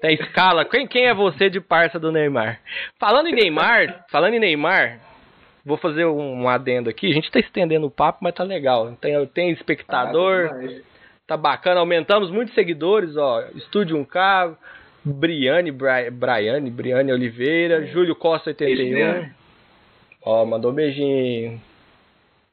Tem 0.00 0.14
escala. 0.14 0.64
Quem, 0.64 0.84
quem 0.88 1.06
é 1.06 1.14
você 1.14 1.48
de 1.48 1.60
parça 1.60 1.96
do 1.96 2.10
Neymar? 2.10 2.58
Falando 2.98 3.28
em 3.28 3.34
Neymar, 3.34 4.04
falando 4.10 4.34
em 4.34 4.40
Neymar, 4.40 4.98
vou 5.64 5.76
fazer 5.76 6.06
um, 6.06 6.48
adendo 6.48 6.90
aqui. 6.90 7.08
A 7.08 7.14
gente 7.14 7.30
tá 7.30 7.38
estendendo 7.38 7.86
o 7.86 7.90
papo, 7.90 8.18
mas 8.20 8.34
tá 8.34 8.42
legal. 8.42 8.90
Tem, 9.00 9.24
tem 9.28 9.50
espectador, 9.52 10.50
ah, 10.52 10.80
tá 11.24 11.36
bacana. 11.36 11.78
Aumentamos 11.78 12.32
muitos 12.32 12.52
seguidores, 12.52 13.16
ó. 13.16 13.44
Estúdio 13.54 13.96
1K, 14.04 14.56
Briane, 15.04 15.70
Bri, 15.70 16.10
Briane, 16.10 16.70
Briane 16.70 17.12
Oliveira, 17.12 17.86
Júlio 17.86 18.14
Costa 18.14 18.50
81. 18.50 19.30
Ó, 20.24 20.44
mandou 20.44 20.70
um 20.70 20.74
beijinho. 20.74 21.60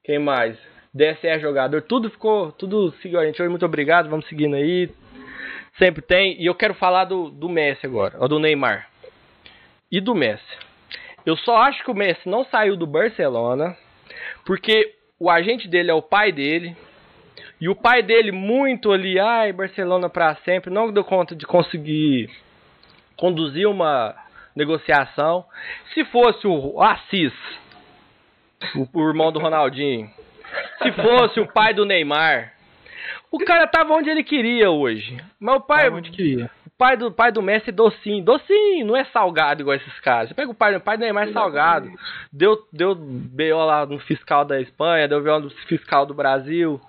Quem 0.04 0.18
mais? 0.18 0.58
DSR 0.94 1.40
jogador, 1.40 1.84
tudo 1.84 2.10
ficou, 2.10 2.52
tudo 2.52 2.92
seguiu 3.02 3.20
a 3.20 3.26
gente 3.26 3.40
hoje. 3.40 3.50
Muito 3.50 3.66
obrigado, 3.66 4.10
vamos 4.10 4.28
seguindo 4.28 4.56
aí. 4.56 4.90
Sempre 5.78 6.02
tem. 6.02 6.42
E 6.42 6.48
eu 6.48 6.56
quero 6.56 6.74
falar 6.74 7.06
do, 7.06 7.30
do 7.30 7.48
Messi 7.48 7.86
agora, 7.86 8.16
ou 8.20 8.28
do 8.28 8.40
Neymar. 8.40 8.90
E 9.92 10.02
do 10.02 10.16
Messi. 10.16 10.58
Eu 11.26 11.38
só 11.38 11.58
acho 11.58 11.84
que 11.84 11.92
o 11.92 11.96
Messi 11.96 12.28
não 12.28 12.44
saiu 12.46 12.76
do 12.76 12.88
Barcelona 12.88 13.78
porque 14.46 14.96
o 15.20 15.30
agente 15.30 15.68
dele 15.68 15.92
é 15.92 15.94
o 15.94 16.02
pai 16.02 16.32
dele. 16.32 16.76
E 17.62 17.68
o 17.68 17.76
pai 17.76 18.02
dele, 18.02 18.32
muito 18.32 18.92
ali, 18.92 19.20
ai, 19.20 19.52
Barcelona 19.52 20.10
para 20.10 20.36
sempre, 20.46 20.72
não 20.72 20.92
deu 20.92 21.04
conta 21.04 21.36
de 21.36 21.46
conseguir 21.46 22.30
conduzir 23.18 23.68
uma 23.68 24.16
negociação. 24.56 25.46
Se 25.94 26.06
fosse 26.06 26.48
o 26.48 26.82
Assis, 26.82 27.34
o, 28.76 28.88
o 28.94 29.08
irmão 29.10 29.32
do 29.32 29.40
Ronaldinho, 29.40 30.10
se 30.82 30.92
fosse 30.94 31.40
o 31.40 31.48
pai 31.48 31.74
do 31.74 31.86
Neymar, 31.86 32.54
o 33.32 33.38
cara 33.40 33.68
tava 33.68 33.94
onde 33.94 34.10
ele 34.10 34.24
queria 34.24 34.72
hoje. 34.72 35.18
Mas 35.40 35.56
o 35.58 35.62
pai. 35.62 35.90
onde 35.90 36.12
queria. 36.12 36.50
O 36.66 36.70
pai 36.80 36.96
do, 36.96 37.12
pai 37.12 37.32
do 37.32 37.42
Messi 37.42 37.72
docinho. 37.72 38.24
Docinho, 38.24 38.86
não 38.86 38.96
é 38.96 39.04
salgado 39.06 39.62
igual 39.62 39.76
esses 39.76 40.00
caras. 40.00 40.30
Você 40.30 40.34
pega 40.34 40.50
o 40.50 40.56
pai, 40.56 40.76
o 40.76 40.82
pai 40.82 40.98
do 40.98 41.02
Neymar 41.02 41.28
é 41.28 41.34
salgado. 41.34 41.92
Deu, 42.32 42.58
deu 42.72 42.96
BO 42.96 43.66
lá 43.66 43.86
no 43.86 44.00
fiscal 44.00 44.46
da 44.46 44.60
Espanha, 44.62 45.08
deu 45.08 45.22
BO 45.22 45.40
no 45.40 45.50
fiscal 45.68 46.06
do 46.06 46.14
Brasil. 46.14 46.82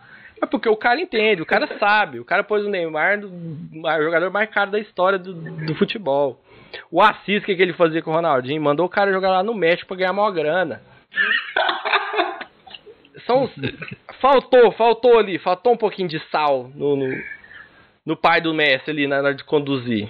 É 0.43 0.47
porque 0.47 0.68
o 0.68 0.76
cara 0.76 1.01
entende, 1.01 1.43
o 1.43 1.47
cara 1.47 1.66
sabe. 1.78 2.18
O 2.18 2.24
cara 2.24 2.43
pôs 2.43 2.64
o 2.64 2.70
Neymar 2.70 3.18
no 3.20 3.28
o 3.28 4.03
jogador 4.03 4.30
mais 4.30 4.49
caro 4.51 4.70
da 4.70 4.78
história 4.78 5.18
do, 5.18 5.34
do 5.34 5.74
futebol. 5.74 6.41
O 6.91 7.03
Assis, 7.03 7.45
que, 7.45 7.55
que 7.55 7.62
ele 7.62 7.72
fazia 7.72 8.01
com 8.03 8.11
o 8.11 8.14
Ronaldinho, 8.14 8.62
mandou 8.62 8.86
o 8.86 8.91
cara 8.91 9.12
jogar 9.12 9.30
lá 9.30 9.43
no 9.43 9.55
México 9.55 9.88
pra 9.88 9.97
ganhar 9.97 10.12
maior 10.12 10.30
grana. 10.30 10.80
São, 13.26 13.51
faltou, 14.20 14.72
faltou 14.72 15.18
ali, 15.18 15.38
faltou 15.38 15.72
um 15.74 15.76
pouquinho 15.76 16.09
de 16.09 16.18
sal 16.30 16.70
no, 16.74 16.97
no, 16.97 17.22
no 18.07 18.16
pai 18.16 18.41
do 18.41 18.55
Messi 18.55 18.91
ali 18.91 19.07
na 19.07 19.18
hora 19.18 19.34
de 19.34 19.45
conduzir. 19.45 20.09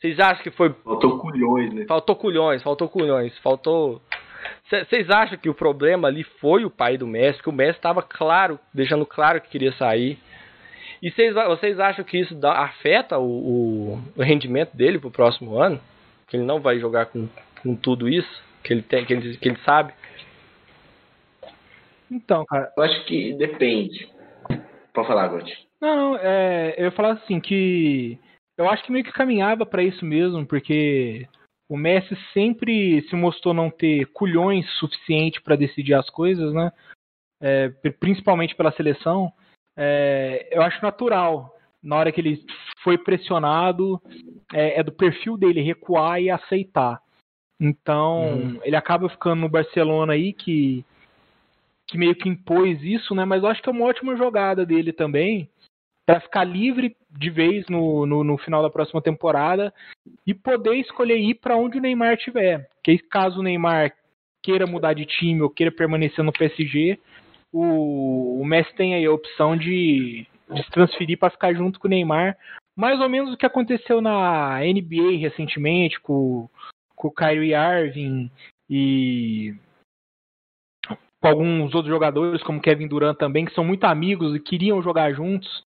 Vocês 0.00 0.18
acham 0.20 0.42
que 0.42 0.50
foi. 0.50 0.70
Faltou 0.84 1.18
culhões, 1.18 1.72
né? 1.72 1.84
Faltou 1.86 2.16
culhões, 2.16 2.62
faltou 2.62 2.88
culhões, 2.88 3.38
faltou. 3.38 4.02
Vocês 4.68 5.10
acham 5.10 5.38
que 5.38 5.48
o 5.48 5.54
problema 5.54 6.08
ali 6.08 6.24
foi 6.24 6.64
o 6.64 6.70
pai 6.70 6.96
do 6.96 7.06
Messi, 7.06 7.42
que 7.42 7.48
o 7.48 7.52
Messi 7.52 7.78
estava 7.78 8.02
claro, 8.02 8.58
deixando 8.72 9.06
claro 9.06 9.40
que 9.40 9.48
queria 9.48 9.72
sair. 9.72 10.18
E 11.02 11.10
cês, 11.10 11.34
vocês 11.34 11.78
acham 11.78 12.04
que 12.04 12.18
isso 12.18 12.34
dá, 12.34 12.62
afeta 12.62 13.18
o, 13.18 13.24
o, 13.24 14.02
o, 14.16 14.22
rendimento 14.22 14.74
dele 14.74 14.98
pro 14.98 15.10
próximo 15.10 15.58
ano? 15.58 15.78
Que 16.26 16.36
ele 16.36 16.44
não 16.44 16.60
vai 16.60 16.78
jogar 16.78 17.06
com, 17.06 17.28
com 17.62 17.76
tudo 17.76 18.08
isso 18.08 18.42
que 18.62 18.72
ele 18.72 18.82
tem, 18.82 19.04
que 19.04 19.12
ele, 19.12 19.36
que 19.36 19.48
ele 19.48 19.58
sabe? 19.64 19.92
Então, 22.10 22.44
cara. 22.46 22.72
Eu 22.76 22.82
acho 22.82 23.04
que 23.04 23.34
depende. 23.34 24.08
Pode 24.94 25.08
falar, 25.08 25.28
Gotti. 25.28 25.52
Não, 25.80 25.96
não, 25.96 26.16
é, 26.16 26.74
eu 26.78 26.84
ia 26.84 26.90
falar 26.92 27.12
assim 27.12 27.38
que 27.38 28.18
eu 28.56 28.68
acho 28.68 28.82
que 28.84 28.92
meio 28.92 29.04
que 29.04 29.12
caminhava 29.12 29.66
para 29.66 29.82
isso 29.82 30.04
mesmo, 30.04 30.46
porque 30.46 31.26
o 31.68 31.76
Messi 31.76 32.16
sempre 32.32 33.02
se 33.08 33.16
mostrou 33.16 33.54
não 33.54 33.70
ter 33.70 34.06
culhões 34.06 34.68
suficiente 34.78 35.40
para 35.40 35.56
decidir 35.56 35.94
as 35.94 36.08
coisas, 36.10 36.52
né? 36.52 36.72
É, 37.40 37.68
principalmente 37.98 38.54
pela 38.54 38.72
seleção. 38.72 39.32
É, 39.76 40.48
eu 40.52 40.62
acho 40.62 40.82
natural 40.82 41.54
na 41.82 41.96
hora 41.96 42.10
que 42.10 42.20
ele 42.20 42.42
foi 42.82 42.96
pressionado, 42.96 44.00
é, 44.52 44.80
é, 44.80 44.82
do 44.82 44.92
perfil 44.92 45.36
dele 45.36 45.60
recuar 45.60 46.20
e 46.20 46.30
aceitar. 46.30 46.98
Então, 47.60 48.38
uhum. 48.38 48.60
ele 48.62 48.74
acaba 48.74 49.08
ficando 49.08 49.42
no 49.42 49.48
Barcelona 49.48 50.14
aí, 50.14 50.32
que 50.32 50.84
que 51.86 51.98
meio 51.98 52.14
que 52.14 52.28
impôs 52.28 52.82
isso, 52.82 53.14
né? 53.14 53.26
Mas 53.26 53.42
eu 53.42 53.48
acho 53.48 53.62
que 53.62 53.68
é 53.68 53.72
uma 53.72 53.84
ótima 53.84 54.16
jogada 54.16 54.64
dele 54.64 54.92
também 54.92 55.50
para 56.06 56.20
ficar 56.20 56.44
livre 56.44 56.96
de 57.16 57.30
vez 57.30 57.66
no, 57.68 58.04
no, 58.06 58.24
no, 58.24 58.36
final 58.38 58.62
da 58.62 58.70
próxima 58.70 59.00
temporada 59.00 59.72
e 60.26 60.34
poder 60.34 60.74
escolher 60.76 61.18
ir 61.18 61.34
para 61.34 61.56
onde 61.56 61.78
o 61.78 61.80
Neymar 61.80 62.14
estiver. 62.14 62.68
Que 62.82 62.98
caso 62.98 63.40
o 63.40 63.42
Neymar 63.42 63.92
queira 64.42 64.66
mudar 64.66 64.92
de 64.94 65.06
time 65.06 65.40
ou 65.40 65.48
queira 65.48 65.72
permanecer 65.72 66.24
no 66.24 66.32
PSG, 66.32 66.98
o, 67.52 68.40
o 68.40 68.44
Messi 68.44 68.74
tem 68.74 68.94
aí 68.94 69.06
a 69.06 69.12
opção 69.12 69.56
de, 69.56 70.26
de 70.50 70.62
se 70.62 70.70
transferir 70.70 71.18
para 71.18 71.30
ficar 71.30 71.54
junto 71.54 71.78
com 71.78 71.86
o 71.86 71.90
Neymar. 71.90 72.36
Mais 72.76 73.00
ou 73.00 73.08
menos 73.08 73.32
o 73.32 73.36
que 73.36 73.46
aconteceu 73.46 74.00
na 74.00 74.58
NBA 74.58 75.18
recentemente 75.18 76.00
com, 76.00 76.48
com 76.96 77.08
o 77.08 77.12
Kyrie 77.12 77.54
Irving 77.54 78.30
e 78.68 79.54
com 81.20 81.28
alguns 81.28 81.74
outros 81.74 81.92
jogadores, 81.92 82.42
como 82.42 82.60
Kevin 82.60 82.88
Durant 82.88 83.16
também, 83.16 83.44
que 83.44 83.54
são 83.54 83.64
muito 83.64 83.84
amigos 83.84 84.34
e 84.34 84.40
queriam 84.40 84.82
jogar 84.82 85.12
juntos. 85.12 85.64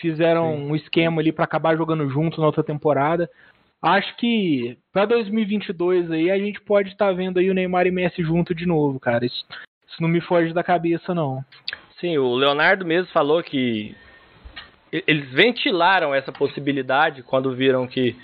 Fizeram 0.00 0.56
Sim. 0.56 0.70
um 0.70 0.76
esquema 0.76 1.20
ali 1.20 1.32
para 1.32 1.44
acabar 1.44 1.76
jogando 1.76 2.08
juntos 2.08 2.38
na 2.38 2.46
outra 2.46 2.62
temporada. 2.62 3.28
Acho 3.82 4.16
que 4.16 4.76
para 4.92 5.06
2022 5.06 6.10
aí 6.10 6.30
a 6.30 6.38
gente 6.38 6.60
pode 6.60 6.90
estar 6.90 7.06
tá 7.06 7.12
vendo 7.12 7.38
aí 7.38 7.50
o 7.50 7.54
Neymar 7.54 7.86
e 7.86 7.90
Messi 7.90 8.22
junto 8.22 8.54
de 8.54 8.66
novo, 8.66 8.98
cara. 8.98 9.24
Isso, 9.24 9.44
isso 9.86 10.00
não 10.02 10.08
me 10.08 10.20
foge 10.20 10.52
da 10.52 10.62
cabeça 10.62 11.14
não. 11.14 11.44
Sim, 12.00 12.18
o 12.18 12.34
Leonardo 12.34 12.84
mesmo 12.84 13.12
falou 13.12 13.42
que 13.42 13.94
eles 14.90 15.30
ventilaram 15.30 16.14
essa 16.14 16.32
possibilidade 16.32 17.22
quando 17.22 17.54
viram 17.54 17.86
que 17.86 18.16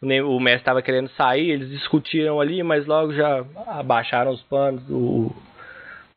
o 0.00 0.40
Messi 0.40 0.58
estava 0.58 0.82
querendo 0.82 1.10
sair, 1.10 1.50
eles 1.50 1.70
discutiram 1.70 2.40
ali, 2.40 2.62
mas 2.62 2.86
logo 2.86 3.12
já 3.12 3.44
abaixaram 3.66 4.30
os 4.30 4.42
panos, 4.42 4.82
o, 4.88 5.34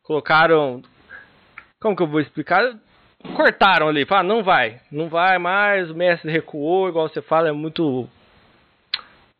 colocaram, 0.02 0.82
como 1.80 1.96
que 1.96 2.02
eu 2.02 2.06
vou 2.06 2.20
explicar? 2.20 2.76
Cortaram 3.36 3.88
ali, 3.88 4.04
falaram, 4.04 4.28
não 4.28 4.42
vai, 4.42 4.80
não 4.90 5.08
vai 5.08 5.38
mais, 5.38 5.90
o 5.90 5.94
Messi 5.94 6.28
recuou, 6.28 6.88
igual 6.88 7.08
você 7.08 7.22
fala, 7.22 7.48
é 7.48 7.52
muito 7.52 8.08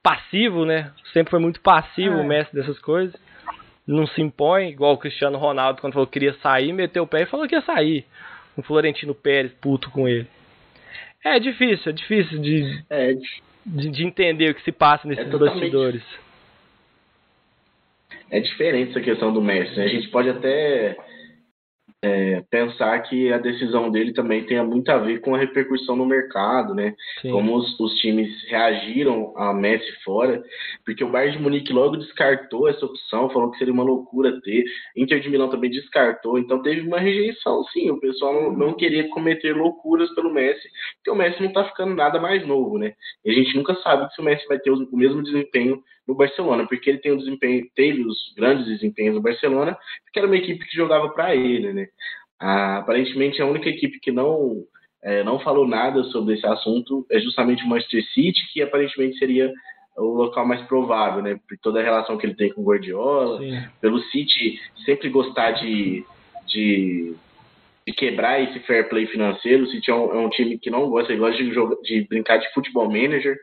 passivo, 0.03 0.65
né? 0.65 0.93
Sempre 1.13 1.31
foi 1.31 1.41
muito 1.41 1.61
passivo 1.61 2.17
é. 2.17 2.21
o 2.21 2.25
Messi 2.25 2.55
dessas 2.55 2.79
coisas. 2.79 3.15
Não 3.87 4.07
se 4.07 4.23
impõe, 4.23 4.69
igual 4.69 4.95
o 4.95 4.99
Cristiano 4.99 5.37
Ronaldo, 5.37 5.81
quando 5.81 5.95
falou 5.95 6.07
que 6.07 6.13
queria 6.13 6.35
sair, 6.35 6.73
meteu 6.73 7.03
o 7.03 7.07
pé 7.07 7.23
e 7.23 7.27
falou 7.27 7.47
que 7.49 7.55
ia 7.55 7.63
sair. 7.63 8.05
O 8.57 8.63
Florentino 8.63 9.15
Pérez 9.15 9.53
puto 9.61 9.91
com 9.91 10.09
ele. 10.09 10.27
É 11.25 11.39
difícil, 11.39 11.91
é 11.91 11.93
difícil 11.93 12.41
de, 12.41 12.85
é, 12.91 13.13
de, 13.67 13.91
de, 13.91 14.05
entender 14.05 14.51
o 14.51 14.55
que 14.55 14.63
se 14.63 14.73
passa 14.73 15.07
nesses 15.07 15.33
é 15.33 15.39
bastidores. 15.39 16.03
É 18.31 18.41
diferente 18.41 18.91
essa 18.91 19.01
questão 19.01 19.33
do 19.33 19.43
Messi. 19.43 19.77
Né? 19.77 19.85
A 19.85 19.89
gente 19.89 20.09
pode 20.09 20.29
até 20.29 20.97
é, 22.05 22.43
pensar 22.51 22.99
que 23.05 23.33
a 23.33 23.39
decisão 23.39 23.89
dele 23.89 24.13
também 24.13 24.45
tenha 24.45 24.65
muito 24.65 24.91
a 24.91 24.99
ver 24.99 25.21
com 25.21 25.37
a 25.37 25.39
repercussão 25.39 25.95
no 25.95 26.05
mercado, 26.05 26.75
né? 26.75 26.97
Sim. 27.21 27.31
Como 27.31 27.57
os, 27.57 27.79
os, 27.79 27.95
times 28.01 28.29
reagiram 28.49 29.33
a 29.37 29.55
Messi 29.55 29.93
fora, 30.05 30.43
porque 30.85 31.05
o 31.05 31.09
Bayern 31.09 31.37
de 31.37 31.43
Munique 31.43 31.73
logo 31.73 31.97
descartou 31.97 32.69
essa 32.69 32.85
opção, 32.85 33.31
falou 33.31 33.53
que 33.53 33.59
seria 33.59 33.73
uma 33.73 33.85
loucura 33.85 34.41
ter. 34.43 34.65
Inter 34.97 35.21
de 35.21 35.31
Milão 35.31 35.49
também 35.49 35.71
descartou, 35.71 36.39
então 36.41 36.61
teve 36.61 36.81
uma 36.81 36.99
rejeição, 36.99 37.63
sim. 37.73 37.89
O 37.91 38.01
pessoal 38.01 38.35
não, 38.35 38.53
não 38.53 38.75
queria 38.75 39.09
cometer 39.11 39.55
loucuras 39.55 40.13
pelo 40.17 40.33
Messi, 40.33 40.69
porque 40.97 41.11
o 41.11 41.15
Messi 41.15 41.41
não 41.41 41.53
tá 41.53 41.65
ficando 41.67 41.95
nada 41.95 42.21
mais 42.21 42.45
novo, 42.45 42.79
né? 42.79 42.95
E 43.25 43.31
a 43.31 43.35
gente 43.35 43.57
nunca 43.57 43.77
sabe 43.77 44.13
se 44.13 44.21
o 44.21 44.25
Messi 44.25 44.45
vai 44.49 44.59
ter 44.59 44.73
o, 44.73 44.89
o 44.91 44.97
mesmo 44.97 45.23
desempenho 45.23 45.81
no 46.07 46.15
Barcelona, 46.15 46.67
porque 46.67 46.91
ele 46.91 46.99
tem 46.99 47.13
um 47.13 47.19
desempenho, 47.19 47.67
teve 47.75 48.03
os 48.03 48.33
grandes 48.37 48.67
desempenhos 48.67 49.15
no 49.15 49.23
Barcelona, 49.23 49.77
porque 50.05 50.19
era 50.19 50.27
uma 50.27 50.37
equipe 50.37 50.67
que 50.67 50.77
jogava 50.77 51.09
para 51.11 51.35
ele, 51.35 51.73
né? 51.73 51.87
Ah, 52.41 52.79
aparentemente 52.79 53.41
a 53.41 53.47
única 53.47 53.69
equipe 53.69 54.01
que 54.01 54.11
não 54.11 54.65
é, 55.03 55.25
não 55.25 55.41
falou 55.41 55.67
nada 55.67 56.03
sobre 56.05 56.35
esse 56.35 56.47
assunto 56.47 57.05
é 57.11 57.19
justamente 57.19 57.65
o 57.65 57.69
Manchester 57.69 58.05
City, 58.13 58.41
que 58.53 58.63
aparentemente 58.63 59.19
seria 59.19 59.53
o 59.97 60.15
local 60.15 60.47
mais 60.47 60.63
provável, 60.63 61.23
né? 61.23 61.39
Por 61.49 61.59
toda 61.59 61.81
a 61.81 61.83
relação 61.83 62.17
que 62.17 62.25
ele 62.25 62.35
tem 62.35 62.53
com 62.53 62.63
o 62.63 62.65
Guardiola, 62.65 63.39
Sim. 63.39 63.63
pelo 63.81 64.01
City 64.05 64.59
sempre 64.85 65.09
gostar 65.09 65.53
de, 65.53 66.05
de, 66.47 67.15
de, 67.87 67.93
quebrar 67.93 68.41
esse 68.41 68.61
fair 68.61 68.89
play 68.89 69.07
financeiro. 69.07 69.65
O 69.65 69.67
City 69.67 69.91
é 69.91 69.95
um, 69.95 70.13
é 70.13 70.19
um 70.19 70.31
time 70.31 70.59
que 70.59 70.71
não 70.71 70.89
gosta, 70.89 71.13
ele 71.13 71.21
gosta 71.21 71.43
de, 71.43 71.53
jogar, 71.53 71.77
de 71.83 72.07
brincar 72.09 72.39
de 72.39 72.53
futebol 72.55 72.87
manager, 72.87 73.37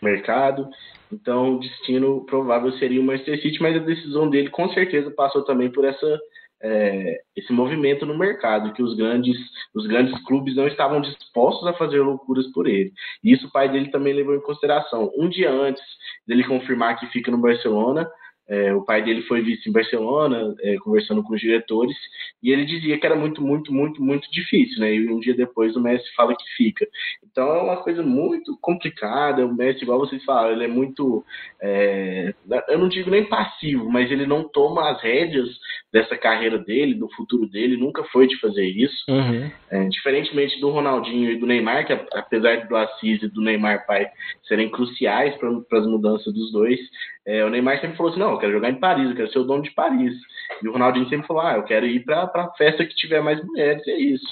mercado. 0.00 0.68
Então, 1.12 1.56
o 1.56 1.60
destino 1.60 2.24
provável 2.24 2.72
seria 2.78 3.00
o 3.00 3.04
Manchester 3.04 3.40
City, 3.42 3.60
mas 3.60 3.76
a 3.76 3.80
decisão 3.84 4.28
dele 4.28 4.50
com 4.50 4.68
certeza 4.72 5.10
passou 5.10 5.44
também 5.44 5.70
por 5.70 5.84
essa 5.84 6.20
é, 6.62 7.20
esse 7.34 7.52
movimento 7.52 8.04
no 8.04 8.16
mercado, 8.16 8.72
que 8.72 8.82
os 8.82 8.94
grandes, 8.94 9.36
os 9.74 9.86
grandes 9.86 10.22
clubes 10.24 10.54
não 10.54 10.66
estavam 10.66 11.00
dispostos 11.00 11.66
a 11.66 11.72
fazer 11.72 12.00
loucuras 12.00 12.46
por 12.52 12.66
ele. 12.66 12.92
E 13.24 13.32
isso 13.32 13.46
o 13.46 13.50
pai 13.50 13.70
dele 13.70 13.90
também 13.90 14.12
levou 14.12 14.34
em 14.34 14.42
consideração. 14.42 15.10
Um 15.16 15.28
dia 15.28 15.50
antes 15.50 15.82
dele 16.26 16.44
confirmar 16.44 16.98
que 16.98 17.06
fica 17.06 17.30
no 17.30 17.38
Barcelona, 17.38 18.08
é, 18.50 18.74
o 18.74 18.82
pai 18.82 19.00
dele 19.00 19.22
foi 19.22 19.42
vice 19.42 19.68
em 19.68 19.72
Barcelona, 19.72 20.52
é, 20.60 20.76
conversando 20.78 21.22
com 21.22 21.34
os 21.34 21.40
diretores, 21.40 21.96
e 22.42 22.50
ele 22.50 22.64
dizia 22.64 22.98
que 22.98 23.06
era 23.06 23.14
muito, 23.14 23.40
muito, 23.40 23.72
muito, 23.72 24.02
muito 24.02 24.28
difícil, 24.32 24.80
né? 24.80 24.92
E 24.92 25.08
um 25.08 25.20
dia 25.20 25.34
depois 25.34 25.76
o 25.76 25.80
Messi 25.80 26.04
fala 26.16 26.34
que 26.34 26.44
fica. 26.56 26.84
Então 27.30 27.48
é 27.54 27.62
uma 27.62 27.76
coisa 27.76 28.02
muito 28.02 28.58
complicada. 28.60 29.46
O 29.46 29.54
Messi, 29.54 29.84
igual 29.84 30.00
vocês 30.00 30.24
falaram, 30.24 30.52
ele 30.52 30.64
é 30.64 30.68
muito. 30.68 31.24
É, 31.62 32.34
eu 32.68 32.78
não 32.78 32.88
digo 32.88 33.08
nem 33.08 33.24
passivo, 33.24 33.88
mas 33.88 34.10
ele 34.10 34.26
não 34.26 34.42
toma 34.48 34.90
as 34.90 35.00
rédeas 35.00 35.48
dessa 35.92 36.16
carreira 36.16 36.58
dele, 36.58 36.94
do 36.94 37.08
futuro 37.10 37.46
dele, 37.48 37.76
nunca 37.76 38.02
foi 38.04 38.26
de 38.26 38.38
fazer 38.40 38.66
isso. 38.66 39.04
Uhum. 39.08 39.50
É, 39.70 39.84
diferentemente 39.88 40.60
do 40.60 40.70
Ronaldinho 40.70 41.30
e 41.30 41.38
do 41.38 41.46
Neymar, 41.46 41.86
que 41.86 41.92
apesar 41.92 42.66
do 42.66 42.76
Assis 42.76 43.22
e 43.22 43.28
do 43.28 43.40
Neymar 43.40 43.86
pai 43.86 44.08
serem 44.48 44.68
cruciais 44.68 45.36
para 45.36 45.78
as 45.78 45.86
mudanças 45.86 46.32
dos 46.32 46.50
dois, 46.52 46.80
é, 47.30 47.44
o 47.44 47.48
Neymar 47.48 47.80
sempre 47.80 47.96
falou 47.96 48.10
assim: 48.10 48.18
não, 48.18 48.32
eu 48.32 48.38
quero 48.38 48.52
jogar 48.52 48.70
em 48.70 48.80
Paris, 48.80 49.08
eu 49.08 49.14
quero 49.14 49.30
ser 49.30 49.38
o 49.38 49.44
dono 49.44 49.62
de 49.62 49.70
Paris. 49.70 50.14
E 50.60 50.68
o 50.68 50.72
Ronaldinho 50.72 51.08
sempre 51.08 51.28
falou: 51.28 51.42
ah, 51.42 51.54
eu 51.54 51.62
quero 51.62 51.86
ir 51.86 52.04
para 52.04 52.24
a 52.24 52.50
festa 52.58 52.84
que 52.84 52.92
tiver 52.96 53.22
mais 53.22 53.40
mulheres, 53.44 53.86
é 53.86 53.96
isso. 53.96 54.26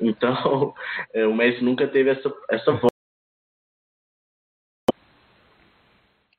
Então, 0.00 0.74
é, 1.14 1.24
o 1.24 1.32
Messi 1.32 1.62
nunca 1.62 1.86
teve 1.86 2.10
essa, 2.10 2.32
essa 2.50 2.72
voz. 2.72 2.92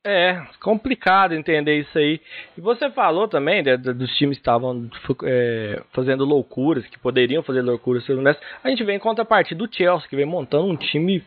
É, 0.05 0.39
complicado 0.61 1.33
entender 1.33 1.79
isso 1.79 1.97
aí. 1.97 2.19
E 2.57 2.61
você 2.61 2.91
falou 2.91 3.29
também 3.29 3.63
né, 3.63 3.77
dos 3.77 4.15
times 4.17 4.37
que 4.37 4.41
estavam 4.41 4.89
é, 5.23 5.81
fazendo 5.93 6.25
loucuras, 6.25 6.85
que 6.87 6.99
poderiam 6.99 7.41
fazer 7.41 7.61
loucuras. 7.61 8.05
A 8.63 8.69
gente 8.69 8.83
vem 8.83 8.97
em 8.97 8.99
contrapartida 8.99 9.57
do 9.57 9.73
Chelsea, 9.73 10.09
que 10.09 10.15
vem 10.15 10.25
montando 10.25 10.65
um 10.65 10.75
time 10.75 11.23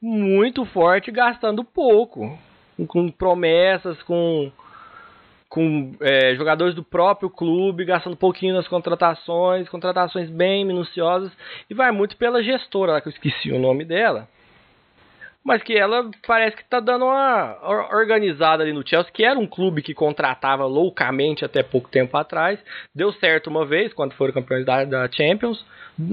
muito 0.00 0.64
forte, 0.66 1.10
gastando 1.10 1.64
pouco, 1.64 2.38
com 2.84 3.08
promessas, 3.10 4.02
com, 4.02 4.50
com 5.48 5.92
é, 6.00 6.34
jogadores 6.34 6.74
do 6.74 6.82
próprio 6.82 7.30
clube, 7.30 7.84
gastando 7.84 8.16
pouquinho 8.16 8.54
nas 8.54 8.66
contratações, 8.66 9.68
contratações 9.68 10.28
bem 10.28 10.64
minuciosas, 10.64 11.30
e 11.70 11.74
vai 11.74 11.92
muito 11.92 12.16
pela 12.16 12.42
gestora, 12.42 12.92
lá 12.92 13.00
que 13.00 13.08
eu 13.08 13.12
esqueci 13.12 13.52
o 13.52 13.58
nome 13.58 13.84
dela 13.84 14.28
mas 15.46 15.62
que 15.62 15.74
ela 15.74 16.10
parece 16.26 16.56
que 16.56 16.62
está 16.62 16.80
dando 16.80 17.04
uma 17.04 17.56
organizada 17.92 18.64
ali 18.64 18.72
no 18.72 18.86
Chelsea, 18.86 19.12
que 19.12 19.24
era 19.24 19.38
um 19.38 19.46
clube 19.46 19.80
que 19.80 19.94
contratava 19.94 20.66
loucamente 20.66 21.44
até 21.44 21.62
pouco 21.62 21.88
tempo 21.88 22.16
atrás. 22.16 22.58
Deu 22.92 23.12
certo 23.12 23.46
uma 23.46 23.64
vez, 23.64 23.94
quando 23.94 24.12
foram 24.14 24.32
campeões 24.32 24.66
da, 24.66 24.84
da 24.84 25.08
Champions. 25.08 25.64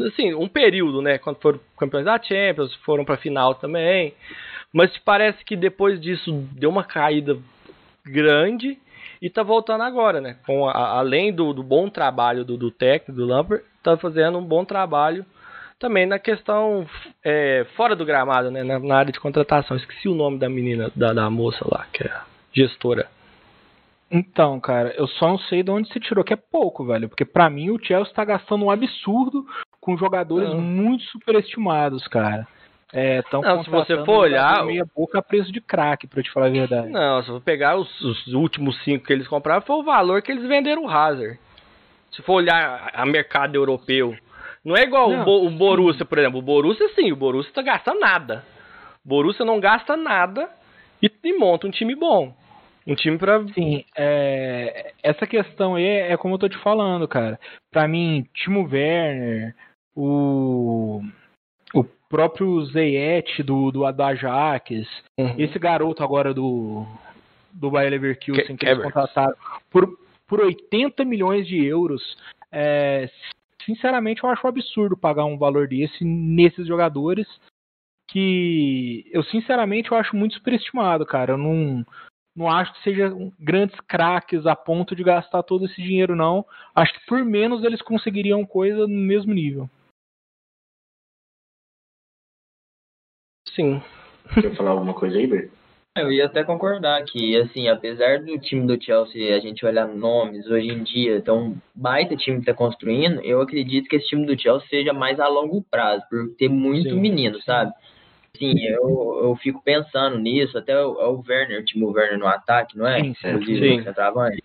Assim, 0.06 0.36
um 0.36 0.48
período, 0.48 1.02
né? 1.02 1.18
Quando 1.18 1.38
foram 1.38 1.60
campeões 1.80 2.06
da 2.06 2.22
Champions, 2.22 2.76
foram 2.86 3.04
para 3.04 3.16
a 3.16 3.18
final 3.18 3.56
também. 3.56 4.14
Mas 4.72 4.96
parece 5.00 5.44
que 5.44 5.56
depois 5.56 6.00
disso 6.00 6.32
deu 6.52 6.70
uma 6.70 6.84
caída 6.84 7.36
grande 8.06 8.78
e 9.20 9.26
está 9.26 9.42
voltando 9.42 9.82
agora, 9.82 10.22
né? 10.22 10.38
Com 10.46 10.70
a, 10.70 11.00
além 11.00 11.34
do, 11.34 11.54
do, 11.54 11.64
bom 11.64 11.90
trabalho 11.90 12.46
do, 12.46 12.56
do 12.56 12.70
técnico, 12.70 13.20
do 13.20 13.26
Lampard, 13.26 13.66
está 13.80 13.98
fazendo 13.98 14.38
um 14.38 14.46
bom 14.46 14.64
trabalho 14.64 15.26
também 15.84 16.06
na 16.06 16.18
questão 16.18 16.88
é, 17.22 17.66
fora 17.76 17.94
do 17.94 18.06
gramado, 18.06 18.50
né? 18.50 18.64
Na, 18.64 18.80
na, 18.80 18.96
área 18.96 19.12
de 19.12 19.20
contratação. 19.20 19.76
Esqueci 19.76 20.08
o 20.08 20.16
nome 20.16 20.40
da 20.40 20.48
menina, 20.48 20.90
da, 20.96 21.12
da 21.12 21.30
moça 21.30 21.60
lá, 21.70 21.86
que 21.92 22.04
é 22.04 22.10
a 22.10 22.24
gestora. 22.54 23.10
Então, 24.10 24.62
cara, 24.62 24.94
eu 24.96 25.06
só 25.08 25.28
não 25.28 25.38
sei 25.38 25.62
de 25.62 25.70
onde 25.70 25.92
você 25.92 26.00
tirou, 26.00 26.24
que 26.24 26.32
é 26.32 26.38
pouco, 26.38 26.86
velho. 26.86 27.10
Porque 27.10 27.26
para 27.26 27.50
mim 27.50 27.70
o 27.70 27.78
Chelsea 27.84 28.10
está 28.10 28.24
gastando 28.24 28.64
um 28.64 28.72
absurdo 28.72 29.46
com 29.82 29.98
jogadores 29.98 30.48
não. 30.52 30.62
muito 30.62 31.04
superestimados, 31.06 32.08
cara. 32.08 32.48
É, 32.94 33.22
tão 33.24 33.42
não, 33.42 33.62
se 33.62 33.70
você 33.70 34.06
for 34.06 34.20
olhar. 34.20 34.64
Meia 34.66 34.86
boca 34.96 35.20
a 35.20 35.22
preço 35.22 35.52
de 35.52 35.60
crack, 35.60 36.08
pra 36.08 36.24
te 36.24 36.32
falar 36.32 36.46
a 36.46 36.50
verdade. 36.50 36.88
Não, 36.88 37.22
se 37.24 37.28
for 37.28 37.42
pegar 37.42 37.76
os, 37.76 38.02
os, 38.02 38.28
últimos 38.28 38.82
cinco 38.86 39.06
que 39.06 39.12
eles 39.12 39.28
compraram, 39.28 39.62
foi 39.64 39.76
o 39.76 39.84
valor 39.84 40.22
que 40.22 40.32
eles 40.32 40.48
venderam 40.48 40.86
o 40.86 40.90
Hazard. 40.90 41.38
Se 42.12 42.22
for 42.22 42.36
olhar 42.36 42.90
a 42.94 43.06
mercado 43.06 43.56
europeu, 43.56 44.16
não 44.64 44.78
é 44.78 44.84
igual 44.84 45.10
não. 45.10 45.26
o, 45.26 45.48
o 45.48 45.50
Borussia, 45.50 46.06
por 46.06 46.18
exemplo. 46.18 46.40
O 46.40 46.44
Borussia, 46.44 46.88
sim, 46.96 47.12
o 47.12 47.16
Borussia 47.16 47.62
gasta 47.62 47.94
nada. 47.94 48.46
O 49.06 49.10
Borussia 49.10 49.46
não 49.46 49.60
gasta 49.60 49.98
nada 49.98 50.50
e, 51.02 51.12
e 51.24 51.38
monta 51.38 51.68
um 51.68 51.72
time 51.72 51.96
bom. 51.96 52.34
Um 52.88 52.96
time 52.96 53.18
pra. 53.18 53.46
Sim, 53.54 53.84
é, 53.98 54.94
essa 55.02 55.26
questão 55.26 55.76
aí 55.76 55.86
é, 55.86 56.12
é, 56.14 56.18
como 56.18 56.36
eu 56.36 56.40
tô 56.40 56.50
te 56.50 56.58
falando, 56.60 57.08
cara. 57.08 57.40
Pra 57.72 57.88
mim, 57.88 58.26
Timo 58.34 58.68
Werner, 58.70 59.56
o. 59.96 61.02
O 61.74 61.84
próprio 62.08 62.64
Zayet 62.66 63.42
do, 63.42 63.72
do 63.72 63.84
Ajax, 63.86 64.70
uhum. 65.18 65.36
esse 65.38 65.58
garoto 65.58 66.04
agora 66.04 66.34
do. 66.34 66.86
Do 67.52 67.70
Bayer 67.70 67.92
Leverkusen, 67.92 68.58
que, 68.58 68.58
que 68.58 68.66
eles 68.66 68.84
contrataram 68.84 69.36
por, 69.70 69.88
por 70.28 70.42
80 70.42 71.06
milhões 71.06 71.48
de 71.48 71.64
euros. 71.64 72.02
É, 72.52 73.08
sinceramente, 73.66 74.24
eu 74.24 74.30
acho 74.30 74.46
um 74.46 74.50
absurdo 74.50 74.98
pagar 74.98 75.26
um 75.26 75.38
valor 75.38 75.68
desse 75.68 76.04
nesses 76.04 76.68
jogadores 76.68 77.28
que 78.10 79.10
eu 79.12 79.24
sinceramente 79.24 79.92
eu 79.92 79.98
acho 79.98 80.16
muito 80.16 80.36
superestimado, 80.36 81.06
cara. 81.06 81.34
Eu 81.34 81.38
não 81.38 81.86
não 82.36 82.50
acho 82.50 82.74
que 82.74 82.84
sejam 82.84 83.32
grandes 83.40 83.80
craques 83.82 84.46
a 84.46 84.56
ponto 84.56 84.96
de 84.96 85.04
gastar 85.04 85.44
todo 85.44 85.66
esse 85.66 85.82
dinheiro, 85.82 86.16
não. 86.16 86.46
Acho 86.74 86.94
que 86.94 87.06
por 87.06 87.24
menos 87.24 87.64
eles 87.64 87.82
conseguiriam 87.82 88.46
coisa 88.46 88.88
no 88.88 88.88
mesmo 88.88 89.34
nível. 89.34 89.70
Sim. 93.56 93.82
Quer 94.34 94.56
falar 94.56 94.72
alguma 94.72 94.96
coisa 94.96 95.18
aí, 95.18 95.28
Ber? 95.28 95.52
Eu 95.96 96.12
ia 96.12 96.26
até 96.26 96.44
concordar 96.44 97.04
que, 97.04 97.38
assim, 97.38 97.68
apesar 97.68 98.20
do 98.20 98.40
time 98.40 98.66
do 98.66 98.84
Chelsea, 98.84 99.36
a 99.36 99.40
gente 99.40 99.64
olhar 99.64 99.88
nomes 99.88 100.48
hoje 100.48 100.68
em 100.68 100.82
dia, 100.82 101.18
então 101.18 101.56
baita 101.76 102.16
time 102.16 102.40
que 102.40 102.48
tá 102.48 102.54
construindo, 102.54 103.22
eu 103.22 103.40
acredito 103.40 103.88
que 103.88 103.98
esse 103.98 104.08
time 104.08 104.26
do 104.26 104.40
Chelsea 104.40 104.68
seja 104.70 104.92
mais 104.92 105.20
a 105.20 105.28
longo 105.28 105.62
prazo, 105.62 106.04
por 106.10 106.30
ter 106.36 106.50
muito 106.50 106.90
Sim. 106.90 107.00
menino, 107.00 107.40
sabe? 107.44 107.72
Sim, 108.36 108.60
eu, 108.62 109.20
eu 109.22 109.36
fico 109.36 109.62
pensando 109.64 110.18
nisso, 110.18 110.58
até 110.58 110.76
o, 110.84 110.94
o 110.94 111.24
Werner, 111.30 111.62
o 111.62 111.66
time 111.66 111.86
Werner 111.86 112.18
no 112.18 112.26
ataque, 112.26 112.76
não 112.76 112.88
é? 112.88 113.00
Sim, 113.00 113.14
sim. 113.14 113.30
Inclusive, 113.30 113.84
centroavante. 113.84 114.44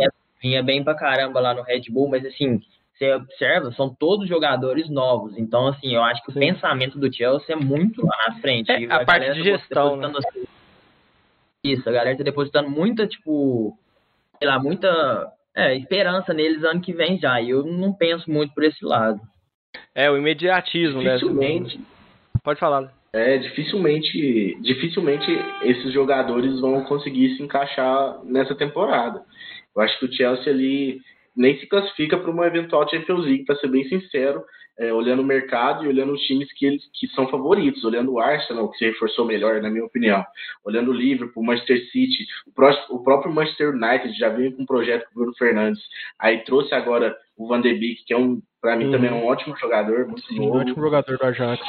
É, 0.00 0.08
Vinha 0.42 0.64
bem 0.64 0.82
pra 0.82 0.96
caramba 0.96 1.38
lá 1.38 1.54
no 1.54 1.62
Red 1.62 1.82
Bull, 1.90 2.08
mas 2.08 2.26
assim, 2.26 2.60
você 2.92 3.12
observa, 3.12 3.70
são 3.70 3.94
todos 3.94 4.28
jogadores 4.28 4.90
novos. 4.90 5.38
Então, 5.38 5.68
assim, 5.68 5.94
eu 5.94 6.02
acho 6.02 6.24
que 6.24 6.32
Sim. 6.32 6.38
o 6.38 6.40
pensamento 6.40 6.98
do 6.98 7.14
Chelsea 7.14 7.54
é 7.54 7.56
muito 7.56 8.04
lá 8.04 8.16
na 8.26 8.40
frente. 8.40 8.72
É, 8.72 8.80
E 8.80 8.90
a 8.90 9.04
parte 9.04 9.32
de 9.32 9.38
tá 9.38 9.44
gestão, 9.44 9.96
depositando, 10.00 10.18
assim, 10.18 10.55
Isso, 11.72 11.88
a 11.88 11.92
galera 11.92 12.16
tá 12.16 12.24
depositando 12.24 12.70
muita, 12.70 13.06
tipo, 13.06 13.76
sei 14.38 14.48
lá, 14.48 14.58
muita 14.58 15.32
é, 15.54 15.76
esperança 15.76 16.32
neles 16.32 16.62
ano 16.62 16.80
que 16.80 16.92
vem 16.92 17.18
já. 17.18 17.40
E 17.40 17.50
eu 17.50 17.64
não 17.64 17.92
penso 17.92 18.30
muito 18.30 18.54
por 18.54 18.64
esse 18.64 18.84
lado. 18.84 19.20
É, 19.94 20.10
o 20.10 20.16
imediatismo, 20.16 21.02
né? 21.02 21.14
Dificilmente, 21.14 21.80
Pode 22.42 22.60
falar. 22.60 22.92
é, 23.12 23.38
dificilmente, 23.38 24.56
dificilmente 24.60 25.26
esses 25.62 25.92
jogadores 25.92 26.60
vão 26.60 26.84
conseguir 26.84 27.36
se 27.36 27.42
encaixar 27.42 28.20
nessa 28.24 28.54
temporada. 28.54 29.22
Eu 29.74 29.82
acho 29.82 29.98
que 29.98 30.06
o 30.06 30.12
Chelsea 30.12 30.52
ali 30.52 31.00
nem 31.36 31.58
se 31.58 31.66
classifica 31.66 32.16
para 32.16 32.30
uma 32.30 32.46
eventual 32.46 32.88
Champions 32.88 33.24
League, 33.24 33.44
para 33.44 33.56
ser 33.56 33.68
bem 33.68 33.84
sincero, 33.88 34.44
é, 34.78 34.92
olhando 34.92 35.22
o 35.22 35.24
mercado 35.24 35.84
e 35.84 35.88
olhando 35.88 36.12
os 36.12 36.20
times 36.22 36.52
que 36.52 36.66
eles 36.66 36.82
que 36.92 37.06
são 37.08 37.28
favoritos, 37.28 37.84
olhando 37.84 38.12
o 38.12 38.20
Arsenal, 38.20 38.70
que 38.70 38.78
se 38.78 38.84
reforçou 38.86 39.24
melhor, 39.24 39.60
na 39.62 39.70
minha 39.70 39.84
opinião, 39.84 40.24
olhando 40.64 40.90
o 40.90 40.94
Liverpool, 40.94 41.42
o 41.42 41.46
Manchester 41.46 41.78
City, 41.90 42.26
o, 42.46 42.52
pró- 42.52 42.86
o 42.90 43.02
próprio 43.02 43.32
Manchester 43.32 43.70
United 43.74 44.12
já 44.18 44.28
veio 44.28 44.52
com 44.54 44.62
um 44.62 44.66
projeto 44.66 45.04
com 45.06 45.10
o 45.12 45.14
Bruno 45.22 45.36
Fernandes, 45.36 45.82
aí 46.18 46.44
trouxe 46.44 46.74
agora 46.74 47.16
o 47.36 47.46
Van 47.48 47.60
de 47.60 47.72
Beek, 47.74 48.04
que 48.06 48.14
é 48.14 48.16
um, 48.18 48.40
para 48.62 48.76
mim 48.76 48.86
Uhum. 48.86 48.90
também 48.92 49.10
é 49.10 49.12
um 49.12 49.26
ótimo 49.26 49.56
jogador, 49.58 50.06
muito 50.06 50.26
Sim, 50.26 50.38
novo. 50.38 50.58
ótimo 50.58 50.80
jogador 50.82 51.18
do 51.18 51.24
Ajax. 51.24 51.62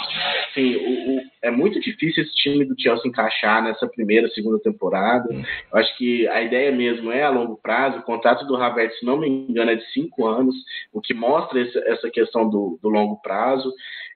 Sim, 0.53 0.75
o, 0.77 1.17
o- 1.17 1.21
é 1.43 1.51
muito 1.51 1.79
difícil 1.79 2.23
esse 2.23 2.33
time 2.35 2.65
do 2.65 2.73
Chelsea 2.79 3.07
encaixar 3.07 3.61
nessa 3.63 3.87
primeira, 3.87 4.27
segunda 4.29 4.59
temporada. 4.59 5.27
Eu 5.31 5.79
acho 5.79 5.95
que 5.97 6.27
a 6.29 6.41
ideia 6.41 6.71
mesmo 6.71 7.11
é 7.11 7.23
a 7.23 7.29
longo 7.29 7.57
prazo. 7.61 7.99
O 7.99 8.03
contrato 8.03 8.45
do 8.47 8.55
Havertz, 8.55 8.97
se 8.99 9.05
não 9.05 9.17
me 9.17 9.27
engano, 9.27 9.71
é 9.71 9.75
de 9.75 9.85
cinco 9.91 10.25
anos, 10.25 10.55
o 10.91 10.99
que 11.01 11.13
mostra 11.13 11.59
esse- 11.61 11.77
essa 11.87 12.09
questão 12.09 12.49
do, 12.49 12.79
do 12.81 12.89
longo 12.89 13.21
prazo. 13.21 13.71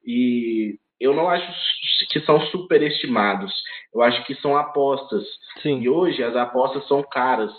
E 0.06 0.78
eu 1.00 1.14
não 1.14 1.30
acho 1.30 1.46
que 2.12 2.20
são 2.22 2.40
superestimados. 2.48 3.52
Eu 3.94 4.02
acho 4.02 4.24
que 4.26 4.36
são 4.36 4.56
apostas. 4.58 5.24
Sim. 5.62 5.82
E 5.82 5.90
hoje 5.90 6.24
as 6.24 6.36
apostas 6.36 6.88
são 6.88 7.04
caras, 7.04 7.52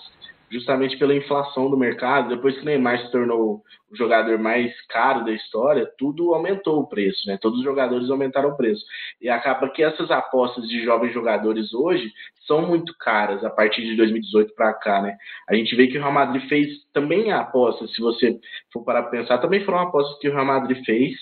justamente 0.50 0.96
pela 0.98 1.14
inflação 1.14 1.70
do 1.70 1.76
mercado. 1.76 2.28
Depois 2.34 2.54
que 2.56 2.62
o 2.62 2.64
Neymar 2.64 2.98
se 3.00 3.10
tornou 3.12 3.62
jogador 3.96 4.38
mais 4.38 4.72
caro 4.86 5.24
da 5.24 5.32
história, 5.32 5.90
tudo 5.98 6.34
aumentou 6.34 6.80
o 6.80 6.86
preço, 6.86 7.26
né? 7.26 7.38
Todos 7.40 7.58
os 7.58 7.64
jogadores 7.64 8.10
aumentaram 8.10 8.50
o 8.50 8.56
preço. 8.56 8.84
E 9.20 9.28
acaba 9.28 9.68
que 9.68 9.82
essas 9.82 10.10
apostas 10.10 10.66
de 10.68 10.82
jovens 10.84 11.12
jogadores 11.12 11.72
hoje 11.72 12.10
são 12.46 12.66
muito 12.66 12.94
caras 12.98 13.44
a 13.44 13.50
partir 13.50 13.82
de 13.82 13.96
2018 13.96 14.54
para 14.54 14.72
cá, 14.74 15.00
né? 15.00 15.16
A 15.48 15.54
gente 15.54 15.74
vê 15.76 15.86
que 15.86 15.96
o 15.96 16.00
Real 16.00 16.12
Madrid 16.12 16.48
fez 16.48 16.68
também 16.92 17.30
apostas, 17.30 17.92
se 17.92 18.00
você 18.00 18.38
for 18.72 18.84
para 18.84 19.02
pensar, 19.04 19.38
também 19.38 19.64
foram 19.64 19.78
apostas 19.78 20.18
que 20.18 20.28
o 20.28 20.32
Real 20.32 20.44
Madrid 20.44 20.84
fez 20.84 21.14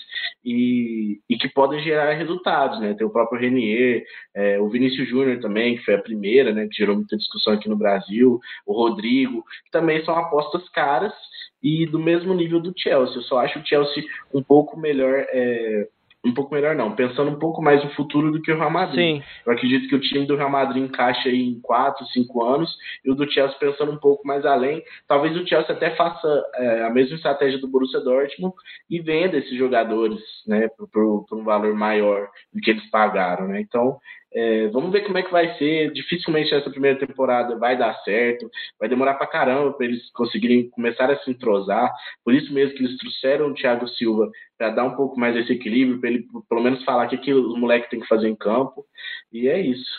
e, 0.43 1.19
e 1.29 1.37
que 1.37 1.47
podem 1.49 1.81
gerar 1.83 2.13
resultados, 2.13 2.79
né? 2.79 2.93
Tem 2.95 3.05
o 3.05 3.11
próprio 3.11 3.39
Renier, 3.39 4.03
é, 4.35 4.59
o 4.59 4.69
Vinícius 4.69 5.07
Júnior 5.07 5.39
também, 5.39 5.77
que 5.77 5.85
foi 5.85 5.95
a 5.95 6.01
primeira, 6.01 6.51
né? 6.53 6.67
Que 6.67 6.77
gerou 6.77 6.95
muita 6.95 7.17
discussão 7.17 7.53
aqui 7.53 7.69
no 7.69 7.77
Brasil, 7.77 8.39
o 8.65 8.73
Rodrigo, 8.73 9.43
que 9.65 9.71
também 9.71 10.03
são 10.03 10.15
apostas 10.15 10.67
caras 10.69 11.13
e 11.61 11.85
do 11.85 11.99
mesmo 11.99 12.33
nível 12.33 12.59
do 12.59 12.73
Chelsea. 12.75 13.17
Eu 13.17 13.21
só 13.23 13.39
acho 13.39 13.59
o 13.59 13.65
Chelsea 13.65 14.03
um 14.33 14.41
pouco 14.41 14.79
melhor, 14.79 15.25
é, 15.29 15.87
um 16.23 16.33
pouco 16.33 16.53
melhor 16.53 16.75
não, 16.75 16.95
pensando 16.95 17.31
um 17.31 17.39
pouco 17.39 17.61
mais 17.63 17.83
no 17.83 17.89
futuro 17.91 18.31
do 18.31 18.41
que 18.41 18.51
o 18.51 18.55
Real 18.57 18.69
Madrid. 18.69 19.17
Sim. 19.17 19.23
Eu 19.45 19.53
acredito 19.53 19.87
que 19.89 19.95
o 19.95 19.99
time 19.99 20.25
do 20.25 20.35
Real 20.35 20.49
Madrid 20.51 20.83
encaixa 20.83 21.29
aí 21.29 21.41
em 21.41 21.59
4, 21.61 22.05
5 22.07 22.43
anos, 22.45 22.69
e 23.03 23.11
o 23.11 23.15
do 23.15 23.27
Chelsea 23.31 23.57
pensando 23.59 23.91
um 23.91 23.97
pouco 23.97 24.25
mais 24.27 24.45
além. 24.45 24.83
Talvez 25.07 25.35
o 25.35 25.47
Chelsea 25.47 25.73
até 25.73 25.95
faça 25.95 26.27
é, 26.55 26.83
a 26.83 26.89
mesma 26.91 27.15
estratégia 27.15 27.59
do 27.59 27.67
Borussia 27.67 27.99
Dortmund 28.01 28.53
e 28.89 28.99
venda 29.01 29.37
esses 29.37 29.57
jogadores 29.57 30.19
né, 30.45 30.67
por, 30.77 30.87
por- 30.89 31.25
por 31.27 31.37
um 31.39 31.43
valor 31.43 31.73
maior 31.73 32.27
do 32.53 32.59
que 32.61 32.69
eles 32.71 32.87
pagaram. 32.91 33.47
Né? 33.47 33.61
Então, 33.61 33.97
é, 34.33 34.67
vamos 34.69 34.91
ver 34.91 35.01
como 35.01 35.17
é 35.17 35.23
que 35.23 35.31
vai 35.31 35.53
ser. 35.57 35.91
Dificilmente 35.91 36.53
essa 36.53 36.69
primeira 36.69 36.97
temporada 36.99 37.57
vai 37.57 37.77
dar 37.77 37.93
certo, 38.03 38.49
vai 38.79 38.87
demorar 38.89 39.15
pra 39.15 39.27
caramba 39.27 39.73
para 39.73 39.85
eles 39.85 40.09
conseguirem 40.13 40.69
começar 40.69 41.09
a 41.11 41.17
se 41.19 41.29
entrosar. 41.31 41.91
Por 42.23 42.33
isso 42.33 42.53
mesmo 42.53 42.75
que 42.75 42.83
eles 42.83 42.97
trouxeram 42.97 43.47
o 43.47 43.53
Thiago 43.53 43.87
Silva 43.89 44.29
para 44.57 44.69
dar 44.69 44.83
um 44.85 44.95
pouco 44.95 45.19
mais 45.19 45.35
esse 45.35 45.51
equilíbrio, 45.53 45.99
para 45.99 46.09
ele 46.09 46.25
pelo 46.49 46.61
menos 46.61 46.83
falar 46.83 47.07
o 47.07 47.09
que, 47.09 47.17
que 47.17 47.33
os 47.33 47.57
moleques 47.59 47.89
têm 47.89 47.99
que 47.99 48.07
fazer 48.07 48.27
em 48.29 48.35
campo. 48.35 48.85
E 49.33 49.47
é 49.47 49.59
isso. 49.59 49.89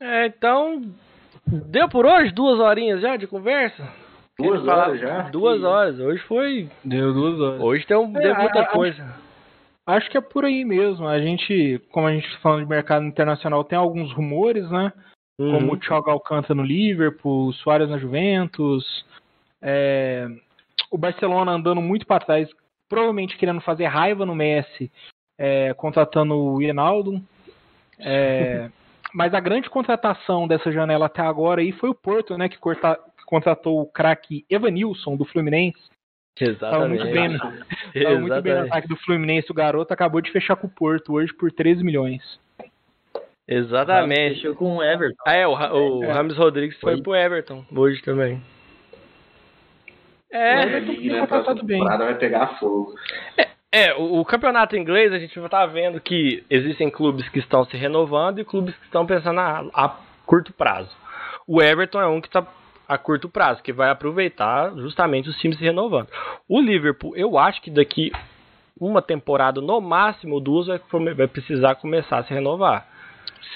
É, 0.00 0.26
então, 0.26 0.82
deu 1.46 1.88
por 1.88 2.06
hoje 2.06 2.32
duas 2.32 2.58
horinhas 2.58 3.00
já 3.00 3.16
de 3.16 3.26
conversa? 3.26 3.86
Duas 4.38 4.66
horas 4.66 4.98
já? 4.98 5.22
Duas 5.30 5.60
Que- 5.60 5.64
horas. 5.66 6.00
Hoje 6.00 6.22
foi. 6.24 6.68
Deu 6.84 7.12
duas 7.12 7.38
horas. 7.38 7.60
Hoje 7.60 7.86
tem, 7.86 7.96
um, 7.96 8.16
É, 8.16 8.20
deu 8.20 8.34
muita 8.34 8.60
a- 8.60 8.62
a- 8.62 8.66
coisa. 8.68 9.14
Acho 9.86 10.08
que 10.10 10.16
é 10.16 10.20
por 10.20 10.44
aí 10.44 10.64
mesmo. 10.64 11.06
A 11.08 11.20
gente, 11.20 11.80
como 11.90 12.06
a 12.06 12.12
gente 12.14 12.30
tá 12.32 12.38
falando 12.40 12.62
de 12.62 12.68
mercado 12.68 13.04
internacional, 13.04 13.64
tem 13.64 13.76
alguns 13.76 14.12
rumores, 14.12 14.70
né? 14.70 14.92
Como 15.36 15.56
Uhum. 15.68 15.72
o 15.72 15.76
Thiago 15.76 16.10
Alcântara 16.10 16.54
no 16.54 16.62
Liverpool, 16.62 17.48
o 17.48 17.52
Soares 17.52 17.88
na 17.88 17.98
Juventus, 17.98 19.04
é, 19.60 20.28
o 20.90 20.96
Barcelona 20.98 21.52
andando 21.52 21.80
muito 21.80 22.06
para 22.06 22.24
trás, 22.24 22.48
provavelmente 22.88 23.36
querendo 23.36 23.60
fazer 23.60 23.86
raiva 23.86 24.24
no 24.26 24.34
Messi, 24.34 24.92
é, 25.38 25.72
contratando 25.74 26.36
o 26.36 26.62
Hinaldo. 26.62 27.20
É, 27.98 28.70
mas 29.12 29.34
a 29.34 29.40
grande 29.40 29.68
contratação 29.68 30.46
dessa 30.46 30.70
janela 30.70 31.06
até 31.06 31.22
agora 31.22 31.60
aí 31.60 31.72
foi 31.72 31.88
o 31.90 31.94
Porto, 31.94 32.36
né? 32.38 32.48
Que, 32.48 32.58
corta- 32.58 33.00
que 33.18 33.24
contratou 33.24 33.80
o 33.80 33.86
craque 33.86 34.44
Evanilson 34.48 35.16
do 35.16 35.24
Fluminense. 35.24 35.90
Tava 36.58 36.88
muito 36.88 37.04
bem, 37.04 37.38
tava 37.38 37.50
muito 37.50 37.62
bem 37.94 38.18
no 38.18 38.18
Exatamente. 38.18 38.68
ataque 38.70 38.88
do 38.88 38.96
Fluminense. 38.96 39.50
O 39.50 39.54
garoto 39.54 39.92
acabou 39.92 40.20
de 40.20 40.30
fechar 40.32 40.56
com 40.56 40.66
o 40.66 40.70
Porto 40.70 41.12
hoje 41.14 41.32
por 41.34 41.52
13 41.52 41.84
milhões. 41.84 42.22
Exatamente. 43.46 44.36
Fechou 44.36 44.54
com 44.54 44.76
o 44.76 44.82
Everton. 44.82 45.22
Ah, 45.26 45.34
é, 45.34 45.46
o, 45.46 45.52
o 45.98 46.04
É. 46.04 46.12
Rames 46.12 46.36
Rodrigues 46.36 46.78
foi 46.80 46.94
Foi. 46.94 47.02
pro 47.02 47.14
Everton 47.14 47.64
hoje 47.74 48.00
também. 48.02 48.42
É, 50.30 50.62
Everton 50.62 50.94
contratado 51.20 51.26
próxima 51.44 51.66
bem. 51.66 51.78
temporada 51.78 52.04
vai 52.04 52.14
pegar 52.14 52.58
fogo. 52.58 52.94
é 53.70 53.94
o, 53.94 54.20
o 54.20 54.24
campeonato 54.24 54.76
inglês 54.76 55.12
a 55.12 55.18
gente 55.18 55.38
tá 55.50 55.66
vendo 55.66 56.00
que 56.00 56.42
existem 56.48 56.88
clubes 56.90 57.28
que 57.28 57.38
estão 57.40 57.64
se 57.66 57.76
renovando 57.76 58.38
e 58.40 58.44
clubes 58.44 58.74
que 58.76 58.84
estão 58.86 59.04
pensando 59.04 59.40
a, 59.40 59.64
a 59.74 59.96
curto 60.24 60.52
prazo. 60.54 60.90
O 61.46 61.60
Everton 61.60 62.00
é 62.00 62.06
um 62.06 62.20
que 62.20 62.28
está 62.28 62.46
a 62.92 62.98
curto 62.98 63.28
prazo, 63.28 63.62
que 63.62 63.72
vai 63.72 63.90
aproveitar 63.90 64.74
justamente 64.76 65.28
os 65.28 65.36
times 65.38 65.58
se 65.58 65.64
renovando. 65.64 66.08
O 66.48 66.60
Liverpool, 66.60 67.16
eu 67.16 67.38
acho 67.38 67.60
que 67.62 67.70
daqui 67.70 68.12
uma 68.80 69.00
temporada, 69.00 69.60
no 69.60 69.80
máximo 69.80 70.40
duas, 70.40 70.66
vai, 70.66 70.80
vai 71.14 71.26
precisar 71.28 71.76
começar 71.76 72.18
a 72.18 72.24
se 72.24 72.34
renovar. 72.34 72.86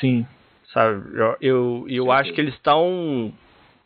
Sim. 0.01 0.27
Sabe? 0.73 1.03
Eu, 1.19 1.37
eu, 1.41 1.87
eu 1.89 2.13
acho 2.13 2.33
que 2.33 2.41
eles 2.41 2.55
estão 2.55 3.33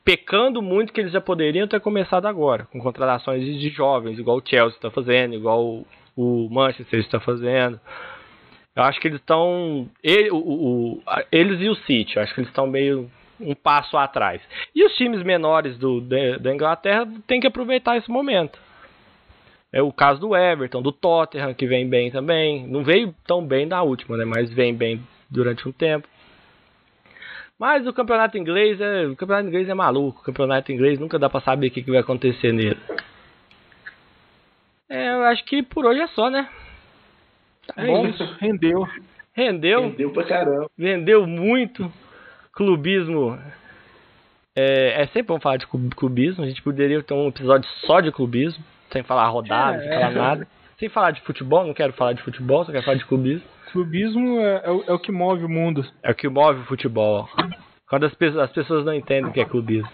pecando 0.04 0.60
muito 0.60 0.92
que 0.92 1.00
eles 1.00 1.12
já 1.12 1.20
poderiam 1.20 1.68
ter 1.68 1.80
começado 1.80 2.26
agora, 2.26 2.66
com 2.72 2.80
contratações 2.80 3.44
de, 3.44 3.58
jovens, 3.70 4.18
igual 4.18 4.38
o 4.38 4.42
Chelsea 4.44 4.76
está 4.76 4.90
fazendo, 4.90 5.34
igual 5.34 5.84
o, 6.16 6.48
Manchester 6.50 7.00
está 7.00 7.20
fazendo. 7.20 7.80
Eu 8.74 8.82
acho 8.84 9.00
que 9.00 9.08
eles 9.08 9.20
estão. 9.20 9.88
Ele, 10.02 10.30
o- 10.30 10.36
o- 10.36 11.02
eles 11.30 11.60
e 11.60 11.68
o 11.68 11.74
City, 11.74 12.18
acho 12.18 12.34
que 12.34 12.40
eles 12.40 12.50
estão 12.50 12.66
meio 12.66 13.10
um 13.40 13.54
passo 13.54 13.96
atrás. 13.96 14.40
E 14.74 14.84
os 14.84 14.94
times 14.96 15.22
menores 15.22 15.76
do, 15.78 16.00
da, 16.00 16.38
da 16.38 16.52
Inglaterra 16.54 17.06
têm 17.26 17.40
que 17.40 17.46
aproveitar 17.46 17.96
esse 17.96 18.10
momento. 18.10 18.58
É 19.72 19.80
o 19.80 19.92
caso 19.92 20.20
do 20.20 20.34
Everton, 20.36 20.82
do 20.82 20.90
Tottenham, 20.90 21.54
que 21.54 21.66
vem 21.66 21.88
bem 21.88 22.10
também. 22.10 22.66
Não 22.66 22.82
veio 22.82 23.14
tão 23.26 23.44
bem 23.44 23.66
na 23.66 23.82
última, 23.82 24.16
né? 24.16 24.24
Mas 24.24 24.52
vem 24.52 24.74
bem 24.74 25.00
durante 25.30 25.68
um 25.68 25.72
tempo. 25.72 26.08
Mas 27.58 27.86
o 27.86 27.92
campeonato 27.92 28.36
inglês 28.38 28.80
é. 28.80 29.06
O 29.06 29.14
campeonato 29.14 29.48
inglês 29.48 29.68
é 29.68 29.74
maluco. 29.74 30.20
O 30.20 30.24
campeonato 30.24 30.72
inglês 30.72 30.98
nunca 30.98 31.18
dá 31.18 31.28
pra 31.30 31.40
saber 31.40 31.68
o 31.68 31.70
que, 31.70 31.82
que 31.82 31.90
vai 31.90 32.00
acontecer 32.00 32.52
nele. 32.52 32.78
É, 34.88 35.10
eu 35.12 35.22
acho 35.24 35.44
que 35.44 35.62
por 35.62 35.84
hoje 35.86 36.00
é 36.00 36.06
só, 36.08 36.30
né? 36.30 36.48
Tá 37.66 37.74
É 37.82 37.86
bom. 37.86 38.06
isso. 38.08 38.24
Rendeu. 38.40 38.88
Rendeu, 39.32 39.90
Deu 39.90 40.10
pra 40.12 40.24
caramba. 40.24 40.68
vendeu 40.76 41.26
muito. 41.26 41.90
Clubismo. 42.60 43.38
É, 44.54 45.00
é 45.02 45.06
sempre 45.06 45.22
bom 45.28 45.40
falar 45.40 45.56
de 45.56 45.66
club- 45.66 45.94
clubismo. 45.94 46.44
A 46.44 46.46
gente 46.46 46.60
poderia 46.60 47.02
ter 47.02 47.14
um 47.14 47.28
episódio 47.28 47.66
só 47.86 48.02
de 48.02 48.12
clubismo. 48.12 48.62
Sem 48.92 49.02
falar 49.02 49.26
rodada, 49.28 49.78
sem 49.78 49.88
É. 49.88 49.98
falar 49.98 50.10
nada. 50.10 50.48
sem 50.78 50.88
falar 50.90 51.10
de 51.12 51.20
futebol, 51.22 51.66
não 51.66 51.72
quero 51.74 51.92
falar 51.92 52.12
de 52.14 52.22
futebol, 52.22 52.64
só 52.64 52.72
quero 52.72 52.82
falar 52.84 52.96
de 52.96 53.04
clubismo. 53.06 53.46
Clubismo 53.72 54.40
é, 54.40 54.62
é, 54.64 54.70
o, 54.70 54.84
é 54.88 54.92
o 54.92 54.98
que 54.98 55.10
move 55.12 55.44
o 55.44 55.48
mundo. 55.48 55.84
É 56.02 56.10
o 56.10 56.14
que 56.14 56.26
move 56.28 56.60
o 56.60 56.64
futebol. 56.64 57.28
Quando 57.88 58.04
as 58.04 58.14
pessoas, 58.14 58.44
as 58.44 58.52
pessoas 58.52 58.84
não 58.84 58.92
entendem 58.94 59.30
o 59.30 59.32
que 59.32 59.40
é 59.40 59.44
clubismo. 59.46 59.90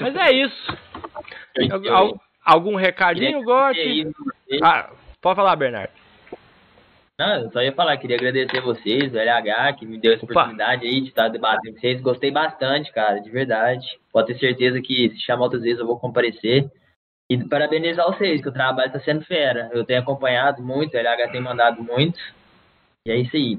Mas 0.00 0.14
é 0.16 0.32
isso. 0.34 0.76
Al, 1.90 2.20
algum 2.44 2.74
recadinho, 2.76 3.42
Gotti? 3.42 4.06
Ah, 4.62 4.90
pode 5.22 5.36
falar, 5.36 5.56
Bernardo. 5.56 5.92
Não, 7.18 7.42
eu 7.42 7.50
só 7.52 7.62
ia 7.62 7.72
falar, 7.72 7.96
queria 7.96 8.16
agradecer 8.16 8.60
vocês, 8.60 9.12
o 9.12 9.18
LH, 9.18 9.74
que 9.78 9.86
me 9.86 9.98
deu 9.98 10.14
essa 10.14 10.24
oportunidade 10.24 10.84
aí 10.84 11.00
de 11.00 11.08
estar 11.08 11.28
debatendo 11.28 11.74
com 11.74 11.80
vocês. 11.80 12.00
Gostei 12.00 12.32
bastante, 12.32 12.92
cara, 12.92 13.20
de 13.20 13.30
verdade. 13.30 13.86
Pode 14.12 14.28
ter 14.28 14.38
certeza 14.38 14.80
que 14.82 15.10
se 15.10 15.20
chamar 15.20 15.44
outras 15.44 15.62
vezes 15.62 15.78
eu 15.78 15.86
vou 15.86 15.98
comparecer. 15.98 16.68
E 17.30 17.38
parabenizar 17.48 18.04
vocês, 18.06 18.42
que 18.42 18.48
o 18.48 18.52
trabalho 18.52 18.88
está 18.88 19.00
sendo 19.00 19.24
fera. 19.24 19.70
Eu 19.72 19.84
tenho 19.84 20.00
acompanhado 20.00 20.60
muito, 20.60 20.94
o 20.94 20.98
LH 20.98 21.30
tem 21.30 21.40
mandado 21.40 21.82
muito. 21.82 22.18
E 23.06 23.10
é 23.10 23.16
isso 23.16 23.36
aí. 23.36 23.58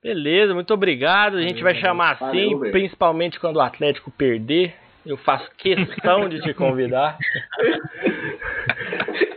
Beleza, 0.00 0.54
muito 0.54 0.72
obrigado. 0.72 1.36
A 1.36 1.42
gente 1.42 1.62
vai 1.62 1.74
chamar 1.74 2.12
assim, 2.20 2.58
principalmente 2.70 3.40
quando 3.40 3.56
o 3.56 3.60
Atlético 3.60 4.10
perder. 4.10 4.74
Eu 5.04 5.16
faço 5.16 5.50
questão 5.56 6.28
de 6.28 6.40
te 6.40 6.54
convidar. 6.54 7.18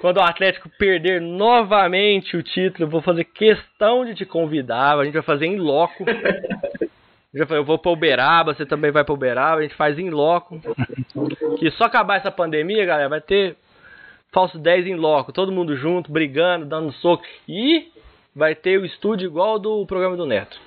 Quando 0.07 0.19
o 0.19 0.23
Atlético 0.23 0.69
perder 0.69 1.19
novamente 1.19 2.37
o 2.37 2.41
título, 2.41 2.85
eu 2.85 2.89
vou 2.89 3.01
fazer 3.01 3.25
questão 3.25 4.05
de 4.05 4.15
te 4.15 4.25
convidar. 4.25 4.97
A 4.97 5.03
gente 5.03 5.15
vai 5.15 5.21
fazer 5.21 5.47
em 5.47 5.57
loco. 5.57 6.05
Eu 7.33 7.65
vou 7.65 7.77
para 7.77 7.91
Uberaba, 7.91 8.53
você 8.53 8.65
também 8.65 8.89
vai 8.89 9.03
para 9.03 9.13
Uberaba, 9.13 9.59
a 9.59 9.61
gente 9.61 9.75
faz 9.75 9.99
em 9.99 10.09
loco. 10.09 10.61
Que 11.59 11.69
só 11.71 11.83
acabar 11.83 12.15
essa 12.15 12.31
pandemia, 12.31 12.85
galera, 12.85 13.09
vai 13.09 13.19
ter 13.19 13.57
falso 14.31 14.57
10 14.57 14.87
em 14.87 14.95
loco, 14.95 15.33
todo 15.33 15.51
mundo 15.51 15.75
junto, 15.75 16.09
brigando, 16.09 16.65
dando 16.65 16.89
soco. 16.93 17.25
E 17.45 17.91
vai 18.33 18.55
ter 18.55 18.79
o 18.79 18.85
estúdio 18.85 19.25
igual 19.25 19.59
do 19.59 19.85
programa 19.85 20.15
do 20.15 20.25
Neto. 20.25 20.57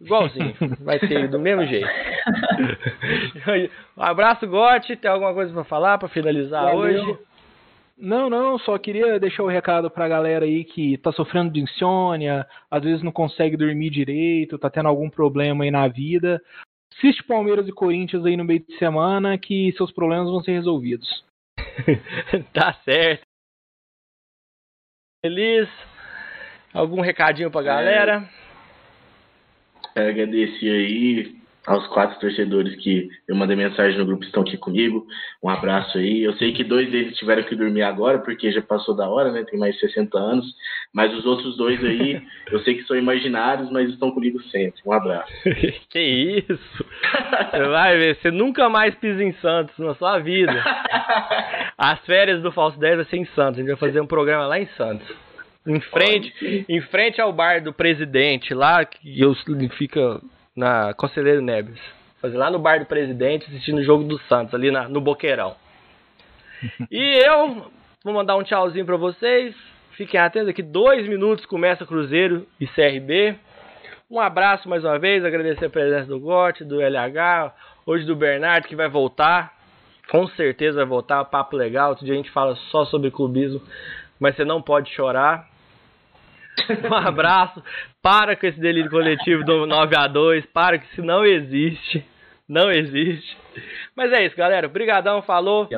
Igualzinho. 0.00 0.54
Vai 0.80 0.98
ter 0.98 1.28
do 1.28 1.38
mesmo 1.38 1.66
jeito. 1.66 1.86
um 3.94 4.02
abraço, 4.02 4.46
Gotti. 4.46 4.96
Tem 4.96 5.10
alguma 5.10 5.34
coisa 5.34 5.52
para 5.52 5.64
falar, 5.64 5.98
para 5.98 6.08
finalizar 6.08 6.64
Valeu. 6.64 6.78
hoje? 6.78 7.18
Não, 8.00 8.30
não, 8.30 8.58
só 8.58 8.78
queria 8.78 9.20
deixar 9.20 9.42
o 9.42 9.46
um 9.46 9.50
recado 9.50 9.90
pra 9.90 10.08
galera 10.08 10.46
aí 10.46 10.64
que 10.64 10.96
tá 10.96 11.12
sofrendo 11.12 11.52
de 11.52 11.60
insônia, 11.60 12.46
às 12.70 12.82
vezes 12.82 13.02
não 13.02 13.12
consegue 13.12 13.58
dormir 13.58 13.90
direito, 13.90 14.58
tá 14.58 14.70
tendo 14.70 14.88
algum 14.88 15.10
problema 15.10 15.64
aí 15.64 15.70
na 15.70 15.86
vida. 15.86 16.42
Assiste 16.96 17.22
Palmeiras 17.24 17.68
e 17.68 17.72
Corinthians 17.72 18.24
aí 18.24 18.38
no 18.38 18.44
meio 18.44 18.60
de 18.60 18.74
semana 18.78 19.36
que 19.36 19.72
seus 19.72 19.92
problemas 19.92 20.30
vão 20.30 20.42
ser 20.42 20.52
resolvidos. 20.52 21.24
tá 22.54 22.72
certo. 22.84 23.22
Feliz? 25.22 25.68
Algum 26.72 27.02
recadinho 27.02 27.50
pra 27.50 27.62
galera? 27.62 28.26
É. 29.84 29.92
Quero 29.92 30.08
agradecer 30.08 30.70
aí 30.70 31.39
aos 31.66 31.86
quatro 31.88 32.18
torcedores 32.18 32.74
que 32.76 33.10
eu 33.28 33.36
mandei 33.36 33.54
mensagem 33.54 33.98
no 33.98 34.06
grupo 34.06 34.24
estão 34.24 34.42
aqui 34.42 34.56
comigo. 34.56 35.06
Um 35.42 35.48
abraço 35.48 35.98
aí. 35.98 36.22
Eu 36.22 36.32
sei 36.34 36.52
que 36.52 36.64
dois 36.64 36.90
deles 36.90 37.16
tiveram 37.16 37.42
que 37.42 37.54
dormir 37.54 37.82
agora, 37.82 38.18
porque 38.18 38.50
já 38.50 38.62
passou 38.62 38.96
da 38.96 39.08
hora, 39.08 39.30
né? 39.30 39.44
Tem 39.44 39.58
mais 39.58 39.74
de 39.74 39.80
60 39.80 40.18
anos. 40.18 40.46
Mas 40.92 41.14
os 41.14 41.24
outros 41.26 41.56
dois 41.56 41.82
aí, 41.84 42.22
eu 42.50 42.60
sei 42.60 42.74
que 42.74 42.84
são 42.84 42.96
imaginários, 42.96 43.70
mas 43.70 43.90
estão 43.90 44.10
comigo 44.10 44.40
sempre. 44.44 44.80
Um 44.86 44.92
abraço. 44.92 45.32
que 45.90 46.00
isso? 46.00 46.84
Você 47.50 47.62
vai 47.68 47.96
ver, 47.98 48.16
você 48.16 48.30
nunca 48.30 48.68
mais 48.68 48.94
pisa 48.94 49.22
em 49.22 49.32
Santos 49.34 49.76
na 49.78 49.94
sua 49.94 50.18
vida. 50.18 50.52
As 51.76 52.00
férias 52.06 52.42
do 52.42 52.50
Falso 52.50 52.78
10 52.78 52.96
vai 52.96 53.04
ser 53.04 53.16
em 53.18 53.26
Santos. 53.26 53.58
A 53.58 53.62
gente 53.62 53.68
vai 53.68 53.76
fazer 53.76 54.00
um 54.00 54.06
programa 54.06 54.46
lá 54.46 54.58
em 54.58 54.66
Santos. 54.76 55.06
Em 55.66 55.78
frente, 55.78 56.64
em 56.68 56.80
frente 56.80 57.20
ao 57.20 57.32
bar 57.34 57.62
do 57.62 57.72
presidente, 57.72 58.54
lá 58.54 58.82
que 58.82 59.20
eu 59.20 59.34
fica 59.76 60.20
na 60.60 60.92
Conselheiro 60.92 61.40
Neves. 61.40 61.80
Fazer 62.20 62.36
lá 62.36 62.50
no 62.50 62.58
bar 62.58 62.78
do 62.78 62.84
presidente, 62.84 63.46
assistindo 63.46 63.78
o 63.78 63.82
jogo 63.82 64.04
do 64.04 64.18
Santos, 64.28 64.54
ali 64.54 64.70
na, 64.70 64.88
no 64.88 65.00
Boqueirão. 65.00 65.56
E 66.90 67.18
eu 67.26 67.70
vou 68.04 68.12
mandar 68.12 68.36
um 68.36 68.42
tchauzinho 68.42 68.84
para 68.84 68.98
vocês. 68.98 69.56
Fiquem 69.92 70.20
atentos 70.20 70.50
aqui, 70.50 70.62
dois 70.62 71.08
minutos 71.08 71.46
começa 71.46 71.86
Cruzeiro 71.86 72.46
e 72.60 72.66
CRB. 72.66 73.34
Um 74.10 74.20
abraço 74.20 74.68
mais 74.68 74.84
uma 74.84 74.98
vez, 74.98 75.24
agradecer 75.24 75.66
a 75.66 75.70
presença 75.70 76.06
do 76.06 76.20
Gotti, 76.20 76.62
do 76.62 76.82
LH, 76.82 77.54
hoje 77.86 78.04
do 78.04 78.14
Bernardo 78.14 78.68
que 78.68 78.76
vai 78.76 78.90
voltar. 78.90 79.54
Com 80.10 80.26
certeza 80.28 80.76
vai 80.78 80.86
voltar, 80.86 81.24
papo 81.24 81.56
legal. 81.56 81.90
Outro 81.90 82.04
dia 82.04 82.12
a 82.12 82.16
gente 82.18 82.30
fala 82.30 82.54
só 82.70 82.84
sobre 82.84 83.10
clubismo, 83.10 83.62
mas 84.18 84.36
você 84.36 84.44
não 84.44 84.60
pode 84.60 84.90
chorar. 84.90 85.48
Um 86.90 86.94
abraço. 86.94 87.62
Para 88.02 88.36
com 88.36 88.46
esse 88.46 88.60
delírio 88.60 88.90
coletivo 88.90 89.44
do 89.44 89.66
9 89.66 89.96
a 89.96 90.06
2 90.06 90.46
Para 90.46 90.78
que 90.78 90.86
isso 90.92 91.02
não 91.02 91.24
existe. 91.24 92.04
Não 92.48 92.70
existe. 92.70 93.36
Mas 93.94 94.12
é 94.12 94.24
isso, 94.24 94.36
galera. 94.36 94.66
Obrigadão, 94.66 95.22
falou. 95.22 95.68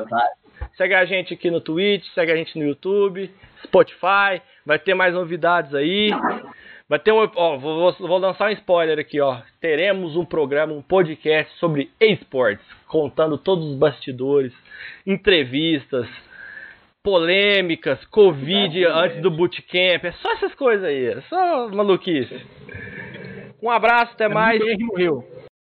Segue 0.75 0.93
a 0.95 1.05
gente 1.05 1.33
aqui 1.33 1.51
no 1.51 1.61
Twitch, 1.61 2.03
segue 2.15 2.31
a 2.31 2.35
gente 2.35 2.57
no 2.57 2.65
YouTube, 2.65 3.29
Spotify. 3.63 4.41
Vai 4.65 4.79
ter 4.79 4.95
mais 4.95 5.13
novidades 5.13 5.73
aí. 5.75 6.09
Vai 6.89 6.99
ter 6.99 7.11
um. 7.11 7.29
Ó, 7.35 7.57
vou, 7.57 7.91
vou 7.93 8.17
lançar 8.17 8.49
um 8.49 8.53
spoiler 8.53 8.97
aqui, 8.97 9.21
ó. 9.21 9.41
Teremos 9.61 10.15
um 10.15 10.25
programa, 10.25 10.73
um 10.73 10.81
podcast 10.81 11.53
sobre 11.59 11.91
esportes, 11.99 12.65
contando 12.87 13.37
todos 13.37 13.65
os 13.65 13.77
bastidores, 13.77 14.53
entrevistas 15.05 16.07
polêmicas, 17.03 18.03
Covid 18.05 18.85
antes 18.85 19.21
do 19.21 19.29
bootcamp, 19.29 20.05
é 20.05 20.11
só 20.13 20.31
essas 20.33 20.55
coisas 20.55 20.85
aí, 20.85 21.07
é 21.07 21.21
só 21.29 21.67
maluquice. 21.67 22.41
Um 23.61 23.69
abraço, 23.69 24.13
até 24.13 24.27
mais. 24.27 24.61
morreu. 24.79 25.32